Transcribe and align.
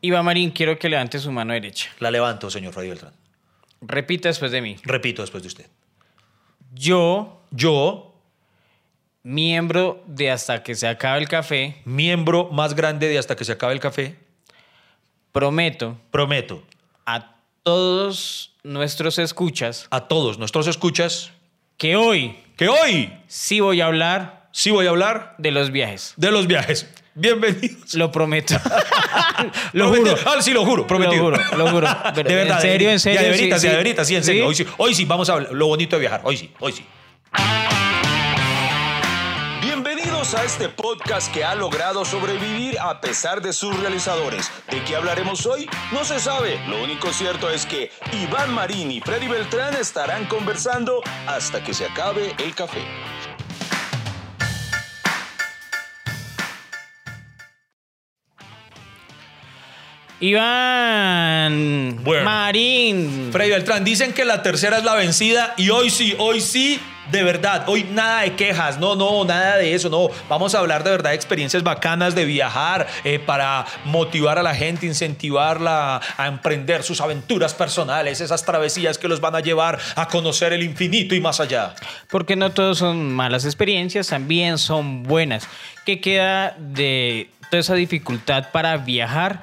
Iván 0.00 0.24
Marín, 0.24 0.50
quiero 0.50 0.78
que 0.78 0.88
levante 0.88 1.18
su 1.18 1.30
mano 1.30 1.52
derecha. 1.52 1.90
La 1.98 2.10
levanto, 2.10 2.50
señor 2.50 2.72
Freddy 2.72 2.88
Beltrán. 2.88 3.12
Repita 3.82 4.28
después 4.28 4.50
de 4.50 4.60
mí. 4.60 4.76
Repito 4.82 5.22
después 5.22 5.42
de 5.42 5.48
usted. 5.48 5.66
Yo, 6.72 7.42
Yo, 7.50 8.14
miembro 9.22 10.02
de 10.06 10.30
Hasta 10.30 10.62
que 10.62 10.74
se 10.74 10.86
acabe 10.86 11.20
el 11.20 11.28
café, 11.28 11.82
miembro 11.84 12.48
más 12.50 12.74
grande 12.74 13.08
de 13.08 13.18
Hasta 13.18 13.36
que 13.36 13.44
se 13.44 13.52
acabe 13.52 13.72
el 13.72 13.80
café, 13.80 14.16
prometo 15.32 15.96
prometo 16.10 16.62
a 17.06 17.34
todos 17.62 18.52
nuestros 18.62 19.18
escuchas 19.18 19.86
a 19.90 20.08
todos 20.08 20.38
nuestros 20.38 20.66
escuchas 20.66 21.30
que 21.76 21.96
hoy 21.96 22.36
que 22.56 22.68
hoy 22.68 23.12
sí 23.28 23.60
voy 23.60 23.80
a 23.80 23.86
hablar 23.86 24.48
sí 24.52 24.70
voy 24.70 24.86
a 24.86 24.90
hablar 24.90 25.34
de 25.38 25.50
los 25.50 25.70
viajes. 25.70 26.14
de 26.16 26.30
los 26.30 26.46
viajes. 26.46 26.88
Bienvenidos. 27.14 27.94
Lo 27.94 28.10
prometo. 28.12 28.54
lo 29.72 29.88
juro. 29.94 30.14
Ah, 30.26 30.40
sí, 30.40 30.52
lo 30.52 30.64
juro, 30.64 30.86
prometido. 30.86 31.30
Lo 31.30 31.38
juro, 31.38 31.56
lo 31.56 31.70
juro. 31.70 31.88
Pero, 32.14 32.28
de 32.28 32.34
verdad. 32.36 32.56
En 32.56 32.62
serio, 32.62 32.88
de- 32.88 32.94
en 32.94 33.00
serio. 33.00 33.20
Ya 33.20 33.26
de 33.26 33.30
veritas, 33.30 33.60
sí, 33.60 33.66
ya 33.66 33.70
de 33.72 33.76
sí. 33.76 33.82
veritas, 33.84 34.08
sí, 34.08 34.16
en 34.16 34.24
serio. 34.24 34.46
Hoy 34.46 34.54
sí, 34.54 34.66
hoy 34.78 34.94
sí, 34.94 35.04
vamos 35.04 35.28
a 35.28 35.32
hablar 35.34 35.52
lo 35.52 35.66
bonito 35.66 35.96
de 35.96 36.00
viajar. 36.00 36.20
Hoy 36.24 36.36
sí, 36.36 36.52
hoy 36.60 36.72
sí. 36.72 36.86
Bienvenidos 39.60 40.34
a 40.34 40.44
este 40.44 40.68
podcast 40.68 41.32
que 41.32 41.44
ha 41.44 41.54
logrado 41.54 42.04
sobrevivir 42.04 42.78
a 42.78 43.00
pesar 43.00 43.42
de 43.42 43.52
sus 43.52 43.78
realizadores. 43.80 44.50
¿De 44.70 44.82
qué 44.84 44.94
hablaremos 44.96 45.44
hoy? 45.46 45.68
No 45.92 46.04
se 46.04 46.20
sabe. 46.20 46.60
Lo 46.68 46.82
único 46.82 47.12
cierto 47.12 47.50
es 47.50 47.66
que 47.66 47.90
Iván 48.12 48.52
Marín 48.54 48.90
y 48.92 49.00
Freddy 49.00 49.26
Beltrán 49.26 49.74
estarán 49.74 50.26
conversando 50.26 51.02
hasta 51.26 51.62
que 51.62 51.74
se 51.74 51.86
acabe 51.86 52.34
el 52.38 52.54
café. 52.54 52.80
Iván 60.20 61.98
Bueno. 62.04 62.24
Marín. 62.24 63.30
Freddy 63.32 63.50
Beltrán, 63.50 63.84
dicen 63.84 64.12
que 64.12 64.24
la 64.24 64.42
tercera 64.42 64.78
es 64.78 64.84
la 64.84 64.94
vencida 64.94 65.54
y 65.56 65.70
hoy 65.70 65.88
sí, 65.88 66.14
hoy 66.18 66.42
sí, 66.42 66.78
de 67.10 67.22
verdad, 67.24 67.64
hoy 67.68 67.84
nada 67.84 68.20
de 68.22 68.36
quejas, 68.36 68.78
no, 68.78 68.94
no, 68.94 69.24
nada 69.24 69.56
de 69.56 69.74
eso, 69.74 69.88
no. 69.88 70.08
Vamos 70.28 70.54
a 70.54 70.58
hablar 70.58 70.84
de 70.84 70.90
verdad 70.90 71.10
de 71.10 71.16
experiencias 71.16 71.62
bacanas 71.62 72.14
de 72.14 72.24
viajar 72.24 72.86
eh, 73.02 73.18
para 73.18 73.64
motivar 73.84 74.38
a 74.38 74.42
la 74.42 74.54
gente, 74.54 74.86
incentivarla 74.86 76.00
a 76.16 76.26
emprender 76.26 76.82
sus 76.82 77.00
aventuras 77.00 77.54
personales, 77.54 78.20
esas 78.20 78.44
travesías 78.44 78.98
que 78.98 79.08
los 79.08 79.20
van 79.20 79.34
a 79.34 79.40
llevar 79.40 79.78
a 79.96 80.06
conocer 80.06 80.52
el 80.52 80.62
infinito 80.62 81.14
y 81.14 81.20
más 81.20 81.40
allá. 81.40 81.74
Porque 82.10 82.36
no 82.36 82.50
todos 82.50 82.78
son 82.78 83.12
malas 83.12 83.44
experiencias, 83.44 84.08
también 84.08 84.58
son 84.58 85.02
buenas. 85.02 85.48
¿Qué 85.86 86.00
queda 86.00 86.54
de 86.58 87.30
toda 87.50 87.60
esa 87.60 87.74
dificultad 87.74 88.50
para 88.52 88.76
viajar? 88.76 89.40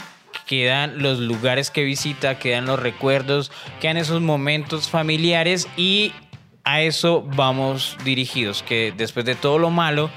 Quedan 0.47 1.01
los 1.01 1.19
lugares 1.19 1.69
que 1.69 1.83
visita, 1.83 2.39
quedan 2.39 2.65
los 2.65 2.79
recuerdos, 2.79 3.51
quedan 3.81 3.97
esos 3.97 4.21
momentos 4.21 4.89
familiares 4.89 5.67
y 5.75 6.13
a 6.63 6.81
eso 6.81 7.21
vamos 7.21 7.97
dirigidos, 8.03 8.63
que 8.63 8.93
después 8.95 9.25
de 9.25 9.35
todo 9.35 9.57
lo 9.57 9.69
malo, 9.69 10.09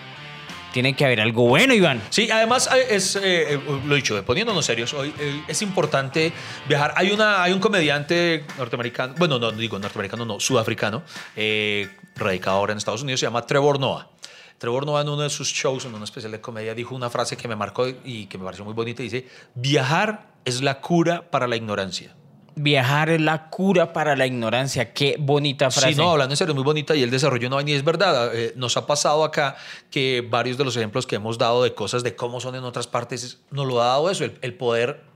tiene 0.72 0.94
que 0.94 1.04
haber 1.04 1.20
algo 1.20 1.46
bueno, 1.46 1.74
Iván. 1.74 2.00
Sí, 2.10 2.30
además 2.30 2.68
eh, 2.74 2.86
es, 2.90 3.16
eh, 3.16 3.54
eh, 3.54 3.60
lo 3.86 3.94
dicho, 3.94 4.16
eh, 4.16 4.22
poniéndonos 4.22 4.64
serios, 4.64 4.94
hoy 4.94 5.12
es 5.48 5.62
importante 5.62 6.32
viajar. 6.68 6.94
Hay, 6.96 7.10
una, 7.10 7.42
hay 7.42 7.52
un 7.52 7.60
comediante 7.60 8.44
norteamericano, 8.58 9.14
bueno, 9.18 9.38
no 9.38 9.52
digo 9.52 9.78
norteamericano, 9.78 10.24
no, 10.24 10.40
sudafricano, 10.40 11.02
radicado 12.16 12.56
ahora 12.56 12.72
en 12.72 12.78
Estados 12.78 13.02
Unidos, 13.02 13.20
se 13.20 13.26
llama 13.26 13.46
Trevor 13.46 13.78
Noah. 13.78 14.08
Trevor 14.60 14.84
Noah 14.84 15.00
en 15.00 15.08
uno 15.08 15.22
de 15.22 15.30
sus 15.30 15.48
shows, 15.48 15.86
en 15.86 15.94
una 15.94 16.04
especial 16.04 16.32
de 16.32 16.40
comedia, 16.42 16.74
dijo 16.74 16.94
una 16.94 17.08
frase 17.08 17.34
que 17.34 17.48
me 17.48 17.56
marcó 17.56 17.88
y 18.04 18.26
que 18.26 18.36
me 18.36 18.44
pareció 18.44 18.62
muy 18.62 18.74
bonita. 18.74 19.02
Dice, 19.02 19.26
viajar 19.54 20.34
es 20.44 20.60
la 20.60 20.82
cura 20.82 21.30
para 21.30 21.48
la 21.48 21.56
ignorancia. 21.56 22.14
Viajar 22.56 23.08
es 23.08 23.22
la 23.22 23.48
cura 23.48 23.94
para 23.94 24.16
la 24.16 24.26
ignorancia. 24.26 24.92
Qué 24.92 25.16
bonita 25.18 25.70
frase. 25.70 25.94
Sí, 25.94 25.98
no, 25.98 26.10
hablando 26.10 26.34
en 26.34 26.36
serio, 26.36 26.52
es 26.52 26.56
muy 26.56 26.64
bonita 26.64 26.94
y 26.94 27.02
el 27.02 27.10
desarrollo 27.10 27.48
no 27.48 27.56
vaina 27.56 27.70
y 27.70 27.74
es 27.74 27.84
verdad. 27.84 28.36
eh, 28.36 28.52
nos 28.54 28.76
ha 28.76 28.86
pasado 28.86 29.24
acá 29.24 29.56
que 29.90 30.22
varios 30.28 30.58
de 30.58 30.64
los 30.64 30.76
ejemplos 30.76 31.06
que 31.06 31.16
hemos 31.16 31.38
dado 31.38 31.62
de 31.62 31.72
cosas 31.72 32.02
de 32.02 32.14
cómo 32.14 32.38
son 32.38 32.54
en 32.54 32.64
otras 32.64 32.86
partes, 32.86 33.40
nos 33.50 33.66
lo 33.66 33.80
ha 33.80 33.86
dado 33.86 34.10
eso, 34.10 34.26
el, 34.26 34.36
el 34.42 34.52
poder 34.52 35.09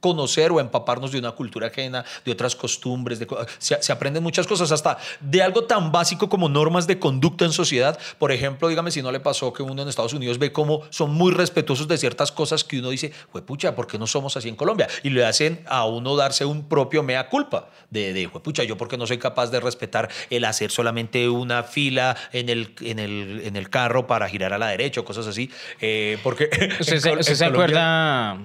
conocer 0.00 0.50
o 0.52 0.60
empaparnos 0.60 1.12
de 1.12 1.18
una 1.18 1.32
cultura 1.32 1.68
ajena, 1.68 2.04
de 2.24 2.32
otras 2.32 2.56
costumbres, 2.56 3.18
de, 3.18 3.26
se, 3.58 3.82
se 3.82 3.92
aprenden 3.92 4.22
muchas 4.22 4.46
cosas, 4.46 4.72
hasta 4.72 4.98
de 5.20 5.42
algo 5.42 5.64
tan 5.64 5.92
básico 5.92 6.28
como 6.28 6.48
normas 6.48 6.86
de 6.86 6.98
conducta 6.98 7.44
en 7.44 7.52
sociedad. 7.52 7.98
Por 8.18 8.32
ejemplo, 8.32 8.68
dígame 8.68 8.90
si 8.90 9.02
no 9.02 9.12
le 9.12 9.20
pasó 9.20 9.52
que 9.52 9.62
uno 9.62 9.82
en 9.82 9.88
Estados 9.88 10.12
Unidos 10.14 10.38
ve 10.38 10.52
cómo 10.52 10.82
son 10.90 11.12
muy 11.12 11.32
respetuosos 11.32 11.86
de 11.86 11.98
ciertas 11.98 12.32
cosas 12.32 12.64
que 12.64 12.78
uno 12.78 12.90
dice, 12.90 13.12
pucha, 13.46 13.74
¿por 13.76 13.86
qué 13.86 13.98
no 13.98 14.06
somos 14.06 14.36
así 14.36 14.48
en 14.48 14.56
Colombia? 14.56 14.88
Y 15.02 15.10
le 15.10 15.24
hacen 15.24 15.62
a 15.66 15.84
uno 15.84 16.16
darse 16.16 16.44
un 16.44 16.68
propio 16.68 17.02
mea 17.02 17.28
culpa 17.28 17.68
de, 17.90 18.12
de 18.12 18.28
pucha, 18.28 18.64
yo 18.64 18.76
porque 18.76 18.96
no 18.96 19.06
soy 19.06 19.18
capaz 19.18 19.48
de 19.50 19.60
respetar 19.60 20.08
el 20.30 20.44
hacer 20.44 20.70
solamente 20.70 21.28
una 21.28 21.62
fila 21.62 22.16
en 22.32 22.48
el, 22.48 22.74
en 22.80 22.98
el, 22.98 23.42
en 23.44 23.56
el 23.56 23.68
carro 23.68 24.06
para 24.06 24.28
girar 24.28 24.52
a 24.54 24.58
la 24.58 24.68
derecha 24.68 25.00
o 25.00 25.04
cosas 25.04 25.26
así. 25.26 25.50
Eh, 25.80 26.18
porque 26.22 26.48
¿Usted, 26.80 26.94
en 26.94 27.22
se, 27.24 27.34
se 27.36 27.44
Colombia- 27.44 27.46
acuerda 27.46 28.38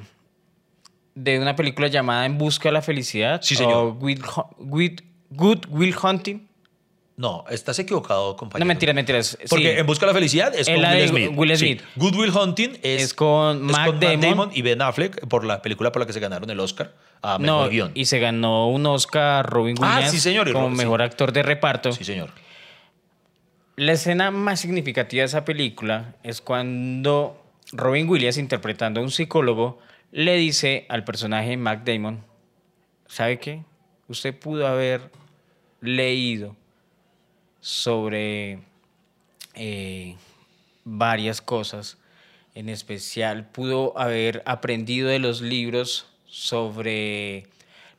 de 1.15 1.39
una 1.39 1.55
película 1.55 1.87
llamada 1.87 2.25
En 2.25 2.37
Busca 2.37 2.69
de 2.69 2.73
la 2.73 2.81
Felicidad? 2.81 3.41
Sí, 3.41 3.55
señor. 3.55 3.73
O 3.73 3.91
Will 3.93 4.21
Good 5.31 5.65
Will 5.69 5.95
Hunting. 6.01 6.47
No, 7.17 7.45
estás 7.49 7.79
equivocado, 7.79 8.35
compañero. 8.35 8.65
No, 8.65 8.67
mentiras, 8.67 8.93
mentiras. 8.93 9.37
Porque 9.49 9.71
sí. 9.73 9.79
En 9.79 9.85
Busca 9.85 10.05
de 10.05 10.11
la 10.11 10.13
Felicidad 10.13 10.53
es 10.53 10.67
Es 10.67 10.75
con 10.75 10.83
Will 10.83 11.07
Smith. 11.07 11.31
Will 11.33 11.57
Sí. 11.57 11.65
Smith. 11.67 11.81
Good 11.95 12.15
Will 12.15 12.31
Hunting 12.31 12.71
es, 12.83 13.01
Es 13.03 13.13
con 13.13 13.61
Matt 13.63 13.95
Damon. 14.03 14.49
y 14.53 14.61
Ben 14.61 14.81
Affleck 14.81 15.25
por 15.27 15.45
la 15.45 15.61
película 15.61 15.93
por 15.93 16.01
la 16.01 16.05
que 16.05 16.11
se 16.13 16.19
ganaron 16.19 16.49
el 16.49 16.59
Oscar 16.59 16.93
a 17.21 17.39
mejor 17.39 17.63
No, 17.63 17.69
guion. 17.69 17.91
y 17.95 18.05
se 18.05 18.19
ganó 18.19 18.69
un 18.69 18.85
Oscar 18.85 19.45
Robin 19.49 19.77
Ah, 19.81 19.93
Williams 19.95 20.11
sí, 20.11 20.19
señor, 20.19 20.51
como 20.51 20.65
Robin, 20.65 20.77
mejor 20.77 21.01
actor 21.01 21.31
de 21.31 21.41
reparto. 21.43 21.93
Sí, 21.93 22.03
señor. 22.03 22.31
La 23.77 23.93
escena 23.93 24.29
más 24.31 24.59
significativa 24.59 25.21
de 25.21 25.25
esa 25.27 25.45
película 25.45 26.15
es 26.23 26.41
cuando 26.41 27.41
Robin 27.71 28.09
Williams, 28.09 28.37
interpretando 28.37 28.99
a 28.99 29.03
un 29.03 29.11
psicólogo, 29.11 29.79
le 30.15 30.37
dice 30.37 30.85
al 30.87 31.03
personaje 31.03 31.57
Mac 31.57 31.83
Damon, 31.83 32.23
¿sabe 33.05 33.37
qué? 33.37 33.65
Usted 34.07 34.33
pudo 34.33 34.65
haber 34.65 35.11
leído 35.81 36.55
sobre 37.59 38.59
eh, 39.55 40.15
varias 40.85 41.41
cosas, 41.41 41.97
en 42.53 42.69
especial 42.69 43.49
pudo 43.49 43.99
haber 43.99 44.41
aprendido 44.45 45.09
de 45.09 45.19
los 45.19 45.41
libros 45.41 46.07
sobre 46.27 47.47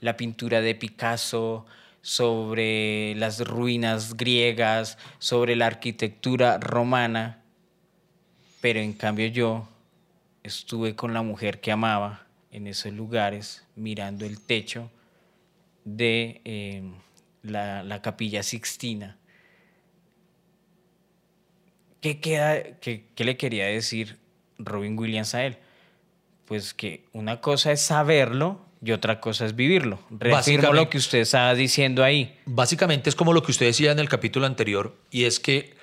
la 0.00 0.16
pintura 0.16 0.62
de 0.62 0.74
Picasso, 0.74 1.66
sobre 2.00 3.14
las 3.16 3.46
ruinas 3.46 4.16
griegas, 4.16 4.96
sobre 5.18 5.54
la 5.54 5.66
arquitectura 5.66 6.56
romana, 6.60 7.42
pero 8.62 8.80
en 8.80 8.94
cambio 8.94 9.26
yo 9.26 9.68
estuve 10.46 10.94
con 10.94 11.12
la 11.12 11.22
mujer 11.22 11.60
que 11.60 11.72
amaba 11.72 12.26
en 12.50 12.66
esos 12.66 12.92
lugares, 12.92 13.66
mirando 13.74 14.24
el 14.24 14.40
techo 14.40 14.90
de 15.84 16.40
eh, 16.44 16.82
la, 17.42 17.82
la 17.82 18.02
capilla 18.02 18.42
Sixtina. 18.42 19.18
¿Qué, 22.00 22.20
queda, 22.20 22.78
qué, 22.80 23.04
qué 23.14 23.24
le 23.24 23.36
quería 23.36 23.66
decir 23.66 24.16
Robin 24.58 24.98
Williams 24.98 25.34
a 25.34 25.44
él? 25.44 25.58
Pues 26.44 26.72
que 26.72 27.04
una 27.12 27.40
cosa 27.40 27.72
es 27.72 27.80
saberlo 27.80 28.64
y 28.82 28.92
otra 28.92 29.20
cosa 29.20 29.46
es 29.46 29.56
vivirlo. 29.56 29.98
Reafirmo 30.10 30.72
lo 30.72 30.88
que 30.88 30.98
usted 30.98 31.18
estaba 31.18 31.54
diciendo 31.54 32.04
ahí. 32.04 32.38
Básicamente 32.46 33.10
es 33.10 33.16
como 33.16 33.32
lo 33.32 33.42
que 33.42 33.50
usted 33.50 33.66
decía 33.66 33.90
en 33.90 33.98
el 33.98 34.08
capítulo 34.08 34.46
anterior, 34.46 34.96
y 35.10 35.24
es 35.24 35.40
que 35.40 35.75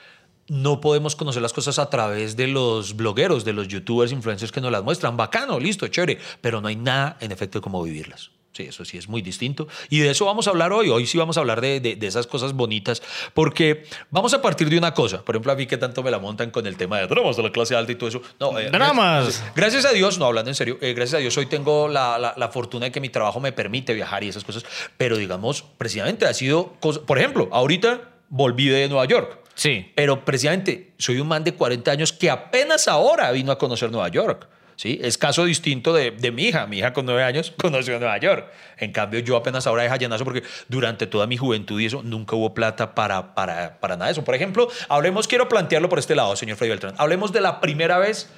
no 0.47 0.81
podemos 0.81 1.15
conocer 1.15 1.41
las 1.41 1.53
cosas 1.53 1.79
a 1.79 1.89
través 1.89 2.35
de 2.35 2.47
los 2.47 2.95
blogueros, 2.95 3.45
de 3.45 3.53
los 3.53 3.67
youtubers, 3.67 4.11
influencers 4.11 4.51
que 4.51 4.61
nos 4.61 4.71
las 4.71 4.83
muestran. 4.83 5.15
Bacano, 5.17 5.59
listo, 5.59 5.87
chévere, 5.87 6.17
pero 6.41 6.59
no 6.61 6.67
hay 6.67 6.75
nada 6.75 7.17
en 7.21 7.31
efecto 7.31 7.59
de 7.59 7.63
cómo 7.63 7.81
vivirlas. 7.83 8.31
Sí, 8.51 8.61
eso 8.63 8.85
sí 8.85 8.99
es 8.99 9.09
muy 9.09 9.23
distinto. 9.23 9.67
Y 9.89 9.97
de 10.01 10.11
eso 10.11 10.25
vamos 10.25 10.45
a 10.45 10.51
hablar 10.51 10.71
hoy. 10.73 10.87
Hoy 10.89 11.07
sí 11.07 11.17
vamos 11.17 11.37
a 11.37 11.39
hablar 11.39 11.59
de, 11.59 11.79
de- 11.79 11.95
de 11.95 12.05
esas 12.05 12.27
cosas 12.27 12.53
bonitas, 12.53 13.01
porque 13.33 13.85
vamos 14.11 14.31
a 14.35 14.43
partir 14.43 14.69
de 14.69 14.77
una 14.77 14.93
cosa. 14.93 15.25
Por 15.25 15.33
ejemplo, 15.33 15.51
a 15.51 15.55
mí 15.55 15.65
que 15.65 15.77
tanto 15.77 16.03
me 16.03 16.11
la 16.11 16.19
montan 16.19 16.51
con 16.51 16.67
el 16.67 16.77
tema 16.77 16.99
de 16.99 17.07
dramas 17.07 17.35
de 17.35 17.41
la 17.41 17.51
clase 17.51 17.75
alta 17.75 17.91
y 17.91 17.95
todo 17.95 18.09
eso. 18.09 18.21
No, 18.39 18.59
eh, 18.59 18.69
¡Dramas! 18.69 19.43
Gracias 19.55 19.85
a 19.85 19.91
Dios, 19.91 20.19
no 20.19 20.25
hablando 20.25 20.51
en 20.51 20.55
serio, 20.55 20.77
eh, 20.81 20.93
gracias 20.93 21.15
a 21.15 21.21
Dios 21.21 21.35
hoy 21.37 21.47
tengo 21.47 21.87
la, 21.87 22.19
la- 22.19 22.35
la 22.37 22.49
fortuna 22.49 22.85
de 22.85 22.91
que 22.91 22.99
mi 23.01 23.09
trabajo 23.09 23.39
me 23.39 23.53
permite 23.53 23.95
viajar 23.95 24.23
y 24.23 24.27
esas 24.29 24.43
cosas, 24.43 24.63
pero 24.97 25.17
digamos, 25.17 25.63
precisamente 25.79 26.27
ha 26.27 26.33
sido, 26.35 26.73
cosa- 26.79 27.01
por 27.01 27.17
ejemplo, 27.17 27.49
ahorita 27.51 28.01
volví 28.29 28.67
de 28.67 28.87
Nueva 28.87 29.05
York, 29.05 29.39
Sí. 29.55 29.91
pero 29.95 30.25
precisamente 30.25 30.93
soy 30.97 31.19
un 31.19 31.27
man 31.27 31.43
de 31.43 31.53
40 31.53 31.91
años 31.91 32.11
que 32.11 32.29
apenas 32.29 32.87
ahora 32.87 33.31
vino 33.31 33.51
a 33.51 33.57
conocer 33.57 33.91
Nueva 33.91 34.07
York. 34.09 34.47
¿Sí? 34.75 34.99
Es 35.03 35.19
caso 35.19 35.45
distinto 35.45 35.93
de, 35.93 36.11
de 36.11 36.31
mi 36.31 36.45
hija. 36.45 36.65
Mi 36.65 36.79
hija 36.79 36.93
con 36.93 37.05
nueve 37.05 37.23
años 37.23 37.53
conoció 37.61 37.99
Nueva 37.99 38.17
York. 38.17 38.51
En 38.77 38.91
cambio, 38.91 39.19
yo 39.19 39.37
apenas 39.37 39.67
ahora 39.67 39.83
deja 39.83 39.97
llenazo 39.97 40.23
porque 40.23 40.43
durante 40.67 41.05
toda 41.05 41.27
mi 41.27 41.37
juventud 41.37 41.79
y 41.79 41.85
eso 41.85 42.01
nunca 42.03 42.35
hubo 42.35 42.53
plata 42.53 42.95
para, 42.95 43.35
para, 43.35 43.79
para 43.79 43.95
nada 43.95 44.07
de 44.07 44.13
eso. 44.13 44.23
Por 44.23 44.33
ejemplo, 44.35 44.67
hablemos, 44.89 45.27
quiero 45.27 45.47
plantearlo 45.47 45.89
por 45.89 45.99
este 45.99 46.15
lado, 46.15 46.35
señor 46.35 46.57
Freddy 46.57 46.71
Beltrán. 46.71 46.95
Hablemos 46.97 47.31
de 47.31 47.41
la 47.41 47.61
primera 47.61 47.99
vez 47.99 48.29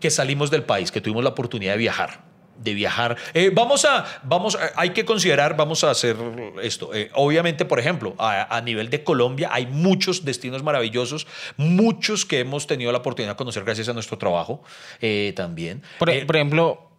que 0.00 0.10
salimos 0.10 0.50
del 0.50 0.64
país, 0.64 0.90
que 0.90 1.00
tuvimos 1.00 1.22
la 1.22 1.30
oportunidad 1.30 1.72
de 1.72 1.78
viajar. 1.78 2.33
De 2.56 2.74
viajar. 2.74 3.16
Eh, 3.34 3.50
vamos 3.52 3.84
a, 3.84 4.04
vamos, 4.22 4.54
a- 4.56 4.70
hay 4.76 4.90
que 4.90 5.04
considerar, 5.04 5.56
vamos 5.56 5.82
a 5.84 5.90
hacer 5.90 6.16
esto. 6.62 6.94
Eh, 6.94 7.10
obviamente, 7.14 7.64
por 7.64 7.78
ejemplo, 7.78 8.14
a, 8.18 8.56
a 8.56 8.60
nivel 8.60 8.90
de 8.90 9.02
Colombia 9.02 9.48
hay 9.52 9.66
muchos 9.66 10.24
destinos 10.24 10.62
maravillosos, 10.62 11.26
muchos 11.56 12.24
que 12.24 12.40
hemos 12.40 12.66
tenido 12.66 12.92
la 12.92 12.98
oportunidad 12.98 13.32
de 13.32 13.36
conocer 13.36 13.64
gracias 13.64 13.88
a 13.88 13.92
nuestro 13.92 14.18
trabajo 14.18 14.62
eh, 15.00 15.32
también. 15.36 15.82
Por, 15.98 16.10
Eh, 16.10 16.24
por 16.26 16.36
ejemplo, 16.36 16.90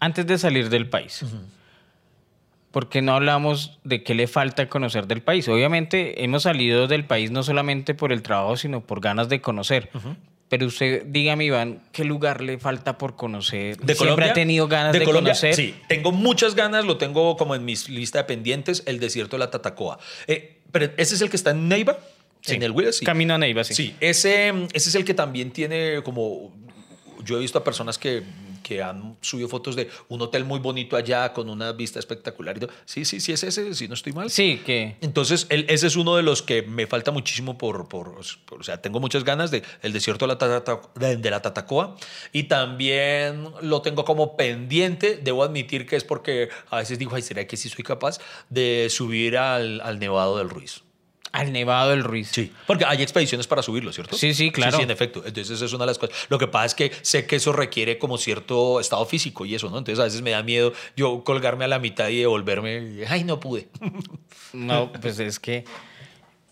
antes 0.00 0.26
de 0.26 0.36
salir 0.38 0.68
del 0.68 0.88
país, 0.88 1.24
¿por 2.70 2.88
qué 2.88 3.00
no 3.00 3.14
hablamos 3.14 3.78
de 3.84 4.02
qué 4.02 4.14
le 4.14 4.26
falta 4.26 4.68
conocer 4.68 5.06
del 5.06 5.22
país? 5.22 5.48
Obviamente 5.48 6.22
hemos 6.24 6.42
salido 6.42 6.86
del 6.88 7.04
país 7.06 7.30
no 7.30 7.42
solamente 7.42 7.94
por 7.94 8.12
el 8.12 8.22
trabajo, 8.22 8.56
sino 8.56 8.82
por 8.82 9.00
ganas 9.00 9.28
de 9.28 9.40
conocer. 9.40 9.90
Pero 10.48 10.66
usted, 10.66 11.02
dígame, 11.06 11.44
Iván, 11.44 11.82
¿qué 11.92 12.04
lugar 12.04 12.40
le 12.40 12.58
falta 12.58 12.98
por 12.98 13.16
conocer? 13.16 13.76
¿De 13.78 13.94
¿Siempre 13.94 13.96
Colombia? 13.96 14.30
ha 14.30 14.32
tenido 14.34 14.68
ganas 14.68 14.92
de, 14.92 15.04
Colombia? 15.04 15.32
conocer? 15.32 15.54
Sí, 15.56 15.74
tengo 15.88 16.12
muchas 16.12 16.54
ganas, 16.54 16.84
lo 16.84 16.98
tengo 16.98 17.36
como 17.36 17.54
en 17.56 17.64
mi 17.64 17.74
lista 17.88 18.18
de 18.18 18.24
pendientes, 18.24 18.84
el 18.86 19.00
desierto 19.00 19.36
de 19.36 19.40
la 19.40 19.50
Tatacoa. 19.50 19.98
Eh, 20.28 20.60
pero 20.70 20.86
ese 20.96 21.16
es 21.16 21.20
el 21.20 21.30
que 21.30 21.36
está 21.36 21.50
en 21.50 21.68
Neiva, 21.68 21.98
Sí. 22.42 22.54
en 22.54 22.62
el 22.62 22.70
Willis. 22.70 22.98
Sí. 22.98 23.04
Camino 23.04 23.34
a 23.34 23.38
Neiva, 23.38 23.64
sí. 23.64 23.74
Sí, 23.74 23.96
ese, 23.98 24.50
ese 24.72 24.88
es 24.88 24.94
el 24.94 25.04
que 25.04 25.14
también 25.14 25.50
tiene 25.50 26.00
como... 26.04 26.54
Yo 27.24 27.38
he 27.38 27.40
visto 27.40 27.58
a 27.58 27.64
personas 27.64 27.98
que, 27.98 28.22
que 28.66 28.82
han 28.82 29.16
subido 29.20 29.48
fotos 29.48 29.76
de 29.76 29.88
un 30.08 30.20
hotel 30.22 30.44
muy 30.44 30.58
bonito 30.58 30.96
allá 30.96 31.32
con 31.32 31.48
una 31.48 31.70
vista 31.70 32.00
espectacular. 32.00 32.58
Sí, 32.84 33.04
sí, 33.04 33.20
sí, 33.20 33.30
es 33.32 33.44
ese, 33.44 33.74
si 33.74 33.86
no 33.86 33.94
estoy 33.94 34.12
mal. 34.12 34.28
Sí, 34.28 34.60
que... 34.66 34.96
Entonces, 35.02 35.46
el- 35.50 35.66
ese 35.68 35.86
es 35.86 35.94
uno 35.94 36.16
de 36.16 36.24
los 36.24 36.42
que 36.42 36.62
me 36.62 36.88
falta 36.88 37.12
muchísimo 37.12 37.56
por, 37.56 37.88
por- 37.88 38.16
por- 38.44 38.60
o 38.60 38.64
sea, 38.64 38.82
tengo 38.82 38.98
muchas 38.98 39.22
ganas 39.22 39.52
de 39.52 39.62
el 39.82 39.92
desierto 39.92 40.26
de 40.26 40.32
la, 40.32 40.38
Tata- 40.38 40.80
de, 40.96 41.16
de 41.16 41.30
la 41.30 41.42
Tatacoa 41.42 41.94
y 42.32 42.44
también 42.44 43.44
lo 43.62 43.82
tengo 43.82 44.04
como 44.04 44.36
pendiente, 44.36 45.16
debo 45.22 45.44
admitir 45.44 45.86
que 45.86 45.94
es 45.94 46.02
porque 46.02 46.48
a 46.70 46.78
veces 46.78 46.98
digo, 46.98 47.14
ay, 47.14 47.22
¿será 47.22 47.46
que 47.46 47.56
sí 47.56 47.68
soy 47.68 47.84
capaz 47.84 48.18
de 48.50 48.88
subir 48.90 49.38
al, 49.38 49.80
al 49.80 50.00
Nevado 50.00 50.38
del 50.38 50.50
Ruiz? 50.50 50.82
Al 51.36 51.52
Nevado 51.52 51.90
del 51.90 52.02
Ruiz. 52.02 52.30
Sí, 52.32 52.50
porque 52.66 52.86
hay 52.86 53.02
expediciones 53.02 53.46
para 53.46 53.62
subirlo, 53.62 53.92
¿cierto? 53.92 54.16
Sí, 54.16 54.32
sí, 54.32 54.50
claro. 54.50 54.78
Sí, 54.78 54.82
en 54.82 54.90
efecto. 54.90 55.22
Entonces, 55.26 55.60
es 55.60 55.72
una 55.74 55.84
de 55.84 55.88
las 55.88 55.98
cosas. 55.98 56.16
Lo 56.30 56.38
que 56.38 56.46
pasa 56.46 56.64
es 56.64 56.74
que 56.74 56.92
sé 57.02 57.26
que 57.26 57.36
eso 57.36 57.52
requiere 57.52 57.98
como 57.98 58.16
cierto 58.16 58.80
estado 58.80 59.04
físico 59.04 59.44
y 59.44 59.54
eso, 59.54 59.68
¿no? 59.68 59.76
Entonces, 59.76 60.00
a 60.00 60.04
veces 60.04 60.22
me 60.22 60.30
da 60.30 60.42
miedo 60.42 60.72
yo 60.96 61.24
colgarme 61.24 61.66
a 61.66 61.68
la 61.68 61.78
mitad 61.78 62.08
y 62.08 62.20
devolverme. 62.20 63.04
Ay, 63.08 63.24
no 63.24 63.38
pude. 63.38 63.68
No, 64.52 64.90
pues 64.92 65.18
es 65.18 65.38
que 65.38 65.64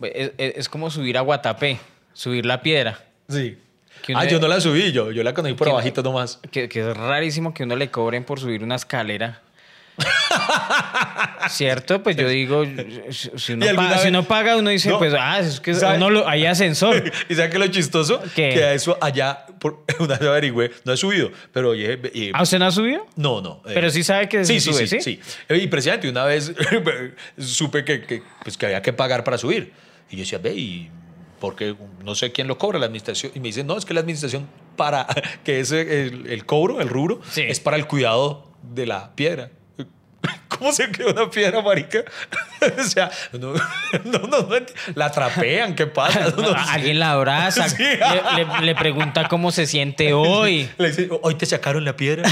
es, 0.02 0.68
como 0.68 0.90
subir 0.90 1.16
a 1.16 1.22
Guatapé, 1.22 1.78
subir 2.12 2.44
la 2.44 2.60
piedra. 2.60 3.02
Sí. 3.28 3.56
Ah, 4.14 4.26
yo 4.26 4.38
no 4.38 4.48
la 4.48 4.60
subí, 4.60 4.92
yo, 4.92 5.10
yo 5.12 5.22
la 5.22 5.32
conocí 5.32 5.54
por 5.54 5.70
abajito 5.70 6.02
nomás. 6.02 6.38
Que, 6.50 6.68
que 6.68 6.80
es 6.80 6.96
rarísimo 6.96 7.54
que 7.54 7.62
uno 7.62 7.76
le 7.76 7.90
cobren 7.90 8.24
por 8.24 8.40
subir 8.40 8.62
una 8.62 8.74
escalera. 8.74 9.40
¿Cierto? 11.48 12.02
Pues 12.02 12.16
yo 12.16 12.28
digo, 12.28 12.64
si 13.10 13.52
uno, 13.52 13.64
¿Y 13.64 13.68
alguna 13.68 13.88
paga, 13.90 13.98
si 14.02 14.08
uno 14.08 14.24
paga, 14.24 14.56
uno 14.56 14.70
dice, 14.70 14.88
No. 14.88 14.98
pues, 14.98 15.12
ah, 15.18 15.40
es 15.40 15.60
que 15.60 15.72
uno 15.72 16.10
lo- 16.10 16.28
hay 16.28 16.46
ascensor. 16.46 16.96
¿Y 17.28 17.34
sabes 17.34 17.50
qué 17.50 17.56
es 17.56 17.60
lo 17.60 17.66
chistoso? 17.68 18.20
¿Qué? 18.34 18.50
Que 18.54 18.64
a 18.64 18.72
eso 18.72 18.96
allá, 19.00 19.46
por, 19.58 19.84
una 19.98 20.16
vez 20.16 20.28
averigüé, 20.28 20.70
no 20.84 20.92
he 20.92 20.96
subido, 20.96 21.30
pero 21.52 21.70
oye, 21.70 21.98
y- 22.14 22.30
¿Ah, 22.32 22.42
usted 22.42 22.58
no 22.58 22.66
ha 22.66 22.70
subido? 22.72 23.06
no, 23.16 23.40
no. 23.40 23.60
eh, 23.66 23.72
Pero 23.74 23.90
sí 23.90 24.02
sabe 24.02 24.28
que 24.28 24.44
sí, 24.44 24.60
sí, 24.60 24.72
sube, 24.72 24.86
sí, 24.86 25.00
¿sí? 25.00 25.20
sí. 25.20 25.20
Eh, 25.48 25.58
Y 25.58 25.66
precisamente 25.66 26.08
una 26.08 26.24
vez 26.24 26.52
supe 27.38 27.84
que, 27.84 28.02
que, 28.02 28.22
pues, 28.42 28.56
que 28.56 28.66
había 28.66 28.82
que 28.82 28.92
pagar 28.92 29.24
para 29.24 29.38
subir. 29.38 29.72
Y 30.10 30.16
yo 30.16 30.20
decía, 30.20 30.38
ve, 30.38 30.54
y 30.54 30.90
porque 31.40 31.74
no 32.02 32.14
sé 32.14 32.32
quién 32.32 32.46
lo 32.48 32.56
cobra, 32.58 32.78
la 32.78 32.86
administración. 32.86 33.32
Y 33.34 33.40
me 33.40 33.48
dicen, 33.48 33.66
no, 33.66 33.76
es 33.76 33.84
que 33.84 33.92
la 33.92 34.00
administración 34.00 34.48
para 34.76 35.06
que 35.44 35.60
ese, 35.60 36.04
el, 36.06 36.26
el 36.30 36.46
cobro, 36.46 36.80
el 36.80 36.88
rubro, 36.88 37.20
Sí. 37.30 37.42
es 37.42 37.60
para 37.60 37.76
el 37.76 37.86
cuidado 37.86 38.50
de 38.62 38.86
la 38.86 39.14
piedra. 39.14 39.50
¿Cómo 40.58 40.72
se 40.72 40.90
queda 40.90 41.10
una 41.12 41.30
piedra, 41.30 41.60
marica? 41.62 42.00
o 42.78 42.82
sea, 42.84 43.10
no, 43.32 43.52
no, 44.04 44.18
no, 44.18 44.38
no 44.48 44.56
la 44.94 45.10
trapean, 45.10 45.74
¿qué 45.74 45.86
pasa? 45.86 46.28
No, 46.36 46.42
no. 46.42 46.54
Alguien 46.68 46.98
la 46.98 47.12
abraza, 47.12 47.68
Sí. 47.68 47.82
le, 47.82 48.44
le- 48.44 48.60
le 48.66 48.74
pregunta 48.74 49.28
cómo 49.28 49.50
se 49.52 49.66
siente 49.66 50.12
hoy. 50.12 50.68
Le 50.78 50.88
dice, 50.88 51.08
hoy 51.22 51.34
te 51.34 51.46
sacaron 51.46 51.84
la 51.84 51.96
piedra. 51.96 52.28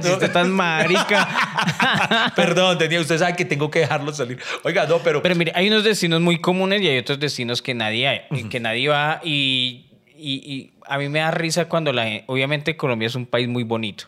Si 0.00 0.08
usted 0.10 0.30
tan 0.32 0.50
marica. 0.50 2.32
Perdón, 2.34 2.78
tenía, 2.78 3.00
usted 3.00 3.18
sabe 3.18 3.34
que 3.36 3.44
tengo 3.44 3.70
que 3.70 3.80
dejarlo 3.80 4.12
salir. 4.12 4.38
Oiga, 4.64 4.86
no, 4.86 4.98
pero, 4.98 5.22
Pero 5.22 5.34
mire, 5.34 5.52
hay 5.54 5.68
unos 5.68 5.84
destinos 5.84 6.20
muy 6.20 6.40
comunes 6.40 6.80
y 6.82 6.88
hay 6.88 6.98
otros 6.98 7.18
destinos 7.20 7.62
que 7.62 7.74
nadie, 7.74 8.22
que 8.50 8.60
nadie 8.60 8.88
va 8.88 9.20
y, 9.24 9.86
y- 10.16 10.42
y 10.52 10.72
a 10.86 10.98
mí 10.98 11.08
me 11.08 11.18
da 11.20 11.30
risa 11.30 11.66
cuando 11.66 11.92
la 11.92 12.04
gente, 12.04 12.24
obviamente 12.26 12.76
Colombia 12.76 13.06
es 13.06 13.14
un 13.14 13.26
país 13.26 13.48
muy 13.48 13.62
bonito, 13.64 14.04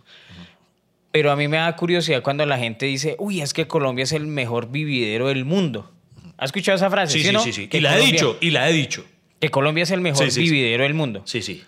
pero 1.12 1.30
a 1.32 1.36
mí 1.36 1.48
me 1.48 1.56
da 1.56 1.74
curiosidad 1.76 2.22
cuando 2.22 2.44
la 2.46 2.58
gente 2.58 2.86
dice, 2.86 3.16
uy, 3.18 3.40
es 3.40 3.52
que 3.52 3.66
Colombia 3.66 4.04
es 4.04 4.12
el 4.12 4.26
mejor 4.26 4.70
vividero 4.70 5.28
del 5.28 5.44
mundo. 5.44 5.90
¿Has 6.36 6.46
escuchado 6.48 6.76
esa 6.76 6.90
frase? 6.90 7.18
sí, 7.18 7.24
sí, 7.24 7.32
no? 7.32 7.40
sí, 7.40 7.52
sí. 7.52 7.68
Y 7.72 7.80
la 7.80 7.90
he 7.90 7.98
Colombia- 7.98 8.12
dicho, 8.12 8.38
y 8.40 8.50
la 8.50 8.68
he 8.68 8.72
dicho. 8.72 9.04
Que 9.40 9.50
Colombia 9.50 9.82
es 9.82 9.90
el 9.90 10.00
mejor 10.00 10.24
Sí, 10.26 10.30
sí, 10.30 10.46
sí. 10.46 10.52
vividero 10.52 10.84
del 10.84 10.94
mundo. 10.94 11.22
Sí, 11.24 11.42
sí. 11.42 11.64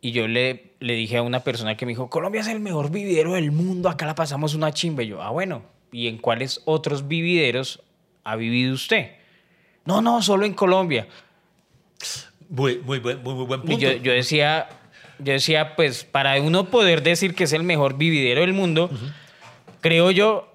Y 0.00 0.12
yo 0.12 0.28
le, 0.28 0.72
le 0.80 0.94
dije 0.94 1.16
a 1.16 1.22
una 1.22 1.40
persona 1.40 1.76
que 1.76 1.86
me 1.86 1.92
dijo, 1.92 2.10
Colombia 2.10 2.42
es 2.42 2.46
el 2.48 2.60
mejor 2.60 2.90
vividero 2.90 3.32
del 3.32 3.52
mundo, 3.52 3.88
acá 3.88 4.04
la 4.06 4.14
pasamos 4.14 4.54
una 4.54 4.72
chimba. 4.72 5.02
Y 5.02 5.08
yo, 5.08 5.22
ah, 5.22 5.30
bueno, 5.30 5.62
¿y 5.92 6.08
en 6.08 6.18
cuáles 6.18 6.60
otros 6.66 7.08
vivideros 7.08 7.80
ha 8.22 8.36
vivido 8.36 8.74
usted? 8.74 9.12
No, 9.86 10.00
no, 10.02 10.20
solo 10.22 10.44
en 10.46 10.52
Colombia. 10.54 11.08
Muy, 12.48 12.78
muy, 12.78 12.98
buen, 12.98 13.22
muy, 13.22 13.34
muy 13.34 13.46
buen 13.46 13.60
Y 13.60 13.66
punto. 13.66 13.80
yo, 13.80 13.92
yo 13.96 14.12
decía, 14.12 14.68
yo 15.24 15.32
decía, 15.32 15.74
pues 15.76 16.04
para 16.04 16.40
uno 16.40 16.66
poder 16.66 17.02
decir 17.02 17.34
que 17.34 17.44
es 17.44 17.52
el 17.52 17.62
mejor 17.64 17.96
vividero 17.96 18.42
del 18.42 18.52
mundo, 18.52 18.90
creo 19.80 20.10
yo 20.10 20.50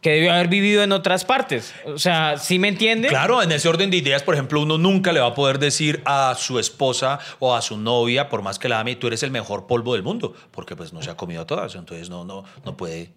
que 0.00 0.10
debe 0.10 0.30
haber 0.30 0.48
vivido 0.48 0.82
en 0.82 0.90
otras 0.90 1.24
partes. 1.24 1.72
O 1.86 1.96
sea, 1.98 2.36
¿sí 2.36 2.58
me 2.58 2.66
entiende? 2.66 3.06
Claro, 3.08 3.40
en 3.40 3.52
ese 3.52 3.68
orden 3.68 3.88
de 3.88 3.98
ideas, 3.98 4.24
por 4.24 4.34
ejemplo, 4.34 4.60
uno 4.60 4.76
nunca 4.76 5.12
le 5.12 5.20
va 5.20 5.28
a 5.28 5.34
poder 5.34 5.60
decir 5.60 6.02
a 6.04 6.34
su 6.36 6.58
esposa 6.58 7.20
o 7.38 7.54
a 7.54 7.62
su 7.62 7.76
novia, 7.76 8.28
por 8.28 8.42
más 8.42 8.58
que 8.58 8.68
la 8.68 8.80
ame, 8.80 8.96
tú 8.96 9.06
eres 9.06 9.22
el 9.22 9.30
mejor 9.30 9.68
polvo 9.68 9.92
del 9.94 10.02
mundo, 10.02 10.34
porque 10.50 10.74
pues 10.74 10.92
no 10.92 11.02
se 11.02 11.10
ha 11.10 11.16
comido 11.16 11.42
a 11.42 11.46
todas, 11.46 11.74
entonces 11.76 12.10
no, 12.10 12.24
no, 12.24 12.42
no 12.64 12.76
puede. 12.76 13.12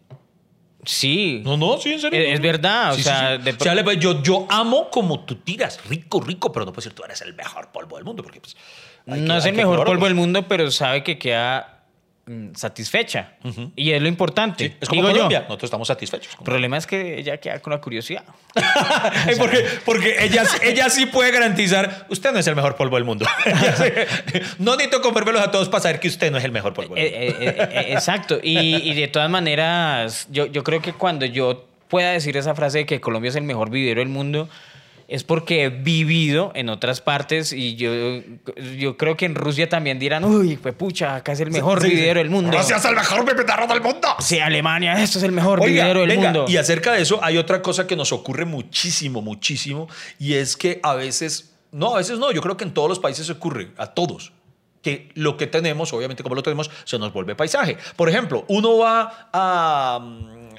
Sí. 0.85 1.41
No, 1.43 1.57
no, 1.57 1.79
sí, 1.79 1.93
en 1.93 1.99
serio. 2.01 2.19
Es- 2.21 2.35
es 2.35 2.41
verdad, 2.41 2.91
o 2.91 2.95
Sí, 2.95 3.01
sí, 3.01 3.09
sea, 3.09 3.37
sí. 3.37 3.41
de 3.43 3.51
O 3.51 3.59
sea, 3.59 3.93
yo, 3.93 4.21
yo 4.21 4.45
amo 4.49 4.91
como 4.91 5.21
tú 5.25 5.35
tiras, 5.37 5.79
rico, 5.89 6.21
rico, 6.21 6.51
pero 6.51 6.65
no 6.67 6.71
puedo 6.71 6.83
decir 6.83 6.93
tú 6.93 7.03
eres 7.03 7.19
el 7.21 7.33
mejor 7.33 7.71
polvo 7.71 7.95
del 7.95 8.05
mundo, 8.05 8.21
porque 8.21 8.39
pues... 8.39 8.55
hay 9.07 9.21
no 9.21 9.33
que- 9.33 9.39
es 9.39 9.45
el 9.45 9.53
mejor 9.53 9.75
probarlo. 9.75 9.91
polvo 9.93 10.05
del 10.05 10.15
mundo, 10.15 10.47
pero 10.47 10.69
sabe 10.71 11.03
que 11.03 11.17
queda 11.17 11.71
mm, 12.27 12.55
satisfecha. 12.55 13.33
Y 13.75 13.91
es 13.91 14.01
lo 14.01 14.07
importante. 14.07 14.69
Sí, 14.69 14.75
es 14.81 14.89
como 14.89 15.01
digo 15.01 15.13
Colombia, 15.13 15.39
yo. 15.39 15.43
nosotros 15.43 15.67
estamos 15.67 15.87
satisfechos. 15.87 16.33
El 16.39 16.43
problema 16.43 16.77
es 16.77 16.87
que 16.87 17.19
ella 17.19 17.37
queda 17.37 17.59
con 17.59 17.71
la 17.71 17.79
curiosidad. 17.81 18.23
Porque 19.37 19.65
porque 19.85 20.15
ella, 20.23 20.43
ella 20.63 20.89
sí 20.89 21.05
puede 21.05 21.31
garantizar, 21.31 22.07
usted 22.09 22.31
no 22.31 22.39
es 22.39 22.47
el 22.47 22.55
mejor 22.55 22.75
polvo 22.75 22.95
del 22.95 23.05
mundo. 23.05 23.25
No 24.59 24.75
necesito 24.75 25.01
comérmelos 25.01 25.41
a 25.41 25.51
todos 25.51 25.69
para 25.69 25.83
saber 25.83 25.99
que 25.99 26.07
usted 26.07 26.31
no 26.31 26.37
es 26.37 26.43
el 26.43 26.51
mejor 26.51 26.73
polvo 26.73 26.95
del 26.95 27.03
mundo. 27.03 27.17
Eh, 27.17 27.27
eh, 27.29 27.35
eh, 27.59 27.69
eh, 27.71 27.85
exacto. 27.93 28.39
Y, 28.41 28.57
y 28.89 28.93
de 28.95 29.07
todas 29.07 29.29
maneras, 29.29 30.27
yo, 30.31 30.45
yo 30.47 30.63
creo 30.63 30.81
que 30.81 30.93
cuando 30.93 31.25
yo 31.25 31.65
pueda 31.87 32.11
decir 32.11 32.35
esa 32.37 32.55
frase 32.55 32.79
de 32.79 32.85
que 32.85 32.99
Colombia 33.01 33.29
es 33.29 33.35
el 33.35 33.43
mejor 33.43 33.69
vivero 33.69 33.99
del 33.99 34.09
mundo, 34.09 34.49
es 35.07 35.23
porque 35.23 35.65
he 35.65 35.69
vivido 35.69 36.51
en 36.55 36.69
otras 36.69 36.99
partes 37.01 37.53
y 37.53 37.75
yo, 37.75 37.91
yo 38.77 38.97
creo 38.97 39.15
que 39.15 39.25
en 39.25 39.35
Rusia 39.35 39.69
también 39.69 39.99
dirán, 39.99 40.23
uy, 40.23 40.57
pues 40.57 40.73
pucha, 40.73 41.15
acá 41.15 41.33
es 41.33 41.39
el 41.41 41.51
mejor 41.51 41.81
Sí, 41.81 41.87
sí. 41.87 41.93
vividero 41.93 42.19
del 42.19 42.29
mundo. 42.29 42.51
Gracias 42.51 42.85
al 42.85 42.95
mejor 42.95 43.23
pepetarro 43.23 43.67
del 43.67 43.81
mundo. 43.81 44.07
Sí, 44.19 44.39
Alemania, 44.39 45.01
esto 45.01 45.19
es 45.19 45.23
el 45.23 45.31
mejor 45.31 45.59
Oiga, 45.59 45.67
vividero 45.69 45.99
del 46.01 46.09
venga, 46.09 46.31
mundo. 46.31 46.45
Y 46.47 46.57
acerca 46.57 46.93
de 46.93 47.01
eso, 47.01 47.19
hay 47.21 47.37
otra 47.37 47.61
cosa 47.61 47.85
que 47.85 47.95
nos 47.95 48.11
ocurre 48.11 48.45
muchísimo, 48.45 49.21
muchísimo, 49.21 49.87
y 50.17 50.33
es 50.33 50.57
que 50.57 50.79
a 50.81 50.95
veces, 50.95 51.55
no, 51.71 51.93
a 51.93 51.97
veces 51.97 52.17
no, 52.17 52.31
yo 52.31 52.41
creo 52.41 52.57
que 52.57 52.63
en 52.63 52.73
todos 52.73 52.89
los 52.89 52.99
países 52.99 53.29
ocurre, 53.29 53.71
a 53.77 53.87
todos, 53.87 54.33
que 54.81 55.09
lo 55.15 55.35
que 55.37 55.47
tenemos, 55.47 55.93
obviamente 55.93 56.21
como 56.23 56.35
lo 56.35 56.43
tenemos, 56.43 56.69
se 56.83 56.99
nos 56.99 57.11
vuelve 57.11 57.35
paisaje. 57.35 57.77
Por 57.95 58.07
ejemplo, 58.09 58.45
uno 58.47 58.77
va 58.77 59.29
a... 59.33 59.99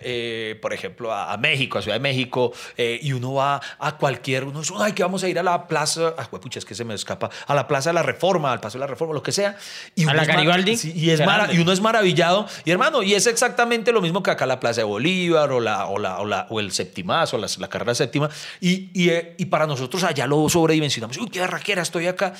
eh, 0.09 0.57
por 0.63 0.73
ejemplo, 0.73 1.13
a, 1.13 1.33
a 1.33 1.37
México, 1.37 1.79
a 1.79 1.83
Ciudad 1.83 1.97
de 1.97 2.01
México, 2.01 2.53
eh, 2.77 3.01
y 3.03 3.13
uno 3.13 3.35
va 3.35 3.61
a 3.81 3.97
cualquier, 3.97 4.45
uno 4.45 4.61
dice, 4.61 4.73
ay, 4.79 4.93
que 4.93 5.03
vamos 5.03 5.25
a 5.25 5.29
ir 5.29 5.37
a 5.39 5.43
la 5.43 5.67
plaza, 5.67 6.15
ah, 6.17 6.29
pucha, 6.31 6.61
es 6.61 6.65
que 6.65 6.77
se 6.77 6.85
me 6.85 6.95
escapa, 6.95 7.29
a 7.47 7.55
la 7.57 7.67
plaza 7.67 7.91
de 7.91 7.95
la 7.95 8.03
Reforma, 8.05 8.53
al 8.53 8.61
paso 8.61 8.79
de 8.79 8.81
la 8.81 8.87
Reforma, 8.87 9.13
lo 9.15 9.23
que 9.23 9.33
sea. 9.33 9.57
Y 9.97 10.09
¿A 10.09 10.15
la 10.15 10.25
Garibaldi? 10.25 10.77
sí, 10.77 10.93
y, 10.95 11.11
es 11.11 11.19
Grande. 11.21 11.25
mara- 11.43 11.53
y 11.53 11.59
uno 11.59 11.73
es 11.73 11.81
maravillado. 11.81 12.47
Y 12.65 12.71
hermano, 12.71 13.03
y 13.03 13.15
es 13.15 13.27
exactamente 13.27 13.91
lo 13.91 14.01
mismo 14.01 14.23
que 14.23 14.31
acá 14.31 14.47
la 14.47 14.61
Plaza 14.61 14.83
de 14.83 14.85
Bolívar 14.85 15.51
o, 15.51 15.59
la, 15.61 15.87
o, 15.87 15.99
la, 15.99 16.19
o, 16.21 16.25
la- 16.25 16.47
o 16.51 16.61
el 16.61 16.71
Septimazo, 16.71 17.37
o 17.37 17.41
la, 17.41 17.49
la 17.59 17.69
carrera 17.69 17.95
séptima. 17.95 18.31
Y, 18.61 18.91
y, 18.95 19.09
eh, 19.11 19.35
y 19.39 19.47
para 19.47 19.67
nosotros 19.67 20.05
allá 20.05 20.27
lo 20.29 20.49
sobredimensionamos. 20.49 21.17
Uy, 21.19 21.29
qué 21.29 21.41
barraquera, 21.41 21.83
estoy 21.83 22.07
acá. 22.07 22.33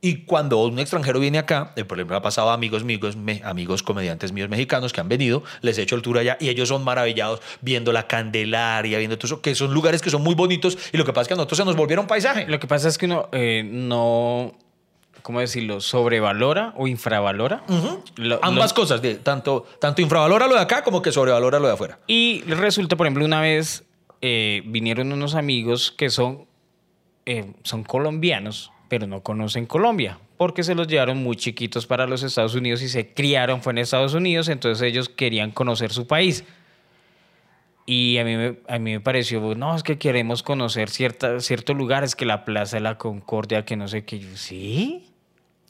Y 0.00 0.18
cuando 0.26 0.58
un 0.64 0.78
extranjero 0.78 1.18
viene 1.18 1.38
acá, 1.38 1.72
eh, 1.74 1.84
por 1.84 1.98
ejemplo, 1.98 2.16
ha 2.16 2.22
pasado 2.22 2.50
a 2.50 2.54
amigos 2.54 2.84
míos, 2.84 3.16
me- 3.16 3.40
amigos 3.44 3.82
comediantes 3.82 4.30
míos 4.30 4.48
mexicanos 4.48 4.92
que 4.92 5.00
han 5.00 5.08
venido, 5.08 5.42
les 5.60 5.76
he 5.76 5.82
hecho 5.82 5.96
el 5.96 6.02
tour 6.02 6.18
allá 6.18 6.36
y 6.38 6.48
ellos 6.50 6.68
son 6.68 6.84
maravillados 6.84 7.40
viendo 7.62 7.92
la 7.92 8.06
Candelaria, 8.06 8.98
viendo 8.98 9.18
todo 9.18 9.26
eso, 9.26 9.42
que 9.42 9.56
son 9.56 9.74
lugares 9.74 10.00
que 10.00 10.10
son 10.10 10.22
muy 10.22 10.36
bonitos 10.36 10.78
y 10.92 10.96
lo 10.98 11.04
que 11.04 11.12
pasa 11.12 11.22
es 11.22 11.28
que 11.28 11.34
a 11.34 11.36
nosotros 11.38 11.58
se 11.58 11.64
nos 11.64 11.74
volvieron 11.74 12.06
paisaje. 12.06 12.46
Lo 12.46 12.60
que 12.60 12.68
pasa 12.68 12.86
es 12.88 12.96
que 12.96 13.06
uno 13.06 13.28
eh, 13.32 13.62
no. 13.68 14.54
¿cómo 15.22 15.40
decirlo? 15.40 15.80
Sobrevalora 15.80 16.72
o 16.76 16.86
infravalora. 16.86 17.64
Lo- 18.16 18.38
Ambas 18.40 18.70
lo- 18.70 18.76
cosas, 18.76 19.02
de, 19.02 19.16
tanto, 19.16 19.66
tanto 19.80 20.00
infravalora 20.00 20.46
lo 20.46 20.54
de 20.54 20.60
acá 20.60 20.82
como 20.84 21.02
que 21.02 21.10
sobrevalora 21.12 21.58
lo 21.58 21.66
de 21.66 21.74
afuera. 21.74 21.98
Y 22.06 22.42
resulta, 22.42 22.96
por 22.96 23.06
ejemplo, 23.06 23.24
una 23.24 23.40
vez 23.40 23.84
eh, 24.22 24.62
vinieron 24.64 25.12
unos 25.12 25.34
amigos 25.34 25.90
que 25.90 26.08
son, 26.08 26.46
eh, 27.26 27.52
son 27.64 27.82
colombianos, 27.84 28.70
pero 28.88 29.06
no 29.06 29.22
conocen 29.22 29.66
Colombia, 29.66 30.18
porque 30.36 30.62
se 30.62 30.74
los 30.74 30.86
llevaron 30.88 31.18
muy 31.22 31.36
chiquitos 31.36 31.86
para 31.86 32.06
los 32.06 32.22
Estados 32.22 32.54
Unidos 32.54 32.82
y 32.82 32.88
se 32.88 33.12
criaron 33.12 33.60
fue 33.62 33.72
en 33.72 33.78
Estados 33.78 34.14
Unidos, 34.14 34.48
entonces 34.48 34.82
ellos 34.86 35.08
querían 35.08 35.50
conocer 35.50 35.92
su 35.92 36.06
país. 36.06 36.44
Y 37.86 38.18
a 38.18 38.24
mí, 38.24 38.36
me, 38.36 38.56
a 38.68 38.78
mí 38.78 38.92
me 38.92 39.00
pareció, 39.00 39.40
no, 39.54 39.74
es 39.74 39.82
que 39.82 39.96
queremos 39.98 40.42
conocer 40.42 40.90
cierta, 40.90 41.40
ciertos 41.40 41.74
lugares, 41.74 42.14
que 42.14 42.26
la 42.26 42.44
Plaza 42.44 42.76
de 42.76 42.82
la 42.82 42.98
Concordia, 42.98 43.64
que 43.64 43.76
no 43.76 43.88
sé 43.88 44.04
qué. 44.04 44.18
Yo, 44.18 44.36
¿sí? 44.36 45.06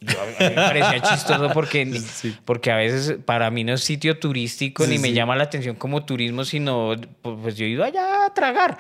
Yo, 0.00 0.20
a 0.20 0.26
mí 0.26 0.32
me 0.40 0.50
parecía 0.54 1.00
chistoso 1.08 1.50
porque, 1.52 1.84
ni- 1.84 2.00
porque 2.44 2.72
a 2.72 2.76
veces 2.76 3.18
para 3.25 3.50
mí 3.52 3.62
no 3.62 3.75
es 3.75 3.82
sitio 3.84 4.18
turístico 4.18 4.84
Sí, 4.84 4.90
ni 4.90 4.98
me 4.98 5.08
sí. 5.08 5.14
llama 5.14 5.37
la 5.37 5.44
atención 5.44 5.76
como 5.76 6.04
turismo, 6.04 6.44
sino 6.44 6.94
pues 7.22 7.56
yo 7.56 7.64
he 7.66 7.68
ido 7.68 7.84
allá 7.84 8.26
a 8.26 8.34
tragar. 8.34 8.78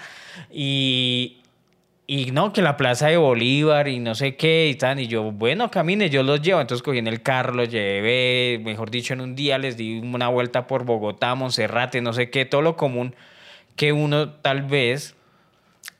Y, 0.52 1.38
y 2.10 2.32
no, 2.32 2.54
que 2.54 2.62
la 2.62 2.78
Plaza 2.78 3.08
de 3.08 3.18
Bolívar 3.18 3.86
y 3.86 3.98
no 3.98 4.14
sé 4.14 4.34
qué 4.34 4.68
y 4.68 4.76
tal. 4.76 4.98
Y 4.98 5.08
yo, 5.08 5.30
bueno, 5.30 5.70
camine, 5.70 6.08
yo 6.08 6.22
los 6.22 6.40
llevo. 6.40 6.58
Entonces 6.62 6.82
cogí 6.82 6.98
en 6.98 7.06
el 7.06 7.22
carro, 7.22 7.52
los 7.52 7.68
llevé, 7.68 8.58
mejor 8.64 8.90
dicho, 8.90 9.12
en 9.12 9.20
un 9.20 9.36
día 9.36 9.58
les 9.58 9.76
di 9.76 9.98
una 9.98 10.28
vuelta 10.28 10.66
por 10.66 10.84
Bogotá, 10.84 11.34
Monserrate, 11.34 12.00
no 12.00 12.14
sé 12.14 12.30
qué, 12.30 12.46
todo 12.46 12.62
lo 12.62 12.76
común 12.76 13.14
que 13.76 13.92
uno 13.92 14.30
tal 14.30 14.62
vez 14.62 15.16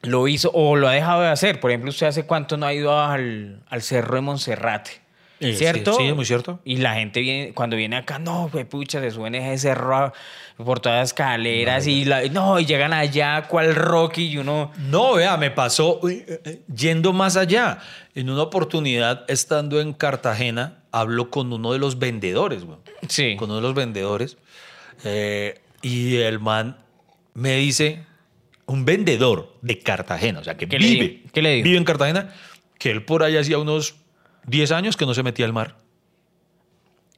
lo 0.01 0.29
hizo 0.29 0.51
o 0.55 0.77
lo 0.77 0.89
ha 0.89 0.93
dejado 0.93 1.21
de 1.23 1.29
hacer. 1.29 1.61
Por 1.61 1.71
ejemplo, 1.71 1.91
¿usted 1.91 2.07
hace 2.07 2.25
cuánto 2.25 2.57
no 2.57 2.65
ha 2.65 2.73
ido 2.73 2.99
al, 2.99 3.63
al 3.69 3.83
Cerro 3.83 4.15
de 4.15 4.23
Monserrate? 4.23 5.08
Eh, 5.41 5.55
¿Cierto? 5.55 5.93
sí, 5.93 6.03
sí, 6.03 6.09
es 6.09 6.17
muy 6.17 6.25
cierto. 6.25 6.59
Y 6.65 6.79
la 6.79 6.95
gente 6.95 7.21
viene, 7.21 7.53
cuando 7.55 7.77
viene 7.77 7.97
acá, 7.97 8.19
no, 8.19 8.49
pues 8.51 8.67
pucha, 8.67 9.01
se 9.01 9.11
suben 9.13 9.35
ese 9.37 9.57
cerro 9.69 10.13
por 10.57 10.81
todas 10.81 10.99
las 10.99 11.09
escaleras 11.11 11.87
y 11.87 12.05
la- 12.05 12.25
no, 12.29 12.59
y 12.59 12.67
llegan 12.67 12.93
allá, 12.93 13.43
cual 13.49 13.75
Rocky, 13.75 14.27
y 14.29 14.39
uno. 14.39 14.73
No, 14.79 15.15
vea, 15.15 15.37
me 15.37 15.51
pasó 15.53 16.01
eh, 16.09 16.41
eh, 16.45 16.63
yendo 16.75 17.13
más 17.13 17.37
allá. 17.37 17.79
En 18.17 18.31
una 18.31 18.43
oportunidad, 18.43 19.25
estando 19.29 19.81
en 19.81 19.93
Cartagena, 19.93 20.79
hablo 20.91 21.31
con 21.31 21.53
uno 21.53 21.73
de 21.73 21.79
los 21.79 22.01
vendedores, 22.01 22.65
güey. 22.65 22.79
Sí. 23.09 23.37
Con 23.37 23.51
uno 23.51 23.57
de 23.57 23.63
los 23.63 23.75
vendedores. 23.75 24.37
eh, 25.05 25.61
y 25.83 26.17
el 26.17 26.41
man 26.41 26.79
me 27.35 27.55
dice, 27.57 28.05
un 28.67 28.85
vendedor 28.85 29.55
de 29.63 29.79
Cartagena, 29.79 30.41
o 30.41 30.45
sea, 30.45 30.57
que 30.57 30.69
¿Qué 30.69 30.81
le 30.81 30.87
vive? 30.89 31.23
¿Qué 31.33 31.41
le 31.43 31.53
dijo? 31.55 31.65
vive 31.65 31.77
en 31.79 31.85
Cartagena, 31.85 32.35
que 32.79 32.91
él 32.91 33.05
por 33.05 33.23
ahí 33.23 33.37
hacía 33.37 33.59
unos 33.59 33.95
10 34.49 34.73
años 34.73 34.97
que 34.97 35.07
no 35.07 35.15
se 35.15 35.23
metía 35.23 35.47
al 35.47 35.53
mar. 35.53 35.77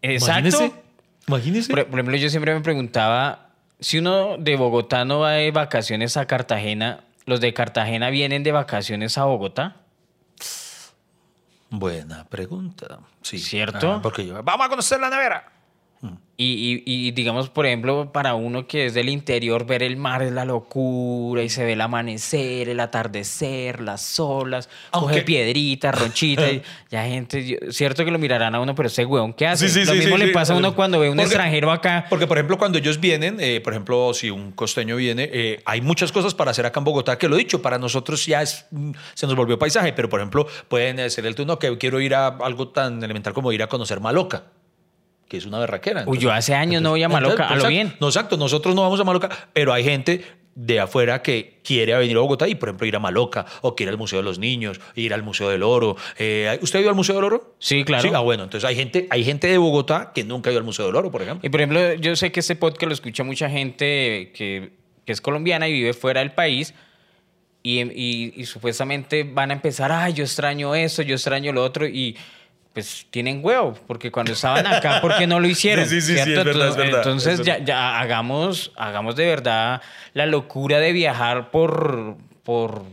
Exacto. 0.03 0.49
Imagínese. 0.49 0.73
Imagínese. 1.27 1.71
Por, 1.73 1.87
por 1.87 1.99
ejemplo, 1.99 2.17
yo 2.17 2.29
siempre 2.29 2.55
me 2.55 2.61
preguntaba, 2.61 3.51
si 3.79 3.99
uno 3.99 4.37
de 4.39 4.57
Bogotá 4.57 5.05
no 5.05 5.21
va 5.21 5.33
de 5.33 5.51
vacaciones 5.51 6.17
a 6.17 6.27
Cartagena, 6.27 7.05
¿los 7.27 7.41
de 7.41 7.55
Cartagena 7.55 8.11
vienen 8.11 8.43
de 8.43 8.53
vacaciones 8.53 9.17
a 9.17 9.25
Bogotá? 9.25 9.77
Buena 11.71 12.25
pregunta. 12.25 12.99
Sí. 13.23 13.39
¿Cierto? 13.39 13.93
Ah, 13.93 14.01
porque 14.03 14.27
yo, 14.27 14.43
vamos 14.43 14.67
a 14.67 14.69
conocer 14.69 14.99
la 15.01 15.09
nevera. 15.09 15.53
Y, 16.43 16.83
y- 16.87 17.09
y 17.09 17.11
digamos, 17.11 17.51
por 17.51 17.67
ejemplo, 17.67 18.13
para 18.15 18.33
uno 18.35 18.67
que 18.67 18.87
es 18.87 18.95
del 18.95 19.11
interior, 19.11 19.67
ver 19.67 19.83
el 19.83 19.99
mar 19.99 20.23
es 20.23 20.33
la 20.33 20.47
locura 20.47 21.43
y 21.43 21.51
se 21.51 21.67
ve 21.67 21.75
el 21.75 21.83
amanecer, 21.83 22.71
el 22.71 22.81
atardecer, 22.81 23.83
las 23.83 24.19
olas, 24.19 24.71
Aunque- 24.93 25.13
coge 25.17 25.23
piedritas, 25.23 25.99
ronchitas. 26.01 26.51
y 26.51 26.63
ya 26.91 27.05
gente, 27.05 27.59
cierto 27.73 28.07
que 28.07 28.11
lo 28.11 28.19
mirarán 28.19 28.55
a 28.55 28.61
uno, 28.61 28.75
pero 28.75 28.87
ese 28.87 29.05
hueón, 29.05 29.35
¿qué 29.35 29.47
hace? 29.49 29.69
Sí, 29.69 29.81
sí, 29.81 29.87
lo 29.87 29.93
sí, 29.93 29.99
mismo 29.99 30.17
le 30.17 30.29
pasa 30.29 30.55
a 30.55 30.57
uno 30.57 30.75
cuando 30.75 30.99
ve 30.99 31.11
un 31.11 31.17
Porque- 31.17 31.27
extranjero 31.27 31.71
acá. 31.71 32.07
Porque, 32.09 32.27
por 32.27 32.39
ejemplo, 32.39 32.57
cuando 32.57 32.79
ellos 32.79 32.99
vienen, 32.99 33.37
eh, 33.39 33.61
por 33.61 33.75
ejemplo, 33.75 34.15
si 34.15 34.31
un 34.31 34.53
costeño 34.53 34.97
viene, 34.97 35.29
eh, 35.31 35.61
hay 35.67 35.83
muchas 35.83 36.11
cosas 36.11 36.35
para 36.35 36.53
hacer 36.53 36.65
acá 36.65 36.81
en 36.81 36.85
Bogotá 36.85 37.19
que 37.19 37.29
lo 37.29 37.37
he 37.37 37.39
dicho, 37.41 37.61
para 37.61 37.77
nosotros 37.79 38.25
ya 38.25 38.41
es, 38.41 38.65
mm, 38.71 38.93
se 39.13 39.27
nos 39.27 39.37
volvió 39.37 39.59
paisaje, 39.59 39.93
pero 39.93 40.09
por 40.09 40.21
ejemplo, 40.21 40.47
pueden 40.69 41.01
hacer 41.01 41.27
el 41.27 41.35
turno 41.35 41.59
que 41.59 41.77
quiero 41.77 42.01
ir 42.01 42.15
a 42.15 42.29
algo 42.29 42.69
tan 42.69 43.03
elemental 43.05 43.35
como 43.35 43.53
ir 43.53 43.63
a 43.63 43.67
conocer 43.67 44.01
Maloca. 44.01 44.45
Que 45.31 45.37
es 45.39 45.47
una 45.47 45.61
berraquera. 45.61 46.03
Uy, 46.07 46.19
yo 46.19 46.33
hace 46.33 46.55
años 46.55 46.83
no 46.83 46.91
voy 46.91 47.03
a 47.05 47.09
Maloca, 47.09 47.47
a 47.49 47.55
lo 47.57 47.69
bien. 47.69 47.95
No, 48.01 48.09
exacto, 48.09 48.37
nosotros 48.37 48.75
no 48.75 48.83
vamos 48.83 48.99
a 49.01 49.05
Maloca, 49.05 49.31
pero 49.53 49.73
hay 49.73 49.85
gente 49.85 50.25
de 50.57 50.81
afuera 50.81 51.23
que 51.23 51.61
quiere 51.63 51.95
venir 51.97 52.17
a 52.17 52.21
Bogotá 52.21 52.49
y, 52.49 52.57
por 52.57 52.69
ejemplo, 52.69 52.85
ir 52.85 52.97
a 52.97 52.99
Maloca 52.99 53.47
o 53.63 53.77
quiere 53.77 53.91
ir 53.91 53.95
al 53.95 53.99
Museo 53.99 54.19
de 54.19 54.25
los 54.25 54.41
Niños, 54.41 54.81
ir 54.97 55.15
al 55.15 55.23
Museo 55.23 55.49
del 55.49 55.63
Oro. 55.63 55.97
Eh, 56.19 56.59
¿Usted 56.61 56.81
ha 56.81 56.83
ido 56.83 56.91
al 56.91 56.97
Museo 56.97 57.15
del 57.15 57.25
Oro? 57.25 57.55
Sí, 57.61 57.85
claro. 57.85 58.03
Sí, 58.03 58.11
ah, 58.13 58.19
bueno, 58.19 58.43
entonces 58.43 58.69
hay 58.69 58.75
gente, 58.75 59.07
hay 59.09 59.23
gente 59.25 59.47
de 59.47 59.57
Bogotá 59.57 60.11
que 60.13 60.25
nunca 60.25 60.51
ha 60.51 60.53
ido 60.53 60.59
al 60.59 60.65
Museo 60.67 60.87
del 60.87 60.97
Oro, 60.97 61.13
por 61.13 61.23
ejemplo. 61.23 61.47
Y 61.47 61.51
por 61.51 61.61
ejemplo, 61.61 61.95
yo 61.95 62.17
sé 62.17 62.33
que 62.33 62.41
este 62.41 62.57
podcast 62.57 62.89
lo 62.89 62.93
escucha 62.93 63.23
mucha 63.23 63.49
gente 63.49 64.33
que, 64.35 64.73
que 65.07 65.13
es 65.13 65.21
colombiana 65.21 65.69
y 65.69 65.73
vive 65.73 65.95
fuera 65.95 66.19
del 66.21 66.33
país. 66.33 66.75
Y, 67.63 67.81
y- 67.83 68.33
y 68.37 68.45
supuestamente 68.47 69.23
van 69.23 69.51
a 69.53 69.55
empezar, 69.55 69.93
ay, 69.93 70.15
yo 70.15 70.25
extraño 70.25 70.75
eso, 70.75 71.03
yo 71.03 71.15
extraño 71.15 71.53
lo 71.53 71.63
otro. 71.63 71.87
Y 71.87 72.17
pues 72.73 73.07
tienen 73.11 73.41
huevo, 73.43 73.75
porque 73.87 74.11
cuando 74.13 74.33
estaban 74.33 74.67
acá, 74.67 75.01
¿por 75.01 75.17
qué 75.19 75.27
no 75.27 75.41
lo 75.41 75.49
hicieron? 75.49 75.85
Sí, 75.89 76.01
sí, 76.01 76.15
sí, 76.15 76.19
es 76.19 76.45
verdad, 76.45 76.69
es 76.69 76.77
verdad, 76.77 76.99
Entonces 76.99 77.41
es 77.41 77.47
ya, 77.47 77.55
verdad. 77.55 77.67
ya 77.67 78.01
hagamos, 78.01 78.73
hagamos 78.77 79.17
de 79.17 79.27
verdad 79.27 79.83
la 80.15 80.27
locura 80.27 80.79
de 80.79 80.93
viajar 80.93 81.51
por, 81.51 82.17
por, 82.45 82.85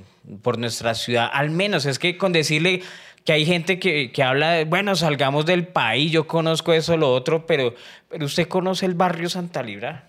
por 0.41 0.57
nuestra 0.57 0.96
ciudad. 0.96 1.29
Al 1.31 1.51
menos 1.51 1.86
es 1.86 2.00
que 2.00 2.17
con 2.17 2.34
decirle 2.34 2.81
que 3.24 3.34
hay 3.34 3.46
gente 3.46 3.77
que, 3.77 4.12
que 4.12 4.24
habla 4.24 4.51
de, 4.51 4.65
bueno, 4.65 4.96
salgamos 4.96 5.46
del 5.46 5.67
país, 5.67 6.12
yo 6.12 6.27
conozco 6.27 6.74
eso, 6.74 6.98
lo 6.98 7.13
otro, 7.13 7.46
pero, 7.46 7.75
pero 8.10 8.25
usted 8.25 8.48
conoce 8.48 8.86
el 8.86 8.96
barrio 8.96 9.29
Santa 9.29 9.62
Libra. 9.62 10.05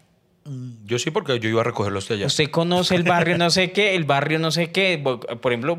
Yo 0.85 0.99
sí, 0.99 1.11
porque 1.11 1.39
yo 1.41 1.49
iba 1.51 1.61
a 1.61 1.65
recogerlos 1.65 2.09
de 2.09 2.15
allá. 2.15 2.27
Usted 2.27 2.51
conoce 2.51 2.95
el 2.95 3.03
barrio 3.03 3.37
no 3.37 3.51
sé 3.51 3.73
qué, 3.73 3.95
el 3.95 4.05
barrio 4.05 4.39
no 4.39 4.51
sé 4.51 4.71
qué. 4.71 4.99
Por 4.99 5.53
ejemplo, 5.53 5.79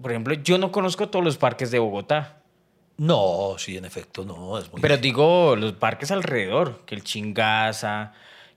por 0.00 0.10
ejemplo, 0.10 0.34
yo 0.34 0.56
no 0.56 0.72
conozco 0.72 1.08
todos 1.10 1.24
los 1.24 1.36
parques 1.36 1.70
de 1.70 1.78
Bogotá. 1.78 2.38
No, 2.96 3.56
sí, 3.58 3.76
en 3.76 3.84
efecto, 3.84 4.24
no. 4.24 4.58
Es 4.58 4.70
muy 4.70 4.80
Pero 4.80 4.96
digo, 4.98 5.56
los 5.56 5.72
parques 5.72 6.10
alrededor, 6.10 6.82
que 6.86 6.94
el 6.94 7.02
Chingaza, 7.02 8.12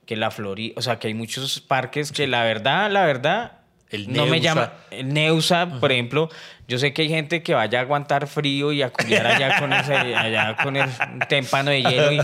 que 0.06 0.16
la 0.16 0.30
Florida, 0.32 0.74
o 0.78 0.82
sea, 0.82 1.00
que 1.00 1.08
hay 1.08 1.14
muchos 1.14 1.60
parques 1.60 2.12
que 2.12 2.28
la 2.28 2.44
verdad, 2.44 2.92
la 2.92 3.06
verdad, 3.06 3.54
El 3.90 4.12
no 4.14 4.26
me 4.26 4.40
Neusa. 4.40 4.44
llama. 4.44 4.74
El 4.92 5.14
Neusa, 5.14 5.80
por 5.80 5.92
ejemplo, 5.92 6.30
yo 6.68 6.78
sé 6.78 6.94
que 6.94 7.02
hay 7.04 7.10
gente 7.10 7.42
que 7.42 7.54
vaya 7.56 7.80
a 7.80 7.82
aguantar 7.82 8.28
frío 8.28 8.72
y 8.72 8.82
a 8.84 8.90
culiar 8.92 9.26
allá 9.26 9.60
con, 9.60 9.74
ese, 9.74 9.94
allá 10.16 10.56
con 10.62 10.76
el 10.78 10.90
témpano 11.28 11.72
de 11.72 11.82
hielo 11.82 12.12
y, 12.12 12.22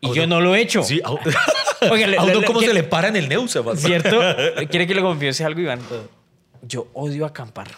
y 0.00 0.14
yo 0.14 0.26
no 0.26 0.40
lo 0.40 0.54
he 0.54 0.60
hecho. 0.62 0.82
Sí, 0.82 1.00
Oiga, 1.90 2.06
le- 2.06 2.18
le- 2.18 2.44
cómo 2.46 2.60
¿qué- 2.60 2.66
se 2.68 2.74
le 2.74 2.82
para 2.82 3.08
en 3.08 3.16
el 3.16 3.28
Neusa. 3.28 3.60
¿Cierto? 3.76 4.20
¿Quiere 4.70 4.86
que 4.86 4.94
le 4.94 5.02
confiese 5.02 5.44
algo, 5.44 5.60
Iván? 5.60 5.80
Yo 6.62 6.88
odio 6.94 7.26
acampar. 7.26 7.68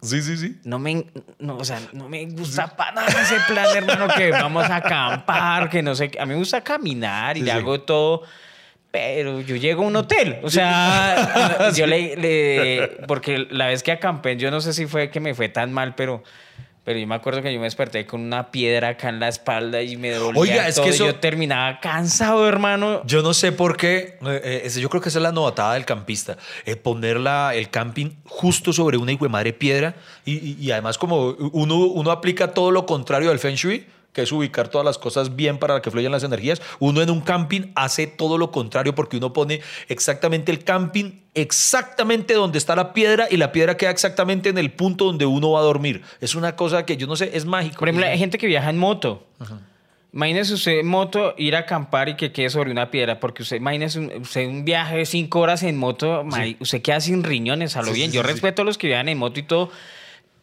Sí, 0.00 0.22
sí, 0.22 0.36
sí. 0.36 0.60
No 0.64 0.78
me, 0.78 1.06
no, 1.40 1.56
o 1.56 1.64
sea, 1.64 1.80
no 1.92 2.08
me 2.08 2.24
gusta 2.26 2.76
para 2.76 2.92
nada 2.92 3.08
ese 3.22 3.36
plan, 3.48 3.66
hermano, 3.76 4.06
que 4.16 4.30
vamos 4.32 4.64
a 4.70 4.76
acampar, 4.76 5.68
que 5.68 5.82
no 5.82 5.94
sé 5.94 6.08
qué. 6.10 6.20
A 6.20 6.24
mí 6.26 6.34
me 6.34 6.38
gusta 6.38 6.60
caminar 6.62 7.36
y 7.36 7.40
Sí, 7.40 7.46
le 7.46 7.52
sí. 7.52 7.56
hago 7.58 7.80
todo, 7.80 8.22
pero 8.92 9.40
yo 9.40 9.56
llego 9.56 9.82
a 9.82 9.86
un 9.88 9.96
hotel. 9.96 10.38
O 10.42 10.50
sea, 10.50 11.70
yo 11.76 11.86
le, 11.86 12.14
le- 12.16 12.88
Porque 13.08 13.46
la 13.50 13.66
vez 13.66 13.82
que 13.82 13.90
acampé, 13.92 14.36
yo 14.36 14.50
no 14.52 14.60
sé 14.60 14.72
si 14.72 14.86
fue 14.86 15.10
que 15.10 15.18
me 15.20 15.34
fue 15.34 15.48
tan 15.48 15.72
mal, 15.72 15.94
pero. 15.96 16.22
Pero 16.88 17.00
yo 17.00 17.06
me 17.06 17.16
acuerdo 17.16 17.42
que 17.42 17.52
yo 17.52 17.58
me 17.60 17.66
desperté 17.66 18.06
con 18.06 18.22
una 18.22 18.50
piedra 18.50 18.88
acá 18.88 19.10
en 19.10 19.20
la 19.20 19.28
espalda 19.28 19.82
y 19.82 19.98
me 19.98 20.10
dolía 20.12 20.40
Oiga, 20.40 20.68
es 20.68 20.76
todo. 20.76 20.84
que 20.86 20.90
y 20.92 20.94
eso- 20.94 21.04
Yo 21.04 21.16
terminaba 21.16 21.80
cansado, 21.80 22.48
hermano. 22.48 23.02
Yo 23.04 23.20
no 23.20 23.34
sé 23.34 23.52
por 23.52 23.76
qué, 23.76 24.16
eh, 24.26 24.62
eh, 24.64 24.80
yo 24.80 24.88
creo 24.88 25.02
que 25.02 25.10
esa 25.10 25.18
es 25.18 25.22
la 25.22 25.30
novatada 25.32 25.74
del 25.74 25.84
campista, 25.84 26.38
eh, 26.64 26.76
poner 26.76 27.20
la- 27.20 27.54
el 27.54 27.68
camping 27.68 28.12
justo 28.24 28.72
sobre 28.72 28.96
una 28.96 29.12
hijo 29.12 29.26
de 29.26 29.28
madre 29.28 29.52
piedra 29.52 29.96
y, 30.24 30.36
y- 30.36 30.56
y 30.58 30.70
además 30.70 30.96
como 30.96 31.32
uno, 31.52 31.76
uno 31.76 32.10
aplica 32.10 32.54
todo 32.54 32.70
lo 32.70 32.86
contrario 32.86 33.28
del 33.28 33.38
Feng 33.38 33.54
Shui, 33.56 33.84
que 34.12 34.22
es 34.22 34.32
ubicar 34.32 34.68
todas 34.68 34.84
las 34.84 34.98
cosas 34.98 35.36
bien 35.36 35.58
para 35.58 35.80
que 35.82 35.90
fluyan 35.90 36.10
las 36.12 36.24
energías, 36.24 36.60
uno 36.80 37.02
en 37.02 37.10
un 37.10 37.20
camping 37.20 37.70
hace 37.76 38.06
todo 38.06 38.36
lo 38.38 38.50
contrario 38.50 38.94
porque 38.94 39.16
uno 39.18 39.32
pone 39.32 39.60
exactamente 39.88 40.50
el 40.50 40.64
camping 40.64 41.20
exactamente 41.34 42.34
donde 42.34 42.58
está 42.58 42.74
la 42.74 42.92
piedra 42.92 43.28
y 43.30 43.36
la 43.36 43.52
piedra 43.52 43.76
queda 43.76 43.90
exactamente 43.90 44.48
en 44.48 44.58
el 44.58 44.72
punto 44.72 45.04
donde 45.04 45.24
uno 45.26 45.52
va 45.52 45.60
a 45.60 45.62
dormir. 45.62 46.02
Es 46.20 46.34
una 46.34 46.56
cosa 46.56 46.84
que 46.84 46.96
yo 46.96 47.06
no 47.06 47.14
sé, 47.16 47.30
es 47.34 47.44
mágico. 47.44 47.78
Por 47.78 47.88
ejemplo, 47.88 48.06
hay 48.08 48.18
gente 48.18 48.38
que 48.38 48.46
viaja 48.46 48.70
en 48.70 48.78
moto. 48.78 49.24
Imagínese 50.12 50.54
usted 50.54 50.78
en 50.80 50.86
moto 50.88 51.34
ir 51.36 51.54
a 51.54 51.60
acampar 51.60 52.08
y 52.08 52.16
que 52.16 52.32
quede 52.32 52.48
sobre 52.48 52.70
una 52.70 52.90
piedra, 52.90 53.20
porque 53.20 53.42
usted, 53.42 53.56
imagínese 53.58 53.98
un, 54.00 54.10
usted 54.22 54.48
un 54.48 54.64
viaje 54.64 54.96
de 54.96 55.06
cinco 55.06 55.40
horas 55.40 55.62
en 55.62 55.76
moto, 55.76 56.24
mari- 56.24 56.56
usted 56.60 56.80
queda 56.80 56.98
sin 57.00 57.22
riñones 57.22 57.76
a 57.76 57.82
lo 57.82 57.88
Sí, 57.88 57.94
bien. 57.94 58.10
sí, 58.10 58.16
Yo 58.16 58.22
sí, 58.22 58.28
sí. 58.28 58.32
respeto 58.32 58.62
a 58.62 58.64
los 58.64 58.78
que 58.78 58.86
viajan 58.86 59.10
en 59.10 59.18
moto 59.18 59.38
y 59.38 59.42
todo, 59.42 59.70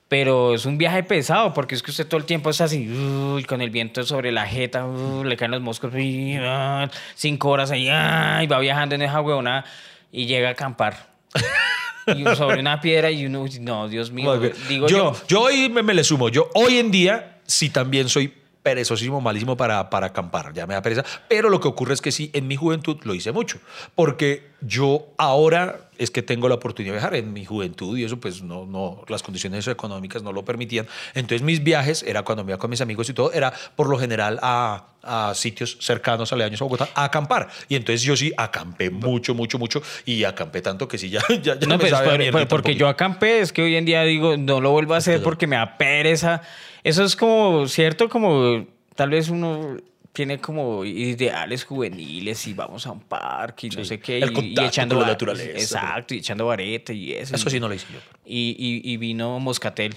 pero 0.07 0.53
es 0.53 0.65
un 0.65 0.77
viaje 0.77 1.03
pesado, 1.03 1.53
porque 1.53 1.75
es 1.75 1.81
que 1.81 1.91
usted 1.91 2.07
todo 2.07 2.19
el 2.19 2.25
tiempo 2.25 2.49
está 2.49 2.65
así, 2.65 2.87
uy, 2.87 3.43
con 3.43 3.61
el 3.61 3.69
viento 3.69 4.03
sobre 4.03 4.31
la 4.31 4.45
jeta, 4.45 4.85
uy, 4.85 5.27
le 5.27 5.35
caen 5.35 5.51
los 5.51 5.61
moscos, 5.61 5.93
uy, 5.93 6.37
ah, 6.39 6.89
cinco 7.15 7.49
horas 7.49 7.71
ahí, 7.71 7.89
ah, 7.89 8.41
y 8.43 8.47
va 8.47 8.59
viajando 8.59 8.95
en 8.95 9.01
esa 9.01 9.21
huevona 9.21 9.65
y 10.11 10.25
llega 10.25 10.49
a 10.49 10.51
acampar. 10.51 11.15
y 12.07 12.23
sobre 12.35 12.59
una 12.59 12.79
piedra 12.79 13.09
y 13.09 13.25
uno, 13.25 13.45
no, 13.61 13.87
Dios 13.87 14.11
mío, 14.11 14.39
digo 14.69 14.87
yo. 14.87 15.13
yo, 15.13 15.15
yo 15.27 15.41
hoy 15.41 15.69
me, 15.69 15.81
me 15.81 15.93
le 15.93 16.03
sumo. 16.03 16.29
Yo 16.29 16.49
hoy 16.53 16.77
en 16.77 16.91
día 16.91 17.39
sí 17.45 17.69
también 17.69 18.07
soy 18.09 18.31
perezosísimo, 18.65 19.21
malísimo 19.21 19.55
para, 19.55 19.91
para 19.91 20.07
acampar, 20.07 20.51
ya 20.53 20.65
me 20.65 20.73
da 20.73 20.81
pereza. 20.81 21.03
Pero 21.27 21.49
lo 21.49 21.59
que 21.59 21.67
ocurre 21.67 21.93
es 21.93 22.01
que 22.01 22.11
sí, 22.11 22.31
en 22.33 22.47
mi 22.47 22.55
juventud 22.55 22.97
lo 23.03 23.13
hice 23.13 23.31
mucho, 23.31 23.59
porque 23.93 24.49
yo 24.61 25.05
ahora 25.17 25.84
es 25.97 26.11
que 26.11 26.21
tengo 26.21 26.47
la 26.49 26.55
oportunidad 26.55 26.93
de 26.93 26.99
viajar. 26.99 27.15
En 27.15 27.33
mi 27.33 27.45
juventud 27.45 27.97
y 27.97 28.03
eso, 28.03 28.17
pues 28.19 28.41
no, 28.41 28.65
no, 28.65 29.03
las 29.07 29.23
condiciones 29.23 29.67
económicas 29.67 30.23
no 30.23 30.31
lo 30.33 30.43
permitían. 30.45 30.87
Entonces 31.13 31.41
mis 31.41 31.63
viajes 31.63 32.03
era 32.03 32.23
cuando 32.23 32.43
me 32.43 32.51
iba 32.51 32.57
con 32.57 32.69
mis 32.69 32.81
amigos 32.81 33.09
y 33.09 33.13
todo, 33.13 33.31
era 33.33 33.53
por 33.75 33.89
lo 33.89 33.97
general 33.97 34.39
a, 34.41 34.87
a 35.03 35.33
sitios 35.35 35.77
cercanos, 35.81 36.31
aledaños 36.33 36.61
a 36.61 36.65
Bogotá, 36.65 36.89
a 36.95 37.05
acampar. 37.05 37.47
Y 37.69 37.75
entonces 37.75 38.01
yo 38.01 38.15
sí 38.15 38.31
acampé 38.37 38.89
mucho, 38.89 39.33
mucho, 39.35 39.57
mucho 39.59 39.81
y 40.05 40.23
acampé 40.23 40.61
tanto 40.61 40.87
que 40.87 40.97
sí, 40.97 41.09
ya, 41.09 41.21
ya, 41.41 41.57
ya 41.59 41.67
No, 41.67 41.75
me 41.75 41.79
pues, 41.79 41.91
sabe 41.91 42.31
por- 42.31 42.41
por- 42.41 42.47
porque 42.47 42.75
yo 42.75 42.87
acampé, 42.87 43.39
es 43.39 43.51
que 43.53 43.61
hoy 43.61 43.75
en 43.75 43.85
día 43.85 44.01
digo, 44.03 44.37
no 44.37 44.61
lo 44.61 44.71
vuelvo 44.71 44.93
a 44.93 44.97
hacer 44.97 45.21
porque 45.23 45.47
me 45.47 45.55
da 45.55 45.77
pereza. 45.77 46.41
Eso 46.83 47.03
es 47.03 47.15
como, 47.15 47.67
¿cierto? 47.67 48.09
Como 48.09 48.65
tal 48.95 49.09
vez 49.09 49.29
uno 49.29 49.77
tiene 50.15 50.39
como 50.39 50.83
ideales 50.85 51.63
juveniles 51.65 52.47
y 52.47 52.53
vamos 52.53 52.87
a 52.87 52.91
un 52.91 53.01
parque 53.01 53.67
y 53.67 53.69
no 53.69 53.85
sé 53.85 53.99
qué. 53.99 54.17
el 54.19 54.31
y- 54.43 54.55
echando 54.59 54.95
con 54.95 55.03
la 55.03 55.09
naturaleza, 55.11 55.51
Exacto, 55.79 56.15
y 56.15 56.17
echando 56.19 56.47
vareta 56.47 56.93
y 56.93 57.11
eso. 57.13 57.35
Eso 57.35 57.49
sí 57.51 57.59
no 57.59 57.67
lo 57.67 57.75
hice 57.75 57.85
yo. 57.93 57.99
Y, 58.25 58.55
y- 58.57 58.91
y 58.91 58.97
vino 58.97 59.39
Moscatel. 59.39 59.95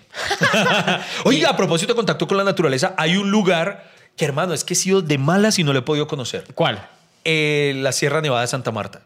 Oiga, 1.25 1.51
a 1.51 1.57
propósito 1.57 1.93
de 1.93 1.97
contacto 1.97 2.27
con 2.27 2.37
la 2.37 2.45
naturaleza, 2.45 2.95
hay 2.99 3.17
un 3.17 3.31
lugar 3.31 3.91
que, 4.17 4.25
hermano, 4.25 4.53
es 4.53 4.65
que 4.65 4.75
he 4.75 4.77
sido 4.77 5.01
de 5.01 5.17
malas 5.17 5.59
y 5.59 5.65
no 5.65 5.73
lo 5.73 5.79
he 5.79 5.83
podido 5.83 6.07
conocer. 6.07 6.45
¿Cuál? 6.55 6.87
Eh, 7.25 7.75
la 7.77 7.93
Sierra 7.93 8.21
Nevada 8.21 8.43
de 8.43 8.49
Santa 8.49 8.71
Marta. 8.73 9.03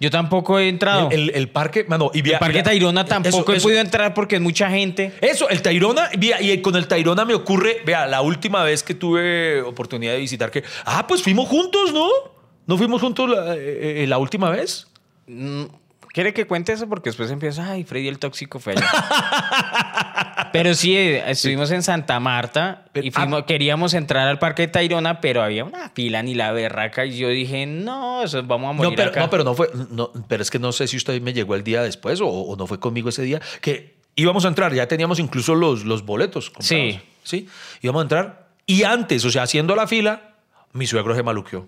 Yo 0.00 0.10
tampoco 0.10 0.58
he 0.58 0.68
entrado. 0.68 1.10
El, 1.10 1.30
el- 1.30 1.36
el 1.36 1.48
parque, 1.48 1.84
mano, 1.84 2.10
y 2.14 2.28
El 2.28 2.38
Parque 2.38 2.62
Tayrona 2.62 3.04
tampoco 3.04 3.40
eso, 3.42 3.52
he 3.52 3.56
eso. 3.56 3.64
podido 3.64 3.80
entrar 3.80 4.14
porque 4.14 4.36
es 4.36 4.40
mucha 4.42 4.70
gente. 4.70 5.12
Eso, 5.20 5.48
el 5.48 5.62
Tayrona, 5.62 6.10
vea, 6.18 6.40
y 6.40 6.60
con 6.62 6.76
el 6.76 6.86
Tayrona 6.88 7.24
me 7.24 7.34
ocurre, 7.34 7.78
vea, 7.84 8.06
la 8.06 8.20
última 8.22 8.62
vez 8.62 8.82
que 8.82 8.94
tuve 8.94 9.60
oportunidad 9.62 10.12
de 10.12 10.18
visitar 10.20 10.50
que, 10.50 10.62
ah, 10.84 11.06
pues 11.06 11.22
fuimos 11.22 11.48
juntos, 11.48 11.92
¿no? 11.92 12.08
¿No 12.66 12.78
fuimos 12.78 13.00
juntos 13.02 13.28
la, 13.28 13.54
eh, 13.56 14.04
eh, 14.04 14.06
la 14.06 14.18
última 14.18 14.48
vez? 14.50 14.86
Mm, 15.26 15.64
¿Quiere 16.14 16.32
que 16.32 16.46
cuente 16.46 16.72
eso? 16.72 16.88
Porque 16.88 17.08
después 17.10 17.28
empieza, 17.32 17.68
ay, 17.72 17.82
Freddy 17.82 18.06
el 18.06 18.20
tóxico 18.20 18.60
fue 18.60 18.74
allá. 18.74 20.48
pero 20.52 20.72
sí, 20.74 20.96
estuvimos 20.96 21.72
en 21.72 21.82
Santa 21.82 22.20
Marta 22.20 22.84
y 22.94 23.10
fuimos- 23.10 23.44
queríamos 23.46 23.94
entrar 23.94 24.28
al 24.28 24.38
Parque 24.38 24.62
de 24.62 24.68
Tayrona, 24.68 25.20
pero 25.20 25.42
había 25.42 25.64
una 25.64 25.88
fila 25.90 26.22
ni 26.22 26.34
la 26.34 26.52
berraca 26.52 27.04
y 27.04 27.16
yo 27.18 27.28
dije, 27.30 27.66
no, 27.66 28.22
eso 28.22 28.42
vamos 28.44 28.70
a 28.70 28.72
morir 28.74 28.90
No 28.92 28.96
pero, 28.96 29.10
acá. 29.10 29.20
no, 29.22 29.30
pero 29.30 29.42
no 29.44 29.54
fue, 29.54 29.68
no, 29.90 30.12
pero 30.28 30.42
es 30.44 30.50
que 30.52 30.60
no 30.60 30.70
sé 30.70 30.86
si 30.86 30.96
usted 30.96 31.20
me 31.20 31.32
llegó 31.32 31.56
el 31.56 31.64
día 31.64 31.82
después 31.82 32.20
o, 32.20 32.28
o 32.28 32.56
no 32.56 32.68
fue 32.68 32.78
conmigo 32.78 33.08
ese 33.08 33.22
día, 33.22 33.40
que 33.60 33.96
íbamos 34.14 34.44
a 34.44 34.48
entrar, 34.48 34.72
ya 34.72 34.86
teníamos 34.86 35.18
incluso 35.18 35.56
los, 35.56 35.84
los 35.84 36.04
boletos. 36.06 36.50
comprados, 36.50 36.68
Sí. 36.68 37.00
Sí, 37.24 37.48
íbamos 37.82 38.00
a 38.00 38.04
entrar 38.04 38.48
y 38.66 38.84
antes, 38.84 39.24
o 39.24 39.30
sea, 39.30 39.42
haciendo 39.42 39.74
la 39.74 39.88
fila, 39.88 40.34
mi 40.72 40.86
suegro 40.86 41.16
se 41.16 41.22
maluqueó. 41.24 41.66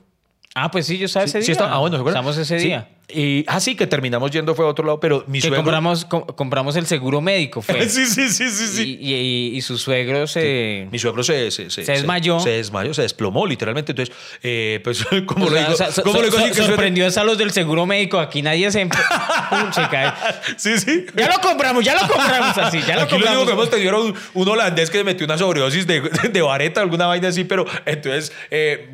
Ah, 0.59 0.71
pues 0.71 0.87
sí, 0.87 0.97
yo 0.97 1.05
estaba 1.05 1.27
ese 1.27 1.43
Sí, 1.43 1.49
día. 1.49 1.53
está- 1.53 1.71
ah, 1.71 1.79
bueno, 1.81 1.99
¿se? 2.03 2.13
Estamos 2.13 2.35
ese 2.39 2.59
Sí. 2.59 2.67
día. 2.69 2.89
Y, 3.09 3.45
ah, 3.47 3.61
sí, 3.61 3.77
que 3.77 3.87
terminamos 3.87 4.31
yendo 4.33 4.55
fue 4.55 4.65
a 4.65 4.69
otro 4.69 4.85
lado, 4.85 4.99
pero 4.99 5.23
mi 5.29 5.39
Que 5.39 5.49
suegro... 5.49 5.59
compramos, 5.63 6.07
com- 6.07 6.25
compramos 6.27 6.75
el 6.77 6.87
seguro 6.87 7.21
médico, 7.21 7.61
fue. 7.63 7.75
sí, 7.91 8.07
sí, 8.07 8.31
sí, 8.31 8.49
sí, 8.49 8.67
sí. 8.67 8.99
Y, 9.01 9.15
y- 9.15 9.57
y 9.57 9.61
su 9.61 9.77
suegro 9.79 10.27
se... 10.27 10.89
Mi 10.91 10.99
suegro 10.99 11.23
se, 11.23 11.51
se, 11.51 11.69
Se 11.71 11.83
desmayó. 11.85 12.41
Se, 12.41 12.49
desmayó, 12.51 12.95
se 12.95 13.03
desplomó 13.03 13.47
literalmente. 13.47 13.93
Entonces, 13.93 14.15
eh, 14.43 14.81
pues, 14.83 15.05
como 15.27 15.45
O 15.45 15.51
sea, 15.51 15.61
digo? 15.61 15.75
o 15.75 15.77
sea, 15.77 15.93
so- 15.93 16.03
¿Cómo 16.03 16.17
so- 16.17 16.23
le 16.23 16.31
digo? 16.31 16.39
so- 16.41 16.47
que 16.47 16.63
sorprendió 16.63 17.07
a 17.07 17.25
los 17.25 17.37
del 17.39 17.51
seguro 17.53 17.85
médico. 17.85 18.19
Aquí 18.19 18.41
nadie 18.41 18.71
se... 18.73 18.89
Se 19.73 19.83
cae. 19.91 20.13
Sí, 20.57 20.79
sí. 20.79 21.05
Ya 21.15 21.29
lo 21.29 21.39
compramos, 21.41 21.85
ya 21.85 21.95
lo 21.95 22.09
compramos 22.09 22.57
así, 22.59 22.81
ya 22.87 22.97
lo 22.97 23.03
Aquí 23.03 23.13
lo 23.19 23.19
único 23.27 23.45
compramos. 23.45 23.47
que 23.47 23.53
hemos 23.53 23.71
tenido 23.71 24.03
un, 24.05 24.15
un 24.43 24.49
holandés 24.49 24.91
que 24.91 25.05
metió 25.05 25.27
una 25.27 25.37
sobredosis 25.39 25.87
de, 25.87 26.01
de 26.01 26.43
vareta, 26.43 26.81
alguna 26.81 27.07
vaina 27.07 27.29
así, 27.29 27.45
pero 27.45 27.67
entonces, 27.85 28.33
eh, 28.51 28.91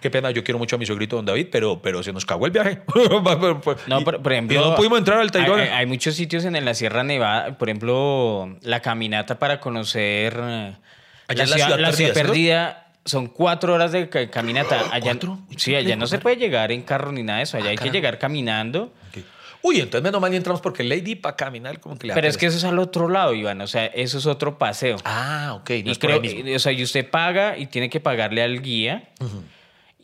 qué 0.00 0.10
pena, 0.10 0.30
yo 0.30 0.42
quiero 0.44 0.58
mucho 0.58 0.76
a 0.76 0.78
mi 0.78 0.86
suegrito 0.86 1.16
don 1.16 1.24
David, 1.26 1.48
pero, 1.50 1.80
pero 1.82 2.02
se 2.02 2.12
nos 2.12 2.24
cagó 2.26 2.46
el 2.46 2.52
viaje. 2.52 2.80
No, 3.86 4.00
Y- 4.00 4.04
por, 4.04 4.22
por 4.22 4.32
ejemplo. 4.32 4.60
no 4.70 4.74
pudimos 4.76 4.98
entrar 4.98 5.18
al 5.20 5.30
Tayrona. 5.30 5.62
hay- 5.62 5.68
hay 5.70 5.86
muchos 5.86 6.14
sitios 6.14 6.44
en, 6.44 6.62
la 6.64 6.74
Sierra 6.74 7.02
Nevada, 7.02 7.56
por 7.58 7.68
ejemplo, 7.68 8.56
la 8.62 8.80
caminata 8.80 9.38
para 9.38 9.60
conocer 9.60 10.36
eh, 10.40 10.76
Allá 11.28 11.46
la 11.46 11.56
ciudad 11.56 11.68
perdida, 11.76 11.92
¿cierto? 11.92 12.14
perdida. 12.20 12.86
Son 13.04 13.28
cuatro 13.28 13.72
horas 13.74 13.92
de 13.92 14.08
ca- 14.08 14.28
caminata. 14.30 14.84
Allá, 14.92 15.12
¿Cuatro? 15.12 15.38
Sí, 15.56 15.74
allá 15.74 15.96
no 15.96 16.06
se 16.06 16.18
puede 16.18 16.36
llegar 16.36 16.70
en 16.72 16.82
carro 16.82 17.12
ni 17.12 17.22
nada 17.22 17.38
de 17.38 17.44
eso. 17.44 17.56
Allá 17.56 17.70
hay 17.70 17.78
que 17.78 17.90
llegar 17.90 18.18
caminando. 18.18 18.92
Uy, 19.62 19.76
entonces 19.78 20.02
menos 20.02 20.20
mal 20.22 20.30
ni 20.30 20.38
entramos 20.38 20.62
porque 20.62 20.82
Lady 20.82 21.16
para 21.16 21.36
caminar 21.36 21.80
como 21.80 21.98
que 21.98 22.06
le 22.06 22.14
Pero 22.14 22.26
es 22.28 22.38
que 22.38 22.46
eso 22.46 22.56
es 22.56 22.64
al 22.64 22.78
otro 22.78 23.08
lado, 23.10 23.34
Iván. 23.34 23.60
O 23.60 23.66
sea, 23.66 23.84
eso 23.86 24.16
es 24.16 24.24
otro 24.24 24.56
paseo. 24.56 24.96
Ah, 25.04 25.52
ok. 25.54 25.68
No 25.70 25.76
y 25.76 25.90
es 25.90 25.98
creo, 25.98 26.18
mismo. 26.20 26.44
o 26.54 26.58
sea, 26.58 26.72
y 26.72 26.82
usted 26.82 27.08
paga 27.10 27.58
y 27.58 27.66
tiene 27.66 27.90
que 27.90 28.00
pagarle 28.00 28.42
al 28.42 28.62
guía. 28.62 29.10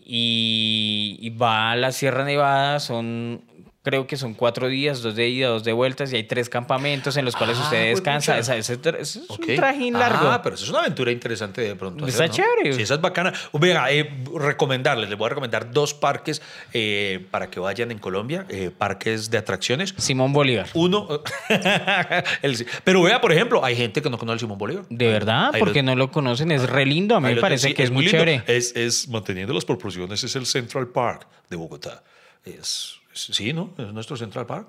Y, 0.08 1.30
va 1.30 1.72
a 1.72 1.76
la 1.76 1.90
Sierra 1.92 2.24
Nevada, 2.24 2.78
son, 2.80 3.42
creo 3.86 4.08
que 4.08 4.16
son 4.16 4.34
cuatro 4.34 4.66
días, 4.66 5.00
dos 5.00 5.14
de 5.14 5.28
ida, 5.28 5.46
dos 5.46 5.62
de 5.62 5.72
vueltas, 5.72 6.12
y 6.12 6.16
hay 6.16 6.24
tres 6.24 6.48
campamentos 6.48 7.16
en 7.16 7.24
los 7.24 7.36
cuales 7.36 7.56
Ah, 7.56 7.62
usted 7.62 7.90
descansa. 7.90 8.32
juepucha. 8.32 8.56
Esa- 8.56 8.74
ese, 8.74 8.82
tra- 8.82 8.98
ese 8.98 9.20
es 9.20 9.30
un 9.30 9.54
trajín 9.54 9.92
largo. 9.94 10.28
Ah, 10.28 10.42
pero 10.42 10.56
eso 10.56 10.64
es 10.64 10.70
una 10.70 10.80
aventura 10.80 11.12
interesante 11.12 11.60
de 11.60 11.76
pronto. 11.76 12.04
Está 12.04 12.24
hacer, 12.24 12.30
¿no? 12.30 12.34
chévere. 12.56 12.72
Sí, 12.76 12.82
esa 12.82 12.94
es 12.94 13.00
bacana. 13.00 13.32
Venga, 13.52 13.88
eh, 13.92 14.10
recomendarles, 14.34 15.08
les 15.08 15.16
voy 15.16 15.26
a 15.26 15.28
recomendar 15.28 15.70
dos 15.70 15.94
parques 15.94 16.42
eh, 16.72 17.24
para 17.30 17.48
que 17.48 17.60
vayan 17.60 17.92
en 17.92 17.98
Colombia, 18.00 18.44
eh, 18.48 18.72
parques 18.76 19.30
de 19.30 19.38
atracciones. 19.38 19.94
Simón 19.98 20.32
Bolívar. 20.32 20.66
Uno, 20.74 21.06
el- 22.42 22.66
pero 22.82 23.02
vea, 23.02 23.20
por 23.20 23.30
ejemplo, 23.32 23.64
hay 23.64 23.76
gente 23.76 24.02
que 24.02 24.10
no 24.10 24.18
conoce 24.18 24.34
el 24.34 24.40
Simón 24.40 24.58
Bolívar. 24.58 24.84
¿De 24.90 25.06
verdad? 25.08 25.52
Porque 25.58 25.84
no 25.84 25.94
lo 25.94 26.10
conocen, 26.10 26.50
es 26.50 26.68
re 26.68 26.86
lindo. 26.86 27.14
A 27.16 27.20
mí 27.20 27.34
me 27.34 27.40
parece 27.40 27.72
que 27.72 27.84
es 27.84 27.90
muy 27.92 28.04
lindo. 28.04 28.18
chévere. 28.18 28.42
Es, 28.48 28.74
es 28.74 29.06
manteniendo 29.08 29.54
las 29.54 29.64
proporciones, 29.64 30.24
es 30.24 30.34
el 30.34 30.46
Central 30.46 30.88
Park 30.88 31.26
de 31.48 31.56
Bogotá. 31.56 32.02
Es- 32.44 32.96
sí, 33.18 33.52
¿no? 33.52 33.70
Es 33.78 33.92
nuestro 33.92 34.16
Central 34.16 34.46
Park. 34.46 34.68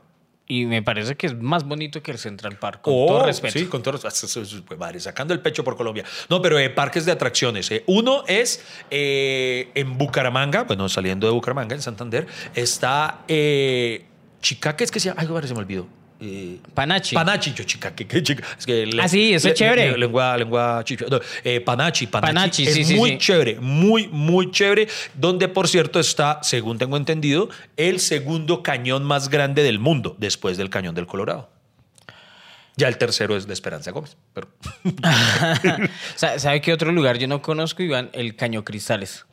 Y 0.50 0.66
me 0.66 0.82
parece 0.82 1.16
que 1.16 1.28
es 1.28 1.36
más 1.38 1.66
bonito 1.66 2.02
que 2.02 2.12
el 2.12 2.18
Central 2.18 2.58
Park, 2.58 2.82
con 2.82 2.94
Oh, 2.96 3.08
todo 3.08 3.26
respeto. 3.26 3.60
Sí, 3.60 3.66
con 3.66 3.84
todo 3.84 4.00
respeto. 4.00 4.16
Pues, 4.66 4.80
madre, 4.80 4.98
sacando 5.02 5.34
el 5.34 5.42
pecho 5.42 5.62
por 5.62 5.76
Colombia. 5.76 6.06
No, 6.30 6.42
pero 6.42 6.58
eh, 6.58 6.70
parques 6.70 7.06
de 7.06 7.12
atracciones. 7.12 7.70
eh. 7.72 7.84
Uno 7.88 8.24
es 8.28 8.64
eh, 8.90 9.70
en 9.76 9.98
Bucaramanga, 9.98 10.64
bueno, 10.64 10.88
saliendo 10.88 11.28
de 11.28 11.34
Bucaramanga, 11.34 11.76
en 11.76 11.82
Santander, 11.82 12.28
está 12.56 13.26
eh, 13.28 14.06
Chicaque, 14.42 14.86
es 14.86 14.92
que 14.92 15.02
se 15.02 15.10
llama, 15.10 15.20
ay, 15.22 15.48
se 15.48 15.54
me 15.54 15.60
olvidó. 15.60 15.88
Eh, 16.19 16.58
Panachi. 16.73 17.13
Panachi, 17.13 17.53
yo 17.53 17.63
Chicaque, 17.63 18.08
que 18.08 18.23
chica. 18.23 18.43
Es 18.58 18.65
que 18.65 18.86
le- 18.88 19.01
Ah, 19.01 19.08
sí, 19.08 19.34
eso 19.34 19.49
es 19.49 19.53
chévere. 19.53 19.91
le- 19.91 19.97
lengua, 19.99 20.36
lengua. 20.36 20.84
No, 21.12 21.19
eh, 21.43 21.62
Panachi, 21.62 22.08
Panachi. 22.08 22.34
Panachi, 22.34 22.63
es 22.67 22.73
sí, 22.73 22.84
sí, 22.86 22.95
muy 22.95 23.12
sí. 23.12 23.17
chévere, 23.19 23.60
muy, 23.60 24.08
muy 24.08 24.49
chévere. 24.49 24.88
Donde, 25.13 25.47
por 25.47 25.67
cierto, 25.67 25.99
está, 25.99 26.39
según 26.41 26.80
tengo 26.80 26.97
entendido, 26.97 27.49
el 27.75 27.99
segundo 27.99 28.63
cañón 28.63 29.03
más 29.03 29.30
grande 29.30 29.62
del 29.62 29.77
mundo, 29.77 30.15
después 30.17 30.58
del 30.58 30.69
cañón 30.71 30.95
del 30.95 31.06
Colorado. 31.06 31.49
Ya 32.77 32.88
el 32.88 32.97
tercero 32.97 33.36
es 33.38 33.47
de 33.47 33.53
Esperanza 33.53 33.91
Gómez. 33.91 34.17
Pero... 34.34 34.47
Sa- 36.15 36.39
¿Sabe 36.39 36.62
qué 36.62 36.73
otro 36.73 36.91
lugar 36.91 37.17
yo 37.17 37.27
no 37.27 37.41
conozco, 37.41 37.84
Iván? 37.84 38.10
El 38.13 38.36
Caño 38.36 38.63
Cristales. 38.63 39.25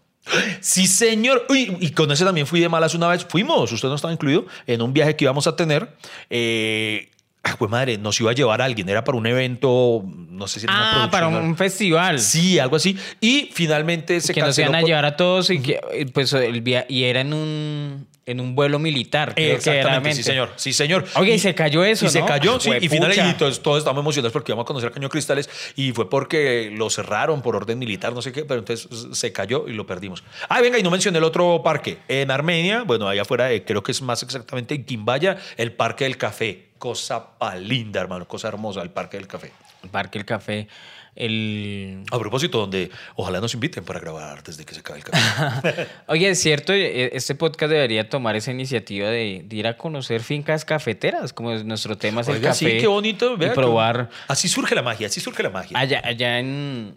Sí, 0.60 0.86
señor. 0.86 1.44
Uy, 1.48 1.76
y 1.80 1.90
con 1.90 2.10
ese 2.10 2.24
también 2.24 2.46
fui 2.46 2.60
de 2.60 2.68
malas 2.68 2.94
una 2.94 3.08
vez. 3.08 3.24
Fuimos, 3.28 3.70
usted 3.72 3.88
no 3.88 3.94
estaba 3.94 4.12
incluido, 4.12 4.46
en 4.66 4.80
un 4.82 4.92
viaje 4.92 5.14
que 5.16 5.24
íbamos 5.24 5.46
a 5.46 5.54
tener. 5.56 5.88
Eh, 6.30 7.10
pues 7.58 7.70
madre, 7.70 7.98
nos 7.98 8.18
iba 8.20 8.30
a 8.30 8.34
llevar 8.34 8.62
a 8.62 8.64
alguien. 8.64 8.88
Era 8.88 9.04
para 9.04 9.18
un 9.18 9.26
evento, 9.26 10.02
no 10.30 10.48
sé 10.48 10.60
si 10.60 10.66
era 10.66 10.74
una 10.74 11.04
Ah, 11.04 11.10
para 11.10 11.28
un 11.28 11.56
festival. 11.56 12.18
Sí, 12.18 12.58
algo 12.58 12.76
así. 12.76 12.96
Y 13.20 13.50
finalmente 13.52 14.18
se 14.22 14.32
que 14.32 14.40
nos 14.40 14.48
canceló 14.48 14.70
iban 14.70 14.82
a 14.82 14.86
llevar 14.86 15.04
a 15.04 15.16
todos 15.16 15.50
y 15.50 15.60
que 15.60 15.78
eh, 15.92 16.06
pues 16.12 16.32
el 16.32 16.62
via- 16.62 16.86
y 16.88 17.04
era 17.04 17.20
en 17.20 17.34
un 17.34 18.06
en 18.26 18.40
un 18.40 18.54
vuelo 18.54 18.78
militar 18.78 19.34
creo 19.34 19.46
que 19.48 19.54
Exactamente, 19.54 20.14
sí, 20.14 20.22
señor. 20.22 20.50
Sí, 20.56 20.72
señor. 20.72 21.04
Oye, 21.16 21.34
y 21.34 21.38
se 21.38 21.54
cayó 21.54 21.84
eso, 21.84 22.06
Y 22.06 22.08
se 22.08 22.20
¿no? 22.20 22.26
cayó, 22.26 22.58
sí. 22.58 22.70
Y 22.80 22.88
finalmente 22.88 23.28
y 23.28 23.34
todos, 23.34 23.62
todos 23.62 23.78
estamos 23.78 24.00
emocionados 24.00 24.32
porque 24.32 24.52
íbamos 24.52 24.64
a 24.64 24.66
conocer 24.66 24.90
Caño 24.90 25.08
Cristales 25.08 25.48
y 25.76 25.92
fue 25.92 26.08
porque 26.08 26.70
lo 26.74 26.88
cerraron 26.90 27.42
por 27.42 27.56
orden 27.56 27.78
militar, 27.78 28.12
no 28.12 28.22
sé 28.22 28.32
qué, 28.32 28.44
pero 28.44 28.60
entonces 28.60 28.88
se 29.12 29.32
cayó 29.32 29.66
y 29.68 29.72
lo 29.72 29.86
perdimos. 29.86 30.24
Ah, 30.48 30.60
venga, 30.60 30.78
y 30.78 30.82
no 30.82 30.90
mencioné 30.90 31.18
el 31.18 31.24
otro 31.24 31.62
parque. 31.62 31.98
En 32.08 32.30
Armenia, 32.30 32.82
bueno, 32.82 33.08
allá 33.08 33.22
afuera, 33.22 33.52
eh, 33.52 33.64
creo 33.64 33.82
que 33.82 33.92
es 33.92 34.02
más 34.02 34.22
exactamente 34.22 34.74
en 34.74 34.84
Quimbaya, 34.84 35.38
el 35.56 35.72
Parque 35.72 36.04
del 36.04 36.16
Café. 36.16 36.68
Cosa 36.78 37.38
pa' 37.38 37.56
linda, 37.56 38.00
hermano, 38.00 38.26
cosa 38.26 38.48
hermosa, 38.48 38.82
el 38.82 38.90
Parque 38.90 39.16
del 39.16 39.26
Café. 39.26 39.52
el 39.82 39.90
Parque 39.90 40.18
El 40.18 40.24
Café 40.24 40.68
el 41.16 42.02
A 42.10 42.18
propósito, 42.18 42.58
donde 42.58 42.90
ojalá 43.14 43.40
nos 43.40 43.54
inviten 43.54 43.84
para 43.84 44.00
grabar 44.00 44.42
desde 44.42 44.64
que 44.64 44.74
se 44.74 44.80
acabe 44.80 44.98
el 44.98 45.04
café. 45.04 45.86
Oye, 46.08 46.28
es 46.28 46.40
cierto, 46.40 46.72
eh, 46.72 47.10
este 47.14 47.34
podcast 47.34 47.70
debería 47.70 48.08
tomar 48.08 48.36
esa 48.36 48.50
iniciativa 48.50 49.08
de, 49.08 49.44
de 49.44 49.56
ir 49.56 49.66
a 49.66 49.76
conocer 49.76 50.22
fincas 50.22 50.64
cafeteras, 50.64 51.32
como 51.32 51.52
es 51.52 51.64
nuestro 51.64 51.96
tema 51.96 52.22
es 52.22 52.28
el 52.28 52.40
café. 52.40 52.54
sí, 52.54 52.78
qué 52.78 52.86
bonito. 52.86 53.34
Y 53.34 53.36
vea, 53.36 53.50
qué 53.50 53.54
probar. 53.54 54.10
Así 54.28 54.48
surge 54.48 54.74
la 54.74 54.82
magia, 54.82 55.06
así 55.06 55.20
surge 55.20 55.42
la 55.42 55.50
magia. 55.50 55.78
Allá, 55.78 56.02
allá 56.04 56.40
en, 56.40 56.94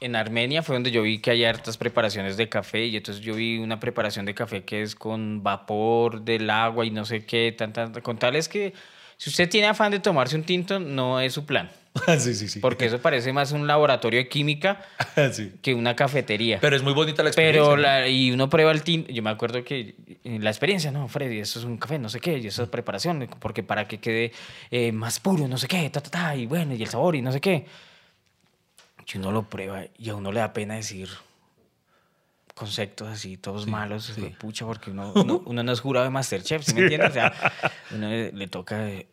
en 0.00 0.16
Armenia 0.16 0.62
fue 0.62 0.76
donde 0.76 0.90
yo 0.90 1.02
vi 1.02 1.18
que 1.18 1.32
hay 1.32 1.44
hartas 1.44 1.76
preparaciones 1.76 2.36
de 2.36 2.48
café 2.48 2.86
y 2.86 2.96
entonces 2.96 3.22
yo 3.24 3.34
vi 3.34 3.58
una 3.58 3.80
preparación 3.80 4.26
de 4.26 4.34
café 4.34 4.64
que 4.64 4.82
es 4.82 4.94
con 4.94 5.42
vapor 5.42 6.22
del 6.22 6.48
agua 6.50 6.86
y 6.86 6.90
no 6.90 7.04
sé 7.04 7.24
qué, 7.24 7.54
tan, 7.56 7.72
tan, 7.72 7.92
con 8.00 8.18
tal 8.18 8.36
es 8.36 8.48
que 8.48 8.74
si 9.16 9.30
usted 9.30 9.48
tiene 9.48 9.66
afán 9.66 9.90
de 9.90 9.98
tomarse 9.98 10.36
un 10.36 10.44
tinto, 10.44 10.78
no 10.78 11.20
es 11.20 11.32
su 11.32 11.46
plan. 11.46 11.70
sí, 12.18 12.34
sí, 12.34 12.48
sí. 12.48 12.60
Porque 12.60 12.86
eso 12.86 13.00
parece 13.00 13.32
más 13.32 13.52
un 13.52 13.66
laboratorio 13.66 14.18
de 14.20 14.28
química 14.28 14.82
Sí. 15.32 15.52
que 15.62 15.74
una 15.74 15.96
cafetería. 15.96 16.58
Pero 16.60 16.76
es 16.76 16.82
muy 16.82 16.92
bonita 16.92 17.22
la 17.22 17.30
experiencia. 17.30 17.62
Pero 17.62 17.76
¿no? 17.76 17.82
la- 17.82 18.08
y 18.08 18.30
uno 18.32 18.48
prueba 18.50 18.72
el 18.72 18.82
tinto. 18.82 19.10
Yo 19.12 19.22
me 19.22 19.30
acuerdo 19.30 19.62
que 19.64 19.94
en 20.24 20.42
la 20.44 20.50
experiencia, 20.50 20.90
no, 20.90 21.08
Freddy, 21.08 21.38
eso 21.40 21.58
es 21.58 21.64
un 21.64 21.76
café, 21.78 21.98
no 21.98 22.08
sé 22.08 22.20
qué, 22.20 22.38
y 22.38 22.46
eso 22.46 22.62
es 22.62 22.68
preparación, 22.68 23.28
porque 23.40 23.62
para 23.62 23.86
que 23.88 23.98
quede 23.98 24.32
eh, 24.70 24.92
más 24.92 25.20
puro, 25.20 25.48
no 25.48 25.58
sé 25.58 25.68
qué, 25.68 25.88
ta, 25.90 26.00
ta, 26.00 26.10
ta, 26.10 26.36
y 26.36 26.46
bueno, 26.46 26.74
y 26.74 26.82
el 26.82 26.88
sabor, 26.88 27.16
y 27.16 27.22
no 27.22 27.32
sé 27.32 27.40
qué. 27.40 27.66
Y 29.12 29.18
uno 29.18 29.30
lo 29.32 29.44
prueba 29.44 29.84
y 29.98 30.08
a 30.10 30.16
uno 30.16 30.32
le 30.32 30.40
da 30.40 30.52
pena 30.52 30.74
decir 30.74 31.08
conceptos 32.54 33.08
así, 33.08 33.36
todos 33.36 33.66
malos, 33.66 34.12
sí. 34.14 34.34
pucha, 34.38 34.64
porque 34.64 34.90
uno, 34.90 35.12
uno, 35.16 35.42
uno 35.44 35.62
no 35.62 35.72
es 35.72 35.80
jurado 35.80 36.04
de 36.04 36.10
Masterchef, 36.10 36.62
¿sí 36.64 36.74
me 36.74 36.80
entiendes? 36.82 37.10
O 37.10 37.12
sea, 37.12 37.32
uno 37.90 38.08
le, 38.08 38.32
le 38.32 38.48
toca 38.48 38.88
eh, 38.88 39.06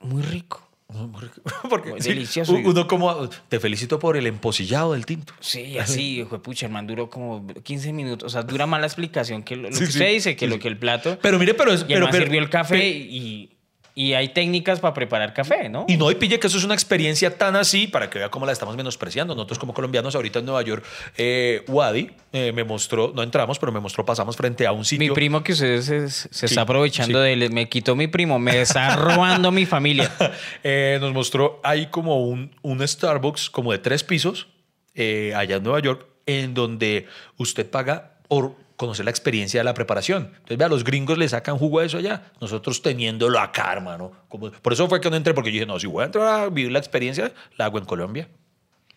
muy 0.00 0.22
rico. 0.22 0.66
Porque 1.70 1.90
Muy 1.90 2.00
sí, 2.00 2.08
delicioso. 2.10 2.52
uno 2.52 2.86
como 2.86 3.28
te 3.48 3.60
felicito 3.60 3.98
por 3.98 4.16
el 4.16 4.26
emposillado 4.26 4.92
del 4.92 5.06
tinto. 5.06 5.32
Sí, 5.40 5.78
así, 5.80 6.20
hijo 6.20 6.36
de 6.36 6.42
pucha, 6.42 6.66
el 6.66 6.72
man 6.72 6.86
duró 6.86 7.08
como 7.10 7.46
15 7.46 7.92
minutos. 7.92 8.26
O 8.26 8.30
sea, 8.30 8.42
dura 8.42 8.66
más 8.66 8.80
la 8.80 8.86
explicación 8.86 9.42
que 9.42 9.56
lo, 9.56 9.68
lo 9.70 9.74
Sí, 9.74 9.80
que 9.80 9.86
sí. 9.86 9.92
usted 9.92 10.08
dice, 10.12 10.36
que 10.36 10.46
lo 10.46 10.58
que 10.58 10.68
el 10.68 10.76
plato. 10.78 11.18
Pero 11.22 11.38
mire, 11.38 11.54
pero 11.54 11.72
es 11.72 11.80
y 11.80 11.82
el 11.84 11.88
pero, 11.88 12.00
man 12.06 12.12
pero- 12.12 12.24
sirvió 12.24 12.40
el 12.40 12.50
café 12.50 12.88
y, 12.88 13.56
y 14.00 14.14
hay 14.14 14.30
técnicas 14.30 14.80
para 14.80 14.94
preparar 14.94 15.34
café, 15.34 15.68
¿no? 15.68 15.84
Y 15.86 15.98
no, 15.98 16.10
y 16.10 16.14
pille 16.14 16.40
que 16.40 16.46
eso 16.46 16.56
es 16.56 16.64
una 16.64 16.72
experiencia 16.72 17.36
tan 17.36 17.54
así, 17.54 17.86
para 17.86 18.08
que 18.08 18.18
vea 18.18 18.30
cómo 18.30 18.46
la 18.46 18.52
estamos 18.52 18.74
menospreciando. 18.74 19.34
Nosotros 19.34 19.58
como 19.58 19.74
colombianos 19.74 20.14
ahorita 20.14 20.38
en 20.38 20.46
Nueva 20.46 20.62
York, 20.62 20.82
eh, 21.18 21.66
Wadi 21.68 22.10
eh, 22.32 22.50
me 22.52 22.64
mostró, 22.64 23.12
no 23.14 23.22
entramos, 23.22 23.58
pero 23.58 23.72
me 23.72 23.78
mostró, 23.78 24.06
pasamos 24.06 24.38
frente 24.38 24.66
a 24.66 24.72
un 24.72 24.86
sitio. 24.86 25.06
Mi 25.06 25.14
primo 25.14 25.42
que 25.42 25.52
ustedes 25.52 25.84
se, 25.84 26.08
se 26.08 26.28
Sí, 26.32 26.46
está 26.46 26.62
aprovechando 26.62 27.18
sí. 27.18 27.24
de 27.24 27.32
él, 27.34 27.52
me 27.52 27.68
quitó 27.68 27.94
mi 27.94 28.06
primo, 28.06 28.38
me 28.38 28.62
está 28.62 28.96
robando 28.96 29.52
mi 29.52 29.66
familia. 29.66 30.10
Eh, 30.62 30.98
nos 31.00 31.12
mostró 31.12 31.60
ahí 31.62 31.86
como 31.86 32.24
un, 32.24 32.54
un 32.62 32.86
Starbucks 32.86 33.50
como 33.50 33.72
de 33.72 33.78
tres 33.78 34.02
pisos 34.02 34.48
allá 34.94 35.56
en 35.56 35.62
Nueva 35.62 35.80
York, 35.80 36.06
en 36.26 36.54
donde 36.54 37.06
usted 37.36 37.68
paga 37.68 38.18
por 38.28 38.54
conocer 38.80 39.04
la 39.04 39.10
experiencia 39.10 39.60
de 39.60 39.64
la 39.64 39.74
preparación. 39.74 40.30
Entonces, 40.32 40.56
vea, 40.56 40.68
los 40.68 40.82
gringos 40.84 41.18
le 41.18 41.28
sacan 41.28 41.58
jugo 41.58 41.80
a 41.80 41.84
eso 41.84 41.98
allá, 41.98 42.32
nosotros 42.40 42.80
teniéndolo 42.80 43.38
acá, 43.38 43.70
hermano. 43.72 44.10
Como, 44.28 44.50
por 44.50 44.72
eso 44.72 44.88
fue 44.88 45.00
que 45.00 45.10
no 45.10 45.16
entré, 45.16 45.34
porque 45.34 45.50
yo 45.50 45.54
dije, 45.54 45.66
no, 45.66 45.78
si 45.78 45.86
voy 45.86 46.02
a 46.02 46.06
entrar 46.06 46.26
a 46.26 46.48
vivir 46.48 46.72
la 46.72 46.78
experiencia, 46.78 47.32
la 47.58 47.66
hago 47.66 47.78
en 47.78 47.84
Colombia. 47.84 48.28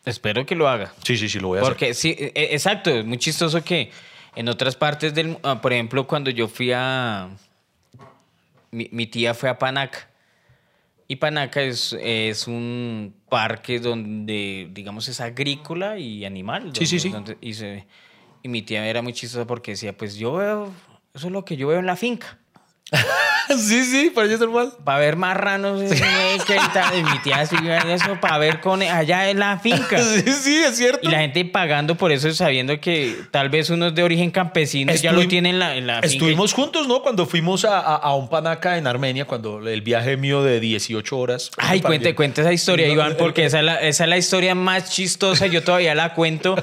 Espero 0.05 0.45
que 0.45 0.55
lo 0.55 0.67
haga. 0.69 0.93
Sí, 1.03 1.17
sí, 1.17 1.27
sí, 1.27 1.39
lo 1.39 1.49
voy 1.49 1.57
a 1.57 1.61
hacer. 1.61 1.71
Porque 1.73 1.93
sí, 1.93 2.15
e- 2.17 2.31
e- 2.35 2.53
exacto, 2.53 2.89
es 2.91 3.05
muy 3.05 3.17
chistoso 3.17 3.61
que 3.63 3.91
en 4.35 4.47
otras 4.49 4.75
partes 4.75 5.13
del, 5.13 5.37
ah, 5.43 5.59
por 5.61 5.73
ejemplo, 5.73 6.07
cuando 6.07 6.29
yo 6.29 6.47
fui 6.47 6.71
a, 6.73 7.29
mi, 8.71 8.87
mi 8.91 9.05
tía 9.07 9.33
fue 9.33 9.49
a 9.49 9.57
Panaca 9.59 10.09
y 11.07 11.17
Panaca 11.17 11.61
es, 11.61 11.95
es 12.01 12.47
un 12.47 13.13
parque 13.29 13.79
donde, 13.79 14.69
digamos, 14.71 15.07
es 15.09 15.19
agrícola 15.21 15.97
y 15.99 16.23
animal. 16.25 16.71
Sí, 16.73 16.85
sí, 16.85 16.99
sí. 16.99 17.09
donde- 17.09 17.37
y, 17.41 17.53
se- 17.53 17.85
y 18.43 18.49
mi 18.49 18.61
tía 18.61 18.85
era 18.85 19.01
muy 19.01 19.13
chistosa 19.13 19.47
porque 19.47 19.71
decía, 19.71 19.97
pues 19.97 20.15
yo 20.15 20.33
veo, 20.33 20.71
eso 21.13 21.27
es 21.27 21.33
lo 21.33 21.45
que 21.45 21.55
yo 21.55 21.69
veo 21.69 21.79
en 21.79 21.85
la 21.85 21.95
finca. 21.95 22.37
sí, 23.57 23.83
sí, 23.85 24.11
parece 24.13 24.37
normal. 24.37 24.73
Para 24.83 24.99
ver 24.99 25.15
marranos, 25.15 25.81
que 25.81 25.95
y. 25.95 26.97
Y 26.99 27.03
mi 27.11 27.19
tía 27.19 27.41
eso, 27.41 28.17
para 28.21 28.37
ver 28.37 28.59
con 28.59 28.81
allá 28.81 29.29
en 29.29 29.39
la 29.39 29.59
finca. 29.59 29.97
Sí, 30.01 30.21
sí, 30.31 30.57
es 30.57 30.77
cierto. 30.77 31.07
Y 31.07 31.11
la 31.11 31.19
gente 31.19 31.43
pagando 31.45 31.95
por 31.95 32.11
eso, 32.11 32.31
sabiendo 32.33 32.79
que 32.79 33.15
tal 33.31 33.49
vez 33.49 33.69
uno 33.69 33.87
es 33.87 33.95
de 33.95 34.03
origen 34.03 34.31
campesino 34.31 34.93
y 34.93 34.97
ya 34.97 35.11
lo 35.11 35.27
tiene 35.27 35.49
en 35.49 35.59
la, 35.59 35.75
en 35.75 35.87
la 35.87 35.95
finca. 35.95 36.07
Estuvimos 36.07 36.53
juntos, 36.53 36.87
¿no? 36.87 37.01
Cuando 37.01 37.25
fuimos 37.25 37.65
a, 37.65 37.79
a- 37.79 37.95
a 37.95 38.15
un 38.15 38.29
panaca 38.29 38.77
en 38.77 38.87
Armenia, 38.87 39.25
cuando 39.25 39.65
el 39.67 39.81
viaje 39.81 40.17
mío 40.17 40.43
de 40.43 40.59
18 40.59 41.17
horas. 41.17 41.51
Ay, 41.57 41.79
Para 41.79 41.89
cuente, 41.89 42.15
cuente 42.15 42.41
esa 42.41 42.53
historia, 42.53 42.87
No, 42.87 42.93
Iván, 42.93 43.11
el- 43.11 43.17
porque 43.17 43.45
esa 43.45 43.59
es, 43.59 43.65
la, 43.65 43.75
esa 43.81 44.03
es 44.05 44.09
la 44.09 44.17
historia 44.17 44.55
más 44.55 44.89
chistosa. 44.91 45.47
Yo 45.47 45.63
todavía 45.63 45.95
la 45.95 46.13
cuento 46.13 46.55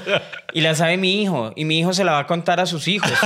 y 0.53 0.61
la 0.61 0.75
sabe 0.75 0.97
mi 0.97 1.21
hijo. 1.21 1.53
Y 1.55 1.65
mi 1.65 1.79
hijo 1.79 1.93
se 1.93 2.03
la 2.03 2.13
va 2.13 2.19
a 2.19 2.27
contar 2.27 2.59
a 2.59 2.65
sus 2.65 2.87
hijos. 2.87 3.11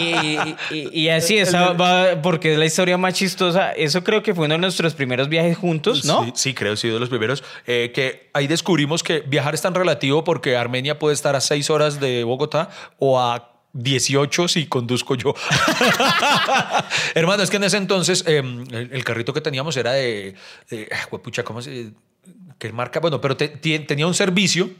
Y, 0.00 0.38
y- 0.74 0.88
y 0.92 1.08
así, 1.08 1.38
esa 1.38 1.72
va, 1.72 2.20
porque 2.22 2.52
es 2.52 2.58
la 2.58 2.64
historia 2.64 2.73
más 2.98 3.14
chistosa. 3.14 3.72
Eso 3.72 4.04
creo 4.04 4.22
que 4.22 4.34
fue 4.34 4.46
uno 4.46 4.54
de 4.54 4.60
nuestros 4.60 4.94
primeros 4.94 5.28
viajes 5.28 5.56
juntos, 5.56 6.04
¿no? 6.04 6.24
Sí, 6.24 6.32
sí, 6.34 6.54
creo, 6.54 6.76
sí, 6.76 6.88
de 6.88 6.98
los 6.98 7.08
primeros. 7.08 7.42
eh, 7.66 7.92
que 7.94 8.30
ahí 8.32 8.46
descubrimos 8.46 9.02
que 9.02 9.20
viajar 9.20 9.54
es 9.54 9.62
tan 9.62 9.74
relativo 9.74 10.24
porque 10.24 10.56
Armenia 10.56 10.98
puede 10.98 11.14
estar 11.14 11.36
a 11.36 11.40
6 11.40 11.70
horas 11.70 12.00
de 12.00 12.24
Bogotá 12.24 12.70
o 12.98 13.20
a 13.20 13.50
18 13.74 14.48
si 14.48 14.66
conduzco 14.66 15.14
yo. 15.16 15.34
Hermano, 17.14 17.42
es 17.42 17.50
que 17.50 17.56
en 17.56 17.64
ese 17.64 17.76
entonces 17.76 18.24
eh, 18.26 18.42
el, 18.70 19.04
carrito 19.04 19.32
que 19.32 19.40
teníamos 19.40 19.76
era 19.76 19.92
de. 19.92 20.34
de 20.70 20.88
juepucha, 21.10 21.42
¿cómo 21.42 21.60
se.? 21.60 21.92
¿Qué 22.58 22.72
marca? 22.72 23.00
Bueno, 23.00 23.20
pero 23.20 23.36
tenía 23.36 24.06
un 24.06 24.14
servicio 24.14 24.70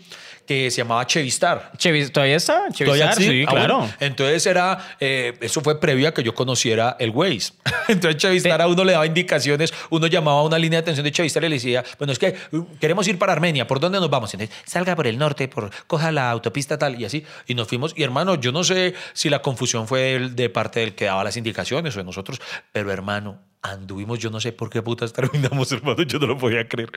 que 0.47 0.71
se 0.71 0.79
llamaba 0.79 1.07
Chevistar. 1.07 1.73
Chevis- 1.79 2.11
¿Todavía 2.13 2.37
está? 2.37 2.65
¿Todavía 2.77 3.13
Chevisar, 3.13 3.15
sí, 3.15 3.45
Ah, 3.47 3.51
claro. 3.51 3.77
bueno. 3.79 3.95
Entonces 4.01 4.47
era, 4.47 4.97
eh, 5.01 5.33
eso 5.41 5.61
fue 5.61 5.81
previo 5.81 6.09
a 6.09 6.13
que 6.15 6.23
yo 6.23 6.35
conociera 6.35 6.97
el 6.99 7.11
Waze. 7.11 7.53
Entonces 7.89 8.21
Chavistar 8.21 8.61
a 8.61 8.67
uno 8.67 8.85
le 8.85 8.93
daba 8.93 9.07
indicaciones, 9.07 9.73
uno 9.91 10.07
llamaba 10.07 10.41
a 10.41 10.43
una 10.43 10.59
línea 10.59 10.79
de 10.79 10.83
atención 10.83 11.05
de 11.05 11.13
Chavistar 11.13 11.45
y 11.45 11.49
le 11.49 11.55
decía, 11.57 11.85
bueno, 11.99 12.13
es 12.13 12.19
que 12.19 12.35
uh, 12.53 12.65
queremos 12.81 13.07
ir 13.09 13.19
para 13.19 13.33
Armenia, 13.33 13.67
¿por 13.67 13.81
dónde 13.81 13.99
nos 14.01 14.11
vamos? 14.11 14.33
Entonces, 14.35 14.55
salga 14.67 14.95
por 14.97 15.07
el 15.07 15.19
norte, 15.19 15.49
por, 15.49 15.71
coja 15.87 16.13
la 16.13 16.31
autopista 16.31 16.79
tal 16.79 17.01
y 17.01 17.05
así. 17.05 17.25
Y 17.47 17.55
nos 17.55 17.69
fuimos, 17.69 17.93
y 17.97 18.03
hermano, 18.03 18.35
yo 18.35 18.53
no 18.53 18.65
sé 18.65 18.95
si 19.13 19.31
la 19.31 19.41
confusión 19.43 19.89
fue 19.89 20.29
de 20.31 20.51
parte 20.51 20.81
del 20.81 20.95
que 20.95 21.07
daba 21.07 21.25
las 21.25 21.37
indicaciones 21.37 21.95
o 21.97 21.99
de 21.99 22.05
nosotros, 22.05 22.41
pero 22.73 22.91
hermano, 22.93 23.41
anduvimos, 23.65 24.19
yo 24.19 24.31
no 24.31 24.41
sé 24.41 24.53
por 24.53 24.69
qué 24.69 24.83
putas 24.83 25.13
terminamos, 25.13 25.73
hermano, 25.73 26.03
yo 26.03 26.19
no 26.19 26.27
lo 26.27 26.39
podía 26.39 26.69
creer. 26.69 26.91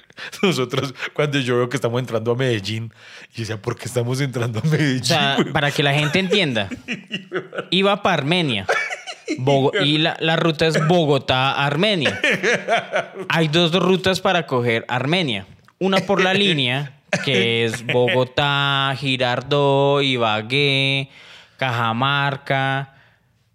Nosotros, 0.44 0.94
cuando 1.14 1.40
yo 1.40 1.58
veo 1.58 1.70
que 1.70 1.78
estamos 1.78 2.00
entrando 2.00 2.32
a 2.32 2.36
Medellín, 2.36 2.94
y 3.34 3.40
decía, 3.40 3.62
¿por 3.62 3.78
qué 3.78 3.86
estamos 3.86 4.20
entrando 4.20 4.60
a 4.60 4.68
Medellín? 4.68 5.02
O 5.02 5.06
sea, 5.06 5.36
güey?" 5.38 5.54
para 5.54 5.72
que 5.72 5.82
la 5.82 5.94
gente 5.94 6.20
entienda, 6.20 6.70
iba 7.72 8.04
para 8.04 8.22
Armenia. 8.22 8.68
Y 9.84 9.98
la, 9.98 10.18
la 10.20 10.38
ruta 10.38 10.68
es 10.68 10.88
Bogotá-Armenia. 10.88 12.20
Hay 13.28 13.50
dos 13.50 13.74
rutas 13.74 14.22
para 14.22 14.48
coger 14.48 14.86
Armenia. 14.88 15.46
Una 15.80 16.00
por 16.00 16.24
la 16.24 16.34
línea, 16.34 17.02
que 17.26 17.66
es 17.66 17.86
Bogotá, 17.86 18.96
Girardot, 18.98 20.02
Ibagué, 20.02 21.10
Cajamarca 21.58 22.97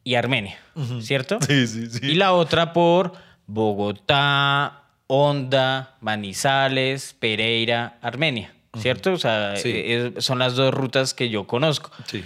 y 0.05 0.15
Armenia, 0.17 0.59
¿cierto? 1.01 1.39
Sí, 1.47 1.67
sí, 1.67 1.87
sí. 1.89 2.01
Y 2.07 2.15
la 2.15 2.33
otra 2.33 2.73
por 2.73 3.13
Bogotá, 3.47 4.83
Honda, 5.07 5.97
Manizales, 6.01 7.15
Pereira, 7.19 7.99
Armenia, 8.03 8.55
¿cierto? 8.79 9.13
O 9.13 9.19
sea, 9.19 9.57
Sí. 9.57 9.71
eh, 9.75 10.15
son 10.19 10.39
las 10.39 10.55
dos 10.57 10.73
rutas 10.73 11.15
que 11.15 11.29
yo 11.29 11.47
conozco. 11.47 11.91
Sí. 12.07 12.25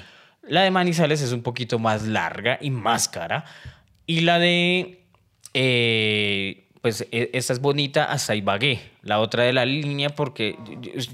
La 0.49 0.63
de 0.63 0.71
Manizales 0.71 1.21
es 1.23 1.33
un 1.33 1.43
poquito 1.43 1.79
más 1.79 2.05
larga 2.05 2.59
y 2.61 2.71
más 2.71 3.09
cara. 3.09 3.45
Y 4.07 4.21
la 4.21 4.39
de. 4.39 5.03
eh, 5.55 6.66
pues 6.87 7.05
e- 7.11 7.31
esta 7.33 7.53
es 7.53 7.61
bonita 7.61 8.05
hasta 8.05 8.37
Ibagué. 8.37 8.79
La 9.03 9.19
otra 9.19 9.43
de 9.43 9.53
la 9.53 9.65
línea, 9.67 10.11
porque 10.11 10.57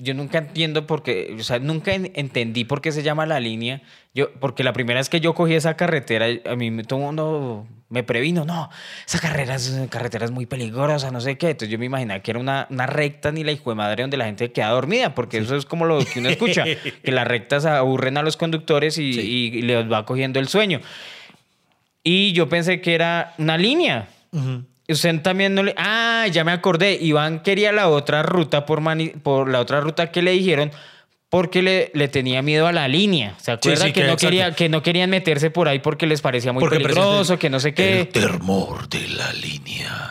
yo, 0.03 0.13
nunca 0.13 0.37
entiendo 0.37 0.87
por 0.87 1.03
qué. 1.03 1.35
O 1.41 1.43
sea, 1.43 1.61
nunca 1.61 1.95
en- 1.95 2.13
entendí 2.15 2.65
por 2.65 2.83
qué 2.83 2.93
se 2.93 3.03
llama 3.03 3.25
la 3.25 3.41
línea. 3.41 3.81
Yo, 4.15 4.31
porque 4.35 4.65
la 4.65 4.75
primera 4.75 5.01
vez 5.01 5.09
que 5.09 5.19
yo 5.21 5.33
cogí 5.35 5.55
esa 5.55 5.75
carretera, 5.79 6.27
a 6.45 6.57
mí 6.57 6.83
todo 6.83 6.99
el 6.99 7.05
mundo 7.07 7.67
me 7.89 8.03
previno. 8.03 8.45
No, 8.45 8.69
esa 9.07 9.19
carrera 9.19 9.55
es, 9.55 9.75
carretera 9.89 10.27
es 10.27 10.31
muy 10.31 10.45
peligrosa, 10.45 11.11
no 11.11 11.23
sé 11.23 11.39
qué. 11.39 11.47
Entonces 11.53 11.71
yo 11.71 11.79
me 11.79 11.87
imaginaba 11.87 12.21
que 12.21 12.33
era 12.33 12.41
una, 12.41 12.67
una 12.69 12.85
recta 12.87 13.33
ni 13.33 13.43
la 13.45 13.53
hijo 13.53 13.71
de 13.71 13.77
madre 13.77 14.03
donde 14.03 14.19
la 14.19 14.27
gente 14.27 14.53
queda 14.53 14.69
dormida, 14.69 15.15
porque 15.15 15.39
eso 15.39 15.57
es 15.57 15.65
como 15.65 15.87
lo 15.87 16.01
que 16.05 16.19
uno 16.19 16.29
escucha, 16.29 16.65
que 17.03 17.13
las 17.13 17.27
rectas 17.27 17.65
aburren 17.65 18.19
a 18.19 18.23
los 18.23 18.37
conductores 18.37 18.99
y, 18.99 19.15
Sí. 19.15 19.21
y- 19.55 19.63
les 19.63 19.91
va 19.91 20.05
cogiendo 20.05 20.39
el 20.39 20.49
sueño. 20.49 20.83
Y 22.05 22.33
yo 22.35 22.47
pensé 22.51 22.83
que 22.83 22.95
era 22.95 23.33
una 23.39 23.57
línea. 23.57 24.09
Usted 24.89 25.21
también 25.23 25.55
no 25.55 25.63
le. 25.63 25.75
Ah, 25.77 26.27
ya 26.31 26.45
me 26.45 26.53
acordé. 26.53 26.99
Iván 27.01 27.41
quería 27.43 27.73
la 27.73 27.89
otra 27.89 28.23
ruta 28.23 28.67
por, 28.67 28.81
mani- 28.81 29.11
por 29.23 29.49
la 29.49 29.61
otra 29.61 29.81
ruta 29.81 30.11
que 30.11 30.23
le 30.23 30.33
dijeron 30.33 30.71
porque 31.29 31.63
le, 31.63 31.91
le 31.95 32.09
tenía 32.09 32.43
miedo 32.43 32.67
a 32.67 32.73
la 32.73 32.89
línea. 32.89 33.35
¿Se 33.39 33.53
acuerda 33.53 33.87
sí, 33.87 33.93
que, 33.93 34.01
que 34.01 34.07
no 34.07 34.13
exacto. 34.13 34.27
quería, 34.27 34.55
que 34.55 34.69
no 34.69 34.83
querían 34.83 35.09
meterse 35.09 35.51
por 35.51 35.67
ahí 35.67 35.79
porque 35.79 36.07
les 36.07 36.21
parecía 36.21 36.53
muy 36.53 36.61
Porque 36.61 36.79
peligroso, 36.79 37.39
que 37.39 37.49
no 37.49 37.59
sé 37.59 37.73
qué? 37.73 38.01
El 38.01 38.09
termor 38.09 38.87
de 38.89 39.09
la 39.09 39.33
línea. 39.33 40.11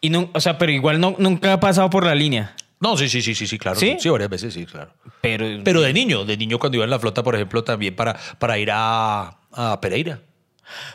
Y 0.00 0.10
no, 0.10 0.30
o 0.32 0.40
sea, 0.40 0.58
pero 0.58 0.70
igual 0.70 1.00
no, 1.00 1.16
nunca 1.18 1.52
ha 1.54 1.60
pasado 1.60 1.90
por 1.90 2.04
la 2.04 2.14
línea. 2.14 2.54
No, 2.78 2.96
sí, 2.96 3.08
sí, 3.08 3.22
sí, 3.22 3.34
sí, 3.34 3.46
sí, 3.46 3.58
claro. 3.58 3.78
¿Sí? 3.78 3.96
Sí, 3.98 4.08
varias 4.08 4.28
veces, 4.30 4.54
sí, 4.54 4.66
claro. 4.66 4.92
Pero, 5.20 5.46
Pero 5.64 5.80
de 5.80 5.92
niño, 5.92 6.24
de 6.24 6.36
niño 6.36 6.58
cuando 6.58 6.76
iba 6.76 6.84
en 6.84 6.90
la 6.90 6.98
flota, 6.98 7.22
por 7.22 7.34
ejemplo, 7.34 7.62
también 7.64 7.94
para, 7.96 8.14
para 8.38 8.58
ir 8.58 8.70
a, 8.72 9.38
a 9.52 9.80
Pereira. 9.80 10.20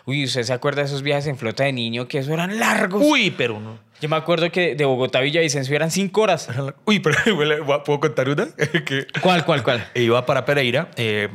Uy, 0.05 0.25
¿usted 0.25 0.43
se 0.43 0.53
acuerda 0.53 0.81
de 0.81 0.87
esos 0.87 1.01
viajes 1.01 1.27
en 1.27 1.37
flota 1.37 1.63
de 1.63 1.73
niño 1.73 2.07
que 2.07 2.19
eso 2.19 2.33
eran 2.33 2.59
largos? 2.59 3.01
Uy, 3.05 3.31
pero 3.31 3.59
no. 3.59 3.77
Yo 3.99 4.09
me 4.09 4.15
acuerdo 4.15 4.51
que 4.51 4.75
de 4.75 4.85
Bogotá 4.85 5.19
a 5.19 5.21
Villavicencio 5.21 5.75
eran 5.75 5.89
cinco 5.91 6.21
horas. 6.21 6.47
Uy, 6.85 6.99
pero 6.99 7.15
¿puedo 7.83 7.99
contar 7.99 8.29
una? 8.29 8.47
que 8.85 9.07
¿Cuál, 9.21 9.43
cuál, 9.45 9.63
cuál? 9.63 9.87
iba 9.95 10.25
para 10.25 10.45
Pereira. 10.45 10.89
eh, 10.97 11.27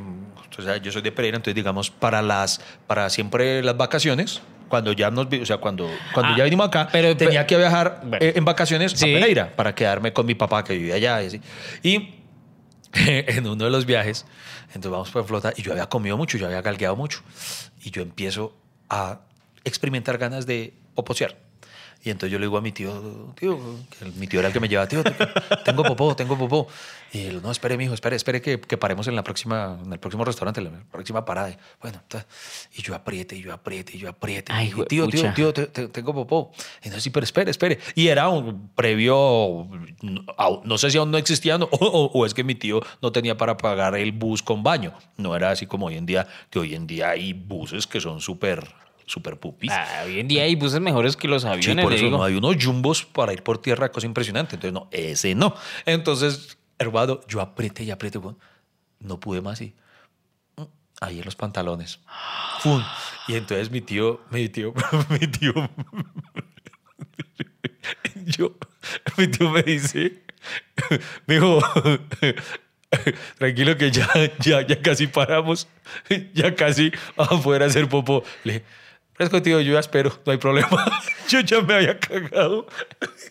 o 0.58 0.62
sea, 0.62 0.76
yo 0.76 0.92
soy 0.92 1.00
de 1.02 1.10
Pereira, 1.10 1.36
entonces 1.36 1.54
digamos, 1.54 1.90
para 1.90 2.20
las, 2.20 2.60
para 2.86 3.08
siempre 3.08 3.62
las 3.62 3.74
vacaciones, 3.76 4.42
cuando 4.68 4.92
ya 4.92 5.10
nos, 5.10 5.26
o 5.26 5.46
sea, 5.46 5.56
cuando, 5.56 5.90
cuando 6.12 6.34
Ah, 6.34 6.36
ya 6.38 6.44
vinimos 6.44 6.66
acá, 6.68 6.88
pero- 6.92 7.16
tenía 7.16 7.46
que 7.46 7.56
viajar 7.56 8.00
Bueno. 8.04 8.18
eh, 8.24 8.34
en 8.36 8.44
vacaciones 8.44 8.92
Sí. 8.92 9.10
a 9.14 9.18
Pereira 9.18 9.56
para 9.56 9.74
quedarme 9.74 10.12
con 10.12 10.26
mi 10.26 10.34
papá 10.34 10.62
que 10.62 10.74
vivía 10.74 10.94
allá 10.96 11.22
y 11.22 11.26
así. 11.26 11.40
Y 11.82 12.14
en 13.06 13.46
uno 13.46 13.64
de 13.64 13.70
los 13.70 13.86
viajes, 13.86 14.26
entonces 14.68 14.90
vamos 14.90 15.10
por 15.10 15.26
flota 15.26 15.52
y 15.56 15.62
yo 15.62 15.72
había 15.72 15.88
comido 15.88 16.16
mucho, 16.16 16.38
yo 16.38 16.46
había 16.46 16.62
galgueado 16.62 16.96
mucho 16.96 17.22
y 17.82 17.90
yo 17.90 18.02
empiezo 18.02 18.54
a 18.88 19.20
experimentar 19.64 20.18
ganas 20.18 20.46
de 20.46 20.74
poposear. 20.94 21.36
Y 22.04 22.10
entonces 22.10 22.32
yo 22.32 22.38
le 22.40 22.46
digo 22.46 22.58
a 22.58 22.60
mi 22.60 22.72
tío, 22.72 23.32
tío, 23.38 23.58
que 23.98 24.04
mi 24.16 24.26
tío 24.26 24.40
era 24.40 24.48
el 24.48 24.52
que 24.52 24.58
me 24.58 24.68
llevaba, 24.68 24.88
tío, 24.88 25.04
tengo 25.64 25.84
popó, 25.84 26.16
tengo 26.16 26.36
popó. 26.36 26.66
Y 27.12 27.20
él, 27.26 27.40
no, 27.42 27.50
espere, 27.52 27.76
mijo, 27.76 27.94
espere, 27.94 28.16
espere 28.16 28.40
que, 28.42 28.60
que 28.60 28.76
paremos 28.76 29.06
en 29.06 29.14
la 29.14 29.22
próxima, 29.22 29.78
en 29.84 29.92
el 29.92 29.98
próximo 30.00 30.24
restaurante, 30.24 30.60
en 30.60 30.72
la 30.72 30.84
próxima 30.90 31.24
parada. 31.24 31.50
Y, 31.50 31.56
Bueno, 31.80 32.02
y 32.74 32.82
yo 32.82 32.94
apriete, 32.96 33.36
y 33.36 33.42
yo 33.42 33.52
apriete, 33.52 33.96
y 33.96 34.00
yo 34.00 34.08
apriete. 34.08 34.50
Ay, 34.52 34.72
y, 34.76 34.84
tío, 34.86 35.06
tío, 35.08 35.32
tío, 35.34 35.52
te- 35.52 35.66
te- 35.66 35.88
tengo 35.88 36.12
popó. 36.12 36.50
Y 36.82 36.88
no, 36.88 36.98
sí, 36.98 37.10
pero 37.10 37.22
espere, 37.24 37.50
espere. 37.52 37.78
Y 37.94 38.08
era 38.08 38.28
un 38.30 38.70
previo, 38.74 39.68
no, 40.02 40.62
no 40.64 40.78
sé 40.78 40.90
si 40.90 40.98
aún 40.98 41.10
no 41.10 41.18
existían 41.18 41.62
o, 41.62 41.68
o- 41.70 42.10
o 42.12 42.26
es 42.26 42.34
que 42.34 42.42
mi 42.44 42.54
tío 42.56 42.80
no 43.00 43.12
tenía 43.12 43.36
para 43.36 43.56
pagar 43.56 43.94
el 43.94 44.10
bus 44.12 44.42
con 44.42 44.62
baño. 44.62 44.92
No 45.18 45.36
era 45.36 45.50
así 45.50 45.66
como 45.66 45.86
hoy 45.86 45.96
en 45.96 46.06
día, 46.06 46.26
que 46.50 46.58
hoy 46.58 46.74
en 46.74 46.86
día 46.86 47.10
hay 47.10 47.32
buses 47.32 47.86
que 47.86 48.00
son 48.00 48.20
súper, 48.20 48.66
súper 49.12 49.38
pupis. 49.38 49.70
Ah, 49.72 50.02
hoy 50.06 50.20
en 50.20 50.28
día 50.28 50.44
hay 50.44 50.54
buses 50.54 50.80
mejores 50.80 51.16
que 51.16 51.28
los 51.28 51.42
Sí, 51.42 51.48
aviones, 51.48 51.84
por 51.84 51.92
le 51.92 51.96
eso 51.98 52.06
digo. 52.06 52.18
no 52.18 52.24
hay 52.24 52.34
unos 52.34 52.56
jumbos 52.64 53.04
para 53.04 53.32
ir 53.32 53.42
por 53.42 53.58
tierra, 53.58 53.90
cosa 53.90 54.06
impresionante. 54.06 54.54
Entonces, 54.56 54.72
no, 54.72 54.88
ese 54.90 55.34
no. 55.34 55.54
Entonces, 55.84 56.56
hermano, 56.78 57.20
yo 57.28 57.40
apreté 57.40 57.84
y 57.84 57.90
apreté, 57.90 58.18
weón. 58.18 58.38
no 59.00 59.20
pude 59.20 59.42
más 59.42 59.60
y 59.60 59.74
mm, 60.56 60.62
ahí 61.02 61.18
en 61.18 61.24
los 61.26 61.36
pantalones. 61.36 62.00
¡Fum! 62.60 62.82
Y 63.28 63.34
entonces 63.34 63.70
mi 63.70 63.82
tío, 63.82 64.20
mi 64.30 64.48
tío, 64.48 64.72
mi 65.10 65.26
tío, 65.26 65.52
yo, 68.26 68.56
mi 69.16 69.28
tío 69.28 69.50
me 69.50 69.62
dice, 69.62 70.22
me 71.26 71.34
dijo, 71.34 71.60
tranquilo 73.38 73.76
que 73.76 73.90
ya, 73.90 74.08
ya, 74.40 74.66
ya 74.66 74.82
casi 74.82 75.06
paramos, 75.06 75.68
ya 76.34 76.54
casi 76.54 76.92
afuera 77.16 77.66
a 77.66 77.68
hacer 77.68 77.88
popo. 77.88 78.24
Le 78.44 78.62
dije, 79.12 79.30
fresco 79.30 79.42
tío, 79.42 79.60
yo 79.60 79.74
ya 79.74 79.80
espero, 79.80 80.12
no 80.24 80.32
hay 80.32 80.38
problema. 80.38 80.68
Yo 81.28 81.40
ya 81.40 81.60
me 81.62 81.74
había 81.74 81.98
cagado. 81.98 82.66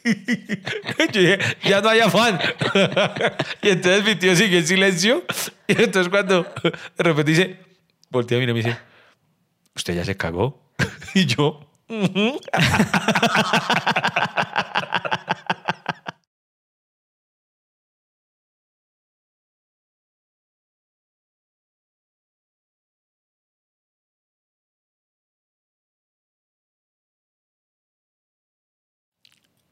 Yo 1.13 1.21
dije, 1.21 1.39
ya 1.63 1.81
no 1.81 1.89
hay 1.89 1.99
afán. 1.99 2.39
Y 3.61 3.69
entonces 3.69 4.03
mi 4.03 4.15
tío 4.15 4.35
sigue 4.35 4.57
en 4.59 4.67
silencio. 4.67 5.23
Y 5.67 5.73
entonces 5.83 6.09
cuando 6.09 6.43
de 6.63 7.03
repente 7.03 7.31
dice, 7.31 7.59
voltea, 8.09 8.39
mira, 8.39 8.51
y 8.51 8.53
me 8.55 8.63
dice, 8.63 8.77
¿usted 9.75 9.95
ya 9.95 10.05
se 10.05 10.17
cagó? 10.17 10.71
Y 11.13 11.25
yo. 11.25 11.69
¿Y, 11.87 12.39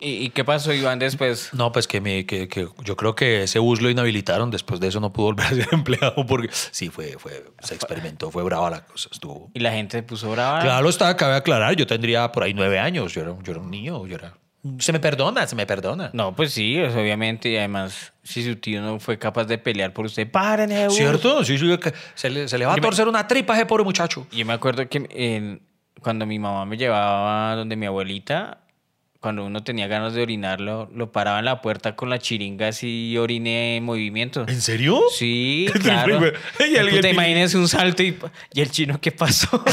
y 0.01 0.29
qué 0.29 0.45
pasó, 0.45 0.71
Iván, 0.73 0.97
después? 0.99 1.49
No, 1.53 1.71
pues 1.71 1.87
que, 1.87 1.99
me, 1.99 2.25
que, 2.25 2.47
que 2.47 2.67
yo 2.83 2.95
creo 2.95 3.15
que 3.15 3.43
ese 3.43 3.59
bus 3.59 3.81
lo 3.81 3.89
inhabilitaron. 3.89 4.49
Después 4.49 4.79
de 4.79 4.87
eso 4.87 4.99
no 4.99 5.11
pudo 5.11 5.25
volver 5.27 5.45
a 5.47 5.49
ser 5.49 5.67
empleado 5.73 6.25
porque 6.25 6.49
sí, 6.51 6.89
fue, 6.89 7.17
fue, 7.19 7.43
se 7.61 7.75
experimentó, 7.75 8.31
fue 8.31 8.43
brava 8.43 8.69
la 8.69 8.85
cosa. 8.85 9.09
Estuvo. 9.11 9.51
Y 9.53 9.59
la 9.59 9.71
gente 9.71 9.97
se 9.97 10.03
puso 10.03 10.31
brava. 10.31 10.61
Claro, 10.61 10.87
está, 10.89 11.15
cabe 11.17 11.35
aclarar, 11.35 11.75
yo 11.75 11.85
tendría 11.85 12.31
por 12.31 12.43
ahí 12.43 12.53
nueve 12.53 12.79
años. 12.79 13.13
Yo 13.13 13.21
era, 13.21 13.35
yo 13.43 13.51
era 13.51 13.61
un 13.61 13.69
niño, 13.69 14.07
yo 14.07 14.15
era. 14.15 14.33
Se 14.79 14.91
me 14.91 14.99
perdona, 14.99 15.47
se 15.47 15.55
me 15.55 15.65
perdona. 15.65 16.09
No, 16.13 16.35
pues 16.35 16.51
sí, 16.53 16.77
pues, 16.79 16.93
obviamente. 16.95 17.49
Y 17.49 17.57
además, 17.57 18.13
si 18.23 18.43
su 18.43 18.55
tío 18.57 18.81
no 18.81 18.99
fue 18.99 19.17
capaz 19.17 19.45
de 19.45 19.57
pelear 19.57 19.93
por 19.93 20.05
usted, 20.05 20.29
paren 20.29 20.69
bus. 20.87 20.95
¿Cierto? 20.95 21.43
Sí, 21.43 21.57
sí, 21.57 21.65
se 22.15 22.29
le, 22.29 22.47
se 22.47 22.57
le 22.57 22.65
va 22.65 22.73
a 22.73 22.75
me- 22.75 22.81
torcer 22.81 23.07
una 23.07 23.27
tripa 23.27 23.53
a 23.53 23.57
ese 23.57 23.65
pobre 23.65 23.83
muchacho. 23.83 24.27
Yo 24.31 24.45
me 24.45 24.53
acuerdo 24.53 24.87
que 24.89 25.07
en- 25.11 25.61
cuando 26.01 26.25
mi 26.25 26.39
mamá 26.39 26.65
me 26.65 26.77
llevaba 26.77 27.55
donde 27.55 27.75
mi 27.75 27.85
abuelita, 27.85 28.59
cuando 29.21 29.45
uno 29.45 29.63
tenía 29.63 29.87
ganas 29.87 30.13
de 30.13 30.21
orinar, 30.21 30.61
lo, 30.61 30.89
lo 30.95 31.11
paraba 31.11 31.39
en 31.39 31.45
la 31.45 31.61
puerta 31.61 31.95
con 31.97 32.09
la 32.09 32.19
chiringa 32.19 32.69
así 32.69 33.09
y 33.11 33.17
oriné 33.17 33.75
en 33.77 33.83
movimiento. 33.83 34.45
¿En 34.47 34.61
serio? 34.61 35.01
Sí, 35.13 35.67
claro. 35.81 36.19
terrible. 36.19 36.39
Y 36.89 36.95
Puta, 36.95 37.09
imagínese 37.09 37.57
un 37.57 37.67
salto 37.67 38.01
y, 38.03 38.17
y 38.53 38.61
el 38.61 38.71
chino, 38.71 38.99
¿qué 39.01 39.11
pasó? 39.11 39.49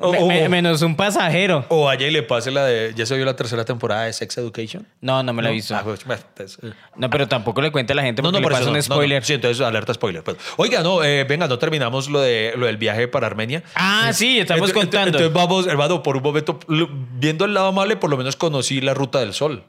O- 0.00 0.12
Me- 0.12 0.18
o- 0.20 0.26
me- 0.26 0.48
menos 0.48 0.80
un 0.82 0.96
pasajero. 0.96 1.66
O 1.68 1.84
vaya 1.84 2.06
y 2.06 2.10
le 2.10 2.22
pase 2.22 2.50
la 2.50 2.64
de. 2.64 2.92
¿Ya 2.94 3.04
se 3.04 3.14
vio 3.16 3.24
la 3.26 3.36
tercera 3.36 3.64
temporada 3.64 4.04
de 4.04 4.12
Sex 4.14 4.38
Education? 4.38 4.86
No, 5.02 5.22
no 5.22 5.32
me 5.34 5.42
la 5.42 5.50
he 5.50 5.52
visto. 5.52 5.74
Ah, 5.76 5.82
pues, 5.84 6.00
pues, 6.04 6.58
eh. 6.62 6.72
No, 6.96 7.10
pero 7.10 7.28
tampoco 7.28 7.60
le 7.60 7.70
cuente 7.70 7.92
a 7.92 7.96
la 7.96 8.02
gente 8.02 8.22
No, 8.22 8.28
porque 8.28 8.36
no, 8.36 8.40
le 8.40 8.42
por 8.44 8.52
pasa 8.52 8.62
eso 8.62 8.70
un 8.70 8.76
no, 8.76 8.82
no, 8.82 8.88
no. 8.88 8.94
spoiler. 8.94 9.24
Sí, 9.24 9.34
entonces 9.34 9.60
alerta 9.60 9.92
spoiler. 9.92 10.22
pues. 10.22 10.38
Oiga, 10.56 10.82
no, 10.82 11.04
eh, 11.04 11.24
venga, 11.24 11.46
no 11.46 11.58
terminamos 11.58 12.08
lo, 12.08 12.20
de, 12.20 12.54
lo 12.56 12.66
del 12.66 12.78
viaje 12.78 13.06
para 13.08 13.26
Armenia. 13.26 13.62
Ah, 13.74 14.12
sí, 14.14 14.38
estamos 14.40 14.72
contando. 14.72 15.18
Entonces 15.18 15.32
vamos, 15.32 15.66
hermano, 15.66 16.02
por 16.02 16.16
un 16.16 16.22
momento, 16.22 16.58
lo- 16.68 16.88
viendo 17.32 17.44
el 17.46 17.54
lado 17.54 17.68
amable, 17.68 17.96
por 17.96 18.10
lo 18.10 18.16
menos 18.16 18.36
conocí 18.36 18.80
la 18.80 18.92
ruta 18.94 19.20
del 19.20 19.32
sol. 19.32 19.64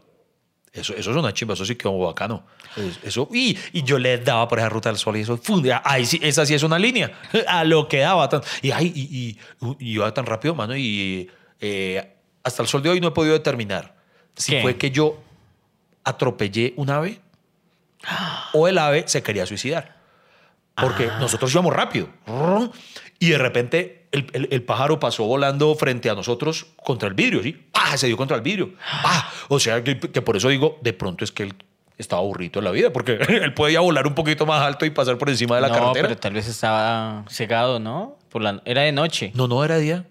Eso, 0.73 0.93
eso 0.95 1.11
es 1.11 1.17
una 1.17 1.31
chimba, 1.33 1.53
eso 1.53 1.65
sí 1.65 1.75
que 1.75 1.87
bacano. 1.87 2.45
Es- 2.75 2.99
Eso, 3.03 3.29
y, 3.31 3.57
y 3.73 3.83
yo 3.83 3.99
le 3.99 4.17
daba 4.17 4.47
por 4.47 4.57
esa 4.59 4.69
ruta 4.69 4.89
del 4.89 4.97
sol 4.97 5.15
y 5.17 5.21
eso, 5.21 5.37
¡fum! 5.37 5.63
Ahí 5.83 6.05
sí, 6.05 6.19
esa 6.21 6.45
sí 6.45 6.53
es 6.55 6.63
una 6.63 6.79
línea, 6.79 7.11
a 7.47 7.63
lo 7.63 7.87
que 7.87 7.99
daba. 7.99 8.27
tan- 8.27 8.41
y, 8.61 8.71
ay, 8.71 8.91
y, 8.95 9.01
y, 9.01 9.37
y 9.79 9.93
iba 9.93 10.11
tan 10.13 10.25
rápido, 10.25 10.55
mano, 10.55 10.75
y 10.75 11.29
eh, 11.61 12.15
hasta 12.43 12.63
el 12.63 12.67
sol 12.67 12.81
de 12.81 12.89
hoy 12.89 12.99
no 12.99 13.09
he 13.09 13.11
podido 13.11 13.33
determinar 13.33 13.95
si 14.35 14.53
¿Qué? 14.53 14.61
fue 14.61 14.75
que 14.77 14.89
yo 14.91 15.21
atropellé 16.03 16.73
un 16.75 16.89
ave 16.89 17.21
o 18.53 18.67
el 18.67 18.77
ave 18.79 19.03
se 19.07 19.21
quería 19.23 19.45
suicidar. 19.45 20.01
Porque 20.75 21.05
nosotros 21.19 21.51
íbamos 21.53 21.71
rápido. 21.71 22.09
Y 23.19 23.29
de 23.29 23.37
repente 23.37 24.02
el, 24.13 24.27
el- 24.33 24.47
el 24.51 24.63
pájaro 24.63 24.99
pasó 24.99 25.25
volando 25.25 25.75
frente 25.75 26.09
a 26.09 26.15
nosotros 26.15 26.67
contra 26.83 27.09
el 27.09 27.13
vidrio, 27.15 27.43
¿sí? 27.43 27.51
¡Pah! 27.71 27.97
Se 27.97 28.07
dio 28.07 28.15
contra 28.15 28.37
el 28.37 28.41
vidrio. 28.43 28.71
¡Pah! 29.03 29.29
O 29.49 29.59
sea, 29.59 29.83
que, 29.83 29.99
que 29.99 30.21
por 30.21 30.37
eso 30.37 30.47
digo, 30.49 30.77
de 30.81 30.93
pronto 30.93 31.23
es 31.25 31.31
que 31.31 31.43
él 31.43 31.53
estaba 31.97 32.21
aburrido 32.21 32.59
en 32.59 32.65
la 32.65 32.71
vida, 32.71 32.91
porque 32.93 33.13
él 33.27 33.53
podía 33.53 33.81
volar 33.81 34.07
un 34.07 34.15
poquito 34.15 34.45
más 34.45 34.61
alto 34.61 34.85
y 34.85 34.89
pasar 34.91 35.17
por 35.17 35.29
encima 35.29 35.55
de 35.57 35.61
la 35.63 35.67
no, 35.67 35.73
carretera. 35.75 36.07
pero 36.07 36.19
tal 36.19 36.33
vez 36.33 36.47
estaba 36.47 37.25
cegado, 37.29 37.79
¿no? 37.79 38.17
Por 38.29 38.41
la... 38.41 38.61
Era 38.65 38.81
de 38.83 38.91
noche. 38.91 39.31
No, 39.35 39.47
no 39.47 39.63
era 39.65 39.77
día. 39.77 40.05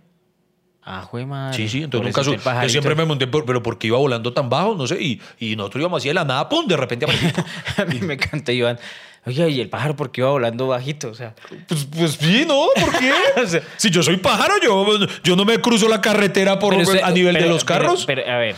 Ah, 0.84 1.02
jue 1.02 1.24
madre. 1.24 1.56
Sí, 1.56 1.68
sí, 1.68 1.82
entonces 1.84 2.06
nunca 2.16 2.24
su- 2.24 2.34
Yo 2.62 2.68
siempre 2.68 2.96
me 2.96 3.04
monté, 3.04 3.28
por- 3.28 3.44
pero 3.44 3.62
porque 3.62 3.86
iba 3.86 3.98
volando 3.98 4.32
tan 4.32 4.48
bajo, 4.48 4.74
no 4.74 4.86
sé, 4.88 5.00
y, 5.00 5.20
y 5.38 5.54
nosotros 5.54 5.80
íbamos 5.80 5.98
así 6.02 6.08
de 6.08 6.14
la 6.14 6.24
nada, 6.24 6.48
¡pum! 6.48 6.66
De 6.66 6.76
repente 6.76 7.04
apareció. 7.04 7.30
A 7.76 7.84
mí 7.84 8.00
me 8.00 8.14
encanta 8.14 8.50
Iván. 8.52 8.78
Oye, 9.24 9.48
¿y 9.50 9.60
el 9.60 9.68
pájaro 9.70 9.94
por 9.94 10.10
qué 10.10 10.20
iba 10.20 10.30
volando 10.30 10.66
bajito? 10.66 11.08
O 11.08 11.14
sea, 11.14 11.34
Pues, 11.68 11.84
pues 11.96 12.12
sí, 12.12 12.44
¿no? 12.46 12.66
¿Por 12.80 12.98
qué? 12.98 13.12
O 13.42 13.46
sea, 13.46 13.62
si 13.76 13.88
yo 13.90 14.02
soy 14.02 14.16
pájaro, 14.16 14.54
yo, 14.62 14.84
yo 15.22 15.36
no 15.36 15.44
me 15.44 15.60
cruzo 15.60 15.88
la 15.88 16.00
carretera 16.00 16.58
por, 16.58 16.74
pero 16.74 16.82
usted- 16.88 17.02
a 17.02 17.10
nivel 17.12 17.34
pero- 17.34 17.46
de 17.46 17.52
los 17.52 17.64
pero- 17.64 17.78
carros. 17.84 18.04
Pero, 18.06 18.28
a 18.28 18.38
ver, 18.38 18.56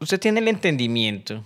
usted 0.00 0.18
tiene 0.18 0.40
el 0.40 0.48
entendimiento 0.48 1.44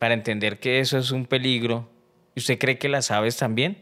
para 0.00 0.14
entender 0.14 0.58
que 0.58 0.80
eso 0.80 0.98
es 0.98 1.12
un 1.12 1.24
peligro. 1.26 1.88
¿Y 2.34 2.40
usted 2.40 2.58
cree 2.58 2.78
que 2.78 2.88
las 2.88 3.10
aves 3.12 3.36
también? 3.36 3.78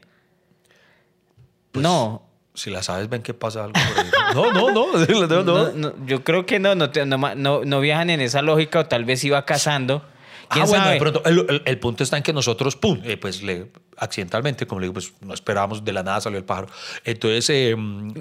Pues, 1.72 1.82
no. 1.82 2.22
Si 2.52 2.68
las 2.68 2.90
aves 2.90 3.08
ven 3.08 3.22
que 3.22 3.32
pasa 3.32 3.60
algo 3.64 3.72
por 3.74 4.04
ahí. 4.04 4.10
No, 4.34 4.52
no, 4.52 4.70
no. 4.72 5.42
no, 5.44 5.72
no. 5.72 6.06
Yo 6.06 6.22
creo 6.24 6.44
que 6.44 6.58
no, 6.58 6.74
no, 6.74 6.88
no- 7.36 7.64
no 7.64 7.80
viajan 7.80 8.10
en 8.10 8.20
esa 8.20 8.42
lógica 8.42 8.80
o 8.80 8.86
tal 8.86 9.04
vez 9.06 9.24
iba 9.24 9.44
cazando. 9.46 10.04
¿Quién 10.50 10.64
Ah, 10.64 10.66
bueno, 10.68 10.84
sabe? 10.84 10.94
de 10.94 11.00
pronto, 11.00 11.22
el, 11.24 11.38
el- 11.48 11.62
el 11.64 11.78
punto 11.78 12.02
está 12.02 12.16
en 12.16 12.22
que 12.22 12.32
nosotros, 12.32 12.76
pum, 12.76 13.00
eh, 13.04 13.16
pues 13.16 13.42
le, 13.42 13.70
accidentalmente, 13.96 14.66
como 14.66 14.80
le 14.80 14.86
digo, 14.86 14.94
pues 14.94 15.12
no 15.20 15.32
esperábamos, 15.32 15.84
de 15.84 15.92
la 15.92 16.02
nada 16.02 16.20
salió 16.20 16.38
el 16.38 16.44
pájaro. 16.44 16.68
Entonces, 17.04 17.48
eh, 17.50 17.76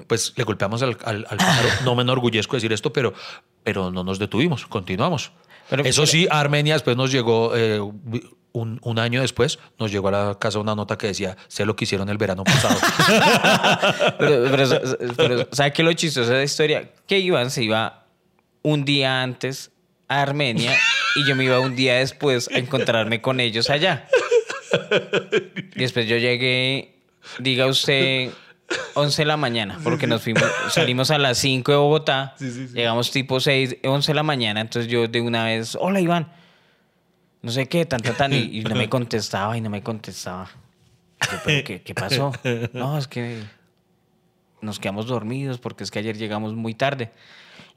pues 0.07 0.33
le 0.35 0.43
golpeamos 0.43 0.81
al, 0.83 0.97
al- 1.03 1.25
al 1.29 1.37
pájaro. 1.37 1.69
No 1.83 1.95
me 1.95 2.03
enorgullezco 2.03 2.55
decir 2.55 2.71
esto, 2.71 2.93
pero, 2.93 3.13
pero 3.63 3.91
no 3.91 4.03
nos 4.03 4.19
detuvimos, 4.19 4.65
continuamos. 4.67 5.31
Pero- 5.69 5.83
Eso 5.83 6.01
pero- 6.03 6.11
sí, 6.11 6.27
Armenia 6.29 6.73
después 6.75 6.95
nos 6.95 7.11
llegó, 7.11 7.55
eh, 7.55 7.79
un, 8.51 8.79
un 8.83 8.99
año 8.99 9.21
después, 9.21 9.59
nos 9.77 9.91
llegó 9.91 10.07
a 10.07 10.11
la 10.11 10.37
casa 10.39 10.57
una 10.59 10.73
nota 10.75 10.97
que 10.97 11.07
decía, 11.07 11.37
sé 11.47 11.65
lo 11.65 11.75
que 11.75 11.83
hicieron 11.85 12.09
el 12.09 12.17
verano 12.17 12.43
pasado. 12.43 12.79
Pero, 14.19 14.51
pero- 14.51 14.81
pero, 15.15 15.47
¿sabe 15.51 15.71
qué 15.73 15.81
es 15.81 15.85
lo 15.85 15.93
chistoso 15.93 16.29
de 16.31 16.37
la 16.37 16.43
historia? 16.43 16.91
Que 17.07 17.19
Iván 17.19 17.51
se 17.51 17.63
iba 17.63 18.05
un 18.61 18.85
día 18.85 19.21
antes 19.21 19.71
a 20.07 20.21
Armenia 20.21 20.75
y 21.15 21.25
yo 21.25 21.35
me 21.35 21.45
iba 21.45 21.59
un 21.59 21.75
día 21.75 21.95
después 21.95 22.49
a 22.49 22.57
encontrarme 22.57 23.21
con 23.21 23.39
ellos 23.39 23.69
allá. 23.69 24.07
Y 25.75 25.79
después 25.79 26.07
yo 26.07 26.17
llegué, 26.17 26.95
diga 27.39 27.67
usted, 27.67 28.31
11 28.93 29.21
de 29.21 29.25
la 29.25 29.37
mañana, 29.37 29.79
porque 29.83 30.07
nos 30.07 30.21
fuimos, 30.21 30.43
salimos 30.69 31.11
a 31.11 31.17
las 31.17 31.37
5 31.39 31.71
de 31.71 31.77
Bogotá, 31.77 32.35
llegamos 32.73 33.11
tipo 33.11 33.39
6, 33.39 33.77
11 33.83 34.11
de 34.11 34.15
la 34.15 34.23
mañana, 34.23 34.61
entonces 34.61 34.91
yo 34.91 35.07
de 35.07 35.21
una 35.21 35.45
vez, 35.45 35.75
hola 35.79 35.99
Iván, 35.99 36.31
no 37.41 37.51
sé 37.51 37.67
qué, 37.67 37.85
tan, 37.85 38.01
tan, 38.01 38.15
tan, 38.15 38.33
y, 38.33 38.59
y 38.59 38.61
no 38.61 38.75
me 38.75 38.89
contestaba 38.89 39.57
y 39.57 39.61
no 39.61 39.69
me 39.69 39.81
contestaba. 39.81 40.49
Yo, 41.31 41.37
¿pero 41.43 41.63
qué, 41.63 41.81
qué 41.81 41.93
pasó? 41.93 42.31
No, 42.73 42.97
es 42.97 43.07
que 43.07 43.41
nos 44.61 44.79
quedamos 44.79 45.07
dormidos 45.07 45.57
porque 45.57 45.83
es 45.83 45.91
que 45.91 45.99
ayer 45.99 46.17
llegamos 46.17 46.53
muy 46.53 46.73
tarde. 46.73 47.11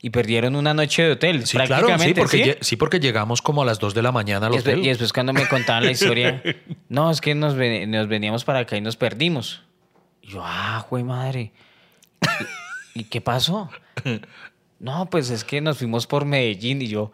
Y 0.05 0.11
perdieron 0.11 0.57
una 0.57 0.75
noche 0.75 1.03
de 1.05 1.13
hotel, 1.13 1.47
Sí, 1.47 1.53
claro, 1.57 1.67
sí 1.67 1.73
prácticamente. 1.75 2.21
porque, 2.21 2.45
¿sí? 2.45 2.59
sí, 2.61 2.77
porque 2.77 2.99
llegamos 2.99 3.41
como 3.41 3.63
a 3.63 3.65
las 3.65 3.79
2 3.79 3.95
de 3.95 4.03
la 4.03 4.11
mañana 4.11 4.49
al 4.49 4.55
Y 4.55 4.59
hotel. 4.59 4.81
y 4.85 4.89
después 4.89 5.13
cuando 5.13 5.33
me 5.33 5.47
contaban 5.47 5.85
la 5.85 5.91
historia, 5.93 6.43
no, 6.89 7.09
es 7.11 7.21
que 7.21 7.35
nos, 7.37 7.55
ven- 7.55 7.89
nos 7.91 8.09
veníamos 8.09 8.43
para 8.45 8.59
acá 8.61 8.77
y 8.77 8.81
nos 8.81 8.97
perdimos. 8.97 9.63
Y 10.21 10.29
yo, 10.33 10.43
ah, 10.45 10.85
güey 10.91 11.05
madre. 11.05 11.53
¿Y, 12.95 13.01
y 13.01 13.05
qué 13.05 13.21
pasó? 13.21 13.71
No, 14.81 15.09
pues 15.09 15.31
es 15.31 15.45
que 15.45 15.61
nos 15.61 15.79
fuimos 15.79 16.09
por 16.09 16.25
Medellín 16.25 16.83
y 16.83 16.89
yo... 16.89 17.13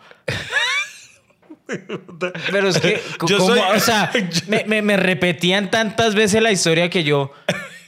Pero 2.51 2.69
es 2.69 2.79
que, 2.79 3.03
Yo 3.27 3.37
¿cómo? 3.37 3.49
soy- 3.49 3.61
o 3.77 3.81
sea, 3.81 4.11
me, 4.49 4.65
me- 4.65 4.81
me 4.81 4.97
repetían 4.97 5.71
tantas 5.71 6.15
veces 6.15 6.43
la 6.43 6.51
historia 6.51 6.89
que 6.89 7.05
yo... 7.05 7.33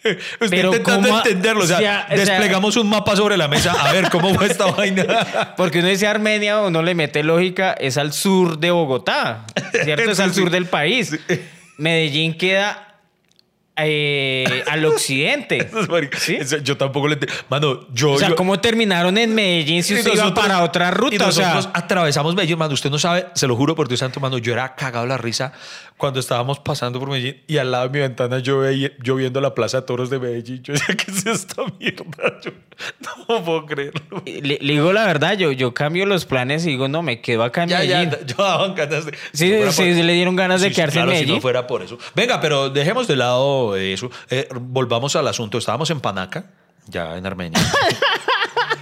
Usted 0.41 0.51
pero 0.51 0.69
intentando 0.69 1.09
¿cómo? 1.09 1.19
entenderlo. 1.21 1.65
O 1.65 1.67
sea, 1.67 1.79
sea, 1.79 2.07
o 2.11 2.17
sea- 2.17 2.25
desplegamos 2.25 2.77
un 2.77 2.89
mapa 2.89 3.15
sobre 3.17 3.37
la 3.37 3.49
mesa. 3.49 3.73
A 3.73 3.93
ver 3.93 4.09
cómo 4.11 4.35
fue 4.35 4.47
esta 4.47 4.67
vaina. 4.73 5.55
Porque 5.57 5.81
uno 5.81 5.89
dice 5.89 6.07
Armenia 6.07 6.61
o 6.61 6.71
no 6.71 6.83
le 6.83 6.95
mete 6.95 7.23
lógica, 7.23 7.73
es 7.73 7.97
al 7.99 8.13
sur 8.13 8.59
de 8.59 8.71
Bogotá, 8.71 9.45
¿cierto? 9.85 10.11
Es 10.11 10.21
al 10.21 10.33
sur 10.35 10.51
del 10.51 10.67
país. 10.67 11.19
Medellín 11.79 12.37
queda 12.37 12.87
eh, 13.83 14.63
al 14.69 14.85
occidente. 14.85 15.71
¿Sí? 16.19 16.39
Yo 16.63 16.77
tampoco 16.77 17.09
le 17.09 17.15
entiendo. 17.15 17.35
Mano, 17.49 17.87
yo. 17.93 18.13
O 18.13 18.19
sea, 18.19 18.29
yo- 18.31 18.37
¿cómo 18.37 18.61
terminaron 18.61 19.17
en 19.17 19.35
Medellín 19.35 19.83
si 19.83 19.95
usted 19.95 20.13
iba 20.13 20.25
nosotros- 20.25 20.45
para 20.47 20.63
otra 20.63 20.89
Y 20.89 20.91
ruta? 20.91 21.29
O 21.29 21.33
sea, 21.33 21.55
nosotros 21.55 21.73
atravesamos 21.75 22.35
Medellín, 22.35 22.59
mano. 22.59 22.75
Usted 22.75 22.91
no 22.91 22.99
sabe, 22.99 23.27
se 23.35 23.47
lo 23.47 23.57
juro 23.57 23.75
por 23.75 23.89
Dios 23.89 24.01
santo, 24.01 24.21
mano. 24.21 24.37
Yo 24.39 24.53
era 24.53 24.75
cagado 24.75 25.07
la 25.07 25.17
risa 25.17 25.53
cuando 26.01 26.19
estábamos 26.19 26.59
pasando 26.59 26.99
por 26.99 27.09
Medellín 27.11 27.41
y 27.47 27.59
al 27.59 27.71
lado 27.71 27.85
de 27.85 27.91
mi 27.91 27.99
ventana 28.01 28.41
yo, 28.41 28.59
veía, 28.59 28.91
yo 29.01 29.15
viendo 29.15 29.41
la 29.41 29.55
Plaza 29.55 29.83
de 29.83 29.87
Toros 29.87 30.11
de 30.11 30.19
Medellín. 30.19 30.61
Yo 30.65 30.73
decía, 30.73 30.97
¿qué 30.97 31.13
es 31.13 31.25
esta 31.27 31.63
mierda? 31.79 32.41
Yo 32.43 32.51
no 33.29 33.45
puedo 33.45 33.67
creerlo. 33.67 34.23
le, 34.25 34.59
le 34.61 34.73
digo 34.73 34.93
la 34.93 35.05
verdad, 35.07 35.37
yo, 35.37 35.53
yo 35.53 35.75
cambio 35.75 36.07
los 36.07 36.25
planes 36.25 36.65
y 36.67 36.71
digo, 36.71 36.89
no, 36.89 37.03
me 37.03 37.21
quedo 37.21 37.45
acá 37.45 37.63
en 37.65 37.69
Ya, 37.69 37.79
Medellín. 37.79 38.11
ya, 38.11 38.19
yo 38.27 38.35
daban 38.43 38.75
ganas 38.75 39.05
de. 39.05 39.13
Sí, 39.33 39.53
si 39.71 39.95
sí, 39.95 40.03
le 40.03 40.13
dieron 40.15 40.35
ganas 40.35 40.63
de 40.63 40.71
Sí, 40.71 40.75
quedarse 40.75 40.99
en 40.99 41.05
claro, 41.05 41.11
Si 41.11 41.17
Medellín. 41.19 41.35
no 41.37 41.41
fuera 41.43 41.67
por 41.67 41.83
eso. 41.83 41.99
Venga, 42.15 42.41
pero 42.41 42.71
dejemos 42.71 43.07
de 43.07 43.17
lado 43.17 43.77
eso. 43.77 44.11
Eh, 44.31 44.49
volvamos 44.59 45.15
al 45.15 45.29
asunto. 45.29 45.59
Estábamos 45.59 45.91
en 45.91 46.01
Panaca, 46.01 46.47
ya 46.89 47.17
en 47.19 47.27
Armenia. 47.27 47.61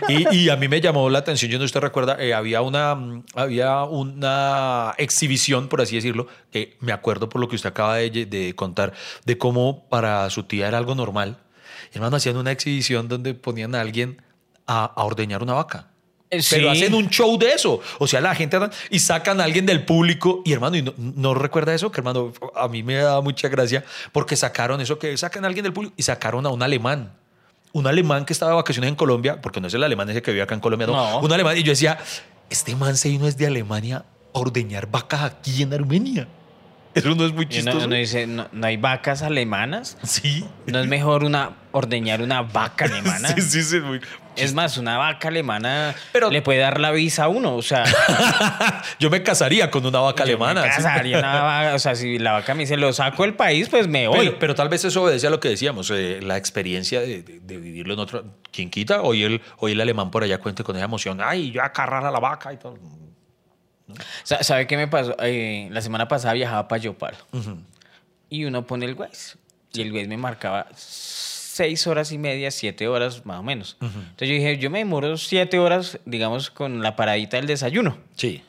Y, 0.08 0.34
y 0.36 0.48
a 0.50 0.56
mí 0.56 0.68
me 0.68 0.80
llamó 0.80 1.08
la 1.10 1.18
atención, 1.20 1.50
yo 1.50 1.58
no 1.58 1.64
usted 1.64 1.80
recuerda, 1.80 2.16
eh, 2.20 2.34
había, 2.34 2.60
una, 2.62 2.94
mm, 2.94 3.24
había 3.34 3.82
una 3.84 4.94
exhibición, 4.98 5.68
por 5.68 5.80
así 5.80 5.96
decirlo, 5.96 6.26
que 6.50 6.76
me 6.80 6.92
acuerdo 6.92 7.28
por 7.28 7.40
lo 7.40 7.48
que 7.48 7.56
usted 7.56 7.70
acaba 7.70 7.96
de, 7.96 8.26
de 8.26 8.54
contar, 8.54 8.92
de 9.24 9.38
cómo 9.38 9.86
para 9.88 10.28
su 10.30 10.44
tía 10.44 10.68
era 10.68 10.78
algo 10.78 10.94
normal. 10.94 11.38
Hermano, 11.92 12.16
hacían 12.16 12.36
una 12.36 12.52
exhibición 12.52 13.08
donde 13.08 13.34
ponían 13.34 13.74
a 13.74 13.80
alguien 13.80 14.22
a, 14.66 14.84
a 14.84 15.04
ordeñar 15.04 15.42
una 15.42 15.54
vaca. 15.54 15.88
Eh, 16.30 16.42
Pero 16.50 16.74
sí. 16.74 16.82
hacen 16.82 16.92
un 16.92 17.08
show 17.08 17.38
de 17.38 17.52
eso. 17.52 17.80
O 17.98 18.06
sea, 18.06 18.20
la 18.20 18.34
gente 18.34 18.56
anda- 18.56 18.70
y 18.90 18.98
sacan 18.98 19.40
a 19.40 19.44
alguien 19.44 19.64
del 19.64 19.86
público. 19.86 20.42
Y 20.44 20.52
hermano, 20.52 20.76
¿y 20.76 20.82
no, 20.82 20.92
no 20.98 21.32
recuerda 21.32 21.74
eso? 21.74 21.90
Que 21.90 22.00
hermano, 22.00 22.34
a 22.54 22.68
mí 22.68 22.82
me 22.82 22.96
da 22.96 23.22
mucha 23.22 23.48
gracia 23.48 23.82
porque 24.12 24.36
sacaron 24.36 24.78
eso, 24.82 24.98
que 24.98 25.16
sacan 25.16 25.44
a 25.44 25.46
alguien 25.48 25.62
del 25.64 25.72
público 25.72 25.94
y 25.96 26.02
sacaron 26.02 26.44
a 26.44 26.50
un 26.50 26.62
alemán. 26.62 27.12
Un 27.78 27.86
alemán 27.86 28.24
que 28.24 28.32
estaba 28.32 28.50
de 28.50 28.56
vacaciones 28.56 28.88
en 28.88 28.96
Colombia, 28.96 29.40
porque 29.40 29.60
no 29.60 29.68
es 29.68 29.74
el 29.74 29.84
alemán 29.84 30.10
ese 30.10 30.20
que 30.20 30.32
vive 30.32 30.42
acá 30.42 30.54
en 30.54 30.60
Colombia, 30.60 30.86
no. 30.86 30.92
No. 30.94 31.20
Un 31.20 31.32
alemán. 31.32 31.56
Y 31.56 31.62
yo 31.62 31.70
decía, 31.70 31.98
este 32.50 32.74
man 32.74 32.96
se 32.96 33.08
vino 33.08 33.26
desde 33.26 33.46
Alemania 33.46 34.04
a 34.34 34.38
ordeñar 34.38 34.90
vacas 34.90 35.22
aquí 35.22 35.62
en 35.62 35.72
Armenia. 35.72 36.26
Eso 36.94 37.14
no 37.14 37.24
es 37.26 37.32
muy 37.32 37.44
Y 37.44 37.60
uno, 37.60 37.72
chistoso. 37.72 37.86
uno 37.86 37.94
dice, 37.96 38.26
no, 38.26 38.48
no 38.52 38.66
hay 38.66 38.76
vacas 38.76 39.22
alemanas? 39.22 39.96
Sí. 40.02 40.44
¿No 40.66 40.80
es 40.80 40.86
mejor 40.88 41.22
una 41.24 41.52
ordeñar 41.72 42.22
una 42.22 42.42
vaca 42.42 42.84
alemana? 42.86 43.28
Sí, 43.28 43.42
sí, 43.42 43.62
sí. 43.62 43.76
es 43.76 43.82
muy- 43.82 44.00
Es 44.36 44.54
más, 44.54 44.78
una 44.78 44.96
vaca 44.98 45.28
alemana 45.28 45.94
Pero- 46.12 46.30
le 46.30 46.42
puede 46.42 46.60
dar 46.60 46.80
la 46.80 46.90
visa 46.92 47.24
a 47.24 47.28
uno. 47.28 47.54
O 47.56 47.62
sea, 47.62 47.84
Yo 49.00 49.10
me 49.10 49.22
casaría 49.22 49.70
con 49.70 49.84
una 49.84 49.98
vaca 50.00 50.24
yo 50.24 50.30
alemana. 50.36 50.62
me 50.62 50.68
sí. 50.70 50.76
casaría 50.76 51.18
una 51.18 51.42
vaca, 51.42 51.74
o 51.74 51.78
sea, 51.78 51.94
si 51.94 52.18
la 52.18 52.32
vaca 52.32 52.54
me 52.54 52.60
dice, 52.60 52.76
lo 52.76 52.92
saco 52.92 53.22
del 53.24 53.34
país, 53.34 53.68
pues 53.68 53.86
me 53.88 54.08
voy. 54.08 54.18
Pero, 54.20 54.38
pero 54.38 54.54
tal 54.54 54.68
vez 54.68 54.84
eso 54.84 55.02
obedece 55.02 55.26
a 55.26 55.30
lo 55.30 55.40
que 55.40 55.48
decíamos, 55.50 55.90
eh, 55.90 56.20
la 56.22 56.36
experiencia 56.36 57.00
de, 57.00 57.22
de- 57.22 57.40
de 57.40 57.56
vivirlo 57.58 57.94
en 57.94 58.00
otro. 58.00 58.24
¿Quién 58.52 58.70
quita? 58.70 59.02
Hoy 59.02 59.24
el, 59.24 59.40
hoy 59.58 59.72
el 59.72 59.80
alemán 59.80 60.10
por 60.10 60.22
allá 60.24 60.38
cuente 60.38 60.62
con 60.64 60.76
esa 60.76 60.84
emoción. 60.86 61.20
Ay, 61.20 61.50
yo 61.52 61.62
acarrar 61.62 62.04
a 62.06 62.10
la 62.10 62.20
vaca 62.20 62.52
y 62.52 62.56
todo. 62.56 62.78
Sa- 64.24 64.42
¿Sabe 64.42 64.66
qué 64.66 64.76
me 64.76 64.88
pasó? 64.88 65.16
Eh, 65.20 65.68
la 65.70 65.80
semana 65.80 66.08
pasada 66.08 66.34
viajaba 66.34 66.68
para 66.68 66.82
Yopal. 66.82 67.14
Y 68.30 68.44
uno 68.44 68.66
pone 68.66 68.86
el 68.86 68.94
Waze. 68.94 69.36
Y 69.72 69.82
el 69.82 69.92
Waze 69.92 70.08
me 70.08 70.16
marcaba 70.16 70.66
seis 70.74 71.86
horas 71.86 72.12
y 72.12 72.18
media, 72.18 72.50
siete 72.50 72.88
horas 72.88 73.24
más 73.26 73.40
o 73.40 73.42
menos. 73.42 73.76
Entonces 73.80 74.28
yo 74.28 74.34
dije, 74.34 74.58
yo 74.58 74.70
me 74.70 74.78
demoro 74.78 75.16
siete 75.16 75.58
horas, 75.58 75.98
digamos, 76.04 76.50
con 76.50 76.82
la 76.82 76.94
paradita 76.96 77.36
del 77.36 77.46
desayuno. 77.46 77.98
Sí. 78.16 78.42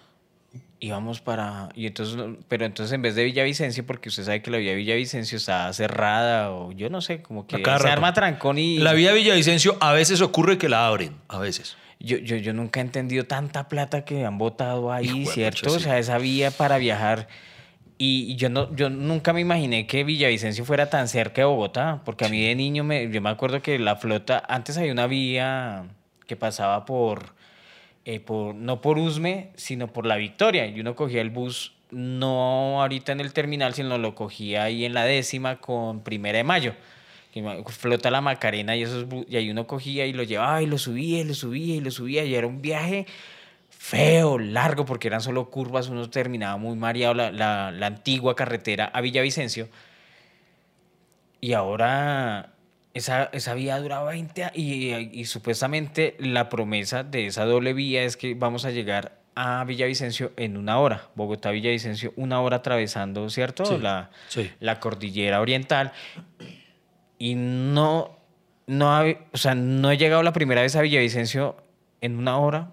Y 0.82 0.91
vamos 0.91 1.19
para. 1.19 1.69
Y 1.75 1.88
entonces, 1.88 2.17
pero 2.47 2.65
entonces 2.65 2.93
en 2.93 3.02
vez 3.02 3.13
de 3.15 3.25
Villavicencio, 3.25 3.86
porque 3.86 4.08
usted 4.08 4.23
sabe 4.23 4.41
que 4.41 4.49
la 4.49 4.60
vía 4.60 4.73
Villavicencio 4.75 5.38
está 5.38 5.71
cerrada, 5.73 6.52
o 6.52 6.71
yo 6.71 6.89
no 6.89 7.02
sé, 7.02 7.21
como 7.21 7.45
que 7.47 7.58
se 7.58 7.69
arma 7.89 8.13
trancón 8.13 8.58
y. 8.58 8.78
La 8.78 8.93
vía 8.93 9.12
Villavicencio 9.12 9.75
a 9.82 9.91
veces 9.91 10.21
ocurre 10.21 10.58
que 10.58 10.69
la 10.69 10.88
abren, 10.88 11.15
a 11.28 11.38
veces. 11.39 11.75
Yo, 11.99 12.17
yo, 12.17 12.38
yo 12.38 12.53
nunca 12.53 12.79
he 12.79 12.83
entendido 12.83 13.25
tanta 13.25 13.67
plata 13.67 14.05
que 14.05 14.25
han 14.25 14.38
botado 14.38 14.91
ahí, 14.91 15.23
Hijo 15.23 15.31
¿cierto? 15.31 15.73
O 15.73 15.79
sea, 15.79 15.99
esa 15.99 16.17
vía 16.17 16.49
para 16.51 16.77
viajar. 16.77 17.27
Y 17.97 18.38
yo, 18.38 18.47
no, 18.47 18.73
yo 18.73 18.89
nunca 18.89 19.33
me 19.33 19.41
imaginé 19.41 19.85
que 19.85 20.05
Villavicencio 20.05 20.63
fuera 20.63 20.89
tan 20.89 21.09
cerca 21.09 21.41
de 21.41 21.45
Bogotá, 21.45 22.01
porque 22.05 22.23
a 22.23 22.29
mí 22.29 22.41
de 22.41 22.55
niño 22.55 22.85
me, 22.85 23.12
yo 23.12 23.21
me 23.21 23.29
acuerdo 23.29 23.62
que 23.62 23.77
la 23.77 23.97
flota, 23.97 24.41
antes 24.47 24.77
había 24.77 24.93
una 24.93 25.05
vía 25.07 25.83
que 26.25 26.38
pasaba 26.38 26.85
por, 26.85 27.33
eh, 28.05 28.21
por, 28.21 28.55
no 28.55 28.79
por 28.79 28.97
Usme, 28.97 29.51
sino 29.55 29.91
por 29.91 30.05
La 30.05 30.15
Victoria, 30.15 30.65
y 30.67 30.79
uno 30.79 30.95
cogía 30.95 31.19
el 31.19 31.29
bus 31.29 31.73
no 31.91 32.81
ahorita 32.81 33.12
en 33.12 33.19
el 33.19 33.33
terminal, 33.33 33.73
sino 33.73 33.97
lo 33.97 34.15
cogía 34.15 34.63
ahí 34.63 34.85
en 34.85 34.93
la 34.93 35.03
décima 35.03 35.59
con 35.59 36.01
Primera 36.01 36.38
de 36.38 36.43
Mayo. 36.43 36.75
Flota 37.67 38.10
la 38.12 38.21
Macarena 38.21 38.75
y, 38.75 38.84
esos, 38.84 39.06
y 39.28 39.36
ahí 39.36 39.49
uno 39.49 39.67
cogía 39.67 40.06
y 40.06 40.13
lo 40.13 40.23
llevaba 40.23 40.62
y 40.62 40.65
lo 40.67 40.78
subía 40.78 41.21
y 41.21 41.23
lo 41.23 41.34
subía 41.34 41.75
y 41.75 41.82
lo 41.82 41.91
subía 41.91 42.23
y 42.25 42.36
era 42.36 42.47
un 42.47 42.62
viaje 42.62 43.06
feo, 43.69 44.38
largo, 44.38 44.86
porque 44.86 45.08
eran 45.08 45.21
solo 45.21 45.49
curvas, 45.49 45.88
uno 45.89 46.10
terminaba 46.10 46.58
muy 46.58 46.75
mareado 46.75 47.13
la, 47.13 47.32
la- 47.32 47.71
la 47.71 47.88
antigua 47.88 48.36
carretera 48.36 48.86
a 48.93 49.02
Villavicencio. 49.02 49.69
Y 51.41 51.54
ahora 51.54 52.52
esa, 52.93 53.30
esa 53.32 53.54
vía 53.54 53.80
duraba 53.80 54.12
20 54.12 54.43
años 54.43 54.58
y, 54.58 54.91
y 55.13 55.25
supuestamente 55.25 56.15
la 56.19 56.49
promesa 56.49 57.04
de 57.04 57.28
esa 57.28 57.45
doble 57.45 57.73
vía 57.73 58.04
es 58.04 58.17
que 58.17 58.34
vamos 58.34 58.65
a 58.65 58.71
llegar 58.71 59.17
a 59.36 59.63
Villavicencio 59.63 60.34
en 60.36 60.58
una 60.58 60.80
hora. 60.80 61.08
Bogotá-Villavicencio, 61.15 62.12
una 62.17 62.41
hora 62.41 62.58
atravesando, 62.58 63.30
¿cierto? 63.30 63.63
Sí, 63.63 63.78
la, 63.82 64.10
sí. 64.28 64.52
la 64.60 64.82
cordillera 64.82 65.39
oriental. 65.39 65.93
Y 67.19 67.36
no, 67.36 68.17
no, 68.65 68.91
ha- 68.95 69.05
o 69.32 69.38
sea, 69.38 69.53
no 69.53 69.91
he 69.91 69.97
llegado 69.97 70.23
la 70.23 70.34
primera 70.34 70.62
vez 70.63 70.75
a 70.75 70.82
Villavicencio 70.82 71.55
en 72.01 72.17
una 72.17 72.38
hora. 72.38 72.71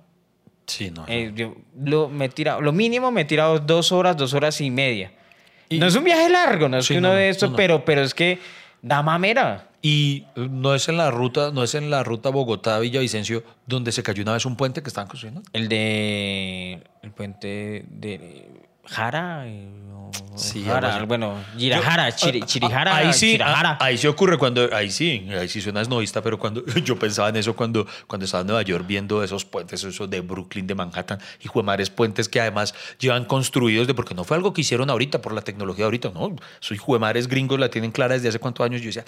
Sí, 0.66 0.90
no. 0.90 1.04
Eh, 1.08 1.32
yo 1.34 1.54
lo, 1.84 2.08
me 2.08 2.24
he 2.24 2.28
tirado, 2.28 2.60
lo 2.60 2.72
mínimo 2.72 3.10
me 3.12 3.20
he 3.20 3.24
tirado 3.24 3.58
dos 3.58 3.92
horas, 3.92 4.16
dos 4.16 4.32
horas 4.34 4.60
y 4.60 4.70
media. 4.70 5.12
Y- 5.68 5.78
no 5.78 5.86
es 5.86 5.94
un 5.96 6.04
viaje 6.04 6.28
largo, 6.28 6.68
no 6.68 6.78
es 6.78 6.86
Sí, 6.86 6.94
que 6.94 6.98
uno 6.98 7.08
no, 7.10 7.14
de 7.14 7.24
no, 7.26 7.30
esto, 7.30 7.50
no. 7.50 7.56
Pero, 7.56 7.84
pero 7.84 8.02
es 8.02 8.14
que 8.14 8.38
da 8.82 9.02
mamera. 9.02 9.68
Y 9.82 10.24
eh, 10.36 10.48
no 10.50 10.74
es 10.74 10.88
en 10.88 10.96
la 10.96 11.10
ruta, 11.10 11.50
no 11.52 11.62
es 11.62 11.74
en 11.74 11.90
la 11.90 12.02
ruta 12.02 12.30
Bogotá-Villavicencio 12.30 13.42
donde 13.66 13.92
se 13.92 14.02
cayó 14.02 14.22
una 14.22 14.32
vez 14.32 14.44
un 14.46 14.56
puente 14.56 14.82
que 14.82 14.88
estaban 14.88 15.08
construyendo. 15.08 15.42
El 15.52 15.68
de 15.68 16.82
el 17.02 17.10
puente 17.12 17.84
de 17.88 18.48
Jara, 18.84 19.44
eh, 19.46 19.68
Sí, 20.34 20.62
Jara, 20.64 21.02
bueno, 21.06 21.42
Girajara, 21.56 22.08
Chiri- 22.10 22.44
Chirijara, 22.44 22.92
ah, 22.94 22.98
ahí 22.98 23.12
sí, 23.14 23.32
Chirajara. 23.32 23.70
ah, 23.80 23.84
ahí 23.86 23.96
sí 23.96 24.06
ocurre 24.06 24.36
cuando, 24.36 24.68
ahí 24.74 24.90
sí, 24.90 25.26
ahí 25.30 25.48
sí 25.48 25.62
suena 25.62 25.80
esnovista, 25.80 26.22
pero 26.22 26.38
cuando 26.38 26.62
yo 26.84 26.98
pensaba 26.98 27.30
en 27.30 27.36
eso 27.36 27.56
cuando, 27.56 27.86
cuando 28.06 28.26
estaba 28.26 28.42
en 28.42 28.48
Nueva 28.48 28.60
York 28.62 28.84
viendo 28.86 29.22
esos 29.24 29.46
puentes, 29.46 29.82
esos 29.82 30.10
de 30.10 30.20
Brooklyn, 30.20 30.66
de 30.66 30.74
Manhattan, 30.74 31.18
y 31.42 31.48
juemares 31.48 31.88
puentes 31.88 32.28
que 32.28 32.38
además 32.40 32.74
llevan 32.98 33.24
construidos 33.24 33.86
de, 33.86 33.94
porque 33.94 34.14
no 34.14 34.24
fue 34.24 34.36
algo 34.36 34.52
que 34.52 34.60
hicieron 34.60 34.90
ahorita 34.90 35.22
por 35.22 35.32
la 35.32 35.40
tecnología 35.40 35.86
ahorita, 35.86 36.10
no, 36.10 36.36
soy 36.60 36.76
juemares 36.76 37.28
gringos 37.28 37.58
la 37.58 37.70
tienen 37.70 37.90
clara 37.90 38.14
desde 38.14 38.28
hace 38.28 38.38
cuántos 38.38 38.64
años, 38.66 38.82
yo 38.82 38.88
decía, 38.88 39.04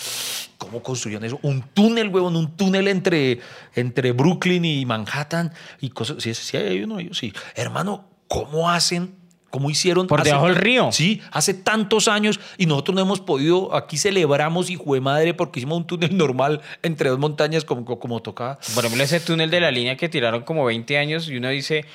¿cómo 0.57 0.82
construyeron 0.82 1.24
eso? 1.26 1.38
Un 1.42 1.61
túnel, 1.74 2.09
huevón, 2.09 2.36
un 2.36 2.57
túnel 2.57 2.88
entre, 2.88 3.40
entre 3.74 4.12
Brooklyn 4.12 4.64
y 4.64 4.86
Manhattan 4.86 5.53
y 5.80 5.90
cosas, 5.90 6.22
sí, 6.22 6.32
sí, 6.32 6.57
hay 6.57 6.82
uno, 6.82 7.01
ellos, 7.01 7.18
sí. 7.18 7.34
Hermano, 7.55 8.07
¿cómo 8.28 8.70
hacen? 8.70 9.14
¿Cómo 9.51 9.70
hicieron? 9.70 10.07
Por 10.07 10.22
debajo 10.22 10.46
del 10.46 10.57
río. 10.57 10.90
Sí, 10.92 11.22
hace 11.30 11.55
tantos 11.55 12.07
años 12.07 12.38
y 12.59 12.66
nosotros 12.66 12.94
no 12.94 13.01
hemos 13.01 13.20
podido, 13.20 13.74
aquí 13.74 13.96
celebramos, 13.96 14.68
hijo 14.68 14.92
de 14.92 15.01
madre, 15.01 15.32
porque 15.32 15.61
hicimos 15.61 15.78
un 15.78 15.86
túnel 15.86 16.16
normal 16.16 16.61
entre 16.82 17.09
dos 17.09 17.18
montañas 17.18 17.64
como, 17.64 17.84
como, 17.84 17.99
como 17.99 18.20
tocaba. 18.20 18.59
Por 18.74 18.84
ejemplo, 18.84 19.03
ese 19.03 19.20
túnel 19.20 19.51
de 19.51 19.61
la 19.61 19.70
línea 19.70 19.96
que 19.96 20.09
tiraron 20.09 20.42
como 20.42 20.64
20 20.66 20.99
años 20.99 21.28
y 21.28 21.38
uno 21.38 21.49
dice, 21.49 21.86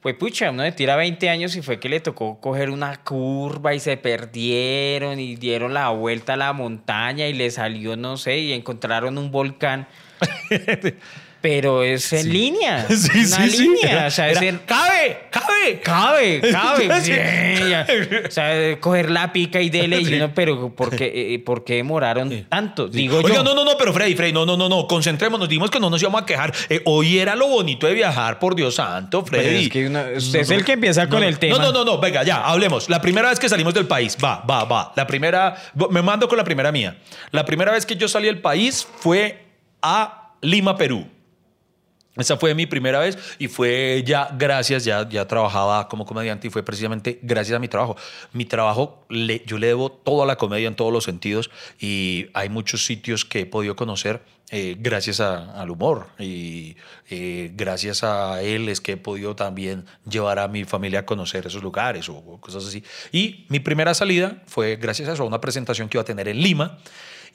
Pues 0.00 0.16
pucha, 0.16 0.50
uno 0.50 0.64
le 0.64 0.72
tira 0.72 0.96
20 0.96 1.28
años 1.28 1.54
y 1.54 1.62
fue 1.62 1.78
que 1.78 1.88
le 1.88 2.00
tocó 2.00 2.40
coger 2.40 2.70
una 2.70 2.96
curva 3.04 3.72
y 3.72 3.78
se 3.78 3.96
perdieron 3.96 5.20
y 5.20 5.36
dieron 5.36 5.74
la 5.74 5.90
vuelta 5.90 6.32
a 6.32 6.36
la 6.36 6.52
montaña 6.52 7.28
y 7.28 7.34
le 7.34 7.52
salió, 7.52 7.96
no 7.96 8.16
sé, 8.16 8.38
y 8.38 8.52
encontraron 8.52 9.16
un 9.16 9.30
volcán. 9.30 9.86
Pero 11.48 11.84
es 11.84 12.12
en 12.12 12.32
línea. 12.32 12.86
Sí, 12.96 13.08
una 13.18 13.26
sí, 13.46 13.50
sí. 13.50 13.62
línea. 13.62 14.06
O 14.08 14.10
sea, 14.10 14.30
es 14.30 14.42
Era, 14.42 14.58
¡Cabe! 14.66 15.18
¡Cabe! 15.30 15.80
Cabe, 15.80 16.40
cabe. 16.50 17.00
Sí. 17.02 17.12
O 18.26 18.30
sea, 18.32 18.80
coger 18.80 19.10
la 19.12 19.32
pica 19.32 19.60
y 19.60 19.70
dele 19.70 20.00
y 20.00 20.06
Sí. 20.06 20.14
uno, 20.14 20.32
pero 20.34 20.74
¿por 20.74 20.96
qué, 20.96 21.34
eh, 21.34 21.38
¿por 21.38 21.62
qué 21.62 21.74
demoraron 21.76 22.46
tanto? 22.48 22.88
Sí. 22.88 22.94
Digo 22.98 23.18
Oiga, 23.18 23.36
yo. 23.36 23.44
no, 23.44 23.54
no, 23.54 23.64
no, 23.64 23.72
pero 23.78 23.92
Freddy, 23.92 24.16
Freddy, 24.16 24.32
no, 24.32 24.44
no, 24.44 24.56
no, 24.56 24.68
no, 24.68 24.88
concentrémonos, 24.88 25.48
dijimos 25.48 25.70
que 25.70 25.78
no 25.78 25.88
nos 25.88 26.02
íbamos 26.02 26.22
a 26.22 26.26
quejar. 26.26 26.52
Eh, 26.68 26.82
hoy 26.84 27.18
era 27.18 27.36
lo 27.36 27.46
bonito 27.46 27.86
de 27.86 27.94
viajar, 27.94 28.40
por 28.40 28.56
Dios 28.56 28.74
santo, 28.74 29.24
Freddy. 29.24 29.64
Es 29.66 29.68
que 29.70 29.86
uno- 29.86 30.02
usted 30.16 30.40
es 30.40 30.50
el 30.50 30.64
que 30.64 30.72
empieza 30.72 31.08
con 31.08 31.20
no, 31.20 31.26
el 31.28 31.38
tema. 31.38 31.58
No, 31.58 31.66
no, 31.66 31.72
no, 31.72 31.84
no, 31.84 31.98
venga, 32.00 32.24
ya, 32.24 32.44
hablemos. 32.44 32.88
La 32.90 33.00
primera 33.00 33.28
vez 33.28 33.38
que 33.38 33.48
salimos 33.48 33.72
del 33.72 33.86
país, 33.86 34.16
va, 34.22 34.40
va, 34.50 34.64
va. 34.64 34.92
La 34.96 35.06
primera, 35.06 35.54
me 35.90 36.02
mando 36.02 36.26
con 36.28 36.36
la 36.38 36.44
primera 36.44 36.72
mía. 36.72 36.96
La 37.30 37.44
primera 37.44 37.70
vez 37.70 37.86
que 37.86 37.94
yo 37.94 38.08
salí 38.08 38.26
del 38.26 38.40
país 38.40 38.84
fue 38.98 39.44
a 39.80 40.32
Lima, 40.42 40.76
Perú. 40.76 41.06
Esa 42.16 42.36
fue 42.36 42.54
mi 42.54 42.66
primera 42.66 42.98
vez 43.00 43.18
y 43.38 43.48
fue 43.48 44.02
ya 44.06 44.30
gracias, 44.36 44.84
ya, 44.84 45.08
ya 45.08 45.26
trabajaba 45.26 45.88
como 45.88 46.06
comediante 46.06 46.46
y 46.46 46.50
fue 46.50 46.62
precisamente 46.62 47.18
gracias 47.22 47.56
a 47.56 47.58
mi 47.58 47.68
trabajo. 47.68 47.96
Mi 48.32 48.44
trabajo, 48.44 49.04
le, 49.08 49.42
yo 49.46 49.58
le 49.58 49.66
debo 49.68 49.90
toda 49.90 50.24
la 50.26 50.36
comedia 50.36 50.68
en 50.68 50.76
todos 50.76 50.92
los 50.92 51.04
sentidos 51.04 51.50
y 51.78 52.26
hay 52.32 52.48
muchos 52.48 52.84
sitios 52.86 53.24
que 53.24 53.40
he 53.40 53.46
podido 53.46 53.76
conocer 53.76 54.22
eh, 54.50 54.76
gracias 54.78 55.18
a- 55.20 55.60
al 55.60 55.70
humor 55.70 56.06
y 56.20 56.76
eh, 57.10 57.50
gracias 57.54 58.04
a 58.04 58.40
él 58.42 58.68
es 58.68 58.80
que 58.80 58.92
he 58.92 58.96
podido 58.96 59.34
también 59.34 59.84
llevar 60.08 60.38
a 60.38 60.46
mi 60.46 60.64
familia 60.64 61.00
a 61.00 61.04
conocer 61.04 61.46
esos 61.48 61.62
lugares 61.64 62.08
o, 62.08 62.14
o 62.16 62.40
cosas 62.40 62.64
así. 62.64 62.82
Y 63.10 63.44
mi 63.48 63.58
primera 63.60 63.92
salida 63.92 64.42
fue 64.46 64.76
gracias 64.76 65.08
a 65.08 65.12
eso, 65.14 65.24
a 65.24 65.26
una 65.26 65.40
presentación 65.40 65.88
que 65.88 65.96
iba 65.98 66.02
a 66.02 66.06
tener 66.06 66.28
en 66.28 66.40
Lima. 66.40 66.78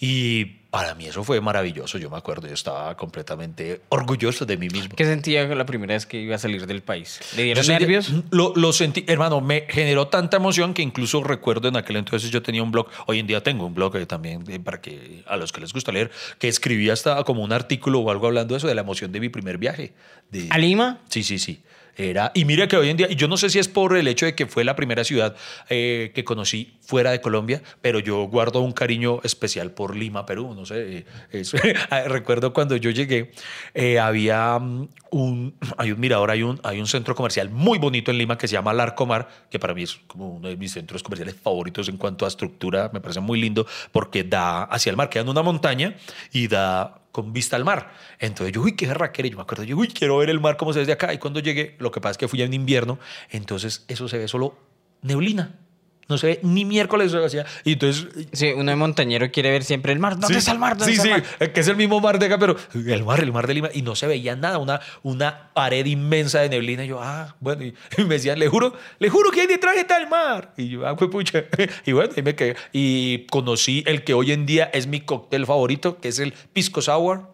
Y 0.03 0.45
para 0.71 0.95
mí 0.95 1.05
eso 1.05 1.23
fue 1.23 1.39
maravilloso, 1.41 1.99
yo 1.99 2.09
me 2.09 2.17
acuerdo, 2.17 2.47
yo 2.47 2.55
estaba 2.55 2.97
completamente 2.97 3.81
orgulloso 3.89 4.47
de 4.47 4.57
mí 4.57 4.67
mismo. 4.67 4.95
¿Qué 4.95 5.05
sentía 5.05 5.45
la 5.53 5.65
primera 5.67 5.93
vez 5.93 6.07
que 6.07 6.19
iba 6.19 6.33
a 6.35 6.39
salir 6.39 6.65
del 6.65 6.81
país? 6.81 7.19
¿Le 7.37 7.43
dieron 7.43 7.63
sentí- 7.63 7.79
nervios? 7.81 8.11
Lo, 8.31 8.51
lo 8.55 8.73
sentí, 8.73 9.03
hermano, 9.07 9.41
me 9.41 9.67
generó 9.69 10.07
tanta 10.07 10.37
emoción 10.37 10.73
que 10.73 10.81
incluso 10.81 11.23
recuerdo 11.23 11.67
en 11.67 11.77
aquel 11.77 11.97
entonces 11.97 12.31
yo 12.31 12.41
tenía 12.41 12.63
un 12.63 12.71
blog, 12.71 12.87
hoy 13.05 13.19
en 13.19 13.27
día 13.27 13.43
tengo 13.43 13.63
un 13.65 13.75
blog 13.75 13.95
eh, 13.97 14.05
también 14.07 14.43
eh, 14.47 14.59
para 14.59 14.81
que 14.81 15.23
a 15.27 15.37
los 15.37 15.51
que 15.51 15.61
les 15.61 15.71
gusta 15.71 15.91
leer, 15.91 16.09
que 16.39 16.47
escribía 16.47 16.93
hasta 16.93 17.23
como 17.23 17.43
un 17.43 17.53
artículo 17.53 17.99
o 17.99 18.09
algo 18.09 18.25
hablando 18.25 18.55
de 18.55 18.57
eso, 18.57 18.67
de 18.67 18.73
la 18.73 18.81
emoción 18.81 19.11
de 19.11 19.19
mi 19.19 19.29
primer 19.29 19.59
viaje. 19.59 19.93
De, 20.31 20.47
¿A 20.49 20.57
Lima? 20.57 21.01
Sí, 21.09 21.21
sí, 21.21 21.37
sí. 21.37 21.61
Era, 21.97 22.31
y 22.33 22.45
mira 22.45 22.67
que 22.67 22.77
hoy 22.77 22.89
en 22.89 22.97
día, 22.97 23.07
y 23.09 23.15
yo 23.15 23.27
no 23.27 23.37
sé 23.37 23.49
si 23.49 23.59
es 23.59 23.67
por 23.67 23.95
el 23.95 24.07
hecho 24.07 24.25
de 24.25 24.33
que 24.33 24.45
fue 24.45 24.63
la 24.63 24.75
primera 24.75 25.03
ciudad 25.03 25.35
eh, 25.69 26.11
que 26.15 26.23
conocí 26.23 26.73
fuera 26.81 27.11
de 27.11 27.21
Colombia, 27.21 27.61
pero 27.81 27.99
yo 27.99 28.23
guardo 28.23 28.61
un 28.61 28.71
cariño 28.71 29.19
especial 29.23 29.71
por 29.71 29.95
Lima, 29.95 30.25
Perú. 30.25 30.53
No 30.55 30.65
sé, 30.65 30.97
eh, 30.97 31.05
eso. 31.31 31.57
Recuerdo 32.07 32.53
cuando 32.53 32.75
yo 32.77 32.91
llegué, 32.91 33.31
eh, 33.73 33.99
había 33.99 34.57
mm, 34.59 34.87
hay 35.77 35.91
un 35.91 35.99
mirador, 35.99 36.31
hay 36.31 36.43
un, 36.43 36.59
hay 36.63 36.79
un 36.79 36.87
centro 36.87 37.15
comercial 37.15 37.49
muy 37.49 37.77
bonito 37.77 38.11
en 38.11 38.17
Lima 38.17 38.37
que 38.37 38.47
se 38.47 38.53
llama 38.53 38.73
Larcomar, 38.73 39.27
que 39.49 39.59
para 39.59 39.73
mí 39.73 39.83
es 39.83 39.99
como 40.07 40.29
uno 40.29 40.47
de 40.47 40.57
mis 40.57 40.71
centros 40.71 41.03
comerciales 41.03 41.35
favoritos 41.35 41.89
en 41.89 41.97
cuanto 41.97 42.25
a 42.25 42.27
estructura, 42.29 42.89
me 42.93 43.01
parece 43.01 43.19
muy 43.19 43.39
lindo 43.39 43.67
porque 43.91 44.23
da 44.23 44.63
hacia 44.63 44.89
el 44.89 44.97
mar, 44.97 45.09
queda 45.09 45.23
en 45.23 45.29
una 45.29 45.43
montaña 45.43 45.95
y 46.31 46.47
da 46.47 47.01
con 47.11 47.33
vista 47.33 47.55
al 47.55 47.65
mar. 47.65 47.91
Entonces 48.19 48.53
yo, 48.53 48.61
uy, 48.61 48.75
qué 48.75 48.93
raquera. 48.93 49.27
Yo 49.27 49.35
me 49.35 49.43
acuerdo, 49.43 49.63
yo, 49.63 49.77
uy, 49.77 49.89
quiero 49.89 50.17
ver 50.17 50.29
el 50.29 50.39
mar 50.39 50.57
como 50.57 50.71
se 50.73 50.79
ve 50.79 50.83
desde 50.83 50.93
acá. 50.93 51.13
Y 51.13 51.17
cuando 51.17 51.39
llegué, 51.39 51.75
lo 51.79 51.91
que 51.91 51.99
pasa 51.99 52.11
es 52.11 52.17
que 52.17 52.27
fui 52.27 52.41
en 52.41 52.53
invierno, 52.53 52.99
entonces 53.29 53.83
eso 53.87 54.07
se 54.07 54.17
ve 54.17 54.27
solo 54.27 54.57
neblina. 55.01 55.59
No 56.11 56.17
se 56.17 56.27
ve 56.27 56.39
ni 56.43 56.65
miércoles. 56.65 57.13
o 57.13 57.29
sea, 57.29 57.45
y 57.63 57.73
entonces 57.73 58.07
Sí, 58.33 58.51
uno 58.55 58.69
de 58.69 58.75
montañero 58.75 59.31
quiere 59.31 59.49
ver 59.49 59.63
siempre 59.63 59.93
el 59.93 59.99
mar. 59.99 60.13
¿Dónde 60.19 60.27
Sí, 60.27 60.37
está 60.39 60.51
el 60.51 60.59
mar? 60.59 60.77
¿Dónde 60.77 60.93
sí, 60.93 60.97
está 60.99 61.03
sí, 61.03 61.09
mar? 61.09 61.23
eh, 61.39 61.51
que 61.51 61.59
es 61.61 61.67
el 61.67 61.75
mismo 61.77 61.99
mar 61.99 62.19
de 62.19 62.25
acá, 62.27 62.37
pero 62.37 62.55
el 62.73 63.03
mar, 63.03 63.19
el 63.21 63.31
mar 63.31 63.47
de 63.47 63.53
Lima, 63.55 63.69
y 63.73 63.81
no 63.81 63.95
se 63.95 64.05
veía 64.07 64.35
nada, 64.35 64.57
una, 64.57 64.79
una 65.03 65.49
pared 65.53 65.85
inmensa 65.85 66.39
de 66.41 66.49
neblina. 66.49 66.83
Y 66.85 66.89
yo, 66.89 66.99
ah, 67.01 67.35
bueno, 67.39 67.63
y, 67.63 67.73
y 67.97 68.03
me 68.03 68.15
decían, 68.15 68.37
le 68.37 68.47
juro, 68.47 68.73
le 68.99 69.09
juro 69.09 69.31
que 69.31 69.41
ahí 69.41 69.47
detrás 69.47 69.77
está 69.77 69.97
el 69.97 70.07
mar. 70.09 70.53
Y 70.57 70.69
yo, 70.69 70.85
ah, 70.87 70.95
pues 70.95 71.09
pucha. 71.09 71.43
Y 71.85 71.93
bueno, 71.93 72.11
ahí 72.15 72.21
me 72.23 72.35
quedé. 72.35 72.55
Y 72.73 73.25
conocí 73.27 73.83
el 73.87 74.03
que 74.03 74.13
hoy 74.13 74.31
en 74.33 74.45
día 74.45 74.69
es 74.73 74.85
mi 74.87 75.01
cóctel 75.01 75.45
favorito, 75.45 75.99
que 75.99 76.09
es 76.09 76.19
el 76.19 76.33
Pisco 76.53 76.81
Sour. 76.81 77.30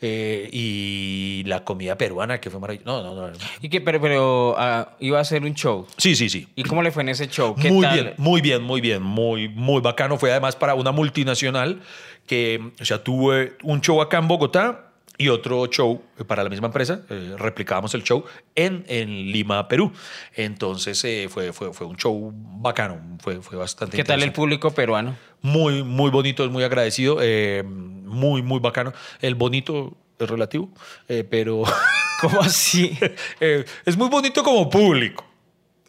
Eh, 0.00 0.48
y 0.52 1.42
la 1.46 1.64
comida 1.64 1.96
peruana, 1.96 2.40
que 2.40 2.50
fue 2.50 2.60
maravillosa. 2.60 2.86
No, 2.90 3.02
no, 3.02 3.14
no. 3.14 3.32
¿Y 3.62 3.68
qué? 3.68 3.80
Pero, 3.80 4.00
pero 4.00 4.54
ah, 4.58 4.96
iba 5.00 5.18
a 5.18 5.22
hacer 5.22 5.42
un 5.42 5.54
show. 5.54 5.86
Sí, 5.96 6.14
sí, 6.14 6.28
sí. 6.28 6.48
¿Y 6.54 6.64
cómo 6.64 6.82
le 6.82 6.90
fue 6.90 7.02
en 7.02 7.10
ese 7.10 7.28
show? 7.28 7.54
¿Qué 7.54 7.70
Muy 7.70 7.82
tal? 7.82 7.94
bien, 7.94 8.14
muy 8.18 8.40
bien, 8.40 8.62
muy 8.62 8.80
bien, 8.80 9.02
muy, 9.02 9.48
muy 9.48 9.80
bacano. 9.80 10.18
Fue 10.18 10.30
además 10.30 10.56
para 10.56 10.74
una 10.74 10.92
multinacional 10.92 11.80
que, 12.26 12.60
o 12.80 12.84
sea, 12.84 13.02
tuve 13.02 13.56
un 13.62 13.80
show 13.80 14.00
acá 14.02 14.18
en 14.18 14.28
Bogotá 14.28 14.82
y 15.18 15.28
otro 15.28 15.66
show 15.68 16.02
para 16.26 16.44
la 16.44 16.50
misma 16.50 16.66
empresa. 16.66 17.00
eh, 17.08 17.34
replicábamos 17.38 17.94
el 17.94 18.02
show 18.02 18.24
en, 18.54 18.84
en 18.88 19.32
Lima, 19.32 19.66
Perú. 19.66 19.92
Entonces 20.34 21.02
eh, 21.04 21.28
fue, 21.30 21.52
fue, 21.52 21.72
fue 21.72 21.86
un 21.86 21.96
show 21.96 22.32
bacano, 22.34 23.00
fue, 23.20 23.40
fue 23.40 23.56
bastante 23.56 23.96
¿Qué 23.96 24.04
tal 24.04 24.22
el 24.22 24.32
público 24.32 24.72
peruano? 24.72 25.16
Muy, 25.40 25.82
muy 25.82 26.10
bonito, 26.10 26.48
muy 26.50 26.64
agradecido, 26.64 27.18
eh, 27.22 27.64
muy, 28.06 28.42
muy 28.42 28.60
bacano. 28.60 28.92
El 29.20 29.34
bonito 29.34 29.96
es 30.18 30.30
relativo, 30.30 30.70
eh, 31.08 31.24
pero 31.28 31.64
¿Cómo 32.20 32.40
así? 32.40 32.96
eh, 33.40 33.64
es 33.84 33.96
muy 33.96 34.08
bonito 34.08 34.42
como 34.42 34.68
público. 34.68 35.24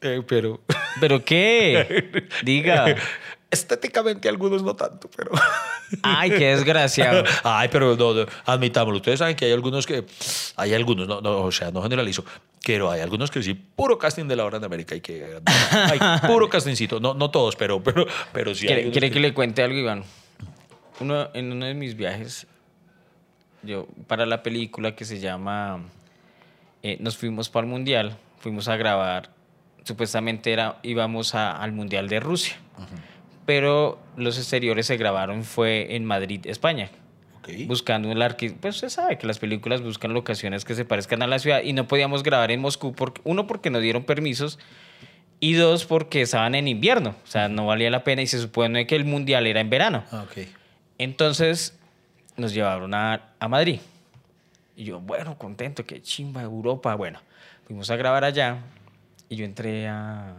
eh, 0.01 0.21
pero 0.27 0.61
¿Pero 0.99 1.23
qué? 1.23 2.27
Diga. 2.43 2.95
estéticamente 3.49 4.27
algunos 4.27 4.61
no 4.61 4.75
tanto, 4.75 5.09
pero... 5.15 5.31
Ay, 6.03 6.31
qué 6.31 6.47
desgraciado. 6.47 7.23
Ay, 7.43 7.69
pero 7.71 7.95
no, 7.95 8.13
no, 8.13 8.25
admitámoslo. 8.45 8.97
Ustedes 8.97 9.19
saben 9.19 9.37
que 9.37 9.45
hay 9.45 9.53
algunos 9.53 9.85
que... 9.87 10.05
Hay 10.57 10.73
algunos, 10.73 11.07
no, 11.07 11.21
no, 11.21 11.43
o 11.43 11.51
sea, 11.51 11.71
no 11.71 11.81
generalizo, 11.81 12.25
pero 12.65 12.91
hay 12.91 12.99
algunos 12.99 13.31
que 13.31 13.41
sí, 13.41 13.53
puro 13.53 13.97
casting 13.97 14.25
de 14.27 14.35
la 14.35 14.43
hora 14.43 14.59
de 14.59 14.65
América 14.65 14.95
y 14.95 15.01
que... 15.01 15.39
Hay 15.71 15.99
puro 16.27 16.49
castingcito. 16.49 16.99
No, 16.99 17.13
no 17.13 17.31
todos, 17.31 17.55
pero, 17.55 17.81
pero, 17.81 18.05
pero 18.33 18.53
sí 18.53 18.67
hay 18.67 18.73
¿Quiere, 18.73 18.91
quiere 18.91 19.11
que 19.11 19.19
le 19.21 19.33
cuente 19.33 19.63
algo, 19.63 19.77
Iván? 19.77 20.03
Uno, 20.99 21.29
en 21.33 21.51
uno 21.51 21.65
de 21.65 21.73
mis 21.73 21.95
viajes, 21.95 22.47
yo 23.63 23.87
para 24.07 24.25
la 24.25 24.41
película 24.43 24.95
que 24.95 25.05
se 25.05 25.19
llama 25.19 25.81
eh, 26.83 26.97
Nos 26.99 27.17
fuimos 27.17 27.49
para 27.49 27.65
el 27.65 27.71
Mundial, 27.71 28.17
fuimos 28.39 28.67
a 28.67 28.75
grabar, 28.77 29.29
supuestamente 29.83 30.51
era, 30.51 30.77
íbamos 30.83 31.35
a- 31.35 31.51
al 31.51 31.71
Mundial 31.71 32.07
de 32.09 32.19
Rusia, 32.19 32.55
pero 33.45 33.99
los 34.15 34.37
exteriores 34.37 34.85
se 34.87 34.97
grabaron 34.97 35.43
fue 35.43 35.95
en 35.95 36.05
Madrid, 36.05 36.41
España. 36.45 36.89
Buscando 37.65 38.11
el 38.11 38.21
arqui... 38.21 38.49
Pues 38.49 38.75
usted 38.75 38.89
sabe 38.89 39.17
que 39.17 39.25
las 39.25 39.39
películas 39.39 39.81
buscan 39.81 40.13
locaciones 40.13 40.65
que 40.65 40.75
se 40.75 40.83
parezcan 40.83 41.21
a 41.21 41.27
la 41.27 41.39
ciudad 41.39 41.61
y 41.63 41.71
no 41.71 41.87
podíamos 41.87 42.21
grabar 42.23 42.51
en 42.51 42.59
Moscú, 42.59 42.91
porque, 42.93 43.21
uno 43.23 43.47
porque 43.47 43.69
no 43.69 43.79
dieron 43.79 44.03
permisos 44.03 44.59
y 45.39 45.53
dos 45.53 45.85
porque 45.85 46.21
estaban 46.23 46.55
en 46.55 46.67
invierno, 46.67 47.15
o 47.23 47.27
sea, 47.27 47.47
no 47.47 47.65
valía 47.65 47.89
la 47.89 48.03
pena 48.03 48.21
y 48.21 48.27
se 48.27 48.39
supone 48.41 48.85
que 48.85 48.95
el 48.97 49.05
mundial 49.05 49.47
era 49.47 49.61
en 49.61 49.69
verano. 49.69 50.03
Ah. 50.11 50.25
Entonces 50.97 51.77
nos 52.37 52.53
llevaron 52.53 52.93
a, 52.93 53.29
a 53.39 53.47
Madrid. 53.47 53.79
Y 54.75 54.85
yo, 54.85 54.99
bueno, 54.99 55.37
contento, 55.37 55.85
que 55.85 56.01
chimba, 56.01 56.41
Europa. 56.43 56.93
Bueno, 56.95 57.19
fuimos 57.65 57.89
a 57.89 57.95
grabar 57.95 58.23
allá 58.23 58.57
y 59.29 59.35
yo 59.37 59.45
entré 59.45 59.87
a, 59.87 60.35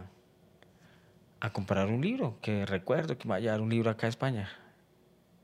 a 1.41 1.49
comprar 1.51 1.87
un 1.87 2.01
libro, 2.01 2.37
que 2.41 2.65
recuerdo 2.65 3.17
que 3.17 3.27
me 3.27 3.31
iba 3.31 3.35
a 3.35 3.39
llevar 3.39 3.61
un 3.61 3.69
libro 3.69 3.89
acá 3.91 4.07
a 4.07 4.09
España. 4.09 4.49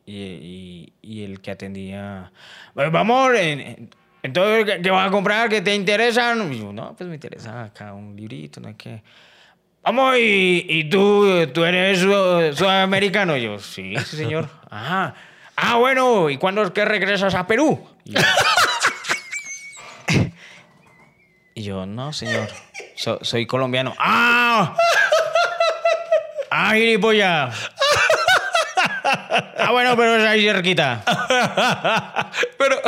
Y, 0.05 0.93
y- 1.01 1.23
el 1.23 1.41
que 1.41 1.49
atendía, 1.51 2.31
"Pues, 2.75 2.91
vamos, 2.91 3.31
en- 3.35 3.59
en- 3.59 3.89
entonces, 4.21 4.65
¿qué, 4.65 4.81
qué 4.81 4.91
vas 4.91 5.07
a 5.07 5.11
comprar? 5.11 5.49
¿Qué 5.49 5.61
te 5.61 5.73
interesa? 5.75 6.35
Y 6.51 6.59
yo, 6.59 6.71
no, 6.71 6.95
pues 6.95 7.07
me 7.09 7.15
interesa 7.15 7.63
acá 7.65 7.93
un 7.93 8.15
librito, 8.15 8.59
no 8.61 8.67
hay 8.69 8.73
que... 8.75 9.01
Vamos, 9.85 10.17
y, 10.17 10.65
y 10.67 10.89
tú, 10.89 11.47
tú 11.53 11.63
eres 11.63 11.99
su- 11.99 12.53
sudamericano. 12.57 13.37
Yo, 13.37 13.59
sí, 13.59 13.95
sí, 14.05 14.17
señor. 14.17 14.49
Ajá. 14.69 15.13
Ah, 15.55 15.75
bueno, 15.77 16.29
¿y 16.29 16.37
cuándo 16.37 16.63
es 16.63 16.71
que 16.71 16.83
regresas 16.83 17.33
a 17.35 17.47
Perú? 17.47 17.87
Y 18.03 18.13
yo, 18.13 18.19
y 21.53 21.63
yo, 21.63 21.85
no, 21.85 22.11
señor. 22.13 22.47
So- 22.95 23.19
soy 23.21 23.45
colombiano. 23.45 23.93
¡Ah! 23.97 24.75
¡Ah, 26.51 26.73
gilipollas! 26.73 27.71
Ah, 29.57 29.71
bueno, 29.71 29.95
pero 29.95 30.17
es 30.17 30.25
ahí 30.25 30.45
cerquita. 30.45 31.03
Pero, 32.57 32.81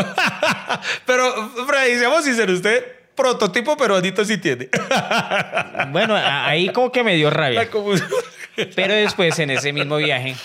pero, 1.05 1.49
Freddy, 1.67 1.99
seamos 1.99 2.23
sinceros, 2.23 2.55
usted 2.55 2.83
prototipo 3.17 3.75
peruanito 3.75 4.23
sí 4.23 4.37
tiene. 4.37 4.69
Bueno, 5.91 6.15
ahí 6.15 6.69
como 6.69 6.91
que 6.91 7.03
me 7.03 7.15
dio 7.15 7.29
rabia. 7.29 7.67
Pero 8.75 8.93
después, 8.93 9.37
en 9.39 9.51
ese 9.51 9.73
mismo 9.73 9.97
viaje, 9.97 10.35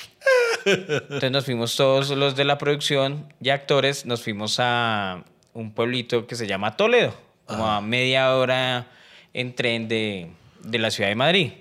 entonces 0.64 1.30
nos 1.30 1.44
fuimos 1.44 1.76
todos 1.76 2.10
los 2.10 2.36
de 2.36 2.44
la 2.44 2.58
producción 2.58 3.32
y 3.40 3.50
actores, 3.50 4.04
nos 4.06 4.22
fuimos 4.22 4.56
a 4.58 5.24
un 5.54 5.72
pueblito 5.72 6.26
que 6.26 6.34
se 6.34 6.46
llama 6.46 6.76
Toledo, 6.76 7.14
como 7.46 7.66
a 7.66 7.80
media 7.80 8.34
hora 8.34 8.86
en 9.32 9.54
tren 9.54 9.88
de, 9.88 10.30
de 10.62 10.78
la 10.78 10.90
ciudad 10.90 11.08
de 11.08 11.14
Madrid. 11.14 11.52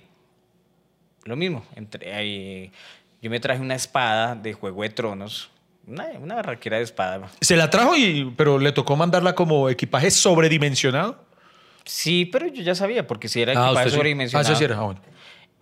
Lo 1.24 1.36
mismo. 1.36 1.66
Entre, 1.76 2.14
ahí, 2.14 2.72
yo 3.22 3.30
me 3.30 3.40
traje 3.40 3.62
una 3.62 3.76
espada 3.76 4.36
de 4.36 4.54
Juego 4.54 4.84
de 4.84 4.90
Tronos. 4.90 5.50
Una, 5.92 6.08
una 6.20 6.36
barraquera 6.36 6.78
de 6.78 6.84
espada. 6.84 7.30
Se 7.42 7.56
la 7.58 7.70
trajo, 7.70 7.96
y, 7.98 8.34
pero 8.38 8.58
le 8.60 8.72
tocó 8.72 8.96
mandarla 8.96 9.36
como 9.36 9.70
equipaje 9.70 10.10
sobredimensionado. 10.10 11.24
Sí, 11.84 12.26
pero 12.26 12.48
yo 12.48 12.62
ya 12.64 12.76
sabía, 12.76 13.06
porque 13.08 13.28
si 13.28 13.42
era 13.42 13.54
Ah, 13.54 13.66
equipaje 13.68 13.90
sí. 13.90 13.96
sobredimensionado. 13.96 14.54
Ah, 14.54 14.56
sí 14.58 14.64
era. 14.64 14.78
Ah, 14.78 14.84
bueno. 14.84 15.02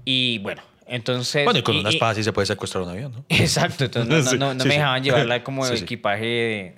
Y 0.05 0.37
bueno, 0.39 0.61
entonces. 0.85 1.45
Bueno, 1.45 1.59
y 1.59 1.63
con 1.63 1.77
una 1.77 1.89
y- 1.89 1.93
espada 1.95 2.13
sí 2.15 2.23
se 2.23 2.31
puede 2.33 2.45
secuestrar 2.45 2.83
un 2.83 2.89
avión, 2.89 3.11
¿no? 3.11 3.25
Exacto, 3.29 3.85
entonces 3.85 4.25
no, 4.25 4.31
Sí, 4.31 4.37
no- 4.37 4.53
no 4.53 4.61
sí, 4.63 4.67
me 4.67 4.75
dejaban 4.75 5.03
llevarla 5.03 5.43
como 5.43 5.65
equipaje 5.67 6.25
de, 6.25 6.75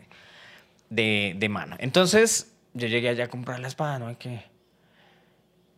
de, 0.90 1.34
de 1.38 1.50
mano. 1.50 1.76
Entonces 1.80 2.54
yo 2.74 2.88
llegué 2.88 3.10
allá 3.10 3.26
a 3.26 3.28
comprar 3.28 3.60
la 3.60 3.68
espada, 3.68 4.00
¿no? 4.00 4.18
Que, 4.18 4.44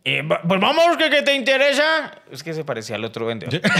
eh, 0.04 0.22
pues 0.46 0.60
vamos, 0.60 0.96
que, 0.98 1.08
que 1.10 1.22
te 1.22 1.34
interesa. 1.34 2.12
Es 2.30 2.42
que 2.42 2.52
se 2.52 2.64
parecía 2.64 2.96
al 2.96 3.04
otro 3.04 3.26
vendedor. 3.26 3.60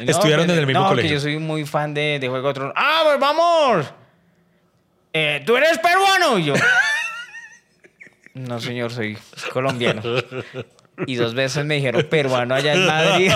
No, 0.00 0.10
Estudiaron 0.10 0.46
que- 0.46 0.52
en 0.52 0.58
el 0.58 0.66
mismo 0.66 0.82
no, 0.82 0.88
colegio. 0.88 1.08
que 1.08 1.14
yo 1.14 1.20
soy 1.20 1.38
muy 1.38 1.64
fan 1.64 1.92
de, 1.94 2.18
de 2.20 2.28
Juego 2.28 2.48
de 2.48 2.54
Tronos. 2.54 2.74
¡Ah, 2.76 3.00
pues 3.04 3.18
vamos! 3.18 3.86
Eh, 5.12 5.42
¿Tú 5.46 5.56
eres 5.56 5.78
peruano? 5.78 6.38
Y 6.38 6.44
yo... 6.44 6.54
No, 8.34 8.60
señor, 8.60 8.92
soy 8.92 9.18
colombiano. 9.52 10.02
Y 11.06 11.16
dos 11.16 11.34
veces 11.34 11.64
me 11.64 11.74
dijeron 11.74 12.06
peruano 12.08 12.54
allá 12.54 12.74
en 12.74 12.86
Madrid. 12.86 13.32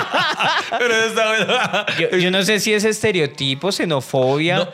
Pero 0.78 0.94
está 0.94 1.28
bueno. 1.28 1.86
Yo, 1.98 2.18
yo 2.18 2.30
no 2.30 2.42
sé 2.42 2.60
si 2.60 2.74
es 2.74 2.84
estereotipo, 2.84 3.72
xenofobia. 3.72 4.68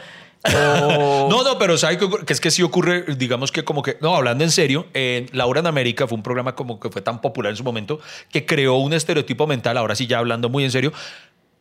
No, 0.53 1.43
no, 1.43 1.59
pero 1.59 1.77
¿sabe 1.79 1.97
que 1.99 2.33
es 2.33 2.41
que 2.41 2.51
sí 2.51 2.63
ocurre, 2.63 3.05
digamos 3.17 3.51
que 3.51 3.65
como 3.65 3.83
que, 3.83 3.97
no, 4.01 4.15
hablando 4.15 4.45
en 4.45 4.51
serio, 4.51 4.87
en 4.93 5.27
Laura 5.33 5.61
en 5.61 5.67
América 5.67 6.07
fue 6.07 6.17
un 6.17 6.23
programa 6.23 6.55
como 6.55 6.79
que 6.79 6.91
fue 6.91 7.03
tan 7.03 7.21
popular 7.21 7.51
en 7.51 7.57
su 7.57 7.65
momento 7.65 8.01
que 8.31 8.45
creó 8.47 8.75
un 8.77 8.93
estereotipo 8.93 9.47
mental, 9.47 9.77
ahora 9.79 9.95
sí 9.95 10.07
ya 10.07 10.19
hablando 10.19 10.49
muy 10.49 10.65
en 10.65 10.71
serio, 10.71 10.93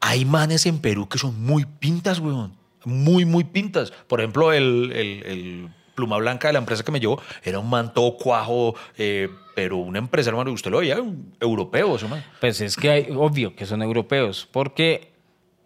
hay 0.02 0.26
manes 0.26 0.66
en 0.66 0.80
Perú 0.80 1.08
que 1.08 1.18
son 1.18 1.42
muy 1.42 1.66
pintas, 1.66 2.20
weón, 2.20 2.56
muy, 2.84 3.24
muy 3.26 3.46
pintas. 3.46 3.92
Por 4.08 4.20
ejemplo, 4.20 4.52
el, 4.52 4.92
el- 4.94 5.24
el 5.26 5.70
pluma 5.96 6.18
blanca 6.18 6.48
de 6.50 6.54
la 6.54 6.60
empresa 6.60 6.84
que 6.84 6.92
me 6.92 7.00
llevó 7.00 7.22
era 7.44 7.60
un 7.60 7.70
manto 7.70 8.18
cuajo, 8.20 8.76
eh, 8.98 9.30
pero 9.56 9.78
una 9.78 10.00
empresa, 10.00 10.32
hermano, 10.32 10.52
usted 10.52 10.72
lo 10.72 10.80
veía, 10.80 11.00
un 11.00 11.34
europeo, 11.40 11.96
eso, 11.96 12.08
man. 12.10 12.26
Pues 12.42 12.60
es 12.62 12.76
que 12.76 12.90
hay, 12.90 13.08
obvio 13.16 13.56
que 13.56 13.66
son 13.66 13.82
europeos, 13.82 14.50
porque 14.52 15.14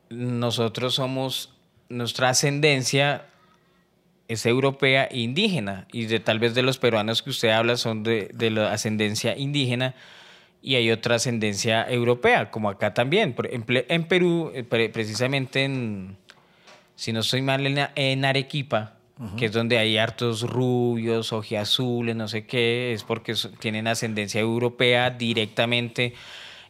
nosotros 0.10 0.94
somos, 0.96 1.54
nuestra 1.90 2.30
ascendencia 2.30 3.26
es 4.28 4.46
europea 4.46 5.06
e 5.06 5.20
indígena, 5.20 5.88
y 5.92 6.06
de 6.06 6.20
tal 6.20 6.40
vez 6.40 6.54
de 6.54 6.62
los 6.62 6.78
peruanos 6.78 7.22
que 7.22 7.30
usted 7.30 7.50
habla 7.50 7.78
son 7.78 8.04
de, 8.04 8.30
de 8.34 8.50
la 8.50 8.74
ascendencia 8.74 9.38
indígena, 9.38 9.96
y 10.62 10.76
hay 10.76 10.92
otra 10.92 11.16
ascendencia 11.16 11.90
europea, 11.90 12.52
como 12.52 12.70
acá 12.70 12.94
también. 12.94 13.36
Ejemplo, 13.42 13.80
en 13.88 14.04
Perú, 14.04 14.52
eh, 14.54 14.64
pre- 14.64 14.90
precisamente 14.90 15.64
en, 15.64 16.18
si 16.96 17.14
no 17.14 17.22
estoy 17.22 17.42
mal, 17.42 17.66
en, 17.66 17.88
en 17.96 18.26
Arequipa, 18.26 18.94
que 19.36 19.46
es 19.46 19.52
donde 19.52 19.80
hay 19.80 19.98
hartos 19.98 20.44
rubios, 20.44 21.34
ojiazules, 21.34 22.16
no 22.16 22.28
sé 22.28 22.46
qué, 22.46 22.94
es 22.94 23.04
porque 23.04 23.34
tienen 23.60 23.88
ascendencia 23.88 24.40
europea 24.42 25.10
directamente. 25.10 26.14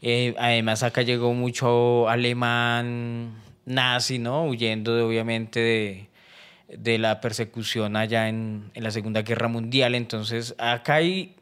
Eh, 0.02 0.34
además, 0.38 0.82
acá 0.84 1.02
llegó 1.02 1.34
mucho 1.34 2.08
alemán 2.08 3.34
nazi, 3.68 4.18
¿no? 4.18 4.46
Huyendo, 4.46 4.96
de, 4.96 5.04
obviamente, 5.04 5.60
de, 5.60 6.08
de 6.76 6.98
la 6.98 7.22
persecución 7.22 7.96
allá 7.96 8.28
en, 8.30 8.72
en 8.74 8.84
la 8.84 8.90
Segunda 8.90 9.22
Guerra 9.22 9.48
Mundial. 9.48 9.94
Entonces, 9.94 10.56
acá 10.58 10.96
hay, 10.96 11.36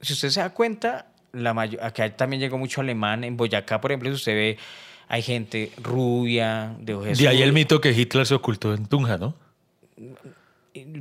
si 0.00 0.14
usted 0.14 0.30
se 0.30 0.40
da 0.40 0.50
cuenta, 0.50 1.06
la 1.32 1.52
mayo- 1.52 1.82
acá 1.82 2.08
también 2.16 2.40
llegó 2.40 2.56
mucho 2.56 2.80
alemán. 2.80 3.24
En 3.24 3.36
Boyacá, 3.36 3.80
por 3.80 3.90
ejemplo, 3.90 4.08
si 4.10 4.14
usted 4.14 4.32
ve, 4.34 4.58
hay 5.08 5.22
gente 5.22 5.70
rubia, 5.82 6.74
de 6.80 6.94
ojos 6.94 7.18
De 7.18 7.28
ahí 7.28 7.42
el 7.42 7.52
mito 7.52 7.80
que 7.80 7.90
Hitler 7.92 8.24
se 8.26 8.34
ocultó 8.34 8.72
en 8.72 8.86
Tunja, 8.86 9.18
¿no? 9.18 9.34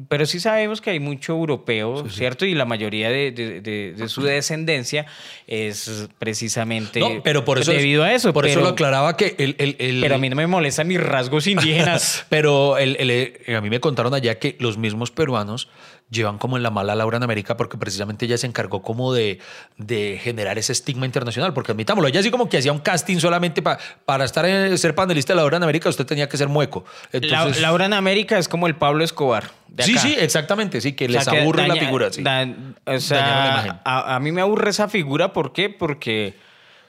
Pero 0.09 0.26
sí 0.26 0.41
sabemos 0.41 0.82
que 0.82 0.89
hay 0.89 0.99
mucho 0.99 1.32
europeo, 1.32 2.05
¿cierto? 2.09 2.45
Y 2.45 2.53
la 2.55 2.65
mayoría 2.65 3.09
de, 3.09 3.32
de- 3.32 3.61
de- 3.61 3.93
de 3.93 4.09
su 4.09 4.22
descendencia 4.22 5.05
es 5.47 6.09
precisamente 6.19 6.99
No, 6.99 7.24
pero 7.24 7.45
por 7.45 7.57
eso 7.57 7.72
debido 7.72 8.03
a 8.03 8.13
eso. 8.13 8.34
Por 8.34 8.45
eso 8.47 8.59
lo 8.59 8.67
aclaraba 8.67 9.15
que 9.15 9.36
el, 9.38 9.55
el- 9.59 9.78
el- 9.80 10.01
pero 10.01 10.15
a 10.15 10.17
mí 10.17 10.30
no 10.30 10.36
me 10.36 10.45
molestan 10.45 10.88
mis 10.89 10.99
rasgos 11.01 11.47
indígenas. 11.47 12.26
Pero 12.28 12.78
el- 12.78 12.97
el- 12.99 13.11
eh, 13.11 13.55
a 13.55 13.61
mí 13.61 13.69
me 13.69 13.80
contaron 13.80 14.13
allá 14.13 14.39
que 14.39 14.57
los 14.59 14.78
mismos 14.78 15.09
peruanos 15.11 15.69
llevan 16.12 16.38
como 16.38 16.57
en 16.57 16.62
la 16.64 16.70
mala 16.70 16.93
Laura 16.93 17.18
en 17.18 17.24
América 17.24 17.55
porque 17.57 17.78
precisamente 17.78 18.26
ella 18.26 18.38
se 18.38 18.45
encargó 18.45 18.82
como 18.84 19.14
de, 19.14 19.39
de 19.78 20.20
generar 20.22 20.57
ese 20.59 20.74
estigma 20.74 21.05
internacional. 21.07 21.53
Porque 21.53 21.72
admitámoslo, 21.72 22.07
ella 22.09 22.20
así 22.20 22.30
como 22.30 22.49
que 22.49 22.57
hacía 22.57 22.72
un 22.74 22.80
casting 22.80 23.18
solamente 23.18 23.62
pa- 23.62 23.80
para 24.05 24.26
estar 24.26 24.45
en, 24.45 24.78
ser 24.78 24.93
panelista 24.93 25.32
de 25.34 25.38
Laura 25.38 25.57
en 25.57 25.64
América, 25.64 25.88
usted 25.89 26.05
tenía 26.05 26.28
que 26.30 26.36
ser 26.38 26.49
mueco. 26.49 26.86
La- 27.14 27.45
Laura 27.45 27.86
en 27.86 27.93
América 27.93 28.38
es 28.38 28.47
como 28.49 28.68
el 28.68 28.76
Pablo 28.76 29.03
Escobar. 29.03 29.45
de 29.70 29.84
sí, 29.84 29.93
acá. 29.93 30.01
sí, 30.01 30.16
exactamente, 30.20 30.82
sí, 30.82 30.91
que 30.93 31.05
O 31.05 31.09
sea, 31.09 31.20
les 31.20 31.28
aburre 31.30 31.68
la 31.68 31.76
figura. 31.78 32.12
sí. 32.12 32.22
dan- 32.22 32.76
o 32.86 32.99
sea, 32.99 33.18
Dañaron 33.20 33.43
la 33.45 33.51
imagen. 33.53 33.72
A, 33.86 34.16
a 34.16 34.20
mí 34.20 34.32
me 34.34 34.41
aburre 34.41 34.70
esa 34.70 34.89
figura, 34.89 35.32
¿por 35.34 35.53
qué? 35.53 35.70
Porque 35.70 36.34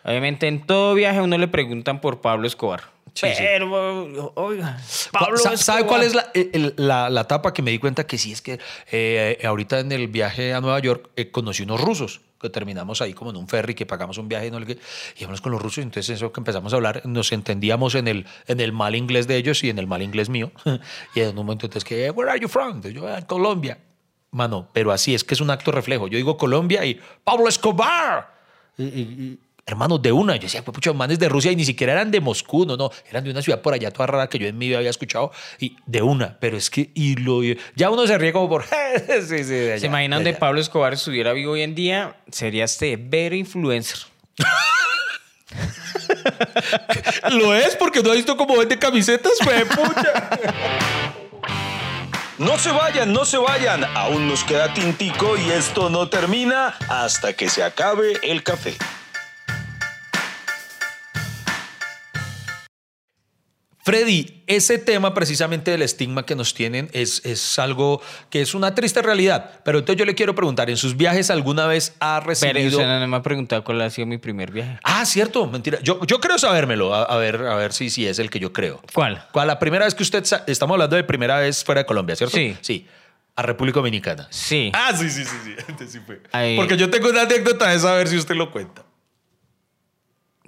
obviamente 0.03 0.49
en 0.49 0.67
todo 0.67 0.95
viaje 0.95 1.19
a 1.19 1.23
uno 1.23 1.39
le 1.39 1.47
preguntan 1.47 2.01
por 2.01 2.21
Pablo 2.21 2.47
Escobar. 2.49 2.92
Sí, 3.15 3.27
sí. 3.37 3.43
Pero, 3.45 4.33
oiga, 4.37 4.79
Pablo 5.13 5.37
Sa- 5.37 5.57
¿Sabe 5.57 5.85
cuál 5.87 6.03
es 6.03 6.15
la, 6.15 6.31
el- 6.35 6.73
la, 6.77 7.11
la 7.11 7.21
etapa 7.23 7.53
que 7.53 7.61
me 7.63 7.71
di 7.71 7.79
cuenta 7.79 8.07
que 8.07 8.17
sí 8.17 8.33
es 8.33 8.41
que 8.41 8.59
eh, 8.91 9.39
ahorita 9.45 9.81
en 9.81 9.93
el 9.93 10.09
viaje 10.09 10.55
a 10.55 10.61
Nueva 10.63 10.79
York 10.79 11.11
eh, 11.17 11.31
conocí 11.31 11.63
unos 11.63 11.81
rusos 11.81 12.23
que 12.41 12.49
terminamos 12.51 13.01
ahí 13.03 13.13
como 13.13 13.31
en 13.31 13.37
un 13.37 13.47
ferry 13.49 13.75
que 13.75 13.87
pagamos 13.87 14.19
un 14.19 14.29
viaje 14.29 14.51
no 14.51 14.59
sé 14.61 14.67
qué, 14.67 14.73
y 15.17 15.23
íbamos 15.23 15.41
con 15.41 15.53
los 15.53 15.61
rusos 15.63 15.79
y 15.79 15.83
entonces 15.83 16.17
eso 16.17 16.33
que 16.33 16.41
empezamos 16.41 16.73
a 16.73 16.77
hablar 16.77 17.03
nos 17.05 17.31
entendíamos 17.33 17.95
en 17.95 18.09
el, 18.09 18.27
en 18.49 18.61
el 18.61 18.73
mal 18.73 18.97
inglés 18.97 19.27
de 19.29 19.37
ellos 19.37 19.63
y 19.63 19.69
en 19.71 19.79
el 19.79 19.87
mal 19.87 20.03
inglés 20.03 20.29
mío 20.29 20.51
y 21.15 21.21
en 21.21 21.29
un 21.29 21.37
momento 21.37 21.67
entonces 21.67 21.85
que 21.89 22.11
where 22.11 22.31
are 22.31 22.41
you 22.41 22.49
from 22.49 22.77
Entonces 22.77 22.95
yo 22.95 23.07
"Ah, 23.07 23.21
Colombia. 23.27 23.79
Mano 24.33 24.69
pero 24.73 24.91
así 24.91 25.15
es 25.15 25.23
que 25.23 25.35
es 25.35 25.41
un 25.43 25.51
acto 25.51 25.71
reflejo. 25.71 26.09
Yo 26.09 26.17
digo 26.17 26.37
Colombia 26.39 26.85
y 26.87 26.99
Pablo 27.23 27.47
Escobar 27.49 28.33
y- 28.79 28.85
y- 28.85 28.89
y, 28.89 29.39
hermanos 29.67 30.03
de 30.03 30.13
una. 30.13 30.37
Yo 30.37 30.43
decía, 30.43 30.65
pues 30.65 30.75
pucha, 30.75 30.93
manes 30.93 31.19
de 31.19 31.29
Rusia 31.29 31.53
y 31.53 31.57
ni 31.57 31.65
siquiera 31.65 31.93
eran 31.93 32.11
de 32.11 32.21
Moscú, 32.21 32.67
no, 32.67 32.77
no, 32.77 32.91
eran 33.09 33.25
de 33.25 33.31
una 33.31 33.43
ciudad 33.43 33.63
por 33.63 33.75
allá 33.75 33.91
toda 33.91 34.07
rara 34.07 34.29
que 34.29 34.39
yo 34.39 34.47
en 34.47 34.59
mi 34.59 34.69
vida 34.69 34.79
había 34.79 34.91
escuchado 34.91 35.33
y 35.59 35.77
de 35.87 36.03
una. 36.03 36.39
Pero 36.41 36.57
es 36.57 36.71
que, 36.71 36.91
y 36.95 37.17
lo, 37.17 37.41
ya 37.75 37.91
uno 37.91 38.07
se 38.07 38.19
ríe 38.19 38.33
como 38.33 38.49
por, 38.49 38.65
sí, 38.65 39.23
sí, 39.29 39.45
de 39.45 39.73
allá, 39.73 39.81
¿Se 39.81 39.87
imaginan 39.87 40.25
de. 40.25 40.35
Pablo 40.35 40.61
Escobar 40.61 40.95
estuviera 40.95 41.33
vivo 41.33 41.53
hoy 41.53 41.63
en 41.63 41.75
día? 41.75 42.17
Sería 42.31 42.65
este 42.65 42.97
ver 42.97 43.33
influencer. 43.33 43.99
Lo 47.31 47.55
es 47.55 47.77
porque 47.77 48.03
no 48.03 48.11
ha 48.11 48.15
visto 48.15 48.37
cómo 48.37 48.57
vende 48.57 48.79
camisetas, 48.79 49.33
fue 49.43 49.65
pucha. 49.67 50.31
No 52.39 52.59
se 52.59 52.73
vayan, 52.73 53.13
no 53.13 53.25
se 53.25 53.39
vayan. 53.39 53.85
Aún 53.95 54.27
nos 54.27 54.43
queda 54.43 54.75
tintico 54.75 55.37
y 55.37 55.51
esto 55.51 55.91
no 55.91 56.09
termina 56.09 56.75
hasta 56.89 57.35
que 57.35 57.49
se 57.49 57.63
acabe 57.63 58.15
el 58.25 58.43
café. 58.43 58.75
Freddy, 63.85 64.45
ese 64.47 64.79
tema 64.79 65.13
precisamente 65.13 65.73
del 65.73 65.83
estigma 65.83 66.25
que 66.25 66.37
nos 66.37 66.55
tienen 66.55 66.89
es, 66.93 67.21
es 67.25 67.59
algo 67.59 68.01
que 68.31 68.41
es 68.41 68.55
una 68.55 68.75
triste 68.77 69.03
realidad. 69.03 69.61
Pero 69.65 69.81
entonces 69.81 69.99
yo 69.99 70.05
le 70.05 70.15
quiero 70.15 70.35
preguntar, 70.37 70.71
¿en 70.71 70.77
sus 70.77 70.97
viajes 70.97 71.31
alguna 71.31 71.67
vez 71.67 71.95
ha 71.99 72.21
Pero 72.21 72.29
recibido... 72.29 72.79
usted 72.79 72.87
no 73.01 73.09
me 73.09 73.17
ha 73.17 73.23
preguntado 73.23 73.65
cuál 73.65 73.81
ha 73.81 73.91
sido 73.91 74.07
mi 74.07 74.19
primer 74.19 74.53
viaje. 74.53 74.79
Ah, 74.85 75.05
cierto, 75.05 75.47
mentira. 75.49 75.81
Yo, 75.83 76.01
yo 76.07 76.21
creo 76.21 76.39
sabérmelo. 76.39 76.95
A, 76.95 77.03
a 77.03 77.17
ver, 77.17 77.37
a 77.45 77.57
ver 77.57 77.73
si, 77.73 77.91
si 77.91 78.07
es 78.07 78.21
el 78.21 78.31
que 78.31 78.39
yo 78.39 78.53
creo. 78.53 78.81
¿Cuál? 78.95 79.27
¿Cuál? 79.33 79.49
La 79.49 79.59
primera 79.59 79.85
vez 79.85 79.95
que 79.95 80.05
usted... 80.05 80.25
Estamos 80.47 80.75
hablando 80.75 80.95
de 80.95 81.03
primera 81.03 81.39
vez 81.41 81.65
fuera 81.65 81.81
de 81.81 81.87
Colombia, 81.87 82.15
¿cierto? 82.15 82.37
Sí. 82.37 82.57
Sí. 82.61 82.87
A 83.35 83.43
República 83.43 83.81
Dominicana. 83.81 84.29
Sí. 84.31 84.71
Ah, 84.75 84.93
sí, 84.95 85.11
sí, 85.11 85.25
sí, 85.25 85.37
sí. 85.45 85.75
Sí 85.89 85.99
fue. 86.07 86.23
Ahí. 86.33 86.55
Porque 86.55 86.77
yo 86.77 86.89
tengo 86.89 87.09
una 87.09 87.23
anécdota 87.23 87.69
de 87.71 87.79
saber 87.81 88.07
si 88.07 88.17
usted 88.17 88.37
lo 88.37 88.53
cuenta. 88.53 88.85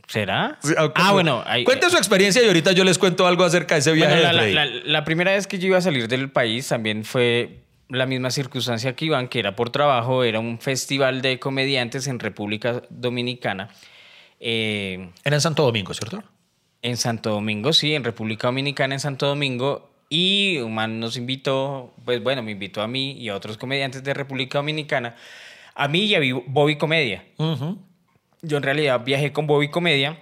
¿Será? 0.07 0.59
Sí, 0.63 0.75
ah, 0.77 1.13
bueno. 1.13 1.43
ahí- 1.47 1.65
Cuente 1.65 1.89
su 1.91 1.97
experiencia 1.97 2.43
y 2.43 2.47
ahorita 2.47 2.73
yo 2.73 2.85
les 2.85 2.99
cuento 2.99 3.27
algo 3.27 3.45
acerca 3.45 3.75
de 3.75 3.81
ese 3.81 3.93
viaje 3.93 4.15
Bueno, 4.17 4.33
la, 4.33 4.43
la- 4.43 4.65
la- 4.67 4.81
la 4.85 5.05
primera 5.05 5.33
vez 5.33 5.47
que 5.47 5.59
yo 5.59 5.67
iba 5.69 5.79
a 5.79 5.81
salir 5.81 6.09
del 6.09 6.31
país 6.31 6.69
también 6.69 7.05
fue 7.05 7.61
la 7.89 8.07
misma 8.07 8.31
circunstancia 8.31 8.95
que 8.97 9.07
Iván, 9.07 9.29
que 9.29 9.39
era 9.39 9.57
por 9.57 9.71
trabajo, 9.71 10.25
era 10.25 10.41
un 10.41 10.59
festival 10.59 11.23
de 11.23 11.39
comediantes 11.39 12.07
en 12.07 12.19
República 12.19 12.83
Dominicana. 12.91 13.69
Eh, 14.41 15.11
Era 15.25 15.37
en 15.37 15.41
Santo 15.41 15.63
Domingo, 15.65 15.95
¿cierto? 15.95 16.23
en 16.83 16.99
Santo 16.99 17.31
Domingo, 17.31 17.73
sí, 17.73 17.95
en 17.95 18.05
República 18.05 18.49
Dominicana, 18.49 18.95
en 18.95 19.01
Santo 19.01 19.27
Domingo. 19.27 19.91
Y 20.11 20.59
un 20.59 20.75
man 20.75 21.01
nos 21.01 21.17
invitó, 21.17 21.95
pues 22.05 22.23
bueno, 22.23 22.43
me 22.43 22.51
invitó 22.53 22.83
a 22.83 22.87
mí 22.89 23.13
y 23.13 23.31
a 23.31 23.35
otros 23.37 23.57
comediantes 23.57 24.05
de 24.05 24.13
República 24.13 24.59
Dominicana. 24.59 25.17
A 25.75 25.89
mí 25.89 26.01
y 26.05 26.15
a 26.15 26.21
Bobby 26.47 26.77
Comedia. 26.77 27.25
Ujú. 27.39 27.79
Yo 28.45 28.57
en 28.57 28.63
realidad 28.63 29.01
viajé 29.05 29.33
con 29.33 29.47
Bobby 29.47 29.69
Comedia 29.71 30.19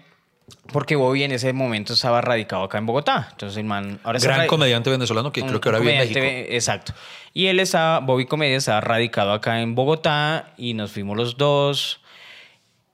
Porque 0.73 0.97
Bobby 0.97 1.23
en 1.25 1.33
ese 1.33 1.53
momento 1.53 1.93
estaba 1.95 2.21
radicado 2.21 2.65
acá 2.65 2.79
en 2.79 2.87
Bogotá. 2.87 3.29
Entonces 3.33 3.57
el 3.59 3.65
man... 3.65 4.01
Ahora 4.05 4.19
Gran 4.19 4.47
comediante 4.47 4.91
venezolano 4.91 5.33
que 5.33 5.43
creo 5.43 5.61
que 5.61 5.69
ahora 5.69 5.79
vive 5.79 5.93
en 5.95 5.99
México. 6.01 6.21
Exacto. 6.23 6.93
Y 7.33 7.47
él 7.47 7.59
estaba, 7.61 8.01
Bobby 8.01 8.27
Comedia 8.27 8.57
estaba 8.57 8.81
radicado 8.81 9.33
acá 9.33 9.61
en 9.61 9.75
Bogotá 9.75 10.53
y 10.57 10.75
nos 10.75 10.93
fuimos 10.93 11.17
los 11.17 11.37
dos. 11.37 12.01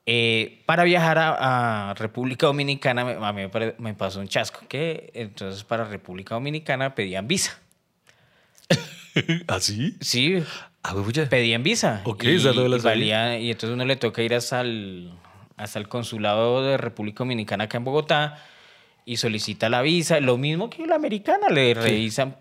Eh, 0.07 0.63
para 0.67 0.85
viajar 0.85 1.19
a, 1.19 1.91
a 1.91 1.95
República 1.95 2.47
Dominicana 2.47 3.05
me- 3.05 3.27
a 3.27 3.33
mí 3.33 3.43
me, 3.79 3.95
pasó 3.95 4.21
un 4.21 4.29
chasco 4.29 4.61
que 4.67 5.11
entonces 5.15 5.65
para 5.65 5.85
República 5.85 6.35
Dominicana 6.35 6.95
pedían 6.95 7.29
visa. 7.29 7.59
¿Así? 9.49 9.97
Sí, 10.01 10.43
Ah, 10.83 10.95
pedían 11.29 11.63
visa. 11.63 12.01
Ok, 12.05 12.25
y, 12.25 12.37
esa 12.37 12.53
no 12.53 12.67
la 12.69 12.77
y 12.77 12.81
valía- 12.81 13.39
y 13.39 13.51
entonces 13.51 13.75
uno 13.75 13.85
le 13.85 13.97
toca 13.97 14.23
ir 14.23 14.35
hasta 14.35 14.61
el, 14.61 15.11
hasta 15.57 15.79
el 15.79 15.89
consulado 15.89 16.63
de 16.65 16.77
República 16.77 17.19
Dominicana 17.19 17.65
acá 17.65 17.79
en 17.79 17.85
Bogotá 17.85 18.43
y 19.05 19.17
solicita 19.17 19.69
la 19.69 19.83
visa. 19.83 20.21
Lo 20.21 20.37
mismo 20.39 20.71
que 20.71 20.87
la 20.87 20.95
americana, 20.95 21.49
le 21.51 21.75
revisan. 21.75 22.37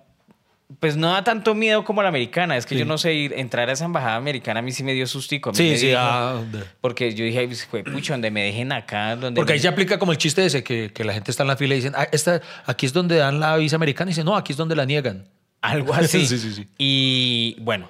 Pues 0.82 0.98
no 0.98 1.12
da 1.14 1.24
tanto 1.24 1.56
miedo 1.56 1.86
como 1.86 2.02
la 2.04 2.10
americana. 2.10 2.58
Es 2.58 2.66
que 2.66 2.76
Sí. 2.76 2.80
yo 2.80 2.86
no 2.86 2.98
sé, 2.98 3.14
ir- 3.14 3.34
entrar 3.38 3.70
a 3.70 3.72
esa 3.72 3.86
embajada 3.86 4.18
americana 4.18 4.60
a 4.60 4.64
mí 4.64 4.72
sí 4.74 4.84
me 4.84 4.94
dio 4.94 5.08
sustico. 5.08 5.50
a 5.50 5.54
mí 5.54 5.58
Sí, 5.58 5.64
me 5.70 5.78
sí, 5.78 5.88
dijo- 5.88 6.00
ah, 6.02 6.42
Porque 6.82 7.14
yo 7.16 7.24
dije, 7.24 7.40
"Ay, 7.40 7.48
pues, 7.48 7.66
fue 7.66 7.84
pucho, 7.86 8.12
donde 8.14 8.32
me 8.32 8.44
dejen 8.44 8.74
acá. 8.74 9.16
Donde 9.16 9.40
Porque 9.40 9.52
me- 9.52 9.56
ahí 9.56 9.60
se 9.62 9.70
aplica 9.70 9.98
como 9.98 10.12
el 10.12 10.18
chiste 10.18 10.46
ese, 10.46 10.64
que, 10.66 10.92
que 10.94 11.04
la 11.06 11.14
gente 11.14 11.32
está 11.32 11.44
en 11.44 11.48
la 11.48 11.56
fila 11.58 11.74
y 11.74 11.78
dicen, 11.78 11.94
ah, 11.96 12.08
esta, 12.12 12.42
aquí 12.66 12.86
es 12.86 12.92
donde 12.94 13.16
dan 13.16 13.40
la 13.40 13.56
visa 13.56 13.78
americana. 13.78 14.12
Y 14.12 14.14
dicen, 14.14 14.26
no, 14.26 14.36
aquí 14.36 14.52
es 14.52 14.58
donde 14.58 14.76
la 14.76 14.86
niegan. 14.86 15.26
Algo 15.62 15.94
así. 15.94 16.26
Sí, 16.28 16.38
sí, 16.38 16.52
sí. 16.54 16.68
Y 16.78 17.56
bueno, 17.62 17.90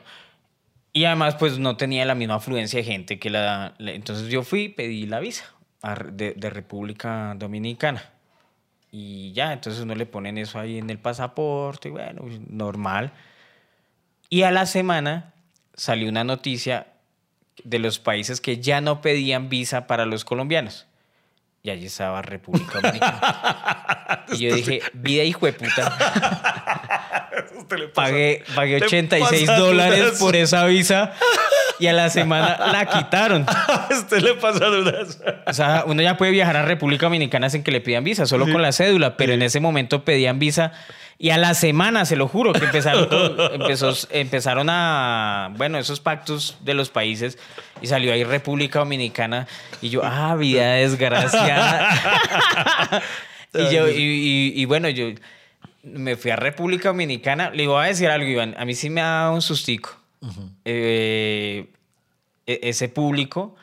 y 0.97 1.05
además 1.05 1.35
pues 1.35 1.59
no 1.59 1.77
tenía 1.77 2.05
la 2.05 2.15
misma 2.15 2.35
afluencia 2.35 2.77
de 2.79 2.83
gente 2.85 3.19
que 3.19 3.29
la... 3.29 3.73
la- 3.77 3.91
entonces 3.91 4.27
yo 4.29 4.43
fui, 4.43 4.69
pedí 4.69 5.05
la 5.05 5.19
visa 5.19 5.45
a 5.81 5.95
de, 5.95 6.33
de 6.35 6.49
República 6.49 7.33
Dominicana. 7.37 8.03
Y 8.91 9.31
ya, 9.33 9.53
entonces 9.53 9.81
uno 9.83 9.95
le 9.95 10.05
ponen 10.05 10.37
eso 10.37 10.59
ahí 10.59 10.77
en 10.77 10.89
el 10.89 10.97
pasaporte, 10.97 11.89
y 11.89 11.91
bueno, 11.91 12.21
pues, 12.21 12.39
normal. 12.49 13.11
Y 14.29 14.43
a 14.43 14.51
la 14.51 14.65
semana 14.65 15.33
salió 15.73 16.09
una 16.09 16.23
noticia 16.23 16.87
de 17.63 17.79
los 17.79 17.99
países 17.99 18.39
que 18.41 18.59
ya 18.59 18.81
no 18.81 19.01
pedían 19.01 19.49
visa 19.49 19.87
para 19.87 20.05
los 20.05 20.23
colombianos. 20.25 20.87
Y 21.63 21.69
allí 21.69 21.87
estaba 21.87 22.21
República 22.21 22.79
Dominicana. 22.79 23.19
y 24.33 24.37
yo 24.49 24.55
dije, 24.55 24.81
vida 24.93 25.23
hijo 25.23 25.45
de 25.45 25.53
puta. 25.53 25.97
Pagué, 27.93 28.43
pagué 28.55 28.79
te 28.79 28.85
86 28.85 29.45
pasa 29.45 29.59
dólares 29.59 30.13
por 30.19 30.35
esa 30.37 30.65
visa 30.65 31.11
y 31.79 31.87
a 31.87 31.93
la 31.93 32.09
semana 32.09 32.57
la 32.71 32.85
quitaron. 32.85 33.45
Usted 33.91 34.21
le 34.21 34.33
pasa 34.35 34.65
dudas. 34.67 35.19
O 35.45 35.53
sea, 35.53 35.83
uno 35.85 36.01
ya 36.01 36.15
puede 36.17 36.31
viajar 36.31 36.55
a 36.55 36.61
República 36.63 37.07
Dominicana 37.07 37.49
sin 37.49 37.63
que 37.63 37.71
le 37.71 37.81
pidan 37.81 38.03
visa, 38.05 38.25
solo 38.25 38.45
con 38.49 38.61
la 38.61 38.71
cédula, 38.71 39.17
pero 39.17 39.33
en 39.33 39.41
ese 39.41 39.59
momento 39.59 40.05
pedían 40.05 40.39
visa 40.39 40.71
y 41.19 41.31
a 41.31 41.37
la 41.37 41.53
semana, 41.55 42.05
se 42.05 42.15
lo 42.15 42.27
juro, 42.27 42.53
que 42.53 42.63
empezaron, 42.65 43.07
con- 43.07 43.35
empezó- 43.61 44.07
empezaron 44.11 44.69
a, 44.69 45.49
bueno, 45.57 45.77
esos 45.77 45.99
pactos 45.99 46.57
de 46.61 46.73
los 46.73 46.89
países 46.89 47.37
y 47.81 47.87
salió 47.87 48.13
ahí 48.13 48.23
República 48.23 48.79
Dominicana 48.79 49.45
y 49.81 49.89
yo, 49.89 50.01
ah, 50.05 50.35
vida 50.35 50.73
desgraciada. 50.73 51.89
Y 53.59 53.73
yo, 53.75 53.89
y, 53.89 53.93
y- 54.01 54.53
y 54.61 54.65
bueno, 54.65 54.89
yo 54.89 55.07
me 55.83 56.15
fui 56.17 56.31
a 56.31 56.35
República 56.35 56.89
Dominicana, 56.89 57.49
le 57.51 57.63
iba 57.63 57.81
a 57.83 57.87
decir 57.87 58.09
algo, 58.09 58.27
Iván, 58.27 58.55
a 58.57 58.65
mí 58.65 58.73
sí 58.75 58.89
me 58.89 59.01
ha 59.01 59.05
dado 59.05 59.33
un 59.33 59.41
sustico. 59.41 59.95
Eh, 60.65 61.67
e- 62.45 62.59
ese 62.63 62.89
público, 62.89 63.55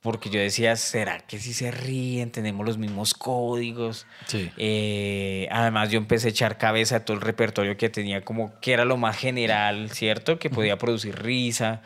porque 0.00 0.30
yo 0.30 0.38
decía, 0.40 0.76
¿será 0.76 1.18
que 1.20 1.38
si 1.38 1.52
se 1.52 1.70
ríen? 1.70 2.30
Tenemos 2.30 2.64
los 2.66 2.78
mismos 2.78 3.14
códigos. 3.14 4.06
Sí. 4.26 4.50
Eh, 4.56 5.48
además, 5.50 5.90
yo 5.90 5.98
empecé 5.98 6.28
a 6.28 6.30
echar 6.30 6.58
cabeza 6.58 6.96
a 6.96 7.04
todo 7.04 7.16
el 7.16 7.20
repertorio 7.22 7.76
que 7.76 7.88
tenía, 7.88 8.22
como 8.24 8.58
que 8.60 8.72
era 8.72 8.84
lo 8.84 8.96
más 8.96 9.16
general, 9.16 9.90
¿cierto? 9.90 10.38
Que 10.38 10.50
podía 10.50 10.78
producir 10.78 11.16
risa. 11.20 11.82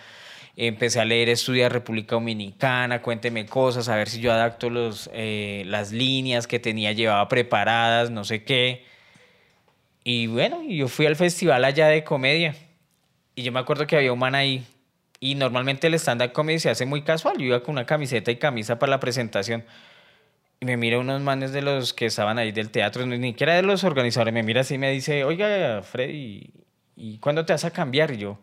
Empecé 0.64 1.00
a 1.00 1.04
leer 1.04 1.28
Estudia 1.28 1.68
República 1.68 2.14
Dominicana, 2.14 3.02
cuénteme 3.02 3.46
cosas, 3.46 3.88
a 3.88 3.96
ver 3.96 4.08
si 4.08 4.20
yo 4.20 4.32
adapto 4.32 4.70
los, 4.70 5.10
eh, 5.12 5.64
las 5.66 5.90
líneas 5.90 6.46
que 6.46 6.60
tenía, 6.60 6.92
llevaba 6.92 7.26
preparadas, 7.26 8.10
no 8.10 8.22
sé 8.22 8.44
qué. 8.44 8.84
Y 10.04 10.28
bueno, 10.28 10.62
yo 10.62 10.86
fui 10.86 11.06
al 11.06 11.16
festival 11.16 11.64
allá 11.64 11.88
de 11.88 12.04
comedia. 12.04 12.54
Y 13.34 13.42
yo 13.42 13.50
me 13.50 13.58
acuerdo 13.58 13.88
que 13.88 13.96
había 13.96 14.12
un 14.12 14.20
man 14.20 14.36
ahí. 14.36 14.64
Y 15.18 15.34
normalmente 15.34 15.88
el 15.88 15.94
stand-up 15.94 16.30
comedy 16.30 16.60
se 16.60 16.70
hace 16.70 16.86
muy 16.86 17.02
casual. 17.02 17.38
Yo 17.38 17.46
iba 17.46 17.60
con 17.64 17.72
una 17.72 17.84
camiseta 17.84 18.30
y 18.30 18.36
camisa 18.36 18.78
para 18.78 18.90
la 18.90 19.00
presentación. 19.00 19.64
Y 20.60 20.66
me 20.66 20.76
mira 20.76 21.00
unos 21.00 21.20
manes 21.22 21.50
de 21.50 21.62
los 21.62 21.92
que 21.92 22.06
estaban 22.06 22.38
ahí 22.38 22.52
del 22.52 22.70
teatro, 22.70 23.04
ni 23.04 23.20
siquiera 23.30 23.56
de 23.56 23.62
los 23.62 23.82
organizadores. 23.82 24.32
Me 24.32 24.44
mira 24.44 24.60
así 24.60 24.74
y 24.74 24.78
me 24.78 24.92
dice, 24.92 25.24
oiga, 25.24 25.82
Freddy, 25.82 26.52
¿y 26.94 27.18
cuándo 27.18 27.44
te 27.44 27.52
vas 27.52 27.64
a 27.64 27.72
cambiar? 27.72 28.12
Y 28.12 28.18
yo... 28.18 28.38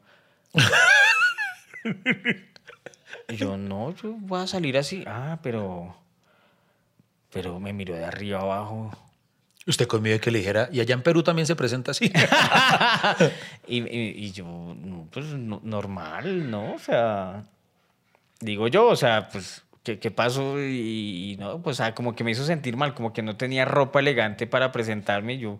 y 3.29 3.35
yo, 3.35 3.57
no, 3.57 3.95
yo 3.95 4.13
voy 4.19 4.41
a 4.41 4.47
salir 4.47 4.77
así. 4.77 5.03
Ah, 5.07 5.39
pero... 5.41 5.95
Pero 7.31 7.59
me 7.59 7.73
miró 7.73 7.93
de 7.95 8.05
arriba 8.05 8.39
abajo. 8.39 8.91
Usted 9.67 9.85
conmigo 9.87 10.19
que 10.19 10.31
le 10.31 10.39
dijera, 10.39 10.67
y 10.71 10.79
allá 10.79 10.95
en 10.95 11.03
Perú 11.03 11.21
también 11.21 11.45
se 11.45 11.55
presenta 11.55 11.91
así. 11.91 12.11
y, 13.67 13.81
y- 13.81 14.13
y 14.25 14.31
yo, 14.31 14.45
no, 14.45 15.07
pues 15.11 15.25
no- 15.27 15.61
normal, 15.63 16.49
¿no? 16.49 16.73
O 16.73 16.79
sea, 16.79 17.43
digo 18.39 18.67
yo, 18.67 18.87
o 18.87 18.95
sea, 18.95 19.29
pues, 19.29 19.63
¿qué, 19.83 19.99
qué 19.99 20.09
pasó? 20.09 20.59
Y, 20.59 21.33
y 21.33 21.37
no, 21.37 21.61
pues, 21.61 21.77
sea, 21.77 21.93
como 21.93 22.15
que 22.15 22.23
me 22.23 22.31
hizo 22.31 22.43
sentir 22.45 22.77
mal, 22.77 22.95
como 22.95 23.13
que 23.13 23.21
no 23.21 23.37
tenía 23.37 23.63
ropa 23.65 23.99
elegante 23.99 24.47
para 24.47 24.71
presentarme. 24.71 25.33
Y 25.35 25.39
yo, 25.39 25.59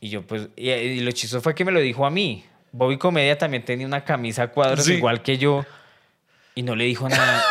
y 0.00 0.10
yo 0.10 0.26
pues, 0.26 0.48
y, 0.56 0.68
y 0.70 1.00
lo 1.00 1.10
chistoso 1.12 1.40
fue 1.40 1.54
que 1.54 1.64
me 1.64 1.72
lo 1.72 1.80
dijo 1.80 2.04
a 2.04 2.10
mí. 2.10 2.44
Bobby 2.72 2.98
Comedia 2.98 3.36
también 3.38 3.64
tenía 3.64 3.86
una 3.86 4.04
camisa 4.04 4.44
a 4.44 4.48
cuadros 4.48 4.84
Sí. 4.84 4.94
igual 4.94 5.22
que 5.22 5.38
yo 5.38 5.64
y 6.54 6.62
no 6.62 6.74
le 6.76 6.84
dijo 6.84 7.08
nada. 7.08 7.42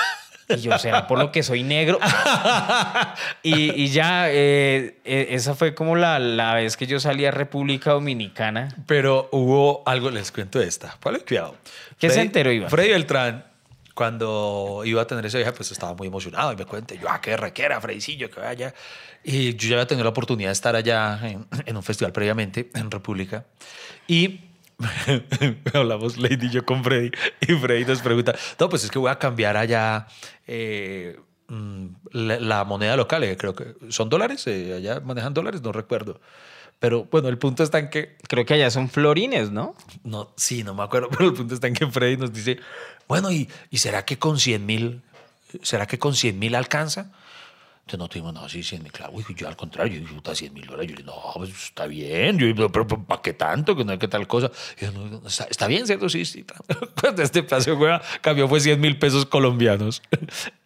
Y 0.50 0.58
yo, 0.62 0.78
¿será 0.80 1.08
por 1.08 1.20
lo 1.20 1.30
que 1.32 1.44
soy 1.44 1.64
negro? 1.64 2.00
y, 3.44 3.84
y 3.84 3.88
ya, 3.90 4.30
eh, 4.30 4.98
eh, 5.04 5.28
esa 5.32 5.56
fue 5.56 5.76
como 5.76 5.96
la, 5.96 6.20
la 6.20 6.54
vez 6.54 6.78
que 6.78 6.88
yo 6.88 7.00
salí 7.00 7.26
a 7.26 7.32
República 7.32 7.92
Dominicana. 7.92 8.70
Pero 8.86 9.28
hubo 9.34 9.84
algo, 9.86 10.10
les 10.10 10.32
cuento 10.32 10.62
esta. 10.62 10.96
Ponle 11.00 11.20
cuidado. 11.20 11.56
¿Qué 12.00 12.10
se 12.10 12.16
Freddy- 12.20 12.26
enteró, 12.26 12.52
Iván? 12.52 12.70
Freddy 12.70 12.90
Beltrán, 12.92 13.46
cuando 13.94 14.84
iba 14.86 15.02
a 15.02 15.08
tener 15.08 15.26
esa 15.26 15.40
hija, 15.40 15.54
pues 15.54 15.72
estaba 15.72 15.94
muy 15.96 16.08
emocionado 16.08 16.54
y 16.54 16.56
me 16.56 16.66
cuenta, 16.66 16.96
yo, 16.96 17.10
ah, 17.10 17.20
qué 17.20 17.36
requiera, 17.36 17.82
Fredicillo, 17.82 18.30
que 18.30 18.40
vaya. 18.40 18.74
Y 19.24 19.56
yo 19.56 19.68
ya 19.70 19.76
había 19.76 19.88
tenido 19.88 20.04
la 20.06 20.12
oportunidad 20.12 20.50
de 20.50 20.54
estar 20.54 20.76
allá 20.76 21.20
en, 21.24 21.46
en 21.66 21.76
un 21.76 21.84
festival 21.84 22.14
previamente, 22.14 22.70
en 22.74 22.90
República. 22.90 23.44
Y 24.08 24.42
hablamos 25.74 26.18
Lady 26.18 26.48
y 26.48 26.50
yo 26.50 26.66
con 26.66 26.84
Freddy. 26.84 27.12
Y 27.42 27.54
Freddy 27.54 27.86
nos 27.86 28.02
pregunta, 28.02 28.36
no, 28.60 28.70
pues 28.70 28.84
es 28.84 28.92
que 28.92 29.00
voy 29.00 29.10
a 29.10 29.18
cambiar 29.20 29.58
allá 29.58 30.08
eh, 30.46 31.20
mm, 31.48 31.88
la, 32.12 32.40
la 32.40 32.64
moneda 32.64 32.96
local. 32.96 33.24
eh, 33.24 33.38
creo 33.38 33.56
que 33.56 33.76
son 33.90 34.10
dólares, 34.10 34.46
eh, 34.48 34.76
allá 34.76 35.00
manejan 35.00 35.34
dólares, 35.34 35.62
no 35.62 35.72
recuerdo. 35.72 36.22
Pero 36.80 37.06
bueno, 37.06 37.28
el 37.30 37.40
punto 37.40 37.64
está 37.64 37.80
en 37.80 37.90
que 37.90 38.18
Creo 38.28 38.46
que 38.46 38.54
allá 38.54 38.70
son 38.70 38.88
florines, 38.90 39.52
¿no? 39.52 39.76
no, 40.04 40.32
sí, 40.38 40.64
no 40.64 40.76
me 40.76 40.84
acuerdo, 40.84 41.10
pero 41.18 41.26
el 41.30 41.34
punto 41.34 41.56
está 41.56 41.68
en 41.68 41.74
que 41.74 41.88
Freddy 41.88 42.18
nos 42.18 42.32
dice, 42.34 42.60
bueno, 43.08 43.32
¿y, 43.32 43.50
y 43.72 43.78
será 43.80 44.06
que 44.06 44.20
con 44.20 44.38
100 44.40 44.66
mil, 44.66 45.02
será 45.64 45.88
que 45.88 45.98
con 45.98 46.14
100 46.14 46.38
mil 46.38 46.54
alcanza? 46.56 47.12
Entonces 47.88 48.00
no 48.00 48.10
tuvimos, 48.10 48.34
no, 48.34 48.50
sí, 48.50 48.64
100 48.64 48.84
mil, 48.84 48.92
claro. 48.92 49.14
Yo 49.34 49.48
al 49.48 49.56
contrario, 49.56 49.94
yo 49.94 50.02
dije, 50.02 50.14
puta, 50.14 50.36
100 50.36 50.54
mil 50.54 50.66
dólares. 50.66 50.90
Yo 50.90 50.96
le 50.98 51.04
dije, 51.04 51.06
no, 51.06 51.32
pues 51.36 51.52
está 51.52 51.88
bien. 51.88 52.38
Yo, 52.38 52.54
pero, 52.54 52.70
pero, 52.70 52.86
¿para 52.86 53.22
qué 53.22 53.32
tanto? 53.32 53.78
Que 53.78 53.86
no 53.86 53.94
hay 53.94 53.98
que 53.98 54.10
tal 54.10 54.28
cosa. 54.28 54.52
Yo, 54.78 54.92
no, 54.92 55.26
está, 55.26 55.46
está 55.46 55.68
bien, 55.68 55.88
¿cierto? 55.88 56.10
Sí, 56.10 56.26
sí. 56.26 56.44
Cuando 57.00 57.22
este 57.24 57.44
pedazo, 57.44 57.78
güey, 57.78 57.98
cambió 58.20 58.50
fue 58.50 58.60
100 58.60 58.82
mil 58.82 59.00
pesos 59.00 59.26
colombianos. 59.26 60.02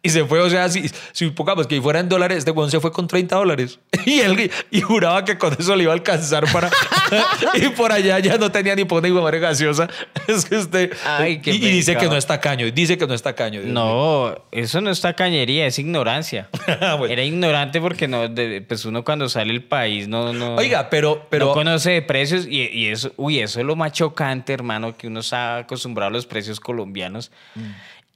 Y 0.04 0.10
se 0.10 0.26
fue, 0.26 0.39
o 0.39 0.49
sea, 0.49 0.68
si, 0.68 0.89
si 1.12 1.30
pongamos 1.30 1.68
que 1.68 1.80
fuera 1.80 1.99
en 1.99 2.10
dólares, 2.10 2.39
este 2.39 2.49
weón 2.49 2.72
se 2.72 2.80
fue 2.80 2.91
con 2.91 3.08
30 3.08 3.36
dólares. 3.36 3.80
Y 4.06 4.20
él 4.22 4.49
y 4.72 4.82
juraba 4.82 5.24
que 5.24 5.38
con 5.38 5.54
eso 5.60 5.76
le 5.76 5.84
iba 5.84 5.91
a 5.91 5.95
alcanzar 5.95 6.52
para. 6.52 6.72
y 7.54 7.68
por 7.70 7.91
allá 7.91 8.18
ya 8.18 8.36
no 8.38 8.52
tenía 8.52 8.76
ni 8.76 8.84
por 8.84 9.04
ni 9.04 9.12
madre 9.12 9.39
gaseosa. 9.39 9.88
Es 10.28 10.45
que 10.45 10.56
usted. 10.58 10.91
Ay, 11.06 11.39
qué 11.39 11.52
y, 11.52 11.56
y 11.58 11.70
dice 11.72 11.95
que 11.97 12.08
no 12.08 12.18
está 12.18 12.39
caño. 12.39 12.72
Dice 12.72 12.97
que 12.97 13.06
no 13.06 13.14
está 13.14 13.36
caño. 13.36 13.62
Dios 13.62 13.66
mío. 13.66 13.74
No, 13.74 14.36
eso 14.52 14.82
no 14.82 14.89
está 14.89 15.14
cañería, 15.14 15.68
es 15.68 15.78
ignorancia. 15.78 16.49
Bueno. 16.97 17.06
Era 17.06 17.24
ignorante 17.24 17.80
porque 17.80 18.08
no, 18.08 18.28
de- 18.28 18.62
pues 18.68 18.86
uno 18.86 19.04
cuando 19.04 19.30
sale 19.30 19.54
del 19.54 19.64
país 19.64 20.08
no, 20.08 20.34
no, 20.34 20.56
Oiga, 20.56 20.89
pero. 20.89 21.28
pero 21.30 21.47
no 21.47 21.54
conoce 21.54 21.91
de 21.91 22.02
precios 22.02 22.47
y, 22.47 22.62
y 22.70 22.88
eso, 22.88 23.12
uy, 23.18 23.39
eso 23.39 23.60
es 23.60 23.66
lo 23.66 23.76
más 23.76 23.91
chocante, 23.91 24.52
hermano, 24.54 24.97
que 24.97 25.08
uno 25.08 25.20
está 25.20 25.58
acostumbrado 25.58 26.10
a 26.10 26.12
los 26.12 26.26
precios 26.26 26.60
colombianos. 26.60 27.32
Mm. 27.54 27.62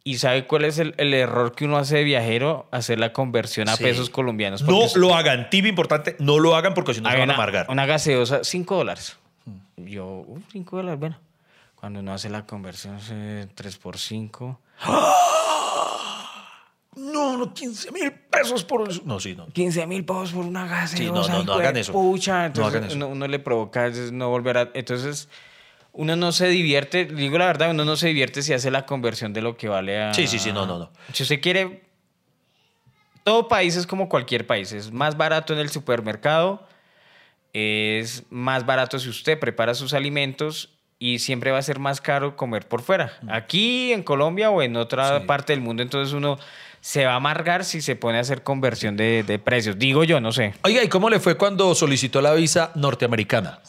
¿Y 0.08 0.20
sabe 0.20 0.45
cuál 0.45 0.66
es 0.66 0.78
el, 0.78 0.93
el 0.97 1.16
error 1.16 1.56
que 1.56 1.66
uno 1.66 1.78
hace 1.78 1.97
de 1.97 2.03
viajero? 2.03 2.68
Hacer 2.70 2.99
la 2.99 3.12
conversión 3.12 3.68
a 3.70 3.76
Sí. 3.76 3.84
pesos 3.84 4.12
colombianos. 4.12 4.62
no 4.62 4.68
porque 4.82 4.99
lo 4.99 5.16
hagan. 5.16 5.49
Tip 5.49 5.66
importante, 5.66 6.16
no 6.20 6.38
lo 6.38 6.56
hagan 6.56 6.76
porque 6.76 6.93
si 6.93 7.01
no 7.01 7.10
se 7.10 7.18
van 7.18 7.32
a 7.32 7.34
amargar. 7.34 7.66
una 7.70 7.88
gaseosa, 7.88 8.43
5 8.43 8.76
dólares. 8.76 9.18
Mm. 9.45 9.86
Yo, 9.88 10.24
5 10.51 10.78
dólares, 10.78 10.99
bueno. 10.99 11.18
Cuando 11.74 12.01
uno 12.01 12.14
hace 12.14 12.30
la 12.30 12.45
conversión, 12.45 12.99
3 13.56 13.78
por 13.78 13.97
5. 13.97 14.60
No, 16.97 17.38
no, 17.38 17.53
15 17.53 17.91
mil 17.91 18.10
pesos 18.12 18.64
por 18.64 18.89
eso. 18.89 19.01
No, 19.03 19.20
sí, 19.20 19.36
no. 19.36 19.47
15 19.47 19.86
mil 19.86 20.06
pesos 20.06 20.32
por 20.32 20.45
una 20.45 20.66
gaseosa. 20.66 20.97
Sí, 20.97 21.12
no, 21.12 21.28
no, 21.39 21.43
no 21.43 21.53
hagan 21.56 21.76
eso. 21.76 21.91
Pucha, 21.91 22.39
No 22.39 22.45
entonces 22.45 22.74
hagan 22.74 22.84
eso. 22.88 22.95
Uno, 22.95 23.08
uno 23.10 23.28
le 23.28 23.39
provoca 23.39 23.89
no 24.14 24.30
volver 24.30 24.58
a... 24.58 24.70
Entonces, 24.74 25.28
uno 25.96 26.16
no 26.16 26.32
se 26.32 26.48
divierte, 26.48 27.06
digo 27.06 27.38
la 27.38 27.46
verdad, 27.46 27.72
uno 27.72 27.86
no 27.86 27.96
se 27.96 28.08
divierte 28.08 28.41
si 28.41 28.54
hace 28.54 28.70
la 28.70 28.86
conversión 28.86 29.34
de 29.34 29.41
lo 29.41 29.58
que 29.58 29.70
vale 29.70 30.02
a... 30.02 30.14
Sí, 30.14 30.28
sí, 30.28 30.39
sí, 30.39 30.52
no, 30.52 30.66
no, 30.66 30.78
no. 30.78 30.91
Si 31.14 31.24
usted 31.24 31.41
quiere... 31.41 31.84
Todo 33.24 33.48
país 33.48 33.76
es 33.76 33.88
como 33.88 34.08
cualquier 34.08 34.46
país. 34.46 34.72
Es 34.72 34.91
más 34.91 35.18
barato 35.18 35.54
en 35.54 35.60
el 35.60 35.70
supermercado, 35.70 36.68
es 37.54 38.24
más 38.30 38.66
barato 38.66 39.00
si 39.00 39.10
usted 39.10 39.39
prepara 39.39 39.74
sus 39.74 39.93
alimentos 39.93 40.70
y 41.00 41.20
siempre 41.20 41.50
va 41.50 41.58
a 41.58 41.64
ser 41.64 41.80
más 41.80 42.02
caro 42.02 42.36
comer 42.36 42.68
por 42.68 42.84
fuera. 42.84 43.14
Aquí 43.28 43.93
en 43.93 44.04
Colombia 44.04 44.52
o 44.52 44.62
en 44.62 44.76
otra. 44.76 45.22
Sí. 45.22 45.26
parte 45.26 45.54
del 45.54 45.62
mundo, 45.62 45.82
entonces 45.82 46.14
uno 46.14 46.38
se 46.82 47.06
va 47.06 47.14
a 47.14 47.16
amargar 47.16 47.66
si 47.66 47.82
se 47.82 47.96
pone 47.96 48.20
a 48.20 48.22
hacer 48.22 48.43
conversión 48.43 48.96
de, 48.96 49.24
de 49.24 49.39
precios. 49.39 49.80
Digo 49.80 50.04
yo, 50.04 50.20
no 50.20 50.32
sé. 50.32 50.54
Oiga, 50.62 50.84
¿y 50.84 50.88
cómo 50.88 51.10
le 51.10 51.20
fue 51.20 51.36
cuando 51.36 51.74
solicitó 51.74 52.22
la 52.22 52.34
visa 52.36 52.72
norteamericana? 52.76 53.60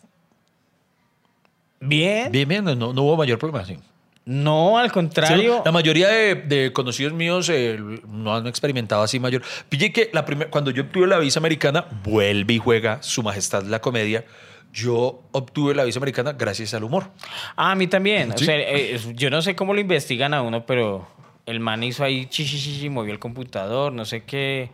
Bien. 1.87 2.31
Bien, 2.33 2.49
bien, 2.49 2.65
no, 2.65 2.75
no 2.75 3.03
hubo 3.03 3.17
mayor 3.17 3.39
problema, 3.39 3.65
sí. 3.65 3.79
No, 4.25 4.77
al 4.77 4.89
Sí, 4.89 4.93
contrario. 4.95 5.63
la 5.65 5.71
mayoría 5.71 6.09
de, 6.09 6.35
de 6.35 6.73
conocidos 6.73 7.13
míos 7.13 7.49
eh, 7.49 7.79
no 8.09 8.35
han 8.35 8.47
experimentado 8.49 9.03
así 9.03 9.21
mayor. 9.21 9.43
Pille 9.69 9.93
que 9.93 10.11
la 10.13 10.25
primer- 10.25 10.51
cuando 10.51 10.73
yo 10.73 10.83
obtuve 10.83 11.07
la 11.07 11.19
visa 11.19 11.39
americana, 11.39 11.87
vuelve 12.03 12.55
y 12.55 12.59
juega 12.59 13.01
Su 13.03 13.23
Majestad 13.23 13.63
la 13.65 13.81
Comedia. 13.81 14.25
Yo 14.73 15.23
obtuve 15.31 15.75
la 15.77 15.85
visa 15.85 16.01
americana 16.01 16.33
gracias 16.33 16.75
al 16.75 16.83
humor. 16.83 17.11
Ah, 17.55 17.71
a 17.71 17.75
mí 17.77 17.87
también. 17.87 18.33
O 18.33 18.37
sea, 18.39 18.57
eh, 18.59 18.99
yo 19.15 19.31
no 19.31 19.41
sé 19.43 19.55
cómo 19.55 19.73
lo 19.75 19.81
investigan 19.81 20.35
a 20.35 20.43
uno, 20.43 20.67
pero 20.67 21.07
el 21.47 21.61
man 21.61 21.85
hizo 21.85 22.03
ahí 22.03 22.27
chichi, 22.27 22.59
chichi, 22.59 22.91
movió 22.91 23.13
el 23.13 23.21
computador, 23.21 23.93
no 23.93 24.05
sé 24.05 24.25
qué. 24.25 24.71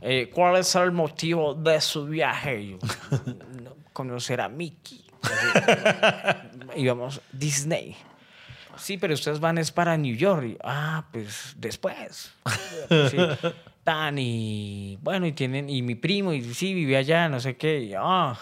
Eh, 0.00 0.30
¿Cuál 0.34 0.56
es 0.56 0.74
el 0.74 0.92
motivo 0.92 1.52
de 1.54 1.80
su 1.82 2.06
viaje? 2.06 2.66
Yo, 2.70 2.78
"No, 3.62 3.76
conocer 3.92 4.40
a 4.40 4.48
Mickey. 4.48 5.04
Íbamos 6.76 7.20
Disney. 7.32 7.96
Sí, 8.76 8.98
pero 8.98 9.14
ustedes 9.14 9.40
van 9.40 9.58
es 9.58 9.70
para 9.70 9.96
New 9.96 10.14
York. 10.14 10.46
Y, 10.46 10.58
ah, 10.62 11.04
pues 11.12 11.54
después. 11.56 12.32
Sí. 13.10 13.16
Tan 13.84 14.18
y 14.18 14.98
bueno, 15.00 15.26
y 15.26 15.32
tienen, 15.32 15.70
y 15.70 15.80
mi 15.80 15.94
primo, 15.94 16.32
y 16.32 16.42
sí, 16.54 16.74
vive 16.74 16.96
allá, 16.96 17.28
no 17.28 17.38
sé 17.38 17.56
qué. 17.56 17.80
Y, 17.80 17.94
ah, 17.96 18.36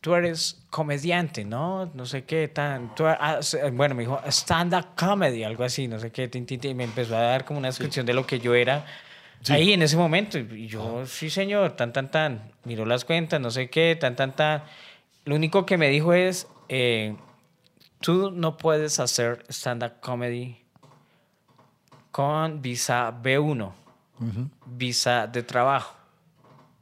tú 0.00 0.14
eres 0.14 0.62
comediante, 0.70 1.44
¿no? 1.44 1.90
No 1.94 2.06
sé 2.06 2.24
qué, 2.24 2.48
tan, 2.48 2.94
tú 2.94 3.06
eh, 3.06 3.70
bueno, 3.72 3.94
me 3.94 4.02
dijo 4.02 4.20
stand-up 4.26 4.88
comedy, 4.94 5.42
algo 5.42 5.64
así, 5.64 5.88
no 5.88 5.98
sé 5.98 6.12
qué, 6.12 6.28
tin, 6.28 6.44
tin, 6.44 6.60
tin, 6.60 6.72
y 6.72 6.74
me 6.74 6.84
empezó 6.84 7.16
a 7.16 7.22
dar 7.22 7.44
como 7.44 7.58
una 7.58 7.68
descripción 7.68 8.04
de 8.04 8.12
lo 8.12 8.26
que 8.26 8.38
yo 8.38 8.54
era 8.54 8.84
ahí 9.48 9.72
en 9.72 9.82
ese 9.82 9.96
momento. 9.96 10.38
Y 10.38 10.66
yo, 10.66 11.06
sí, 11.06 11.30
señor, 11.30 11.72
tan, 11.72 11.92
tan, 11.92 12.10
tan, 12.10 12.52
miró 12.64 12.84
las 12.84 13.04
cuentas, 13.04 13.40
no 13.40 13.50
sé 13.50 13.68
qué, 13.70 13.96
tan, 13.98 14.14
tan, 14.16 14.36
tan. 14.36 14.62
Lo 15.24 15.34
único 15.36 15.64
que 15.66 15.78
me 15.78 15.88
dijo 15.88 16.12
es, 16.12 16.46
eh, 16.68 17.16
tú 18.00 18.30
no 18.30 18.56
puedes 18.56 19.00
hacer 19.00 19.44
stand-up 19.48 20.00
comedy 20.00 20.58
con 22.10 22.62
visa 22.62 23.10
B1, 23.22 23.72
visa 24.66 25.26
de 25.26 25.42
trabajo. 25.42 25.96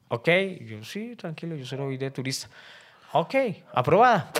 ¿Ok? 0.08 0.28
Yo, 0.66 0.84
sí, 0.84 1.16
tranquilo, 1.16 1.56
yo 1.56 1.64
solo 1.64 1.84
voy 1.86 1.96
de 1.96 2.10
turista. 2.10 2.48
Ok, 3.12 3.34
aprobada. 3.72 4.30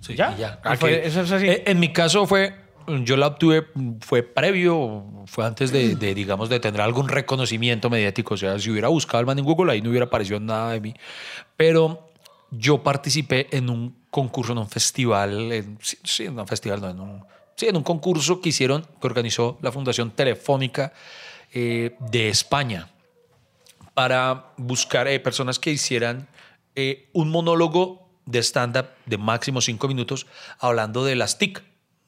Sí, 0.00 0.14
¿Ya? 0.14 0.34
ya. 0.36 0.60
Ah, 0.64 0.76
fue- 0.76 1.06
eso 1.06 1.20
es 1.22 1.30
así. 1.32 1.46
eh, 1.48 1.64
En 1.66 1.78
mi 1.78 1.92
caso 1.92 2.26
fue, 2.26 2.54
yo 3.02 3.16
la 3.18 3.26
obtuve, 3.26 3.66
fue 4.00 4.22
previo, 4.22 5.04
fue 5.26 5.44
antes 5.44 5.72
de, 5.72 5.94
de, 5.96 6.14
digamos, 6.14 6.48
de 6.48 6.58
tener 6.60 6.80
algún 6.80 7.08
reconocimiento 7.08 7.90
mediático. 7.90 8.34
O 8.34 8.36
sea, 8.38 8.58
si 8.58 8.70
hubiera 8.70 8.88
buscado 8.88 9.18
al 9.18 9.26
man 9.26 9.38
en 9.38 9.44
Google, 9.44 9.72
ahí 9.72 9.82
no 9.82 9.90
hubiera 9.90 10.06
aparecido 10.06 10.40
nada 10.40 10.72
de 10.72 10.80
mí. 10.80 10.94
Pero 11.56 12.09
yo 12.50 12.82
participé 12.82 13.48
en 13.56 13.70
un 13.70 13.96
concurso, 14.10 14.52
en 14.52 14.58
un 14.58 14.68
festival, 14.68 15.52
en- 15.52 15.78
sí, 15.80 15.96
sí, 16.04 16.24
en 16.26 16.38
un 16.38 16.46
festival, 16.46 16.80
no, 16.80 16.90
en 16.90 17.00
un, 17.00 17.24
sí, 17.56 17.66
en 17.68 17.76
un 17.76 17.82
concurso 17.82 18.40
que 18.40 18.48
hicieron, 18.48 18.82
que 19.00 19.06
organizó 19.06 19.58
la 19.62 19.70
Fundación 19.72 20.10
Telefónica 20.10 20.92
eh, 21.52 21.96
de 22.10 22.28
España 22.28 22.88
para 23.94 24.52
buscar 24.56 25.08
eh, 25.08 25.20
personas 25.20 25.58
que 25.58 25.70
hicieran 25.70 26.28
eh, 26.76 27.08
un 27.12 27.30
monólogo 27.30 28.08
de 28.26 28.38
stand-up 28.42 28.86
de 29.06 29.18
máximo 29.18 29.60
cinco 29.60 29.88
minutos 29.88 30.26
hablando 30.58 31.04
de 31.04 31.16
las 31.16 31.38
TIC, 31.38 31.62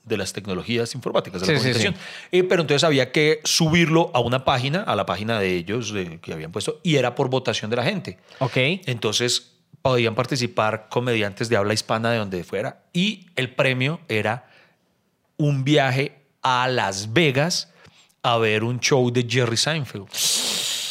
de 0.05 0.17
las 0.17 0.33
tecnologías 0.33 0.95
informáticas, 0.95 1.41
de 1.41 1.47
la 1.47 1.53
Sí, 1.53 1.59
sí, 1.59 1.63
comunicación. 1.63 1.95
Eh, 2.33 2.43
pero 2.45 2.63
entonces 2.63 2.85
había 2.85 3.13
que 3.13 3.41
subirlo 3.45 4.11
a 4.15 4.21
una 4.21 4.45
página, 4.45 4.83
a 4.83 4.97
la 4.97 5.07
página 5.07 5.39
de 5.39 5.55
ellos 5.57 5.93
de- 5.93 6.21
que 6.21 6.33
habían 6.33 6.53
puesto, 6.53 6.81
y 6.83 6.97
era 6.97 7.15
por 7.15 7.29
votación 7.31 7.71
de 7.71 7.77
la 7.77 7.85
gente. 7.85 8.19
ok. 8.39 8.57
Entonces 8.87 9.52
podían 9.83 10.15
participar 10.15 10.87
comediantes 10.89 11.49
de 11.49 11.57
habla 11.57 11.75
hispana 11.75 12.11
de 12.11 12.19
donde 12.19 12.45
fuera, 12.45 12.83
y 12.93 13.27
el 13.37 13.51
premio 13.55 14.01
era 14.09 14.49
un 15.37 15.65
viaje 15.65 16.13
a 16.43 16.69
Las 16.69 17.13
Vegas 17.13 17.69
a 18.23 18.39
ver 18.39 18.63
un 18.65 18.79
show 18.81 19.11
de 19.11 19.27
Jerry 19.29 19.57
Seinfeld. 19.57 20.07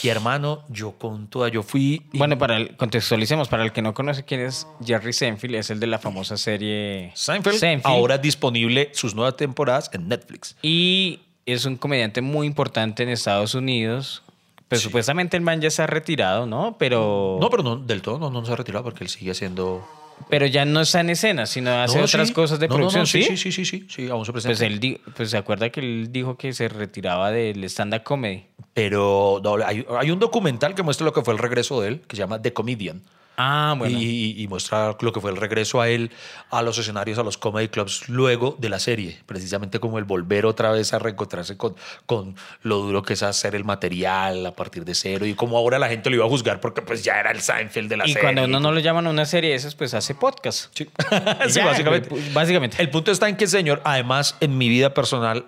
Y 0.04 0.10
hermano, 0.10 0.66
yo 0.68 0.94
con 0.94 1.28
toda, 1.28 1.48
yo 1.50 1.62
fui... 1.62 2.02
y- 2.12 2.18
Bueno, 2.18 2.38
para 2.38 2.58
el, 2.58 2.76
contextualicemos, 2.76 3.48
para 3.48 3.64
el 3.64 3.72
que 3.72 3.82
no 3.84 3.94
conoce 3.94 4.26
quién 4.26 4.42
es 4.42 4.66
Jerry 4.84 5.14
Seinfeld, 5.14 5.56
es 5.56 5.70
el 5.70 5.80
de 5.80 5.88
la 5.88 6.00
famosa 6.00 6.38
serie 6.38 7.12
Seinfeld, 7.14 7.82
ahora 7.84 8.18
disponible 8.18 8.90
sus 8.94 9.14
nuevas 9.16 9.38
temporadas 9.38 9.90
en 9.94 10.08
Netflix. 10.08 10.56
Y 10.64 11.20
es 11.46 11.66
un 11.66 11.78
comediante 11.78 12.22
muy 12.22 12.48
importante 12.48 13.04
en 13.04 13.10
Estados 13.10 13.54
Unidos. 13.54 14.24
Pues 14.72 14.82
supuestamente 14.82 15.36
el 15.38 15.44
man 15.44 15.60
ya 15.62 15.70
se 15.70 15.82
ha 15.84 15.88
retirado, 15.88 16.46
¿no? 16.46 16.78
Pero, 16.80 17.38
No, 17.42 17.50
pero 17.50 17.62
no, 17.62 17.76
del 17.76 18.02
todo 18.02 18.18
no, 18.18 18.30
no 18.32 18.46
se 18.46 18.54
ha 18.54 18.56
retirado 18.56 18.84
porque 18.84 19.04
él 19.04 19.10
sigue 19.10 19.32
haciendo... 19.32 19.86
pero 20.30 20.46
ya 20.46 20.64
no 20.66 20.82
está 20.82 21.02
en 21.02 21.10
escena, 21.10 21.46
sino 21.46 21.72
hace 21.82 21.98
No, 21.98 22.06
otras 22.06 22.30
sí. 22.30 22.34
cosas 22.34 22.58
de 22.60 22.68
No, 22.68 22.76
no, 22.78 22.86
no, 22.86 22.90
producción, 22.90 23.06
sí, 23.06 23.36
¿sí? 23.36 23.52
sí, 23.52 23.66
sí, 23.66 23.86
sí, 23.90 24.10
aún 24.10 24.26
se 24.26 24.32
presenta. 24.32 24.58
Pues 24.58 24.62
él 24.62 25.02
pues 25.16 25.30
se 25.30 25.38
acuerda 25.38 25.70
que 25.70 25.82
él 25.82 26.08
dijo 26.12 26.38
que 26.38 26.54
se 26.54 26.70
retiraba 26.70 27.32
del 27.32 27.64
stand-up 27.66 28.04
comedy. 28.04 28.46
Pero 28.74 29.42
hay, 29.66 29.86
hay 30.00 30.12
un 30.12 30.20
documental 30.20 30.74
que 30.74 30.84
muestra 30.84 31.04
lo 31.06 31.12
que 31.14 31.22
fue 31.22 31.34
el 31.34 31.40
regreso 31.40 31.82
de 31.82 31.90
él, 31.90 32.02
que 32.08 32.16
se 32.16 32.22
llama 32.22 32.42
The 32.42 32.54
Comedian. 32.54 33.02
Ah, 33.44 33.76
bueno. 33.78 33.98
Y, 33.98 34.36
y 34.42 34.48
muestra 34.48 34.96
lo 35.00 35.12
que 35.12 35.20
fue 35.20 35.32
el 35.32 35.38
regreso 35.38 35.82
a 35.82 35.90
él 35.90 36.12
a 36.52 36.62
los 36.62 36.78
escenarios, 36.78 37.18
a 37.18 37.24
los 37.24 37.38
comedy 37.38 37.70
clubs, 37.70 38.08
luego 38.10 38.56
de 38.60 38.70
la 38.70 38.80
serie. 38.80 39.20
Precisamente 39.26 39.80
como 39.80 39.98
el 39.98 40.04
volver 40.04 40.46
otra 40.46 40.72
vez 40.72 40.94
a 40.94 41.00
reencontrarse 41.00 41.58
con, 41.58 41.76
con 42.06 42.36
lo 42.62 42.78
duro 42.78 43.02
que 43.04 43.14
es 43.14 43.24
hacer 43.24 43.56
el 43.56 43.64
material 43.64 44.46
a 44.46 44.52
partir 44.56 44.86
de 44.86 44.94
cero 44.94 45.26
y 45.26 45.34
como 45.34 45.58
ahora 45.58 45.80
la 45.80 45.90
gente 45.90 46.10
lo 46.10 46.18
iba 46.18 46.26
a 46.26 46.30
juzgar 46.30 46.60
porque 46.60 46.82
pues 46.82 47.04
ya 47.04 47.20
era 47.20 47.32
el 47.32 47.42
Seinfeld 47.42 47.90
de 47.90 47.98
la 47.98 48.06
y 48.06 48.10
serie. 48.14 48.22
cuando 48.22 48.44
uno 48.44 48.60
no 48.60 48.72
lo 48.72 48.80
llaman 48.80 49.08
a 49.08 49.10
una 49.10 49.26
serie 49.26 49.50
de 49.52 49.56
esas, 49.56 49.74
pues 49.76 49.94
hace 49.94 50.14
podcast. 50.16 50.68
Sí, 50.76 50.84
Y 50.84 51.50
Sí, 51.50 51.60
ya, 51.60 51.66
básicamente. 51.66 52.10
pues, 52.10 52.34
básicamente. 52.34 52.78
El 52.82 52.90
punto 52.90 53.12
está 53.12 53.28
en 53.28 53.38
que 53.38 53.46
el 53.46 53.50
señor, 53.50 53.82
además, 53.86 54.36
en 54.40 54.58
mi 54.58 54.70
vida 54.70 54.94
personal, 54.94 55.46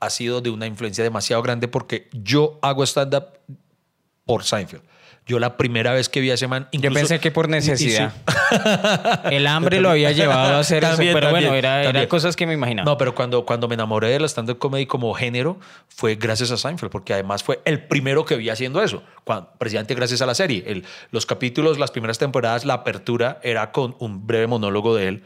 ha 0.00 0.10
sido 0.10 0.40
de 0.40 0.50
una 0.50 0.66
influencia 0.66 1.04
demasiado 1.04 1.42
grande 1.42 1.68
porque 1.68 2.08
yo 2.12 2.58
hago 2.62 2.82
stand-up 2.84 3.26
por 4.24 4.44
Seinfeld. 4.44 4.82
Yo 5.30 5.38
la 5.38 5.56
primera 5.56 5.92
vez 5.92 6.08
que 6.08 6.20
vi 6.20 6.32
a 6.32 6.34
ese 6.34 6.48
man... 6.48 6.64
Yo 6.72 6.78
incluso- 6.78 6.94
pensé 6.94 7.20
que 7.20 7.30
por 7.30 7.48
necesidad. 7.48 8.12
El 9.30 9.46
hambre 9.46 9.80
lo 9.80 9.90
había 9.90 10.10
llevado 10.10 10.56
a 10.56 10.58
hacer 10.58 10.82
También, 10.82 11.10
eso. 11.10 11.14
Pero 11.16 11.28
también, 11.28 11.50
bueno, 11.50 11.56
era, 11.56 11.84
eran 11.84 12.06
cosas 12.08 12.34
que 12.34 12.48
me 12.48 12.54
imaginaba. 12.54 12.84
No, 12.90 12.98
pero 12.98 13.14
cuando, 13.14 13.46
cuando 13.46 13.68
me 13.68 13.74
enamoré 13.74 14.08
de 14.08 14.18
la 14.18 14.26
stand-up 14.26 14.58
comedy 14.58 14.86
como 14.86 15.14
género 15.14 15.60
fue 15.86 16.16
gracias 16.16 16.50
a 16.50 16.56
Seinfeld, 16.56 16.90
porque 16.90 17.12
además 17.14 17.44
fue 17.44 17.60
el 17.64 17.84
primero 17.84 18.24
que 18.24 18.34
vi 18.34 18.50
haciendo 18.50 18.82
eso, 18.82 19.04
cuando, 19.22 19.50
precisamente 19.56 19.94
gracias 19.94 20.20
a 20.20 20.26
la 20.26 20.34
serie. 20.34 20.64
El- 20.66 20.84
los 21.12 21.26
capítulos, 21.26 21.78
las 21.78 21.92
primeras 21.92 22.18
temporadas, 22.18 22.64
la 22.64 22.74
apertura 22.74 23.38
era 23.44 23.70
con 23.70 23.94
un 24.00 24.26
breve 24.26 24.48
monólogo 24.48 24.96
de 24.96 25.06
él. 25.06 25.22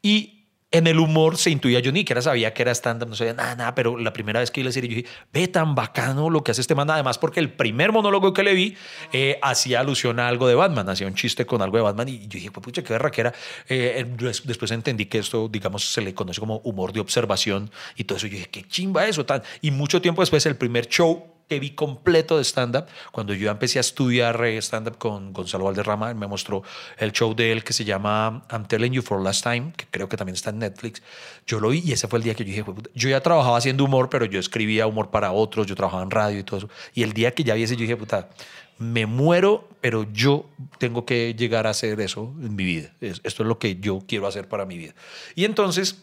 Y 0.00 0.41
en 0.72 0.86
el 0.86 0.98
humor 0.98 1.36
se 1.36 1.50
intuía 1.50 1.78
yo 1.80 1.92
ni 1.92 2.04
que 2.04 2.12
era 2.14 2.22
sabía 2.22 2.52
que 2.54 2.62
era 2.62 2.72
stand-up, 2.72 3.08
no 3.08 3.14
sabía 3.14 3.34
nada, 3.34 3.54
nada, 3.54 3.74
pero 3.74 3.96
la 3.98 4.12
primera 4.12 4.40
vez 4.40 4.50
que 4.50 4.60
vi 4.60 4.64
la 4.64 4.72
serie 4.72 4.90
yo 4.90 4.96
dije, 4.96 5.08
ve 5.32 5.46
tan 5.48 5.74
bacano 5.74 6.30
lo 6.30 6.42
que 6.42 6.50
hace 6.50 6.60
este 6.62 6.74
man, 6.74 6.90
además 6.90 7.18
porque 7.18 7.40
el 7.40 7.50
primer 7.52 7.92
monólogo 7.92 8.32
que 8.32 8.42
le 8.42 8.54
vi 8.54 8.76
eh, 9.12 9.38
hacía 9.42 9.80
alusión 9.80 10.18
a 10.18 10.28
algo 10.28 10.48
de 10.48 10.54
Batman, 10.54 10.88
hacía 10.88 11.06
un 11.06 11.14
chiste 11.14 11.46
con 11.46 11.62
algo 11.62 11.76
de 11.76 11.82
Batman 11.82 12.08
y 12.08 12.20
yo 12.22 12.28
dije, 12.30 12.50
pues 12.50 12.64
pucha, 12.64 12.82
qué 12.82 12.92
berraquera. 12.92 13.32
Eh, 13.68 14.04
des- 14.18 14.46
después 14.46 14.70
entendí 14.70 15.06
que 15.06 15.18
esto, 15.18 15.48
digamos, 15.48 15.92
se 15.92 16.00
le 16.00 16.14
conoce 16.14 16.40
como 16.40 16.58
humor 16.64 16.92
de 16.92 17.00
observación 17.00 17.70
y 17.96 18.04
todo 18.04 18.16
eso. 18.18 18.26
Yo 18.26 18.34
dije, 18.36 18.48
qué 18.50 18.64
chimba 18.66 19.06
eso, 19.06 19.26
tan. 19.26 19.42
Y 19.60 19.70
mucho 19.70 20.00
tiempo 20.00 20.22
después, 20.22 20.44
el 20.46 20.56
primer 20.56 20.88
show 20.88 21.26
que 21.52 21.60
vi 21.60 21.70
completo 21.72 22.38
de 22.38 22.44
stand-up, 22.44 22.86
cuando 23.12 23.34
yo 23.34 23.50
empecé 23.50 23.78
a 23.78 23.80
estudiar 23.80 24.42
eh, 24.44 24.56
stand-up 24.62 24.96
con 24.96 25.32
Gonzalo 25.34 25.64
Valderrama, 25.64 26.14
me 26.14 26.26
mostró 26.26 26.62
el 26.96 27.12
show 27.12 27.34
de 27.34 27.52
él 27.52 27.62
que 27.62 27.74
se 27.74 27.84
llama 27.84 28.42
I'm 28.50 28.66
Telling 28.66 28.92
You 28.92 29.02
for 29.02 29.20
Last 29.22 29.42
Time, 29.44 29.74
que 29.76 29.84
creo 29.90 30.08
que 30.08 30.16
también 30.16 30.34
está 30.34 30.48
en 30.50 30.60
Netflix. 30.60 31.02
Yo 31.46 31.60
lo 31.60 31.68
vi 31.68 31.82
y 31.84 31.92
ese 31.92 32.08
fue 32.08 32.18
el 32.20 32.22
día 32.24 32.34
que 32.34 32.44
yo 32.44 32.48
dije, 32.50 32.64
yo 32.94 33.08
ya 33.10 33.20
trabajaba 33.20 33.58
haciendo 33.58 33.84
humor, 33.84 34.08
pero 34.08 34.24
yo 34.24 34.40
escribía 34.40 34.86
humor 34.86 35.10
para 35.10 35.32
otros, 35.32 35.66
yo 35.66 35.74
trabajaba 35.74 36.02
en 36.02 36.10
radio 36.10 36.38
y 36.38 36.42
todo 36.42 36.56
eso. 36.58 36.68
Y 36.94 37.02
el 37.02 37.12
día 37.12 37.32
que 37.34 37.44
ya 37.44 37.54
vi 37.54 37.64
ese, 37.64 37.74
yo 37.76 37.82
dije, 37.82 37.96
puta, 37.96 38.30
me 38.78 39.04
muero, 39.04 39.68
pero 39.82 40.06
yo 40.12 40.46
tengo 40.78 41.04
que 41.04 41.34
llegar 41.34 41.66
a 41.66 41.70
hacer 41.70 42.00
eso 42.00 42.34
en 42.40 42.56
mi 42.56 42.64
vida. 42.64 42.92
Es- 43.02 43.20
Esto 43.24 43.42
es 43.42 43.48
lo 43.48 43.58
que 43.58 43.76
yo 43.76 44.00
quiero 44.08 44.26
hacer 44.26 44.48
para 44.48 44.64
mi 44.64 44.78
vida. 44.78 44.94
Y 45.34 45.44
entonces 45.44 46.02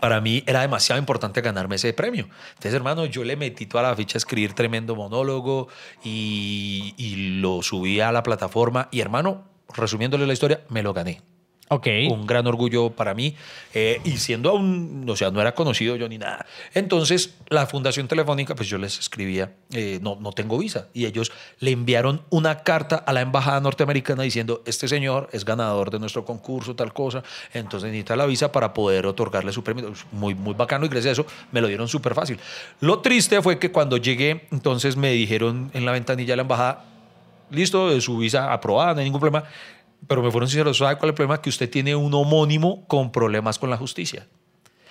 para 0.00 0.20
mí 0.20 0.44
era 0.46 0.60
demasiado 0.60 0.98
importante 0.98 1.40
ganarme 1.40 1.76
ese 1.76 1.92
premio. 1.92 2.28
Entonces, 2.50 2.74
hermano, 2.74 3.06
yo 3.06 3.24
le 3.24 3.36
metí 3.36 3.66
toda 3.66 3.82
la 3.84 3.96
ficha 3.96 4.16
a 4.16 4.18
escribir 4.18 4.52
tremendo 4.54 4.94
monólogo 4.94 5.68
y, 6.04 6.94
lo 7.40 7.62
subí 7.62 8.00
a 8.00 8.12
la 8.12 8.22
plataforma. 8.22 8.88
Y, 8.90 9.00
hermano, 9.00 9.44
resumiéndole 9.74 10.26
la 10.26 10.32
historia, 10.32 10.64
me 10.68 10.82
lo 10.82 10.92
gané. 10.92 11.22
Ok. 11.68 11.86
Un 12.10 12.26
gran 12.26 12.46
orgullo 12.46 12.90
para 12.90 13.14
mí. 13.14 13.34
eh, 13.74 14.00
y 14.04 14.16
siendo 14.16 14.50
aún, 14.50 15.04
o 15.08 15.16
sea, 15.16 15.30
no 15.30 15.40
era 15.40 15.54
conocido 15.54 15.96
yo 15.96 16.08
ni 16.08 16.18
nada. 16.18 16.46
Entonces, 16.74 17.34
la 17.48 17.66
Fundación 17.66 18.08
Telefónica, 18.08 18.54
pues 18.54 18.68
yo 18.68 18.78
les 18.78 18.98
escribía, 18.98 19.52
eh, 19.72 19.98
no, 20.02 20.16
no 20.20 20.32
tengo 20.32 20.58
visa. 20.58 20.88
Y 20.94 21.06
ellos 21.06 21.30
le 21.60 21.70
enviaron 21.70 22.22
una 22.30 22.62
carta 22.62 22.96
a 22.96 23.12
la 23.12 23.20
embajada 23.20 23.60
norteamericana 23.60 24.22
diciendo, 24.22 24.62
este 24.66 24.88
señor 24.88 25.28
es 25.32 25.44
ganador 25.44 25.90
de 25.90 25.98
nuestro 25.98 26.24
concurso, 26.24 26.74
tal 26.74 26.92
cosa. 26.92 27.22
Entonces 27.52 27.90
necesita 27.90 28.16
la 28.16 28.26
visa 28.26 28.50
para 28.50 28.72
poder 28.72 29.06
otorgarle 29.06 29.52
su 29.52 29.62
premio. 29.62 29.92
Muy, 30.12 30.34
muy 30.34 30.54
bacano 30.54 30.86
y 30.86 30.88
gracias 30.88 31.18
a 31.18 31.20
eso 31.20 31.26
me 31.52 31.60
lo 31.60 31.68
dieron 31.68 31.88
súper 31.88 32.14
fácil. 32.14 32.38
Lo 32.80 33.00
triste 33.00 33.40
fue 33.42 33.58
que 33.58 33.70
cuando 33.70 33.96
llegué, 33.96 34.46
entonces 34.50 34.96
me 34.96 35.12
dijeron 35.12 35.70
en 35.74 35.84
la 35.84 35.92
ventanilla 35.92 36.32
de 36.32 36.36
la 36.36 36.42
embajada, 36.42 36.84
listo, 37.50 38.00
su 38.00 38.18
visa 38.18 38.52
aprobada, 38.52 38.94
no 38.94 39.00
hay 39.00 39.04
ningún 39.04 39.20
problema. 39.20 39.44
Pero 40.06 40.22
me 40.22 40.30
fueron 40.30 40.48
sinceros, 40.48 40.78
¿sabe 40.78 40.96
cuál 40.96 41.08
es 41.08 41.12
el 41.12 41.14
problema? 41.16 41.42
Que 41.42 41.48
usted 41.50 41.68
tiene 41.68 41.94
un 41.96 42.14
homónimo 42.14 42.86
con 42.86 43.10
problemas 43.12 43.58
con 43.58 43.68
la 43.70 43.76
justicia. 43.76 44.26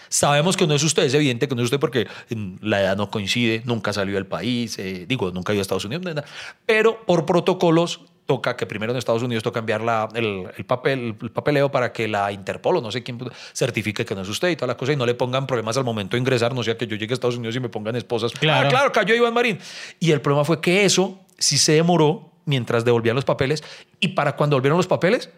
Sabemos 0.09 0.55
que 0.55 0.65
no 0.67 0.73
es 0.73 0.83
usted, 0.83 1.03
es 1.03 1.13
evidente 1.13 1.47
que 1.47 1.55
no 1.55 1.61
es 1.61 1.65
usted 1.65 1.79
porque 1.79 2.07
mm, 2.33 2.55
la 2.61 2.81
edad 2.81 2.95
no 2.95 3.09
coincide, 3.11 3.61
nunca 3.65 3.91
salió 3.91 4.15
del 4.15 4.25
país, 4.25 4.77
eh, 4.79 5.05
digo, 5.07 5.31
nunca 5.31 5.51
ido 5.53 5.59
a 5.59 5.63
Estados 5.63 5.83
Unidos, 5.85 6.05
nada. 6.05 6.23
pero 6.65 7.05
por 7.05 7.25
protocolos 7.25 8.01
toca 8.25 8.55
que 8.57 8.65
primero 8.65 8.91
en 8.91 8.97
Estados 8.97 9.21
Unidos 9.23 9.43
toca 9.43 9.59
enviar 9.59 9.81
la- 9.81 10.07
el, 10.13 10.47
el 10.57 10.65
papel, 10.65 11.15
el 11.21 11.31
papeleo 11.31 11.71
para 11.71 11.91
que 11.93 12.07
la 12.07 12.31
Interpol 12.31 12.77
o 12.77 12.81
no 12.81 12.91
sé 12.91 13.01
quién 13.03 13.17
certifique 13.53 14.05
que 14.05 14.15
no 14.15 14.21
es 14.21 14.29
usted 14.29 14.49
y 14.49 14.55
toda 14.55 14.67
la 14.67 14.77
cosa 14.77 14.93
y 14.93 14.95
no 14.97 15.05
le 15.05 15.13
pongan 15.13 15.45
problemas 15.47 15.75
al 15.77 15.83
momento 15.85 16.15
de 16.15 16.21
ingresar, 16.21 16.53
no 16.53 16.63
sea 16.63 16.77
que 16.77 16.87
yo 16.87 16.95
llegue 16.95 17.13
a 17.13 17.15
Estados 17.15 17.35
Unidos 17.37 17.55
y 17.55 17.59
me 17.61 17.69
pongan 17.69 17.95
esposas. 17.97 18.31
Claro. 18.33 18.67
Ah, 18.67 18.69
claro, 18.69 18.91
cayó 18.93 19.13
Iván 19.15 19.33
Marín. 19.33 19.59
Y 19.99 20.11
el 20.11 20.21
problema 20.21 20.43
fue 20.45 20.59
que 20.61 20.83
eso 20.85 21.19
sí 21.37 21.57
se 21.57 21.73
demoró 21.73 22.31
mientras 22.45 22.85
devolvían 22.85 23.15
los 23.15 23.25
papeles 23.25 23.63
y 23.99 24.09
para 24.09 24.35
cuando 24.35 24.55
volvieron 24.55 24.77
los 24.77 24.87
papeles 24.87 25.29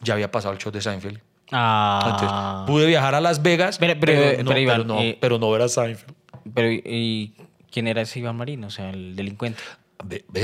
ya 0.00 0.14
había 0.14 0.30
pasado 0.30 0.52
el 0.54 0.58
show 0.58 0.72
de 0.72 0.80
Seinfeld. 0.80 1.18
Entonces, 1.44 2.28
Ah. 2.30 2.64
pude 2.66 2.86
viajar 2.86 3.14
a 3.14 3.20
Las 3.20 3.42
Vegas, 3.42 3.78
Pero- 3.78 3.98
pero- 4.00 4.42
no, 4.42 4.48
pero, 4.50 4.58
Iván, 4.60 4.86
no, 4.86 5.00
eh, 5.00 5.18
pero 5.20 5.38
no 5.38 5.50
ver 5.50 5.62
a 5.62 5.68
Seinfeld. 5.68 6.14
Pero, 6.54 6.70
¿y 6.70 7.34
quién 7.70 7.86
era 7.86 8.00
ese 8.02 8.20
Iván 8.20 8.36
Marín? 8.36 8.64
O 8.64 8.70
sea, 8.70 8.90
el 8.90 9.14
delincuente. 9.16 9.60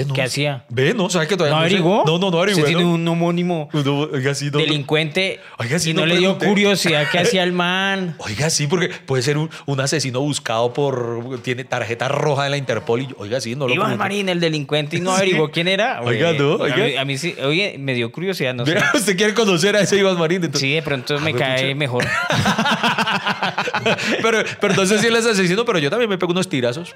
No. 0.07 0.15
¿Qué 0.15 0.23
hacía? 0.23 0.65
Ve, 0.69 0.95
no, 0.95 1.11
¿sabes 1.11 1.29
que 1.29 1.37
todavía 1.37 1.57
¿No 1.57 1.63
sé? 1.63 1.67
averiguó? 1.67 2.05
No, 2.07 2.19
no, 2.19 2.31
no 2.31 2.39
averigué. 2.39 2.61
Se 2.61 2.67
tiene 2.67 2.83
¿no? 2.83 2.95
un 2.95 3.09
homónimo 3.09 3.69
No, 3.73 4.01
oiga, 4.13 4.35
sí, 4.35 4.47
no, 4.47 4.53
no. 4.53 4.59
delincuente 4.59 5.41
Oiga, 5.59 5.79
sí, 5.79 5.91
y 5.91 5.95
no, 5.95 6.03
no 6.03 6.07
le 6.07 6.17
dio 6.17 6.39
pregunté. 6.39 6.47
curiosidad 6.47 7.07
qué 7.11 7.19
hacía 7.19 7.43
el 7.43 7.53
man. 7.53 8.15
Oiga, 8.19 8.51
sí, 8.51 8.67
porque 8.67 8.89
puede 9.07 9.23
ser 9.23 9.37
un, 9.37 9.51
un 9.67 9.81
asesino 9.81 10.21
buscado 10.21 10.73
por. 10.73 11.41
Tiene 11.43 11.65
tarjeta 11.65 12.09
roja 12.09 12.45
de 12.45 12.51
la 12.51 12.57
Interpol. 12.57 13.03
Y, 13.03 13.09
oiga, 13.19 13.41
sí, 13.41 13.57
no 13.57 13.67
lo 13.69 13.75
Iván. 13.75 13.99
Marín, 13.99 14.29
el 14.29 14.41
delincuente, 14.41 14.97
y 14.97 15.01
no 15.01 15.11
Sí. 15.17 15.23
averiguó 15.23 15.51
quién 15.51 15.69
era. 15.69 16.01
Oiga, 16.03 16.31
Oye, 16.31 16.39
no, 16.39 16.53
A 16.53 16.57
oiga. 16.63 16.77
mí, 16.77 16.97
a 16.97 17.05
mí 17.05 17.19
sí, 17.19 17.35
oye, 17.43 17.77
me 17.79 17.95
dio 17.95 18.11
curiosidad, 18.13 18.55
no 18.55 18.65
sé. 18.65 18.75
Vea, 18.75 18.91
usted 18.95 19.17
quiere 19.17 19.35
conocer 19.35 19.75
a 19.77 19.81
ese 19.81 19.97
Iván 19.97 20.19
Marín. 20.19 20.37
Entonces, 20.45 20.61
Sí, 20.61 20.73
de 20.75 20.83
pronto 20.83 21.19
me 21.21 21.31
Ah, 21.31 21.35
cae 21.37 21.63
pucha. 21.65 21.75
mejor. 21.75 22.05
pero, 24.23 24.43
pero 24.61 24.73
entonces 24.73 25.01
sí 25.01 25.07
él 25.09 25.17
es 25.17 25.27
asesino, 25.27 25.65
pero 25.65 25.79
yo 25.79 25.91
también 25.91 26.09
me 26.09 26.19
pego 26.19 26.33
unos 26.33 26.49
tirazos. 26.49 26.95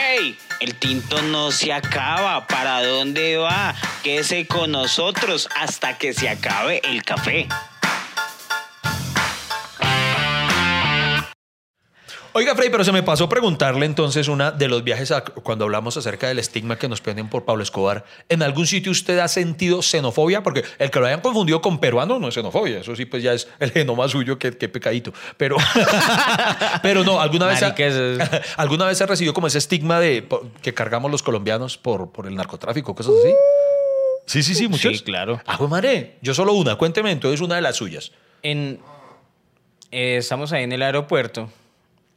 ¡Ey! 0.00 0.36
El 0.60 0.74
tinto 0.74 1.22
no 1.22 1.50
se 1.50 1.72
acaba. 1.72 2.46
¿Para 2.46 2.82
dónde 2.84 3.36
va? 3.36 3.74
Quédese 4.02 4.46
con 4.46 4.72
nosotros 4.72 5.48
hasta 5.56 5.98
que 5.98 6.12
se 6.12 6.28
acabe 6.28 6.80
el 6.84 7.04
café. 7.04 7.46
Oiga, 12.34 12.54
Frey, 12.54 12.68
pero 12.70 12.84
se 12.84 12.92
me 12.92 13.02
pasó 13.02 13.28
preguntarle 13.28 13.86
entonces 13.86 14.28
una 14.28 14.50
de 14.52 14.68
los 14.68 14.84
viajes 14.84 15.10
a- 15.10 15.22
cuando 15.24 15.64
hablamos 15.64 15.96
acerca 15.96 16.28
del 16.28 16.38
estigma 16.38 16.76
que 16.78 16.88
nos 16.88 17.00
ponen 17.00 17.28
por 17.28 17.44
Pablo 17.44 17.62
Escobar. 17.62 18.04
¿En 18.28 18.42
algún 18.42 18.66
sitio 18.66 18.92
usted 18.92 19.18
ha 19.18 19.28
sentido 19.28 19.82
xenofobia? 19.82 20.42
Porque 20.42 20.62
el 20.78 20.90
que 20.90 21.00
lo 21.00 21.06
hayan 21.06 21.20
confundido 21.20 21.60
con 21.62 21.78
peruano 21.80 22.18
no 22.18 22.28
es 22.28 22.34
xenofobia. 22.34 22.80
Eso 22.80 22.94
sí, 22.94 23.06
pues 23.06 23.22
ya 23.22 23.32
es 23.32 23.48
el 23.58 23.72
genoma 23.72 24.06
suyo, 24.08 24.38
que, 24.38 24.56
que 24.56 24.68
pecadito. 24.68 25.12
Pero, 25.36 25.56
pero 26.82 27.02
no, 27.02 27.20
¿alguna 27.20 27.46
vez, 27.46 27.62
ha, 27.62 27.74
¿alguna 28.56 28.86
vez 28.86 29.00
ha 29.00 29.06
recibido 29.06 29.32
como 29.34 29.46
ese 29.46 29.58
estigma 29.58 29.98
de 29.98 30.26
que 30.62 30.74
cargamos 30.74 31.10
los 31.10 31.22
colombianos 31.22 31.76
por, 31.78 32.12
por 32.12 32.26
el 32.26 32.34
narcotráfico, 32.34 32.94
cosas 32.94 33.14
así? 33.20 33.32
Sí, 34.26 34.42
sí, 34.42 34.54
sí, 34.54 34.68
muchos. 34.68 34.98
Sí, 34.98 35.02
claro. 35.02 35.40
Ah, 35.46 35.58
madre, 35.68 36.16
yo 36.20 36.34
solo 36.34 36.52
una. 36.52 36.76
Cuénteme 36.76 37.10
entonces 37.10 37.40
una 37.40 37.54
de 37.56 37.62
las 37.62 37.76
suyas. 37.76 38.12
En, 38.42 38.78
eh, 39.90 40.16
estamos 40.18 40.52
ahí 40.52 40.64
en 40.64 40.72
el 40.72 40.82
aeropuerto 40.82 41.50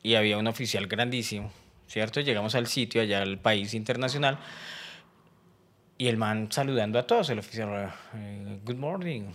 y 0.04 0.16
había 0.16 0.38
un 0.38 0.48
oficial 0.48 0.88
grandísimo, 0.88 1.52
¿cierto? 1.88 2.22
Llegamos 2.22 2.56
al 2.56 2.68
sitio, 2.68 3.02
allá 3.02 3.22
al 3.22 3.38
país 3.38 3.74
internacional, 3.74 4.40
y 5.98 6.08
el 6.08 6.18
man 6.18 6.48
saludando 6.52 6.98
a 6.98 7.06
todos, 7.06 7.30
el 7.30 7.40
oficial, 7.40 7.94
eh, 8.16 8.60
good 8.66 8.78
morning, 8.78 9.32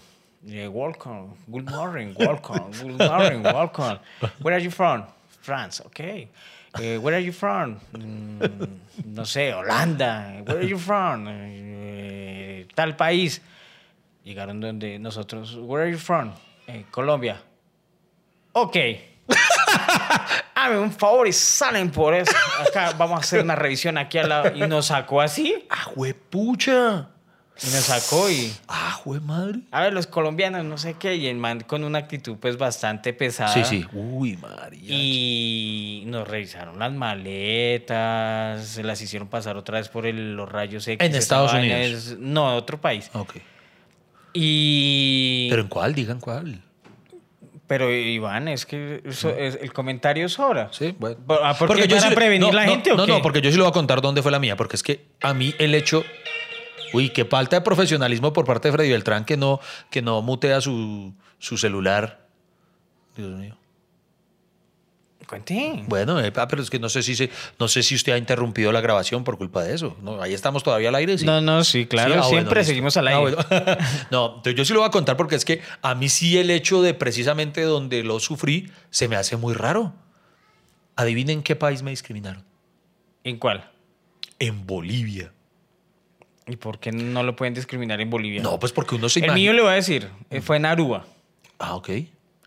eh, 0.48 0.66
welcome, 0.66 1.34
good 1.46 1.70
morning, 1.70 2.12
welcome, 2.18 2.72
good 2.82 2.98
morning, 2.98 3.42
welcome. 3.42 3.98
Where 4.40 4.56
are 4.56 4.62
you 4.62 4.70
from? 4.70 5.04
France, 5.42 5.80
okay. 5.86 6.28
Eh, 6.80 6.98
where 6.98 7.14
are 7.14 7.24
you 7.24 7.32
from? 7.32 7.78
Mm, 7.92 8.80
no 9.06 9.24
sé, 9.24 9.52
Holanda. 9.52 10.42
Where 10.44 10.58
are 10.58 10.66
you 10.66 10.76
from? 10.76 11.26
Tal 12.74 12.96
país. 12.96 13.40
Llegaron 14.24 14.60
donde 14.60 14.98
nosotros, 14.98 15.54
where 15.54 15.84
are 15.84 15.90
you 15.90 15.98
from? 15.98 16.32
Colombia. 16.90 17.40
Ok. 18.52 18.76
Un 20.70 20.92
favor 20.92 21.26
y 21.28 21.32
salen 21.32 21.90
por 21.90 22.14
eso. 22.14 22.32
Acá 22.66 22.92
vamos 22.98 23.18
a 23.18 23.20
hacer 23.20 23.42
una 23.42 23.54
revisión 23.56 23.98
aquí 23.98 24.18
al 24.18 24.28
lado. 24.28 24.52
Y 24.56 24.60
nos 24.66 24.86
sacó 24.86 25.20
así. 25.20 25.54
¡Ah, 25.70 25.90
huepucha! 25.94 27.08
Y 27.62 27.66
nos 27.70 27.84
sacó 27.84 28.28
y... 28.28 28.52
¡Ah, 28.68 28.92
jue 29.02 29.18
madre! 29.18 29.60
A 29.70 29.80
ver, 29.80 29.94
los 29.94 30.06
colombianos, 30.06 30.62
no 30.66 30.76
sé 30.76 30.94
qué. 30.98 31.16
Y 31.16 31.26
el 31.26 31.36
man 31.38 31.60
con 31.60 31.84
una 31.84 31.98
actitud 32.00 32.36
pues 32.38 32.58
bastante 32.58 33.14
pesada. 33.14 33.52
Sí, 33.54 33.64
sí. 33.64 33.86
Uy, 33.94 34.36
María. 34.36 34.82
Y 34.90 36.02
nos 36.06 36.28
revisaron 36.28 36.78
las 36.78 36.92
maletas, 36.92 38.66
se 38.66 38.82
las 38.82 39.00
hicieron 39.00 39.28
pasar 39.28 39.56
otra 39.56 39.78
vez 39.78 39.88
por 39.88 40.04
el- 40.06 40.34
los 40.36 40.48
rayos 40.50 40.86
X. 40.86 41.06
¿En 41.08 41.14
Estados 41.14 41.54
Unidos? 41.54 41.78
es- 41.80 42.18
no, 42.18 42.54
otro 42.56 42.78
país. 42.78 43.08
Ok. 43.14 43.36
Y... 44.34 45.46
¿Pero 45.48 45.62
en 45.62 45.68
cuál? 45.68 45.94
Digan 45.94 46.20
cuál. 46.20 46.62
Pero 47.66 47.92
Iván, 47.92 48.46
es 48.48 48.64
que 48.64 49.02
eso 49.04 49.30
es- 49.30 49.58
el 49.60 49.72
comentario 49.72 50.28
sobra. 50.28 50.68
Sí, 50.72 50.94
bueno. 50.98 51.16
Ah, 51.42 51.54
¿por 51.58 51.74
qué? 51.74 51.88
yo 51.88 51.96
¿Para 51.96 52.08
sí- 52.10 52.14
prevenir 52.14 52.46
no, 52.48 52.52
la 52.52 52.64
no, 52.66 52.70
gente 52.72 52.92
o 52.92 52.96
No, 52.96 53.06
qué? 53.06 53.12
no, 53.12 53.22
porque 53.22 53.40
yo 53.40 53.50
sí 53.50 53.56
le 53.56 53.62
voy 53.62 53.70
a 53.70 53.72
contar 53.72 54.00
dónde 54.00 54.22
fue 54.22 54.30
la 54.30 54.38
mía, 54.38 54.56
porque 54.56 54.76
es 54.76 54.82
que 54.82 55.06
a 55.22 55.34
mí 55.34 55.54
el 55.58 55.74
hecho... 55.74 56.04
Uy, 56.92 57.10
qué 57.10 57.24
falta 57.24 57.56
de 57.56 57.62
profesionalismo 57.62 58.32
por 58.32 58.44
parte 58.44 58.68
de 58.68 58.72
Freddy 58.72 58.90
Beltrán 58.90 59.24
que 59.24 59.36
no, 59.36 59.58
que 59.90 60.00
no 60.02 60.22
mutea 60.22 60.60
su, 60.60 61.12
su 61.38 61.58
celular. 61.58 62.20
Dios 63.16 63.30
mío. 63.32 63.56
Cuente. 65.26 65.82
Bueno, 65.88 66.20
eh, 66.20 66.32
ah, 66.36 66.46
pero 66.48 66.62
es 66.62 66.70
que 66.70 66.78
no 66.78 66.88
sé 66.88 67.02
si 67.02 67.16
se, 67.16 67.30
no 67.58 67.66
sé 67.66 67.82
si 67.82 67.94
usted 67.96 68.12
ha 68.12 68.18
interrumpido 68.18 68.70
la 68.70 68.80
grabación 68.80 69.24
por 69.24 69.36
culpa 69.38 69.62
de 69.64 69.74
eso. 69.74 69.96
No, 70.02 70.22
ahí 70.22 70.32
estamos 70.34 70.62
todavía 70.62 70.88
al 70.90 70.94
aire. 70.94 71.18
Sí. 71.18 71.26
No, 71.26 71.40
no, 71.40 71.64
sí, 71.64 71.86
claro. 71.86 72.14
Sí, 72.14 72.20
ah, 72.22 72.28
siempre 72.28 72.64
seguimos 72.64 72.96
al 72.96 73.08
Ah, 73.08 73.18
aire. 73.18 73.20
bueno. 73.34 73.44
no, 74.10 74.26
entonces 74.36 74.54
yo 74.54 74.64
sí 74.64 74.72
lo 74.72 74.80
voy 74.80 74.88
a 74.88 74.92
contar 74.92 75.16
porque 75.16 75.34
es 75.34 75.44
que 75.44 75.60
a 75.82 75.94
mí 75.96 76.08
sí 76.08 76.38
el 76.38 76.50
hecho 76.50 76.80
de 76.80 76.94
precisamente 76.94 77.62
donde 77.62 78.04
lo 78.04 78.20
sufrí 78.20 78.70
se 78.90 79.08
me 79.08 79.16
hace 79.16 79.36
muy 79.36 79.54
raro. 79.54 79.92
Adivinen 80.94 81.42
qué 81.42 81.56
país 81.56 81.82
me 81.82 81.90
discriminaron. 81.90 82.44
¿En 83.24 83.38
cuál? 83.38 83.70
En 84.38 84.66
Bolivia. 84.66 85.32
¿Y 86.46 86.56
por 86.56 86.78
qué 86.78 86.92
no 86.92 87.24
lo 87.24 87.34
pueden 87.34 87.54
discriminar 87.54 88.00
en 88.00 88.08
Bolivia? 88.08 88.40
No, 88.40 88.60
pues 88.60 88.72
porque 88.72 88.94
uno 88.94 89.08
se 89.08 89.18
El 89.24 89.32
mío 89.32 89.52
le 89.52 89.62
voy 89.62 89.72
a 89.72 89.74
decir, 89.74 90.08
eh, 90.30 90.40
fue 90.40 90.56
en 90.58 90.66
Aruba. 90.66 91.04
Ah, 91.58 91.74
ok. 91.74 91.90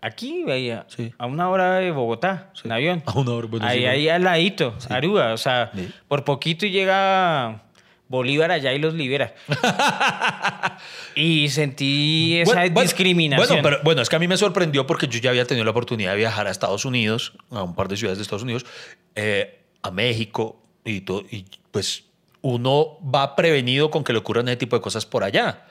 Aquí, 0.02 0.44
veía, 0.44 0.86
Sí. 0.88 1.12
a 1.18 1.26
una 1.26 1.50
hora 1.50 1.74
de 1.76 1.90
Bogotá, 1.90 2.50
en 2.64 2.72
avión. 2.72 3.02
A 3.04 3.18
una 3.18 3.32
hora, 3.32 3.46
bueno, 3.46 3.66
ahí, 3.66 3.80
sí, 3.80 3.84
ahí 3.86 4.08
al 4.08 4.24
ladito, 4.24 4.74
Aruba. 4.88 5.32
O 5.34 5.36
sea, 5.36 5.70
Sí. 5.74 5.90
por 6.08 6.24
poquito 6.24 6.66
llega 6.66 7.62
Bolívar 8.08 8.50
allá 8.50 8.72
y 8.72 8.78
los 8.78 8.94
libera. 8.94 9.34
y 11.14 11.48
sentí 11.48 12.38
esa 12.40 12.54
bueno, 12.54 12.80
discriminación. 12.80 13.48
Bueno, 13.48 13.62
pero, 13.62 13.80
bueno, 13.84 14.02
es 14.02 14.08
que 14.08 14.16
a 14.16 14.18
mí 14.18 14.26
me 14.26 14.36
sorprendió 14.36 14.86
porque 14.86 15.06
yo 15.06 15.20
ya 15.20 15.30
había 15.30 15.44
tenido 15.44 15.64
la 15.64 15.70
oportunidad 15.70 16.12
de 16.12 16.16
viajar 16.16 16.46
a 16.46 16.50
Estados 16.50 16.84
Unidos, 16.84 17.34
a 17.50 17.62
un 17.62 17.74
par 17.74 17.88
de 17.88 17.96
ciudades 17.96 18.18
de 18.18 18.22
Estados 18.22 18.42
Unidos, 18.42 18.66
eh, 19.14 19.60
a 19.82 19.90
México 19.90 20.60
y 20.84 21.02
todo. 21.02 21.24
Y 21.30 21.44
pues 21.70 22.04
uno 22.42 22.98
va 23.02 23.36
prevenido 23.36 23.90
con 23.90 24.02
que 24.02 24.12
le 24.12 24.18
ocurran 24.18 24.48
ese 24.48 24.56
tipo 24.56 24.76
de 24.76 24.82
cosas 24.82 25.04
por 25.06 25.24
allá. 25.24 25.66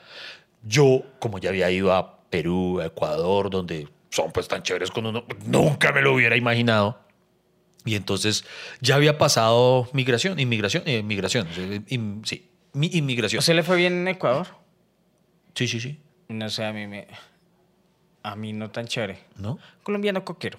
Yo, 0.62 1.02
como 1.18 1.38
ya 1.38 1.48
había 1.50 1.70
ido 1.70 1.92
a 1.92 2.20
Perú, 2.30 2.80
a 2.80 2.86
Ecuador, 2.86 3.50
donde 3.50 3.88
son 4.10 4.32
pues 4.32 4.48
tan 4.48 4.62
chéveres 4.62 4.90
con 4.90 5.06
uno, 5.06 5.24
nunca 5.46 5.92
me 5.92 6.02
lo 6.02 6.12
hubiera 6.14 6.36
imaginado. 6.36 7.00
Y 7.84 7.94
entonces 7.94 8.44
ya 8.80 8.96
había 8.96 9.16
pasado 9.16 9.88
migración, 9.94 10.38
inmigración, 10.38 10.82
eh, 10.86 11.02
migración, 11.02 11.48
in- 11.88 12.22
sí, 12.26 12.50
mi 12.74 12.88
inmigración. 12.92 13.40
¿Se 13.42 13.54
le 13.54 13.62
fue 13.62 13.76
bien 13.76 13.94
en 13.94 14.08
Ecuador? 14.08 14.46
sí, 15.54 15.66
sí, 15.66 15.80
sí. 15.80 15.98
No 16.28 16.48
sé, 16.50 16.64
a 16.64 16.72
mí 16.72 16.86
me... 16.86 17.06
A 18.22 18.36
mí 18.36 18.52
no 18.52 18.70
tan 18.70 18.86
chévere. 18.86 19.18
¿No? 19.36 19.58
Colombiano 19.82 20.24
coquero. 20.24 20.58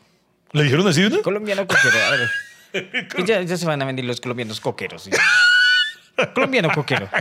¿Le 0.52 0.64
dijeron 0.64 0.88
así, 0.88 1.08
no? 1.08 1.22
Colombiano 1.22 1.66
coquero. 1.68 1.96
A 2.08 2.12
ver. 2.12 2.30
Ya, 3.28 3.42
ya 3.42 3.58
se 3.58 3.66
van 3.66 3.82
a 3.82 3.86
venir 3.86 4.06
los 4.06 4.20
colombianos 4.22 4.60
coqueros. 4.62 5.04
sí. 5.04 5.12
Colombiano 6.34 6.70
coquero. 6.74 7.08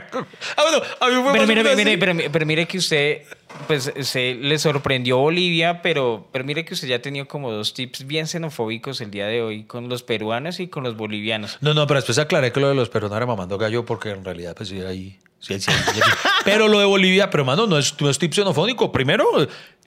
Ah, 0.57 0.63
bueno, 0.63 0.83
a 1.01 1.09
mí 1.09 1.23
fue 1.23 1.33
Pero 1.33 1.47
mire, 1.47 1.77
mire, 1.77 1.99
pero, 1.99 2.15
pero 2.33 2.47
mire 2.47 2.67
que 2.67 2.79
usted, 2.79 3.23
pues, 3.67 3.93
se 4.03 4.35
le 4.35 4.59
sorprendió 4.59 5.19
Bolivia, 5.19 5.81
pero, 5.83 6.29
pero 6.33 6.45
mire 6.45 6.65
que 6.65 6.75
usted 6.75 6.89
ya 6.89 6.97
ha 6.97 7.03
tenido 7.03 7.27
como 7.27 7.51
dos 7.53 7.73
tips 7.75 8.07
bien 8.07 8.27
xenofóbicos 8.27 9.01
el 9.01 9.11
día 9.11 9.27
de 9.27 9.43
hoy 9.43 9.65
con 9.65 9.89
los 9.89 10.03
peruanos 10.03 10.61
y 10.61 10.69
con 10.69 10.83
los 10.83 10.97
bolivianos. 10.97 11.59
No, 11.61 11.73
no, 11.75 11.87
pero 11.87 11.99
después 12.01 12.19
aclaré 12.19 12.53
que 12.53 12.61
lo 12.61 12.69
de 12.69 12.75
los 12.75 12.89
peruanos 12.89 13.17
era 13.17 13.27
mamando 13.27 13.57
gallo 13.59 13.85
porque 13.85 14.11
en 14.11 14.25
realidad, 14.25 14.55
pues 14.57 14.69
sí, 14.69 14.81
ahí. 14.83 15.19
Sí, 15.39 15.59
sí, 15.59 15.71
sí. 15.73 16.01
Pero 16.45 16.69
lo 16.69 16.79
de 16.81 16.85
Bolivia, 16.85 17.31
pero 17.31 17.45
hermano, 17.45 17.67
no 17.67 17.79
es, 17.79 17.99
no 17.99 18.11
es 18.11 18.19
tip 18.19 18.31
xenofónico. 18.35 18.93
Primero, 18.93 19.25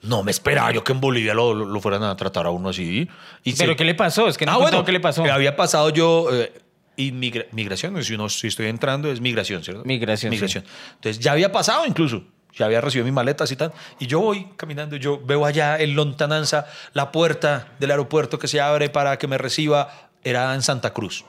no 0.02 0.24
me 0.24 0.32
esperaba 0.32 0.72
yo 0.72 0.82
que 0.82 0.90
en 0.92 1.00
Bolivia 1.00 1.32
lo, 1.32 1.54
lo- 1.54 1.64
lo 1.64 1.80
fueran 1.80 2.02
a 2.02 2.16
tratar 2.16 2.46
a 2.46 2.50
uno 2.50 2.70
así. 2.70 3.08
Y 3.44 3.52
¿Pero 3.54 3.72
se- 3.72 3.76
qué 3.76 3.84
le 3.84 3.94
pasó? 3.94 4.26
Es 4.26 4.36
que 4.36 4.46
no 4.46 4.52
ah, 4.52 4.56
bueno, 4.56 4.84
qué 4.84 4.90
le 4.90 4.98
pasó. 4.98 5.22
que 5.22 5.30
había 5.30 5.54
pasado 5.54 5.90
yo. 5.90 6.26
eh, 6.32 6.52
inmigra- 6.96 7.46
migración, 7.52 8.02
si, 8.04 8.16
no, 8.16 8.28
si 8.28 8.46
estoy 8.48 8.66
entrando, 8.66 9.10
es 9.10 9.20
migración, 9.20 9.62
¿cierto? 9.64 9.82
Migración, 9.84 10.30
Migración. 10.30 10.64
Entonces 10.94 11.18
ya 11.22 11.32
había 11.32 11.50
pasado 11.52 11.86
incluso. 11.86 12.24
Ya 12.56 12.66
había 12.66 12.80
recibido 12.80 13.04
mis 13.04 13.12
maletas 13.14 13.50
y 13.50 13.56
tal. 13.56 13.72
Y 13.98 14.06
yo 14.06 14.20
voy 14.20 14.46
caminando, 14.56 14.94
yo 14.94 15.20
veo 15.20 15.44
allá 15.44 15.76
en 15.78 15.96
Lontananza 15.96 16.66
la 16.92 17.10
puerta 17.10 17.72
del 17.80 17.90
aeropuerto 17.90 18.38
que 18.38 18.46
se 18.46 18.60
abre 18.60 18.90
para 18.90 19.18
que 19.18 19.26
me 19.26 19.38
reciba. 19.38 20.10
Era 20.22 20.54
en 20.54 20.62
Santa 20.62 20.92
Cruz. 20.92 21.24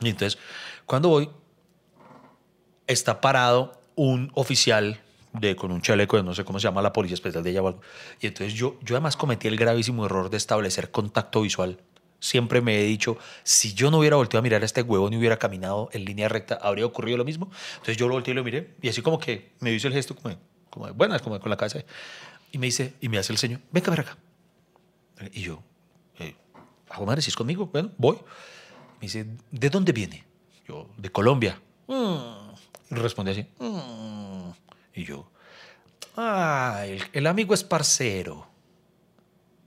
Y 0.00 0.08
entonces, 0.08 0.38
cuando 0.86 1.10
voy, 1.10 1.28
está 2.86 3.20
parado 3.20 3.80
un 3.94 4.30
oficial 4.34 5.00
de, 5.34 5.54
con 5.54 5.70
un 5.70 5.80
chaleco 5.82 6.16
de 6.16 6.22
no 6.22 6.34
sé 6.34 6.44
cómo 6.44 6.58
se 6.58 6.64
llama 6.64 6.82
la 6.82 6.92
policía 6.92 7.14
especial 7.14 7.42
de 7.44 7.50
ella 7.50 7.62
o 7.62 7.68
algo. 7.68 7.80
Y 8.20 8.26
entonces 8.26 8.54
yo, 8.54 8.78
yo 8.82 8.96
además 8.96 9.16
cometí 9.16 9.48
el 9.48 9.56
gravísimo 9.56 10.06
error 10.06 10.30
de 10.30 10.36
establecer 10.38 10.90
contacto 10.90 11.42
visual. 11.42 11.78
Siempre 12.22 12.60
me 12.60 12.78
he 12.78 12.84
dicho, 12.84 13.18
si 13.42 13.74
yo 13.74 13.90
no 13.90 13.98
hubiera 13.98 14.14
volteado 14.14 14.38
a 14.38 14.42
mirar 14.42 14.62
a 14.62 14.64
este 14.64 14.80
huevo 14.80 15.10
ni 15.10 15.16
hubiera 15.16 15.36
caminado 15.40 15.88
en 15.92 16.04
línea 16.04 16.28
recta, 16.28 16.54
¿habría 16.62 16.86
ocurrido 16.86 17.18
lo 17.18 17.24
mismo? 17.24 17.50
Entonces 17.72 17.96
yo 17.96 18.06
lo 18.06 18.14
volteé 18.14 18.30
y 18.30 18.36
lo 18.36 18.44
miré. 18.44 18.76
Y 18.80 18.88
así 18.88 19.02
como 19.02 19.18
que 19.18 19.50
me 19.58 19.72
hizo 19.72 19.88
el 19.88 19.92
gesto 19.92 20.14
como 20.14 20.28
de, 20.28 20.38
como 20.70 20.86
de 20.86 20.92
buenas, 20.92 21.20
como 21.20 21.34
de 21.34 21.40
con 21.40 21.50
la 21.50 21.56
cabeza. 21.56 21.80
Y 22.52 22.58
me 22.58 22.66
dice, 22.66 22.94
y 23.00 23.08
me 23.08 23.18
hace 23.18 23.32
el 23.32 23.38
señor, 23.38 23.58
venga, 23.72 23.90
ven 23.90 24.00
acá. 24.00 24.16
Y 25.32 25.42
yo, 25.42 25.64
eh, 26.20 26.36
hago 26.90 27.06
madre, 27.06 27.22
si 27.22 27.30
es 27.30 27.34
conmigo, 27.36 27.66
bueno, 27.66 27.90
voy. 27.98 28.14
Me 28.14 29.00
dice, 29.00 29.26
¿de 29.50 29.68
dónde 29.68 29.90
viene? 29.90 30.24
Yo, 30.68 30.88
de 30.96 31.10
Colombia. 31.10 31.60
"Mm". 31.88 32.54
Y 32.92 32.94
responde 32.94 33.32
así. 33.32 33.44
"Mm". 33.58 34.50
Y 34.94 35.02
yo, 35.04 35.28
ah, 36.16 36.84
el, 36.86 37.02
el 37.12 37.26
amigo 37.26 37.52
es 37.52 37.64
parcero. 37.64 38.46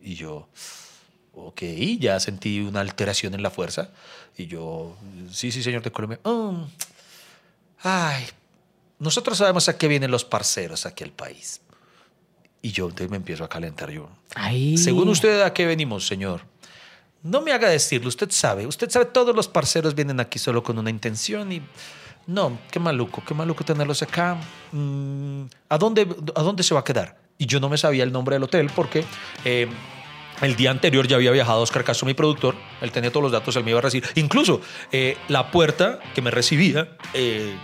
Y 0.01 0.15
yo, 0.15 0.47
ok, 1.35 1.61
ya 1.99 2.19
sentí 2.19 2.59
una 2.61 2.81
alteración 2.81 3.33
en 3.33 3.43
la 3.43 3.49
fuerza. 3.49 3.89
Y 4.37 4.47
yo, 4.47 4.95
sí, 5.31 5.51
sí, 5.51 5.61
señor 5.63 5.81
de 5.83 5.91
Colombia. 5.91 6.19
"Mm. 6.23 6.63
Ay, 7.83 8.25
nosotros 8.99 9.37
sabemos 9.37 9.67
a 9.69 9.77
qué 9.77 9.87
vienen 9.87 10.11
los 10.11 10.25
parceros 10.25 10.85
aquí 10.85 11.03
al 11.03 11.11
país. 11.11 11.61
Y 12.61 12.71
yo 12.71 12.85
entonces 12.85 13.09
me 13.11 13.17
empiezo 13.17 13.43
a 13.43 13.49
calentar 13.49 13.91
yo. 13.91 14.09
Ay. 14.33 14.77
Según 14.77 15.07
usted, 15.09 15.41
¿a 15.43 15.53
qué 15.53 15.65
venimos, 15.65 16.07
señor? 16.07 16.41
No 17.21 17.41
me 17.41 17.51
haga 17.51 17.69
decirlo, 17.69 18.07
usted 18.07 18.31
sabe. 18.31 18.65
Usted 18.65 18.89
sabe, 18.89 19.05
todos 19.05 19.35
los 19.35 19.47
parceros 19.47 19.93
vienen 19.95 20.19
aquí 20.19 20.39
solo 20.39 20.63
con 20.63 20.77
una 20.79 20.89
intención 20.89 21.51
y... 21.51 21.61
No, 22.27 22.57
qué 22.71 22.79
maluco, 22.79 23.23
qué 23.23 23.35
maluco 23.35 23.63
tenerlos 23.63 24.01
acá. 24.01 24.37
Mm, 24.71 25.43
¿a, 25.69 25.77
dónde, 25.77 26.07
¿A 26.35 26.41
dónde 26.41 26.63
se 26.63 26.73
va 26.73 26.79
a 26.79 26.83
quedar? 26.83 27.19
Y 27.37 27.45
yo 27.45 27.59
no 27.59 27.69
me 27.69 27.77
sabía 27.77 28.03
el 28.03 28.11
nombre 28.11 28.35
del 28.35 28.43
hotel 28.43 28.71
porque 28.75 29.05
eh, 29.43 29.67
el 30.41 30.55
día 30.55 30.71
anterior 30.71 31.07
ya 31.07 31.15
había 31.15 31.31
viajado 31.31 31.61
Oscar 31.61 31.83
Castro, 31.83 32.05
mi 32.05 32.13
productor. 32.13 32.55
Él 32.81 32.91
tenía 32.91 33.11
todos 33.11 33.23
los 33.23 33.31
datos, 33.31 33.55
él 33.55 33.63
me 33.63 33.71
iba 33.71 33.79
a 33.79 33.81
recibir. 33.81 34.09
Incluso 34.15 34.61
eh, 34.91 35.17
la 35.27 35.51
puerta 35.51 35.99
que 36.13 36.21
me 36.21 36.31
recibía 36.31 36.89
eh, 37.13 37.55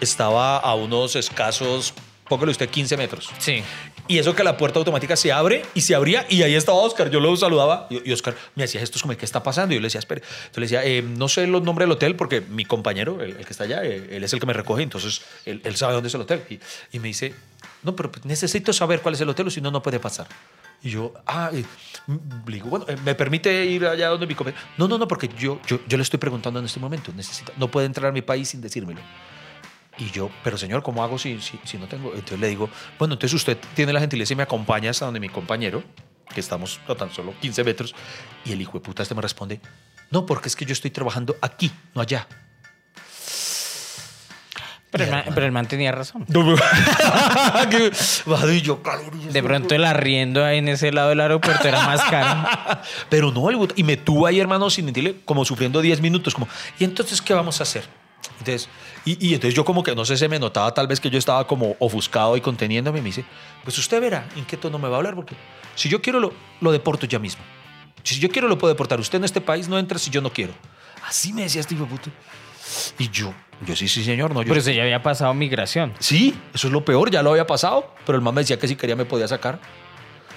estaba 0.00 0.58
a 0.58 0.74
unos 0.74 1.16
escasos, 1.16 1.94
póngale 2.28 2.52
usted 2.52 2.68
15 2.68 2.96
metros. 2.96 3.30
Sí. 3.38 3.62
Y 4.06 4.18
eso 4.18 4.34
que 4.34 4.42
la 4.42 4.56
puerta 4.56 4.78
automática 4.78 5.16
se 5.16 5.32
abre 5.32 5.62
y 5.74 5.82
se 5.82 5.94
abría 5.94 6.24
y 6.30 6.42
ahí 6.42 6.54
estaba 6.54 6.78
Oscar. 6.78 7.10
Yo 7.10 7.20
lo 7.20 7.36
saludaba 7.36 7.86
y, 7.90 8.10
Oscar 8.10 8.34
me 8.54 8.64
hacía 8.64 8.80
gestos 8.80 9.02
como, 9.02 9.14
¿qué 9.14 9.26
está 9.26 9.42
pasando? 9.42 9.74
Y 9.74 9.76
yo 9.76 9.82
le 9.82 9.86
decía, 9.86 9.98
espere. 9.98 10.22
Entonces 10.22 10.56
le 10.56 10.62
decía, 10.62 10.84
eh, 10.84 11.02
no 11.02 11.28
sé 11.28 11.46
los 11.46 11.62
nombres 11.62 11.86
del 11.86 11.92
hotel 11.92 12.16
porque 12.16 12.40
mi 12.40 12.64
compañero, 12.64 13.22
el, 13.22 13.36
el 13.36 13.44
que 13.44 13.52
está 13.52 13.64
allá, 13.64 13.84
eh, 13.84 14.08
él 14.12 14.24
es 14.24 14.32
el 14.32 14.40
que 14.40 14.46
me 14.46 14.54
recoge, 14.54 14.82
entonces 14.82 15.20
él, 15.44 15.60
él 15.62 15.76
sabe 15.76 15.92
dónde 15.92 16.08
es 16.08 16.14
el 16.14 16.22
hotel. 16.22 16.42
Y, 16.48 16.58
y 16.92 17.00
me 17.00 17.08
dice, 17.08 17.34
no, 17.82 17.94
pero 17.94 18.10
necesito 18.24 18.72
saber 18.72 19.02
cuál 19.02 19.14
es 19.14 19.20
el 19.20 19.28
hotel 19.28 19.48
o 19.48 19.50
si 19.50 19.60
no, 19.60 19.70
no 19.70 19.82
puede 19.82 20.00
pasar. 20.00 20.26
Y 20.82 20.90
yo, 20.90 21.12
ah, 21.26 21.50
le 21.52 21.64
digo, 22.46 22.68
bueno, 22.68 22.86
eh, 22.88 22.96
¿me 23.04 23.14
permite 23.14 23.64
ir 23.66 23.84
allá 23.84 24.08
donde 24.08 24.26
mi 24.26 24.34
compañero? 24.34 24.62
No, 24.76 24.86
no, 24.86 24.96
no, 24.96 25.08
porque 25.08 25.28
yo, 25.28 25.60
yo, 25.66 25.80
yo 25.88 25.96
le 25.96 26.02
estoy 26.02 26.20
preguntando 26.20 26.60
en 26.60 26.66
este 26.66 26.78
momento. 26.78 27.12
Necesita, 27.14 27.52
no 27.56 27.68
puede 27.68 27.86
entrar 27.86 28.10
a 28.10 28.12
mi 28.12 28.22
país 28.22 28.48
sin 28.48 28.60
decírmelo. 28.60 29.00
Y 29.98 30.10
yo, 30.10 30.30
pero 30.44 30.56
señor, 30.56 30.84
¿cómo 30.84 31.02
hago 31.02 31.18
si, 31.18 31.40
si, 31.40 31.58
si 31.64 31.76
no 31.78 31.88
tengo? 31.88 32.12
Entonces 32.14 32.38
le 32.38 32.48
digo, 32.48 32.70
bueno, 32.98 33.14
entonces 33.14 33.34
usted 33.34 33.58
tiene 33.74 33.92
la 33.92 33.98
gentileza 33.98 34.32
y 34.32 34.36
me 34.36 34.44
acompaña 34.44 34.90
hasta 34.90 35.04
donde 35.04 35.18
mi 35.18 35.28
compañero, 35.28 35.82
que 36.32 36.38
estamos 36.38 36.78
a 36.86 36.94
tan 36.94 37.10
solo 37.10 37.34
15 37.40 37.64
metros, 37.64 37.94
y 38.44 38.52
el 38.52 38.60
hijo 38.60 38.78
de 38.78 38.80
puta 38.80 39.02
este 39.02 39.16
me 39.16 39.22
responde, 39.22 39.60
no, 40.12 40.24
porque 40.24 40.48
es 40.48 40.54
que 40.54 40.64
yo 40.64 40.72
estoy 40.72 40.92
trabajando 40.92 41.36
aquí, 41.42 41.72
no 41.94 42.00
allá. 42.00 42.28
Pero 44.90 45.04
el, 45.04 45.10
man, 45.10 45.24
pero 45.34 45.44
el 45.44 45.52
man 45.52 45.68
tenía 45.68 45.92
razón. 45.92 46.24
De 49.30 49.42
pronto 49.42 49.74
el 49.74 49.84
arriendo 49.84 50.42
ahí 50.44 50.58
en 50.58 50.68
ese 50.68 50.90
lado 50.92 51.10
del 51.10 51.20
aeropuerto 51.20 51.68
era 51.68 51.84
más 51.86 52.00
caro. 52.04 52.48
Pero 53.10 53.30
no, 53.30 53.50
el 53.50 53.58
y 53.76 53.82
me 53.82 53.98
tuvo 53.98 54.26
ahí, 54.26 54.40
hermano, 54.40 54.70
sin 54.70 54.86
mentirle, 54.86 55.16
como 55.26 55.44
sufriendo 55.44 55.82
10 55.82 56.00
minutos, 56.00 56.32
como, 56.34 56.48
¿y 56.78 56.84
entonces 56.84 57.20
qué 57.20 57.34
vamos 57.34 57.60
a 57.60 57.64
hacer? 57.64 57.84
Entonces, 58.38 58.70
y, 59.04 59.28
y 59.28 59.34
entonces 59.34 59.54
yo 59.54 59.64
como 59.64 59.82
que, 59.82 59.94
no 59.94 60.06
sé, 60.06 60.16
se 60.16 60.26
me 60.28 60.38
notaba 60.38 60.72
tal 60.72 60.86
vez 60.86 61.00
que 61.00 61.10
yo 61.10 61.18
estaba 61.18 61.46
como 61.46 61.76
ofuscado 61.80 62.34
y 62.36 62.40
conteniéndome, 62.40 63.00
y 63.00 63.02
me 63.02 63.08
dice, 63.08 63.26
pues 63.64 63.76
usted 63.76 64.00
verá 64.00 64.26
en 64.36 64.46
qué 64.46 64.56
tono 64.56 64.78
me 64.78 64.88
va 64.88 64.94
a 64.94 64.98
hablar, 64.98 65.14
porque 65.14 65.34
si 65.74 65.90
yo 65.90 66.00
quiero 66.00 66.18
lo, 66.18 66.32
lo 66.60 66.72
deporto 66.72 67.06
ya 67.06 67.18
mismo. 67.18 67.42
Si 68.02 68.18
yo 68.18 68.30
quiero 68.30 68.48
lo 68.48 68.56
puedo 68.56 68.72
deportar. 68.72 68.98
Usted 69.00 69.18
en 69.18 69.24
este 69.24 69.40
país 69.42 69.68
no 69.68 69.78
entra 69.78 69.98
si 69.98 70.10
yo 70.10 70.22
no 70.22 70.32
quiero. 70.32 70.54
Así 71.06 71.32
me 71.32 71.42
decía 71.42 71.60
este 71.60 71.74
hijo 71.74 71.84
de 71.84 71.90
puta. 71.90 72.10
Y 72.98 73.10
yo, 73.10 73.34
yo 73.66 73.76
sí, 73.76 73.88
sí, 73.88 74.04
señor, 74.04 74.32
no, 74.32 74.42
yo... 74.42 74.48
Pero 74.48 74.60
eso 74.60 74.70
ya 74.70 74.82
había 74.82 75.02
pasado 75.02 75.34
migración. 75.34 75.92
Sí, 75.98 76.38
eso 76.54 76.68
es 76.68 76.72
lo 76.72 76.84
peor, 76.84 77.10
ya 77.10 77.22
lo 77.22 77.30
había 77.30 77.46
pasado, 77.46 77.92
pero 78.06 78.16
el 78.16 78.22
man 78.22 78.34
me 78.34 78.42
decía 78.42 78.58
que 78.58 78.68
si 78.68 78.76
quería 78.76 78.96
me 78.96 79.04
podía 79.04 79.28
sacar. 79.28 79.58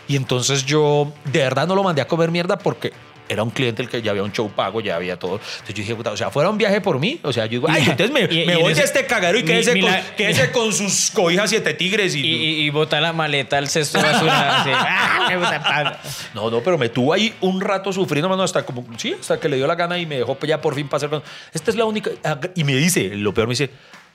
Y 0.08 0.16
entonces 0.16 0.66
yo 0.66 1.14
de 1.26 1.40
verdad 1.40 1.68
no 1.68 1.76
lo 1.76 1.84
mandé 1.84 2.02
a 2.02 2.08
comer 2.08 2.32
mierda 2.32 2.58
porque 2.58 2.92
era 3.32 3.44
un 3.44 3.50
cliente 3.50 3.82
el 3.82 3.88
que 3.90 4.02
ya 4.02 4.12
había 4.12 4.24
un 4.24 4.32
show 4.34 4.50
pago, 4.52 4.82
ya 4.82 4.96
había 4.98 5.18
todo. 5.18 5.36
Entonces 5.36 5.70
yo 5.76 5.82
dije, 5.82 5.96
puta, 5.96 6.12
o 6.12 6.18
sea, 6.18 6.30
fuera 6.32 6.50
un 6.50 6.58
viaje 6.58 6.82
por 6.82 7.00
mí. 7.00 7.20
O 7.24 7.32
sea, 7.32 7.46
yo 7.46 7.52
digo, 7.52 7.68
ay, 7.70 7.84
entonces 7.84 8.12
me, 8.12 8.22
Y- 8.24 8.46
voy 8.62 8.74
a 8.74 8.84
este 8.84 9.06
cagadero 9.06 9.40
y 9.40 9.44
mi- 9.44 9.48
quédese, 9.48 9.74
mi 9.74 9.82
con, 9.82 9.92
la- 9.92 10.16
quédese 10.16 10.52
con 10.52 10.74
sus 10.74 11.12
cobijas 11.12 11.50
siete 11.50 11.74
tigres. 11.74 12.14
Y, 12.16 12.20
Y, 12.20 12.68
y, 12.68 12.72
la 12.72 13.14
maleta 13.14 13.58
al 13.58 13.70
cesto 13.70 13.98
de 14.00 14.04
basura. 14.04 14.64
¡Ah! 14.68 15.98
No, 16.34 16.50
no, 16.50 16.62
pero 16.62 16.78
me 16.78 16.90
tuvo 16.90 17.14
ahí 17.14 17.34
un 17.42 17.62
rato 17.62 17.94
sufriendo, 17.94 18.28
mano, 18.30 18.44
hasta 18.44 18.66
como, 18.66 18.86
sí, 18.98 19.16
hasta 19.20 19.40
que 19.40 19.48
le 19.50 19.56
dio 19.58 19.68
la 19.68 19.76
gana 19.76 19.98
y 19.98 20.06
me 20.06 20.18
dejó 20.18 20.38
ya 20.46 20.60
por 20.62 20.76
fin 20.76 20.88
pasar. 20.90 21.22
Esta 21.54 21.72
es 21.72 21.78
la 21.78 21.86
única. 21.86 22.12
Y 22.56 22.64
me 22.64 22.76
dice, 22.76 23.10
lo 23.16 23.34
peor 23.34 23.48
me 23.48 23.54
dice, 23.54 23.70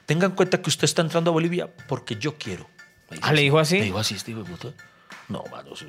tenga 0.04 0.26
en 0.26 0.32
cuenta 0.32 0.60
que 0.60 0.68
usted 0.68 0.84
está 0.84 1.02
entrando 1.02 1.30
a 1.30 1.32
Bolivia 1.32 1.68
porque 1.88 2.16
yo 2.16 2.36
quiero. 2.36 2.68
Ah, 3.22 3.32
¿le 3.32 3.42
dijo 3.42 3.58
así? 3.58 3.78
Me 3.78 3.84
dijo 3.84 3.98
así, 3.98 4.14
este 4.14 4.32
hijo 4.32 4.42
de 4.42 4.50
puta. 4.50 4.68
No, 5.28 5.42
mano, 5.50 5.74
sí. 5.74 5.86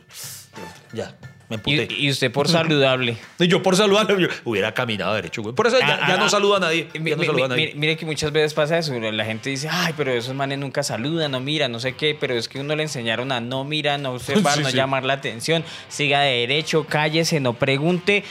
ya, 0.94 1.16
me 1.50 1.56
Y, 1.66 1.80
emputé. 1.80 1.88
y 2.02 2.10
usted 2.10 2.32
por 2.32 2.48
saludable. 2.50 3.18
Y 3.40 3.48
yo 3.48 3.64
por 3.64 3.76
saludarle, 3.76 4.22
yo 4.22 4.28
hubiera 4.44 4.74
caminado 4.74 5.14
derecho, 5.14 5.42
güey. 5.42 5.56
Por 5.56 5.68
eso 5.68 5.80
ya, 5.80 5.86
Ah, 6.02 6.08
ya 6.08 6.14
ah, 6.16 6.18
no 6.18 6.26
ah. 6.26 6.30
saluda 6.30 6.58
a 6.58 6.60
nadie. 6.60 6.88
Mi- 7.00 7.10
Ya 7.12 7.16
no 7.16 7.22
mi- 7.22 7.26
saluda 7.28 7.46
a 7.46 7.48
mi- 7.50 7.54
nadie. 7.66 7.74
Mire, 7.76 7.96
que 7.98 8.06
muchas 8.06 8.32
veces 8.32 8.54
pasa 8.54 8.78
eso. 8.78 8.94
La 9.00 9.24
gente 9.26 9.50
dice, 9.50 9.70
ay, 9.72 9.94
pero 9.96 10.12
esos 10.12 10.36
manes 10.36 10.58
nunca 10.60 10.84
saludan, 10.84 11.32
no 11.32 11.40
mira, 11.40 11.68
no 11.70 11.80
sé 11.80 11.94
qué. 11.94 12.18
Pero 12.20 12.34
es 12.36 12.48
que 12.50 12.60
uno 12.60 12.76
le 12.76 12.84
enseñaron 12.84 13.32
a 13.32 13.40
no 13.40 13.64
mira, 13.64 13.98
no 13.98 14.12
observar, 14.12 14.54
Sí, 14.58 14.64
no 14.64 14.70
sí. 14.70 14.76
llamar 14.76 15.06
la 15.06 15.14
atención. 15.14 15.64
Siga 15.88 16.22
de 16.22 16.32
derecho, 16.40 16.86
cállese, 16.86 17.40
no 17.40 17.54
pregunte. 17.54 18.24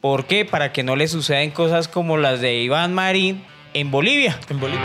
¿Por 0.00 0.24
qué? 0.26 0.44
Para 0.44 0.72
que 0.72 0.82
no 0.82 0.96
le 0.96 1.06
sucedan 1.08 1.50
cosas 1.50 1.88
como 1.88 2.16
las 2.16 2.40
de 2.40 2.56
Iván 2.62 2.92
Marín 2.94 3.44
en 3.74 3.90
Bolivia. 3.90 4.38
En 4.48 4.58
Bolivia. 4.58 4.84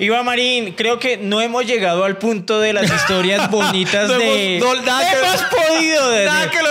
Iván 0.00 0.24
Marín, 0.24 0.72
creo 0.72 0.98
que 0.98 1.16
no 1.18 1.40
hemos 1.40 1.64
llegado 1.66 2.04
al 2.04 2.16
punto 2.18 2.58
de 2.58 2.72
las 2.72 2.90
historias 2.90 3.50
bonitas 3.52 4.08
No 4.08 4.18
de... 4.18 4.56
hemos- 4.56 4.76
no, 4.76 4.82
nada 4.82 5.10
que- 5.10 5.18
hemos 5.18 5.42
podido 5.42 6.10
de- 6.10 6.24
Nada 6.26 6.50
que 6.50 6.62
lo. 6.62 6.70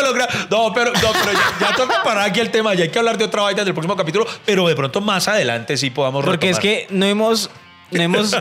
No, 0.50 0.74
pero, 0.74 0.92
no, 0.92 1.00
pero 1.14 1.32
ya, 1.34 1.68
ya 1.70 1.76
toca 1.76 2.04
parar 2.04 2.30
aquí 2.30 2.40
el 2.40 2.50
tema. 2.50 2.74
Ya 2.74 2.84
hay 2.84 2.90
que 2.90 2.98
hablar 3.00 3.18
de 3.18 3.26
otra 3.26 3.44
vaina 3.44 3.64
del 3.64 3.74
próximo 3.74 3.96
capítulo, 3.96 4.26
pero 4.46 4.68
de 4.68 4.76
pronto 4.76 5.00
más 5.02 5.28
adelante 5.28 5.78
sí 5.78 5.92
podamos 5.92 6.26
Porque 6.26 6.50
es 6.50 6.60
que 6.60 6.88
no 6.90 7.06
hemos 7.06 7.50
no 7.92 8.02
hemos, 8.02 8.36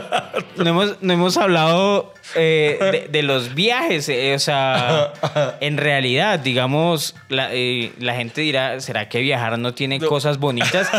no 0.57 0.69
hemos, 0.69 1.01
no 1.01 1.13
hemos 1.13 1.37
hablado 1.37 2.13
eh, 2.35 2.77
de, 2.91 3.07
de 3.09 3.23
los 3.23 3.55
viajes. 3.55 4.07
eh, 4.09 4.35
o 4.35 4.39
sea, 4.39 5.13
en 5.59 5.77
realidad, 5.77 6.39
digamos, 6.39 7.15
la, 7.29 7.49
eh, 7.53 7.91
la 7.99 8.13
gente 8.15 8.41
dirá, 8.41 8.79
¿será 8.79 9.09
que 9.09 9.19
viajar 9.21 9.57
no 9.57 9.73
tiene 9.73 9.99
cosas 9.99 10.37
bonitas? 10.37 10.89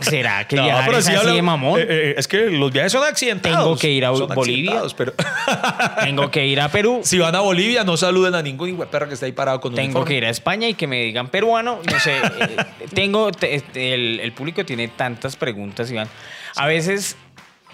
¿Será 0.00 0.46
que 0.46 0.56
viajar 0.60 0.84
pero 0.86 0.98
es 0.98 1.04
sí 1.06 1.12
así 1.12 1.20
habla- 1.20 1.32
de 1.32 1.42
mamón? 1.42 1.80
eh, 1.80 1.86
eh, 1.88 2.14
es 2.18 2.28
que 2.28 2.50
los 2.50 2.72
viajes 2.72 2.92
son 2.92 3.04
accidentados. 3.04 3.58
Tengo 3.64 3.76
que 3.78 3.90
ir 3.90 4.04
a 4.04 4.14
Son 4.14 4.28
Bolivia. 4.34 4.80
accidentados, 4.80 4.94
Pero 4.94 5.12
Tengo 6.04 6.30
que 6.30 6.46
ir 6.46 6.60
a 6.60 6.68
Perú. 6.68 7.00
si 7.04 7.18
van 7.18 7.34
a 7.34 7.40
Bolivia, 7.40 7.84
no 7.84 7.96
saluden 7.96 8.34
a 8.34 8.42
ningún 8.42 8.68
hijo 8.70 8.84
perra 8.86 9.08
que 9.08 9.14
está 9.14 9.26
ahí 9.26 9.32
parado 9.32 9.60
con 9.60 9.74
Tengo 9.74 9.86
uniforme. 10.00 10.08
que 10.08 10.16
ir 10.18 10.24
a 10.26 10.30
España 10.30 10.68
y 10.68 10.74
que 10.74 10.86
me 10.86 11.02
digan 11.02 11.28
peruano. 11.28 11.80
No 11.90 11.98
sé. 12.00 12.16
eh, 12.18 12.56
tengo. 12.94 13.32
te- 13.32 13.54
este, 13.54 13.94
el, 13.94 14.20
el 14.20 14.32
público 14.32 14.64
tiene 14.66 14.88
tantas 14.88 15.36
preguntas, 15.36 15.90
Iván. 15.90 16.08
A 16.56 16.66
veces, 16.66 17.16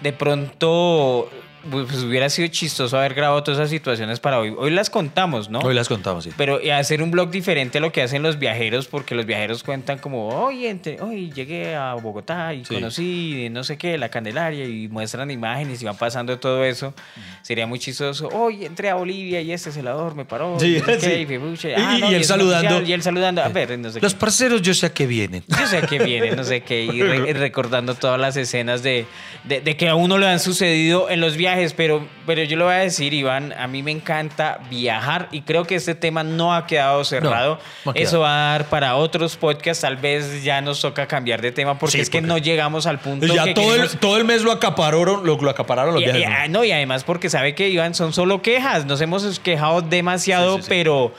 de 0.00 0.12
pronto, 0.12 1.30
pues 1.70 2.02
hubiera 2.02 2.28
sido 2.30 2.48
chistoso 2.48 2.96
haber 2.98 3.14
grabado 3.14 3.42
todas 3.42 3.60
esas 3.60 3.70
situaciones 3.70 4.20
para 4.20 4.38
hoy. 4.38 4.54
Hoy 4.56 4.70
las 4.70 4.90
contamos, 4.90 5.50
¿no? 5.50 5.60
Hoy 5.60 5.74
las 5.74 5.88
contamos, 5.88 6.24
sí. 6.24 6.30
Pero 6.36 6.60
y 6.62 6.70
hacer 6.70 7.02
un 7.02 7.10
blog 7.10 7.30
diferente 7.30 7.78
a 7.78 7.80
lo 7.80 7.92
que 7.92 8.02
hacen 8.02 8.22
los 8.22 8.38
viajeros, 8.38 8.86
porque 8.86 9.14
los 9.14 9.26
viajeros 9.26 9.62
cuentan 9.62 9.98
como, 9.98 10.28
oye, 10.28 10.70
entre- 10.70 11.00
hoy 11.00 11.30
llegué 11.32 11.74
a 11.74 11.94
Bogotá 11.94 12.54
y 12.54 12.64
Sí. 12.64 12.74
conocí 12.74 13.48
no 13.50 13.64
sé 13.64 13.76
qué, 13.76 13.98
la 13.98 14.08
Candelaria, 14.08 14.64
y 14.66 14.88
muestran 14.88 15.30
imágenes 15.30 15.82
y 15.82 15.84
van 15.84 15.96
pasando 15.96 16.38
todo 16.38 16.64
eso. 16.64 16.94
Sería 17.42 17.66
muy 17.66 17.78
chistoso. 17.78 18.28
Oye, 18.28 18.66
entré 18.66 18.90
a 18.90 18.94
Bolivia 18.94 19.40
y 19.40 19.52
este 19.52 19.72
celador 19.72 20.14
me 20.14 20.24
paró. 20.24 20.58
Sí, 20.60 20.78
no 20.78 20.84
qué, 20.86 21.00
sí. 21.00 21.68
y 21.68 21.72
ah, 21.76 21.96
y 21.98 22.00
no, 22.00 22.10
él 22.10 22.24
saludando. 22.24 22.68
oficial, 22.68 22.88
Y 22.88 22.92
él 22.92 23.02
saludando. 23.02 23.42
A 23.42 23.48
ver, 23.48 23.78
no 23.78 23.90
sé 23.90 24.00
Los 24.00 24.14
qué. 24.14 24.20
parceros 24.20 24.62
yo 24.62 24.74
sé 24.74 24.86
a 24.86 24.92
qué 24.94 25.06
vienen. 25.06 25.42
Yo 25.48 25.66
sé 25.66 25.82
que 25.82 25.98
viene, 25.98 26.36
no 26.36 26.44
sé 26.44 26.60
qué, 26.62 26.84
y, 26.84 27.02
re- 27.02 27.32
recordando 27.32 27.94
todas 27.94 28.18
las 28.20 28.36
escenas 28.36 28.82
de, 28.82 29.06
de- 29.44 29.60
de 29.60 29.76
que 29.76 29.88
a 29.88 29.94
uno 29.94 30.18
le 30.18 30.26
han 30.28 30.40
sucedido 30.40 31.10
en 31.10 31.20
los 31.20 31.36
viajes, 31.36 31.48
pero, 31.76 32.06
pero 32.26 32.42
yo 32.42 32.56
le 32.56 32.64
voy 32.64 32.72
a 32.74 32.78
decir, 32.78 33.12
Iván, 33.14 33.52
a 33.58 33.66
mí 33.66 33.82
me 33.82 33.90
encanta 33.90 34.58
viajar 34.70 35.28
y 35.32 35.42
creo 35.42 35.64
que 35.64 35.74
este 35.74 35.94
tema 35.94 36.22
no 36.24 36.54
ha 36.54 36.66
quedado 36.66 37.04
cerrado. 37.04 37.58
no 37.84 37.90
ha 37.90 37.94
quedado. 37.94 38.08
Eso 38.08 38.20
va 38.20 38.30
a 38.30 38.52
dar 38.58 38.64
para 38.66 38.96
otros 38.96 39.36
podcasts, 39.36 39.82
tal 39.82 39.96
vez 39.96 40.42
ya 40.44 40.60
nos 40.60 40.80
toca 40.80 41.06
cambiar 41.06 41.40
de 41.42 41.52
tema 41.52 41.78
porque 41.78 41.92
Sí, 41.96 42.00
es 42.00 42.10
que 42.10 42.20
no 42.20 42.38
llegamos 42.38 42.86
al 42.86 42.98
punto 42.98 43.26
ya 43.26 43.44
que 43.44 43.54
todo, 43.54 43.72
queremos- 43.72 43.92
el, 43.94 43.98
todo 43.98 44.16
el 44.16 44.24
mes 44.24 44.42
lo 44.42 44.52
acapararon, 44.52 45.24
lo, 45.26 45.36
lo 45.40 45.50
acapararon 45.50 45.94
los 45.94 46.02
y, 46.02 46.06
viajes. 46.06 46.22
y- 46.22 46.26
¿no? 46.26 46.34
ah, 46.36 46.48
no, 46.48 46.64
y 46.64 46.72
además 46.72 47.04
porque 47.04 47.28
sabe 47.30 47.54
que 47.54 47.68
Iván 47.68 47.94
son 47.94 48.12
solo 48.12 48.42
quejas, 48.42 48.84
nos 48.86 49.00
hemos 49.00 49.38
quejado 49.40 49.80
demasiado, 49.82 50.56
Sí, 50.56 50.62
sí, 50.62 50.62
sí. 50.62 50.68
pero 50.70 51.14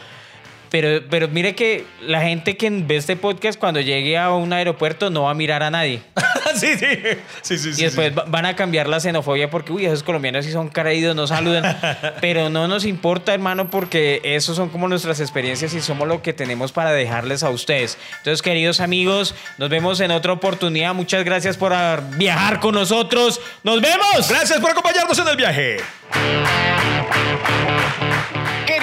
pero 0.69 1.01
pero 1.09 1.27
mire 1.27 1.55
que 1.55 1.85
la 2.01 2.21
gente 2.21 2.57
que 2.57 2.69
ve 2.69 2.95
este 2.95 3.15
podcast 3.15 3.59
cuando 3.59 3.81
llegue 3.81 4.17
a 4.17 4.31
un 4.31 4.51
aeropuerto 4.53 5.09
no 5.09 5.23
va 5.23 5.31
a 5.31 5.33
mirar 5.33 5.63
a 5.63 5.71
nadie. 5.71 6.01
sí, 6.55 6.77
sí. 6.77 7.57
Sí, 7.57 7.71
y 7.77 7.83
después 7.83 8.13
sí. 8.13 8.21
van 8.27 8.45
a 8.45 8.55
cambiar 8.55 8.87
la 8.87 8.99
xenofobia 8.99 9.49
porque, 9.49 9.71
uy, 9.71 9.85
esos 9.85 10.03
colombianos 10.03 10.45
sí 10.45 10.51
son 10.51 10.69
caídos, 10.69 11.15
no 11.15 11.27
saludan. 11.27 11.77
Pero 12.21 12.49
no 12.49 12.67
nos 12.67 12.85
importa, 12.85 13.33
hermano, 13.33 13.69
porque 13.69 14.21
esos 14.23 14.55
son 14.55 14.69
como 14.69 14.87
nuestras 14.87 15.19
experiencias 15.19 15.73
y 15.73 15.81
somos 15.81 16.07
lo 16.07 16.21
que 16.21 16.33
tenemos 16.33 16.71
para 16.71 16.91
dejarles 16.91 17.43
a 17.43 17.49
ustedes. 17.49 17.97
Entonces, 18.19 18.41
queridos 18.41 18.79
amigos, 18.79 19.35
nos 19.57 19.69
vemos 19.69 19.99
en 19.99 20.11
otra 20.11 20.33
oportunidad. 20.33 20.93
Muchas 20.93 21.23
gracias 21.23 21.57
por 21.57 21.73
ah, 21.73 22.01
viajar 22.17 22.59
con 22.59 22.75
nosotros. 22.75 23.41
¡Nos 23.63 23.81
vemos! 23.81 24.29
Gracias 24.29 24.59
por 24.59 24.71
acompañarnos 24.71 25.17
en 25.19 25.27
el 25.27 25.35
viaje. 25.35 25.77